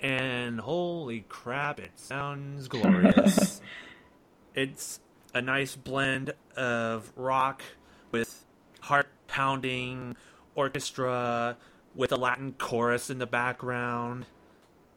and 0.00 0.60
holy 0.60 1.24
crap, 1.28 1.78
it 1.78 1.92
sounds 1.96 2.68
glorious. 2.68 3.60
it's 4.54 5.00
a 5.34 5.42
nice 5.42 5.76
blend 5.76 6.32
of 6.56 7.12
rock 7.16 7.62
with 8.10 8.44
heart 8.80 9.08
pounding 9.28 10.16
orchestra 10.54 11.56
with 11.94 12.12
a 12.12 12.16
Latin 12.16 12.54
chorus 12.58 13.10
in 13.10 13.18
the 13.18 13.26
background. 13.26 14.26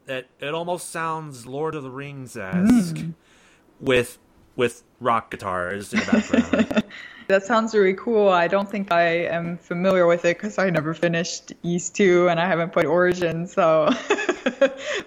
It 0.06 0.28
it 0.40 0.54
almost 0.54 0.90
sounds 0.90 1.46
Lord 1.46 1.74
of 1.74 1.82
the 1.82 1.90
Rings 1.90 2.36
esque 2.36 2.98
hmm. 2.98 3.10
with 3.80 4.18
with 4.56 4.82
rock 5.00 5.30
guitars 5.30 5.92
in 5.92 6.00
the 6.00 6.06
background. 6.06 6.84
That 7.26 7.44
sounds 7.44 7.74
really 7.74 7.94
cool. 7.94 8.28
I 8.28 8.48
don't 8.48 8.70
think 8.70 8.92
I 8.92 9.02
am 9.26 9.56
familiar 9.56 10.06
with 10.06 10.24
it 10.24 10.36
because 10.36 10.58
I 10.58 10.68
never 10.70 10.92
finished 10.92 11.52
Ys 11.62 11.88
2 11.90 12.28
and 12.28 12.38
I 12.38 12.46
haven't 12.46 12.72
played 12.72 12.86
Origin, 12.86 13.46
so 13.46 13.88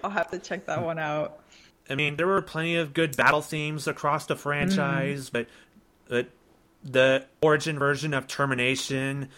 I'll 0.02 0.10
have 0.10 0.30
to 0.32 0.38
check 0.38 0.66
that 0.66 0.82
one 0.82 0.98
out. 0.98 1.40
I 1.88 1.94
mean, 1.94 2.16
there 2.16 2.26
were 2.26 2.42
plenty 2.42 2.76
of 2.76 2.92
good 2.92 3.16
battle 3.16 3.40
themes 3.40 3.86
across 3.86 4.26
the 4.26 4.36
franchise, 4.36 5.30
mm. 5.30 5.32
but 5.32 5.46
but 6.08 6.28
the 6.84 7.26
origin 7.40 7.78
version 7.78 8.14
of 8.14 8.26
Termination 8.26 9.28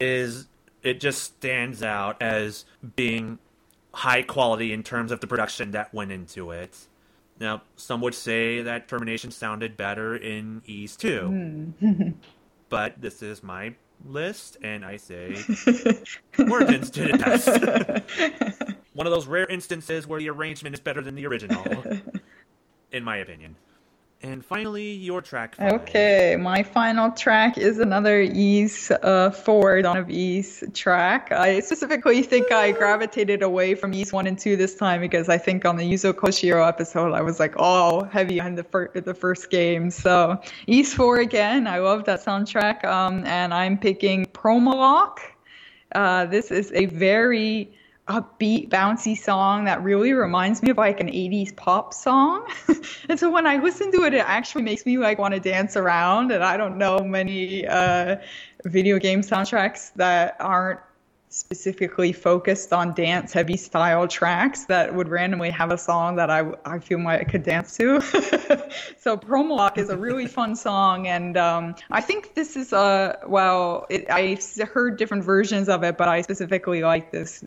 is 0.00 0.46
it 0.82 1.00
just 1.00 1.22
stands 1.22 1.82
out 1.82 2.20
as 2.20 2.64
being 2.96 3.38
high 3.92 4.22
quality 4.22 4.72
in 4.72 4.82
terms 4.82 5.10
of 5.10 5.20
the 5.20 5.26
production 5.26 5.70
that 5.72 5.92
went 5.92 6.12
into 6.12 6.50
it. 6.50 6.86
Now, 7.38 7.62
some 7.76 8.00
would 8.00 8.14
say 8.14 8.62
that 8.62 8.88
Termination 8.88 9.30
sounded 9.30 9.76
better 9.76 10.16
in 10.16 10.62
Ys 10.66 10.96
2. 10.96 11.72
Hmm. 11.78 12.08
but 12.68 13.00
this 13.00 13.22
is 13.22 13.42
my 13.42 13.74
list, 14.04 14.56
and 14.62 14.84
I 14.84 14.96
say 14.96 15.36
Origins 16.50 16.90
did 16.90 17.10
it 17.10 17.20
best. 17.20 17.48
One 18.94 19.06
of 19.06 19.12
those 19.12 19.26
rare 19.26 19.46
instances 19.46 20.06
where 20.06 20.18
the 20.18 20.30
arrangement 20.30 20.74
is 20.74 20.80
better 20.80 21.02
than 21.02 21.14
the 21.14 21.26
original, 21.26 21.64
in 22.90 23.04
my 23.04 23.18
opinion. 23.18 23.56
And 24.22 24.44
finally, 24.44 24.92
your 24.92 25.20
track. 25.20 25.56
Five. 25.56 25.72
Okay, 25.74 26.36
my 26.36 26.62
final 26.62 27.10
track 27.10 27.58
is 27.58 27.78
another 27.78 28.22
Ys 28.22 28.90
uh, 28.90 29.30
4 29.30 29.82
Dawn 29.82 29.96
of 29.96 30.10
Ys 30.10 30.64
track. 30.72 31.30
I 31.32 31.60
specifically 31.60 32.22
think 32.22 32.50
I 32.50 32.72
gravitated 32.72 33.42
away 33.42 33.74
from 33.74 33.92
Ys 33.92 34.14
1 34.14 34.26
and 34.26 34.38
2 34.38 34.56
this 34.56 34.74
time 34.74 35.02
because 35.02 35.28
I 35.28 35.36
think 35.36 35.66
on 35.66 35.76
the 35.76 35.84
Yuzo 35.84 36.14
Koshiro 36.14 36.66
episode 36.66 37.12
I 37.12 37.20
was 37.20 37.38
like, 37.38 37.54
oh, 37.58 38.04
heavy 38.04 38.40
on 38.40 38.54
the, 38.54 38.64
fir- 38.64 38.90
the 38.94 39.14
first 39.14 39.50
game. 39.50 39.90
So, 39.90 40.40
Ys 40.66 40.94
4 40.94 41.20
again, 41.20 41.66
I 41.66 41.78
love 41.78 42.04
that 42.06 42.24
soundtrack. 42.24 42.84
Um, 42.84 43.22
and 43.26 43.52
I'm 43.52 43.76
picking 43.76 44.24
Promalock. 44.26 45.18
Uh, 45.94 46.24
this 46.24 46.50
is 46.50 46.72
a 46.72 46.86
very 46.86 47.70
upbeat, 48.08 48.68
bouncy 48.68 49.18
song 49.18 49.64
that 49.64 49.82
really 49.82 50.12
reminds 50.12 50.62
me 50.62 50.70
of 50.70 50.76
like 50.76 51.00
an 51.00 51.08
80s 51.08 51.54
pop 51.54 51.92
song. 51.92 52.46
and 53.08 53.18
so 53.18 53.30
when 53.30 53.46
I 53.46 53.56
listen 53.56 53.90
to 53.92 54.04
it, 54.04 54.14
it 54.14 54.24
actually 54.24 54.62
makes 54.62 54.86
me 54.86 54.98
like 54.98 55.18
want 55.18 55.34
to 55.34 55.40
dance 55.40 55.76
around. 55.76 56.30
And 56.30 56.44
I 56.44 56.56
don't 56.56 56.78
know 56.78 57.00
many 57.00 57.66
uh, 57.66 58.16
video 58.64 58.98
game 58.98 59.22
soundtracks 59.22 59.92
that 59.94 60.36
aren't 60.38 60.80
specifically 61.28 62.12
focused 62.12 62.72
on 62.72 62.94
dance 62.94 63.32
heavy 63.32 63.56
style 63.56 64.06
tracks 64.06 64.64
that 64.66 64.94
would 64.94 65.08
randomly 65.08 65.50
have 65.50 65.72
a 65.72 65.76
song 65.76 66.16
that 66.16 66.30
I, 66.30 66.50
I 66.64 66.78
feel 66.78 67.02
like 67.02 67.20
I 67.20 67.24
could 67.24 67.42
dance 67.42 67.76
to. 67.76 68.00
so 68.98 69.16
Promalock 69.16 69.76
is 69.76 69.90
a 69.90 69.96
really 69.96 70.26
fun 70.26 70.54
song. 70.54 71.08
And 71.08 71.36
um, 71.36 71.74
I 71.90 72.00
think 72.00 72.34
this 72.34 72.56
is 72.56 72.72
a, 72.72 73.18
well, 73.26 73.86
it, 73.90 74.06
I 74.08 74.38
heard 74.64 74.96
different 74.96 75.24
versions 75.24 75.68
of 75.68 75.82
it, 75.82 75.98
but 75.98 76.08
I 76.08 76.22
specifically 76.22 76.82
like 76.82 77.10
this 77.10 77.44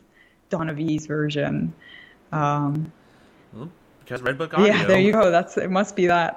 Dawn 0.49 0.69
of 0.69 0.77
version. 1.07 1.73
Um, 2.31 2.91
Well, 3.51 3.69
because 3.99 4.21
Red 4.21 4.37
Book 4.37 4.53
Audio. 4.53 4.73
yeah, 4.73 4.85
there 4.85 4.99
you 4.99 5.11
go. 5.11 5.31
That's 5.31 5.57
it. 5.57 5.69
Must 5.69 5.95
be 5.95 6.07
that. 6.07 6.35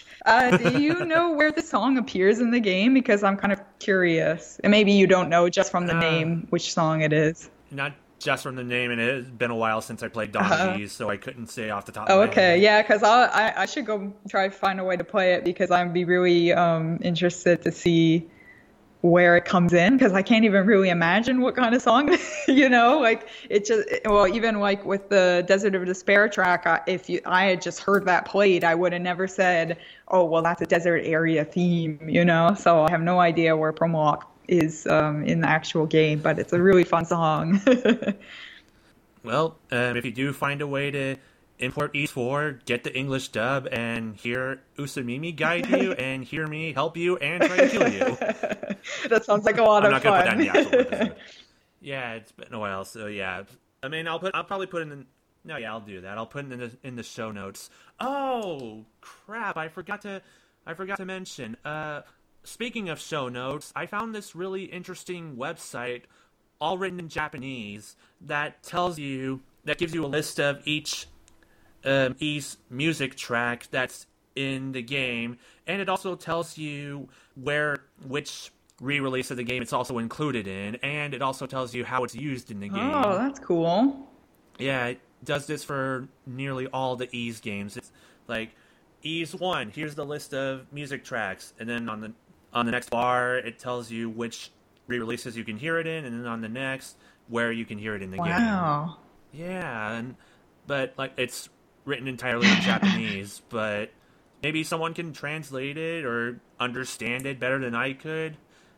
uh, 0.26 0.52
do 0.52 0.64
you 0.64 1.02
know 1.04 1.32
where 1.32 1.50
the 1.52 1.62
song 1.62 1.98
appears 1.98 2.40
in 2.40 2.50
the 2.50 2.60
game? 2.60 2.94
Because 2.94 3.22
I'm 3.22 3.36
kind 3.36 3.52
of 3.52 3.60
curious, 3.78 4.60
and 4.62 4.70
maybe 4.70 4.92
you 4.92 5.06
don't 5.06 5.28
know 5.28 5.48
just 5.48 5.70
from 5.70 5.86
the 5.86 5.94
Uh, 5.94 6.00
name 6.00 6.46
which 6.50 6.72
song 6.72 7.00
it 7.02 7.12
is. 7.12 7.50
Not 7.70 7.94
just 8.18 8.42
from 8.42 8.56
the 8.56 8.64
name, 8.64 8.90
and 8.90 9.00
it 9.00 9.14
has 9.14 9.30
been 9.30 9.50
a 9.50 9.56
while 9.56 9.80
since 9.80 10.02
I 10.02 10.08
played 10.08 10.32
Dawn 10.32 10.52
Uh-huh. 10.52 10.80
of 10.84 10.90
so 10.90 11.08
I 11.10 11.16
couldn't 11.16 11.46
say 11.46 11.70
off 11.70 11.86
the 11.86 11.92
top. 11.92 12.08
Oh, 12.08 12.14
of 12.14 12.20
my 12.22 12.26
okay, 12.28 12.52
head. 12.54 12.60
yeah, 12.60 12.82
because 12.82 13.02
I 13.02 13.52
I 13.56 13.66
should 13.66 13.86
go 13.86 14.12
try 14.28 14.48
to 14.48 14.54
find 14.54 14.80
a 14.80 14.84
way 14.84 14.96
to 14.96 15.04
play 15.04 15.34
it 15.34 15.44
because 15.44 15.70
I'd 15.70 15.92
be 15.92 16.04
really 16.04 16.52
um 16.52 16.98
interested 17.02 17.62
to 17.62 17.72
see 17.72 18.28
where 19.02 19.36
it 19.36 19.46
comes 19.46 19.72
in 19.72 19.96
because 19.96 20.12
I 20.12 20.22
can't 20.22 20.44
even 20.44 20.66
really 20.66 20.90
imagine 20.90 21.40
what 21.40 21.56
kind 21.56 21.74
of 21.74 21.80
song, 21.80 22.16
you 22.48 22.68
know, 22.68 22.98
like 22.98 23.28
it 23.48 23.64
just, 23.64 23.88
well, 24.04 24.28
even 24.28 24.60
like 24.60 24.84
with 24.84 25.08
the 25.08 25.44
Desert 25.46 25.74
of 25.74 25.86
Despair 25.86 26.28
track, 26.28 26.66
I, 26.66 26.80
if 26.86 27.08
you, 27.08 27.20
I 27.24 27.46
had 27.46 27.62
just 27.62 27.80
heard 27.80 28.04
that 28.06 28.26
played, 28.26 28.62
I 28.62 28.74
would 28.74 28.92
have 28.92 29.00
never 29.00 29.26
said, 29.26 29.78
oh, 30.08 30.24
well, 30.24 30.42
that's 30.42 30.60
a 30.60 30.66
desert 30.66 31.02
area 31.04 31.44
theme, 31.44 31.98
you 32.06 32.24
know, 32.24 32.54
so 32.58 32.84
I 32.84 32.90
have 32.90 33.00
no 33.00 33.20
idea 33.20 33.56
where 33.56 33.72
Promalock 33.72 34.24
is 34.48 34.86
um, 34.86 35.24
in 35.24 35.40
the 35.40 35.48
actual 35.48 35.86
game, 35.86 36.18
but 36.18 36.38
it's 36.38 36.52
a 36.52 36.60
really 36.60 36.84
fun 36.84 37.06
song. 37.06 37.60
well, 39.22 39.56
um, 39.70 39.96
if 39.96 40.04
you 40.04 40.12
do 40.12 40.32
find 40.32 40.60
a 40.60 40.66
way 40.66 40.90
to 40.90 41.16
import 41.60 41.94
Ys 41.94 42.10
4, 42.10 42.60
get 42.64 42.84
the 42.84 42.96
English 42.96 43.28
dub, 43.28 43.68
and 43.70 44.16
hear 44.16 44.60
Usamimi 44.76 45.34
guide 45.34 45.68
you, 45.68 45.92
and 45.98 46.24
hear 46.24 46.46
me 46.46 46.72
help 46.72 46.96
you 46.96 47.16
and 47.18 47.42
try 47.42 47.56
to 47.56 47.68
kill 47.68 47.88
you. 47.88 48.16
that 49.08 49.24
sounds 49.24 49.44
like 49.44 49.58
a 49.58 49.62
lot 49.62 49.84
I'm 49.84 49.94
of 49.94 50.02
not 50.02 50.02
fun. 50.02 50.12
Gonna 50.12 50.22
put 50.22 50.24
that 50.24 50.32
in 50.32 50.72
the 50.72 50.80
actual 50.80 50.80
episode. 50.80 51.16
yeah, 51.80 52.14
it's 52.14 52.32
been 52.32 52.52
a 52.52 52.58
while, 52.58 52.84
so 52.84 53.06
yeah. 53.06 53.44
I 53.82 53.88
mean, 53.88 54.08
I'll 54.08 54.18
put, 54.18 54.34
I'll 54.34 54.44
probably 54.44 54.66
put 54.66 54.82
in. 54.82 54.88
The, 54.88 55.06
no, 55.44 55.56
yeah, 55.56 55.72
I'll 55.72 55.80
do 55.80 56.00
that. 56.00 56.18
I'll 56.18 56.26
put 56.26 56.46
it 56.46 56.52
in 56.52 56.58
the 56.58 56.76
in 56.82 56.96
the 56.96 57.02
show 57.02 57.30
notes. 57.30 57.70
Oh 57.98 58.84
crap! 59.00 59.56
I 59.56 59.68
forgot 59.68 60.02
to, 60.02 60.22
I 60.66 60.74
forgot 60.74 60.96
to 60.98 61.04
mention. 61.04 61.56
Uh, 61.64 62.02
speaking 62.42 62.88
of 62.88 62.98
show 62.98 63.28
notes, 63.28 63.72
I 63.76 63.86
found 63.86 64.14
this 64.14 64.34
really 64.34 64.64
interesting 64.64 65.36
website, 65.36 66.02
all 66.60 66.78
written 66.78 66.98
in 66.98 67.08
Japanese, 67.08 67.96
that 68.22 68.62
tells 68.62 68.98
you 68.98 69.40
that 69.64 69.78
gives 69.78 69.94
you 69.94 70.04
a 70.04 70.08
list 70.08 70.40
of 70.40 70.66
each 70.66 71.06
um, 71.84 72.16
music 72.70 73.16
track 73.16 73.68
that's 73.70 74.06
in 74.36 74.72
the 74.72 74.82
game, 74.82 75.38
and 75.66 75.80
it 75.80 75.88
also 75.88 76.14
tells 76.14 76.56
you 76.56 77.08
where 77.34 77.84
which 78.06 78.52
re-release 78.80 79.30
of 79.30 79.36
the 79.36 79.42
game 79.42 79.62
it's 79.62 79.72
also 79.72 79.98
included 79.98 80.46
in, 80.46 80.76
and 80.76 81.14
it 81.14 81.22
also 81.22 81.46
tells 81.46 81.74
you 81.74 81.84
how 81.84 82.04
it's 82.04 82.14
used 82.14 82.50
in 82.50 82.60
the 82.60 82.68
game. 82.68 82.90
Oh, 82.94 83.18
that's 83.18 83.38
cool. 83.38 84.08
Yeah, 84.58 84.86
it 84.86 85.00
does 85.24 85.46
this 85.46 85.64
for 85.64 86.08
nearly 86.26 86.66
all 86.68 86.96
the 86.96 87.08
Ys 87.14 87.40
games. 87.40 87.76
It's 87.76 87.92
like 88.28 88.50
Ys 89.02 89.34
one, 89.34 89.70
here's 89.70 89.94
the 89.94 90.04
list 90.04 90.34
of 90.34 90.66
music 90.72 91.04
tracks, 91.04 91.52
and 91.58 91.68
then 91.68 91.88
on 91.88 92.00
the 92.00 92.12
on 92.52 92.66
the 92.66 92.72
next 92.72 92.90
bar 92.90 93.36
it 93.36 93.58
tells 93.58 93.90
you 93.90 94.10
which 94.10 94.50
re-releases 94.86 95.36
you 95.36 95.44
can 95.44 95.56
hear 95.56 95.78
it 95.78 95.86
in, 95.86 96.04
and 96.04 96.18
then 96.18 96.26
on 96.26 96.40
the 96.40 96.48
next 96.48 96.96
where 97.28 97.52
you 97.52 97.64
can 97.64 97.78
hear 97.78 97.94
it 97.94 98.02
in 98.02 98.10
the 98.10 98.18
wow. 98.18 98.24
game. 98.24 98.34
Wow. 98.34 98.96
Yeah, 99.32 99.92
and 99.92 100.16
but 100.66 100.94
like 100.96 101.12
it's 101.16 101.48
written 101.84 102.08
entirely 102.08 102.48
in 102.48 102.60
Japanese, 102.60 103.42
but 103.48 103.90
maybe 104.42 104.64
someone 104.64 104.94
can 104.94 105.12
translate 105.12 105.76
it 105.76 106.04
or 106.04 106.40
understand 106.58 107.26
it 107.26 107.40
better 107.40 107.58
than 107.58 107.74
I 107.74 107.92
could. 107.92 108.36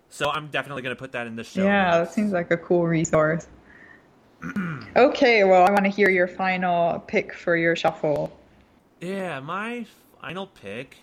So 0.08 0.30
I'm 0.30 0.48
definitely 0.48 0.82
going 0.82 0.94
to 0.94 0.98
put 0.98 1.12
that 1.12 1.26
in 1.26 1.36
the 1.36 1.44
show. 1.44 1.64
Yeah, 1.64 1.92
notes. 1.92 2.10
that 2.10 2.14
seems 2.14 2.32
like 2.32 2.50
a 2.50 2.56
cool 2.56 2.86
resource. 2.86 3.46
okay, 4.96 5.44
well, 5.44 5.64
I 5.66 5.70
want 5.70 5.84
to 5.84 5.90
hear 5.90 6.10
your 6.10 6.28
final 6.28 6.98
pick 7.00 7.32
for 7.32 7.56
your 7.56 7.76
shuffle. 7.76 8.36
Yeah, 9.00 9.40
my 9.40 9.86
final 10.20 10.46
pick 10.46 10.98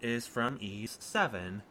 is 0.00 0.26
from 0.26 0.58
Ys 0.60 0.96
7. 1.00 1.62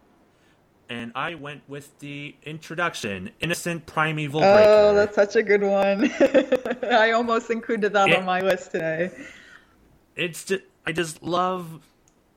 And 0.89 1.11
I 1.15 1.35
went 1.35 1.63
with 1.67 1.99
the 1.99 2.35
introduction, 2.43 3.31
Innocent 3.41 3.85
Primeval 3.85 4.41
oh, 4.41 4.53
Breaker. 4.53 4.69
Oh, 4.69 4.93
that's 4.93 5.15
such 5.15 5.35
a 5.35 5.43
good 5.43 5.61
one. 5.61 6.09
I 6.89 7.11
almost 7.11 7.49
included 7.51 7.91
that 7.93 8.07
Yeah. 8.09 8.19
on 8.19 8.25
my 8.25 8.39
list 8.39 8.71
today. 8.71 9.11
It's 10.17 10.43
just, 10.43 10.63
I 10.85 10.91
just 10.91 11.23
love 11.23 11.79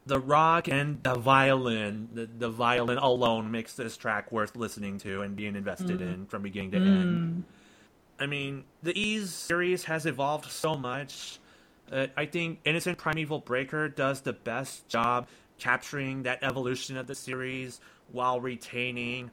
the 0.06 0.18
rock 0.18 0.68
and 0.68 1.02
the 1.02 1.14
violin. 1.14 2.08
The, 2.12 2.26
the 2.26 2.48
violin 2.48 2.98
alone 2.98 3.50
makes 3.50 3.74
this 3.74 3.96
track 3.96 4.30
worth 4.30 4.54
listening 4.56 4.98
to 4.98 5.22
and 5.22 5.34
being 5.34 5.56
invested 5.56 6.00
in 6.00 6.26
from 6.26 6.42
beginning 6.42 6.70
to 6.72 6.76
end. 6.78 7.44
I 8.18 8.26
mean, 8.26 8.64
the 8.82 8.96
Ys 8.96 9.32
series 9.32 9.84
has 9.84 10.06
evolved 10.06 10.50
so 10.50 10.76
much. 10.76 11.38
Uh, 11.90 12.08
I 12.16 12.26
think 12.26 12.60
Innocent 12.64 12.98
Primeval 12.98 13.40
Breaker 13.40 13.88
does 13.88 14.20
the 14.20 14.32
best 14.32 14.86
job 14.88 15.26
capturing 15.58 16.22
that 16.24 16.42
evolution 16.42 16.96
of 16.96 17.06
the 17.06 17.14
series 17.14 17.80
while 18.12 18.40
retaining 18.40 19.30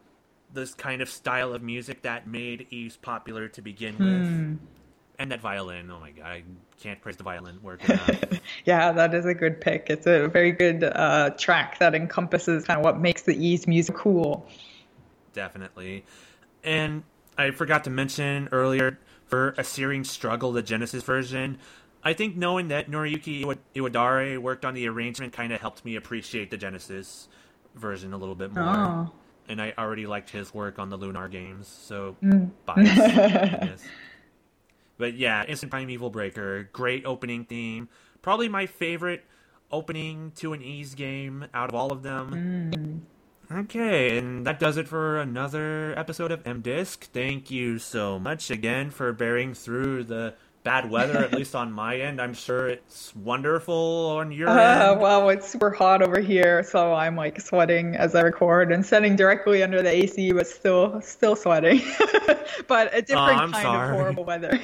this 0.54 0.74
kind 0.74 1.02
of 1.02 1.10
style 1.10 1.54
of 1.54 1.62
music 1.62 2.04
that 2.04 2.28
made 2.28 2.68
Ys 2.72 2.96
popular 2.98 3.48
to 3.50 3.62
begin 3.62 3.98
with. 3.98 4.60
And 5.20 5.32
that 5.32 5.42
violin, 5.42 5.90
oh 5.90 6.00
my 6.00 6.12
god, 6.12 6.26
I 6.26 6.44
can't 6.80 7.02
praise 7.02 7.18
the 7.18 7.24
violin 7.24 7.60
work 7.64 7.84
enough. 7.90 8.10
Yeah, 8.66 8.92
that 8.92 9.14
is 9.14 9.26
a 9.26 9.34
good 9.34 9.60
pick. 9.60 9.88
It's 9.90 10.06
a 10.06 10.28
very 10.28 10.52
good 10.52 10.84
uh, 10.84 11.32
track 11.32 11.80
that 11.80 11.96
encompasses 11.96 12.66
kind 12.66 12.80
of 12.80 12.86
what 12.86 13.00
makes 13.00 13.24
the 13.24 13.36
Ys 13.36 13.68
music 13.68 13.96
cool. 13.96 14.48
definitely. 15.34 16.06
And 16.64 17.04
I 17.38 17.52
forgot 17.52 17.84
to 17.86 17.90
mention 17.90 18.50
earlier 18.52 19.00
for 19.26 19.56
a 19.58 19.64
Searing 19.64 20.04
Struggle, 20.04 20.52
the 20.52 20.62
Genesis 20.62 21.04
version. 21.04 21.58
I 22.04 22.14
think 22.14 22.36
knowing 22.36 22.70
that 22.70 22.90
Noriyuki 22.90 23.58
Iwadare 23.76 24.38
worked 24.38 24.66
on 24.66 24.74
the 24.74 24.88
arrangement 24.88 25.34
kind 25.34 25.52
of 25.52 25.60
helped 25.60 25.84
me 25.84 25.96
appreciate 25.96 26.52
the 26.52 26.58
Genesis 26.58 27.28
version 27.76 28.14
a 28.14 28.18
little 28.18 28.36
bit 28.36 28.54
more. 28.54 28.64
Oh. 28.64 29.12
And 29.50 29.62
I 29.62 29.74
already 29.78 30.08
liked 30.08 30.30
his 30.30 30.54
work 30.54 30.78
on 30.80 30.90
the 30.90 30.98
Lunar 30.98 31.28
games, 31.28 31.68
so 31.68 32.16
bias, 32.66 33.00
I 33.00 33.60
guess. 33.62 33.84
But 34.98 35.16
yeah, 35.16 35.44
Innocent 35.46 35.72
Primeval 35.72 36.10
Breaker, 36.10 36.70
great 36.74 37.06
opening 37.06 37.46
theme. 37.46 37.90
Probably 38.22 38.50
my 38.50 38.66
favorite 38.66 39.24
opening 39.72 40.32
to 40.38 40.54
an 40.54 40.62
Ys 40.62 40.96
game 40.96 41.46
out 41.54 41.70
of 41.70 41.76
all 41.76 41.92
of 41.92 42.04
them. 42.04 43.06
Mm. 43.52 43.60
Okay, 43.60 44.18
and 44.18 44.46
that 44.46 44.60
does 44.60 44.76
it 44.76 44.90
for 44.90 45.20
another 45.20 45.98
episode 45.98 46.32
of 46.32 46.46
M 46.46 46.62
Disk. 46.62 47.10
Thank 47.12 47.50
you 47.50 47.80
so 47.80 48.20
much 48.20 48.52
again 48.52 48.90
for 48.90 49.14
bearing 49.14 49.54
through 49.54 50.04
the 50.04 50.34
bad 50.68 50.92
weather, 50.92 51.20
at 51.20 51.32
least 51.34 51.56
on 51.56 51.72
my 51.72 51.96
end. 51.98 52.20
I'm 52.20 52.34
sure 52.34 52.68
it's 52.68 53.16
wonderful 53.16 54.18
on 54.18 54.34
your 54.34 54.50
Uh, 54.50 54.92
end. 54.92 55.00
wow, 55.00 55.30
it's 55.30 55.48
super 55.50 55.72
hot 55.72 56.02
over 56.02 56.20
here, 56.20 56.62
so 56.62 56.94
I'm 56.94 57.16
like 57.16 57.40
sweating 57.40 57.96
as 57.96 58.16
I 58.16 58.22
record 58.22 58.74
and 58.74 58.86
sitting 58.86 59.16
directly 59.16 59.64
under 59.64 59.82
the 59.82 59.90
AC, 59.90 60.34
but 60.34 60.46
still, 60.46 61.00
still 61.00 61.38
sweating. 61.38 61.80
but 62.68 62.94
a 62.94 63.02
different 63.02 63.40
I'm 63.40 63.52
kind 63.54 63.64
sorry. 63.64 63.90
of 63.92 63.96
horrible 63.96 64.26
weather. 64.26 64.60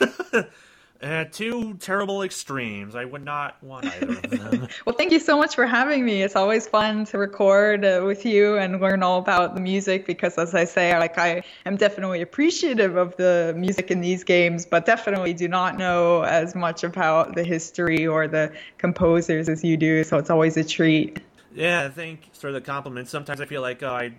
Uh, 1.04 1.24
two 1.30 1.74
terrible 1.74 2.22
extremes. 2.22 2.94
I 2.94 3.04
would 3.04 3.22
not 3.22 3.62
want 3.62 3.84
either 3.84 4.08
of 4.08 4.22
them. 4.22 4.68
well, 4.86 4.96
thank 4.96 5.12
you 5.12 5.18
so 5.18 5.36
much 5.36 5.54
for 5.54 5.66
having 5.66 6.02
me. 6.02 6.22
It's 6.22 6.34
always 6.34 6.66
fun 6.66 7.04
to 7.06 7.18
record 7.18 7.84
uh, 7.84 8.02
with 8.06 8.24
you 8.24 8.56
and 8.56 8.80
learn 8.80 9.02
all 9.02 9.18
about 9.18 9.54
the 9.54 9.60
music 9.60 10.06
because, 10.06 10.38
as 10.38 10.54
I 10.54 10.64
say, 10.64 10.98
like 10.98 11.18
I 11.18 11.42
am 11.66 11.76
definitely 11.76 12.22
appreciative 12.22 12.96
of 12.96 13.14
the 13.16 13.52
music 13.54 13.90
in 13.90 14.00
these 14.00 14.24
games, 14.24 14.64
but 14.64 14.86
definitely 14.86 15.34
do 15.34 15.46
not 15.46 15.76
know 15.76 16.22
as 16.22 16.54
much 16.54 16.84
about 16.84 17.34
the 17.34 17.44
history 17.44 18.06
or 18.06 18.26
the 18.26 18.50
composers 18.78 19.50
as 19.50 19.62
you 19.62 19.76
do. 19.76 20.04
So 20.04 20.16
it's 20.16 20.30
always 20.30 20.56
a 20.56 20.64
treat. 20.64 21.20
Yeah, 21.54 21.90
thanks 21.90 22.38
for 22.38 22.50
the 22.50 22.62
compliment. 22.62 23.08
Sometimes 23.08 23.42
I 23.42 23.44
feel 23.44 23.60
like 23.60 23.82
oh, 23.82 23.92
I 23.92 24.14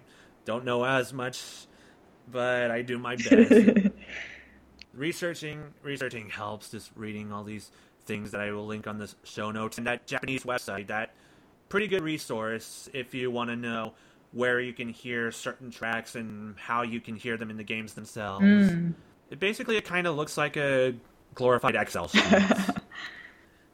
don't 0.46 0.66
know 0.66 0.86
as 0.86 1.12
much, 1.14 1.42
but 2.32 2.70
I 2.70 2.84
do 2.84 3.00
my 3.00 3.16
best. 3.16 3.88
researching 4.96 5.74
researching 5.84 6.30
helps. 6.30 6.72
Just 6.72 6.92
reading 6.96 7.32
all 7.32 7.44
these 7.44 7.72
things 8.06 8.32
that 8.32 8.42
I 8.42 8.52
will 8.52 8.66
link 8.66 8.88
on 8.88 8.98
the 8.98 9.14
show 9.24 9.52
notes 9.52 9.78
and 9.78 9.88
that 9.88 10.08
Japanese 10.08 10.44
website. 10.44 10.88
That 10.88 11.14
pretty 11.70 11.88
good 11.88 12.04
resource 12.04 12.90
if 12.94 13.14
you 13.14 13.32
want 13.32 13.50
to 13.50 13.56
know 13.56 13.94
where 14.32 14.60
you 14.60 14.74
can 14.74 14.90
hear 14.90 15.32
certain 15.32 15.72
tracks 15.72 16.16
and 16.16 16.58
how 16.58 16.82
you 16.82 17.00
can 17.00 17.16
hear 17.16 17.38
them 17.38 17.50
in 17.50 17.58
the 17.58 17.64
games 17.64 17.94
themselves. 17.94 18.46
Mm. 18.46 18.94
It 19.30 19.40
basically 19.40 19.78
it 19.78 19.86
kind 19.86 20.08
of 20.08 20.16
looks 20.16 20.38
like 20.38 20.58
a 20.58 20.94
glorified 21.34 21.76
Excel 21.76 22.08
sheet. 22.08 22.24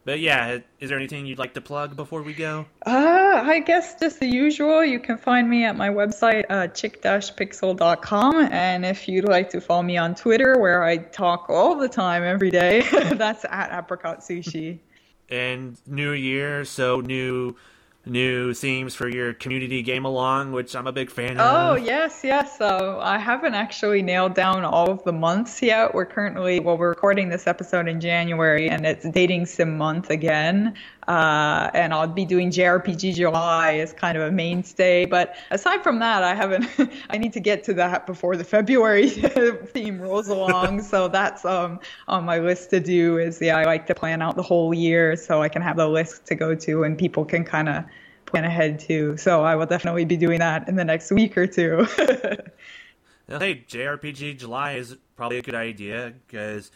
but 0.04 0.20
yeah, 0.20 0.58
is 0.80 0.88
there 0.88 0.98
anything 0.98 1.26
you'd 1.26 1.38
like 1.38 1.54
to 1.54 1.60
plug 1.60 1.94
before 1.96 2.22
we 2.22 2.34
go? 2.34 2.66
Uh, 2.84 3.42
I 3.44 3.60
guess 3.60 3.98
just 4.00 4.18
the 4.18 4.26
usual. 4.26 4.84
You 4.84 4.98
can 4.98 5.16
find 5.16 5.48
me 5.48 5.64
at 5.64 5.76
my 5.76 5.88
website, 5.90 6.44
uh, 6.50 6.66
chick-pixel.com. 6.68 8.48
And 8.50 8.84
if 8.84 9.08
you'd 9.08 9.28
like 9.28 9.50
to 9.50 9.60
follow 9.60 9.82
me 9.82 9.96
on 9.96 10.14
Twitter, 10.14 10.58
where 10.58 10.82
I 10.82 10.96
talk 10.96 11.48
all 11.48 11.76
the 11.76 11.88
time, 11.88 12.24
every 12.24 12.50
day, 12.50 12.80
that's 13.14 13.44
at 13.48 13.76
apricot 13.76 14.20
sushi. 14.20 14.80
and 15.28 15.78
new 15.86 16.12
year 16.12 16.64
so 16.64 17.00
new 17.00 17.54
new 18.04 18.52
themes 18.52 18.94
for 18.94 19.08
your 19.08 19.32
community 19.32 19.80
game 19.80 20.04
along 20.04 20.50
which 20.50 20.74
i'm 20.74 20.86
a 20.88 20.92
big 20.92 21.08
fan 21.10 21.38
Oh, 21.38 21.44
of 21.44 21.72
Oh, 21.72 21.74
yes, 21.76 22.20
yes. 22.24 22.58
So 22.58 22.98
I 23.00 23.16
haven't 23.18 23.54
actually 23.54 24.02
nailed 24.02 24.34
down 24.34 24.64
all 24.64 24.90
of 24.90 25.02
the 25.04 25.12
months 25.12 25.62
yet. 25.62 25.94
We're 25.94 26.04
currently, 26.06 26.60
well, 26.60 26.76
we're 26.76 26.88
recording 26.88 27.28
this 27.28 27.46
episode 27.46 27.86
in 27.88 28.00
January, 28.00 28.68
and 28.68 28.84
it's 28.84 29.08
dating 29.08 29.46
sim 29.46 29.76
month 29.78 30.10
again. 30.10 30.74
Uh, 31.08 31.70
and 31.74 31.92
I'll 31.92 32.06
be 32.06 32.24
doing 32.24 32.50
JRPG 32.50 33.14
July 33.14 33.74
as 33.78 33.92
kind 33.92 34.16
of 34.16 34.24
a 34.24 34.30
mainstay. 34.30 35.04
But 35.04 35.34
aside 35.50 35.82
from 35.82 35.98
that, 35.98 36.22
I 36.22 36.34
haven't, 36.34 36.68
I 37.10 37.18
need 37.18 37.32
to 37.32 37.40
get 37.40 37.64
to 37.64 37.74
that 37.74 38.06
before 38.06 38.36
the 38.36 38.44
February 38.44 39.08
theme 39.10 40.00
rolls 40.00 40.28
along. 40.28 40.82
so 40.82 41.08
that's 41.08 41.44
um, 41.44 41.80
on 42.06 42.24
my 42.24 42.38
list 42.38 42.70
to 42.70 42.80
do 42.80 43.18
is, 43.18 43.40
yeah, 43.40 43.56
I 43.56 43.64
like 43.64 43.86
to 43.86 43.94
plan 43.94 44.22
out 44.22 44.36
the 44.36 44.42
whole 44.42 44.72
year 44.72 45.16
so 45.16 45.42
I 45.42 45.48
can 45.48 45.62
have 45.62 45.76
the 45.76 45.88
list 45.88 46.26
to 46.26 46.34
go 46.34 46.54
to 46.54 46.84
and 46.84 46.96
people 46.96 47.24
can 47.24 47.44
kind 47.44 47.68
of 47.68 47.84
plan 48.26 48.44
ahead 48.44 48.78
too. 48.78 49.16
So 49.16 49.42
I 49.42 49.56
will 49.56 49.66
definitely 49.66 50.04
be 50.04 50.16
doing 50.16 50.38
that 50.38 50.68
in 50.68 50.76
the 50.76 50.84
next 50.84 51.10
week 51.10 51.36
or 51.36 51.46
two. 51.46 51.86
hey, 53.28 53.64
JRPG 53.68 54.38
July 54.38 54.72
is 54.72 54.96
probably 55.16 55.38
a 55.38 55.42
good 55.42 55.54
idea 55.54 56.12
because 56.26 56.70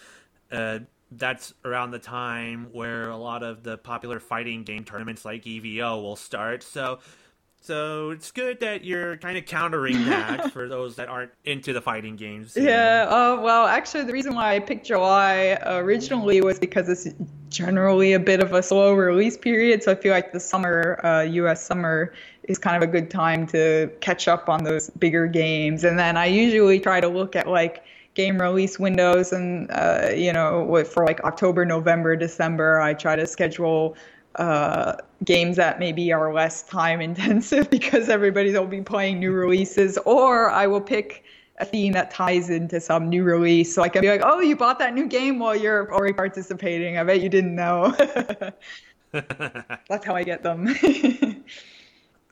uh, 0.50 0.80
that's 1.10 1.54
around 1.64 1.92
the 1.92 1.98
time 1.98 2.68
where 2.72 3.08
a 3.08 3.16
lot 3.16 3.42
of 3.42 3.62
the 3.62 3.78
popular 3.78 4.20
fighting 4.20 4.64
game 4.64 4.84
tournaments 4.84 5.24
like 5.24 5.44
EVO 5.44 6.02
will 6.02 6.16
start. 6.16 6.62
So 6.62 6.98
so 7.66 8.10
it's 8.10 8.30
good 8.30 8.60
that 8.60 8.84
you're 8.84 9.16
kind 9.16 9.36
of 9.36 9.44
countering 9.44 10.04
that 10.04 10.52
for 10.52 10.68
those 10.68 10.94
that 10.96 11.08
aren't 11.08 11.32
into 11.44 11.72
the 11.72 11.80
fighting 11.80 12.14
games. 12.14 12.56
Yeah. 12.56 13.06
Uh, 13.08 13.40
well, 13.42 13.66
actually, 13.66 14.04
the 14.04 14.12
reason 14.12 14.36
why 14.36 14.54
I 14.54 14.60
picked 14.60 14.86
July 14.86 15.58
originally 15.64 16.40
was 16.40 16.60
because 16.60 16.88
it's 16.88 17.12
generally 17.48 18.12
a 18.12 18.20
bit 18.20 18.40
of 18.40 18.52
a 18.52 18.62
slow 18.62 18.94
release 18.94 19.36
period. 19.36 19.82
So 19.82 19.90
I 19.90 19.94
feel 19.96 20.12
like 20.12 20.32
the 20.32 20.38
summer, 20.38 21.04
uh, 21.04 21.22
U.S. 21.22 21.66
summer, 21.66 22.12
is 22.44 22.56
kind 22.56 22.80
of 22.80 22.88
a 22.88 22.92
good 22.92 23.10
time 23.10 23.48
to 23.48 23.90
catch 24.00 24.28
up 24.28 24.48
on 24.48 24.62
those 24.62 24.90
bigger 24.90 25.26
games. 25.26 25.82
And 25.82 25.98
then 25.98 26.16
I 26.16 26.26
usually 26.26 26.78
try 26.78 27.00
to 27.00 27.08
look 27.08 27.34
at 27.34 27.48
like 27.48 27.82
game 28.16 28.40
release 28.40 28.78
windows 28.78 29.32
and 29.32 29.70
uh, 29.70 30.10
you 30.12 30.32
know 30.32 30.84
for 30.84 31.04
like 31.04 31.22
October, 31.22 31.64
November, 31.64 32.16
December. 32.16 32.80
I 32.80 32.94
try 32.94 33.14
to 33.14 33.26
schedule 33.26 33.96
uh, 34.36 34.96
games 35.24 35.56
that 35.56 35.78
maybe 35.78 36.12
are 36.12 36.32
less 36.32 36.62
time 36.64 37.00
intensive 37.10 37.70
because 37.70 38.08
everybody 38.08 38.52
will 38.52 38.66
be 38.66 38.82
playing 38.82 39.20
new 39.20 39.30
releases, 39.30 39.98
or 39.98 40.50
I 40.50 40.66
will 40.66 40.80
pick 40.80 41.22
a 41.58 41.64
theme 41.64 41.92
that 41.92 42.10
ties 42.10 42.50
into 42.50 42.80
some 42.80 43.08
new 43.08 43.22
release. 43.22 43.74
So 43.74 43.82
I 43.82 43.88
can 43.88 44.02
be 44.02 44.08
like, 44.08 44.22
oh, 44.24 44.40
you 44.40 44.56
bought 44.56 44.78
that 44.80 44.92
new 44.94 45.06
game 45.06 45.38
while 45.38 45.56
you're 45.56 45.92
already 45.92 46.12
participating. 46.12 46.98
I 46.98 47.04
bet 47.04 47.22
you 47.22 47.28
didn't 47.28 47.54
know. 47.54 47.94
That's 49.12 50.04
how 50.04 50.14
I 50.14 50.24
get 50.24 50.42
them. 50.42 50.66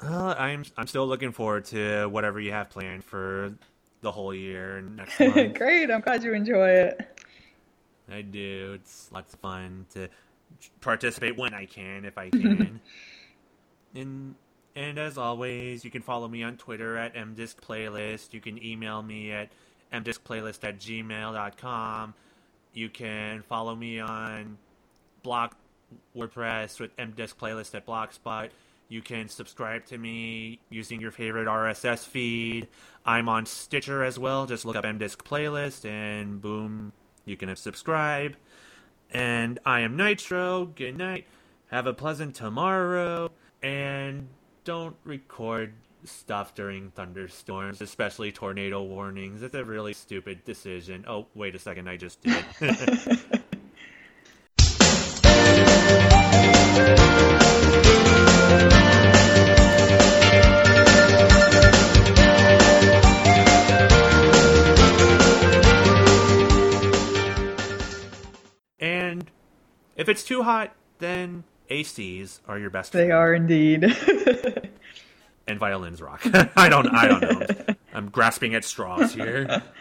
uh, 0.03 0.35
I'm 0.37 0.65
I'm 0.77 0.87
still 0.87 1.07
looking 1.07 1.33
forward 1.33 1.67
to 1.67 2.07
whatever 2.07 2.41
you 2.41 2.53
have 2.53 2.71
planned 2.71 3.05
for 3.05 3.55
the 4.05 4.13
whole 4.13 4.33
year 4.33 4.81
next 4.97 5.19
month. 5.19 5.59
Great, 5.59 5.91
I'm 5.91 6.01
glad 6.01 6.23
you 6.23 6.33
enjoy 6.33 6.69
it. 6.69 7.21
I 8.09 8.23
do. 8.23 8.75
It's 8.75 9.11
lots 9.11 9.35
of 9.35 9.41
fun 9.41 9.87
to 9.95 10.09
participate 10.81 11.37
when 11.37 11.53
I 11.55 11.67
can, 11.67 12.05
if 12.05 12.17
I 12.17 12.31
can. 12.31 12.81
and 13.97 14.37
and 14.77 14.99
as 14.99 15.19
always, 15.19 15.85
you 15.85 15.91
can 15.91 16.03
follow 16.03 16.29
me 16.29 16.43
on 16.43 16.57
Twitter 16.57 16.97
at 16.97 17.15
mdiscplaylist. 17.15 18.33
You 18.33 18.41
can 18.41 18.63
email 18.63 19.03
me 19.03 19.33
at 19.33 19.51
mdiscplaylist 19.93 20.65
at 20.65 20.79
gmail.com. 20.79 22.15
You 22.73 22.89
can 22.89 23.43
follow 23.43 23.75
me 23.75 24.01
on 24.01 24.59
blog 25.23 25.53
WordPress 26.17 26.81
with 26.81 26.97
mdiscplaylist 26.97 27.75
at 27.75 27.87
blogspot. 27.87 28.51
You 28.95 29.03
can 29.03 29.29
subscribe 29.29 29.87
to 29.87 29.99
me 29.99 30.61
using 30.71 31.01
your 31.01 31.11
favorite 31.11 31.49
RSS 31.49 32.07
feed. 32.07 32.69
I'm 33.05 33.29
on 33.29 33.45
Stitcher 33.45 34.05
as 34.05 34.21
well. 34.21 34.47
Just 34.47 34.65
look 34.65 34.77
up 34.77 34.85
mdisc 34.85 35.17
playlist 35.17 35.85
and 35.85 36.41
boom, 36.41 36.93
you 37.25 37.37
can 37.37 37.57
subscribe. 37.57 38.37
And 39.11 39.59
I 39.67 39.81
am 39.81 39.97
Nitro. 39.97 40.67
Good 40.67 40.97
night. 40.97 41.27
Have 41.73 41.89
a 41.89 41.93
pleasant 41.93 42.37
tomorrow. 42.37 43.33
And 43.65 44.29
don't 44.63 44.95
record 45.03 45.73
stuff 46.05 46.55
during 46.55 46.93
thunderstorms, 46.93 47.81
especially 47.81 48.31
tornado 48.31 48.81
warnings. 48.81 49.43
It's 49.43 49.57
a 49.57 49.65
really 49.65 49.95
stupid 49.95 50.45
decision. 50.45 51.05
Oh, 51.09 51.27
wait 51.35 51.57
a 51.57 51.59
second, 51.59 51.89
I 51.89 51.97
just 51.97 52.23
did. 52.23 52.45
If 69.97 70.09
it's 70.09 70.25
too 70.25 70.43
hot, 70.43 70.75
then 70.99 71.45
ACs 71.71 72.41
are 72.49 72.59
your 72.59 72.71
best. 72.71 72.93
They 72.93 73.11
are 73.11 73.33
indeed. 73.35 73.85
and 75.47 75.59
violins 75.59 76.01
rock. 76.03 76.23
I 76.57 76.69
don't. 76.69 76.89
I 76.89 77.09
don't 77.09 77.21
know. 77.23 77.75
I'm 77.93 78.09
grasping 78.11 78.55
at 78.55 78.65
straws 78.65 79.15
here. 79.15 79.63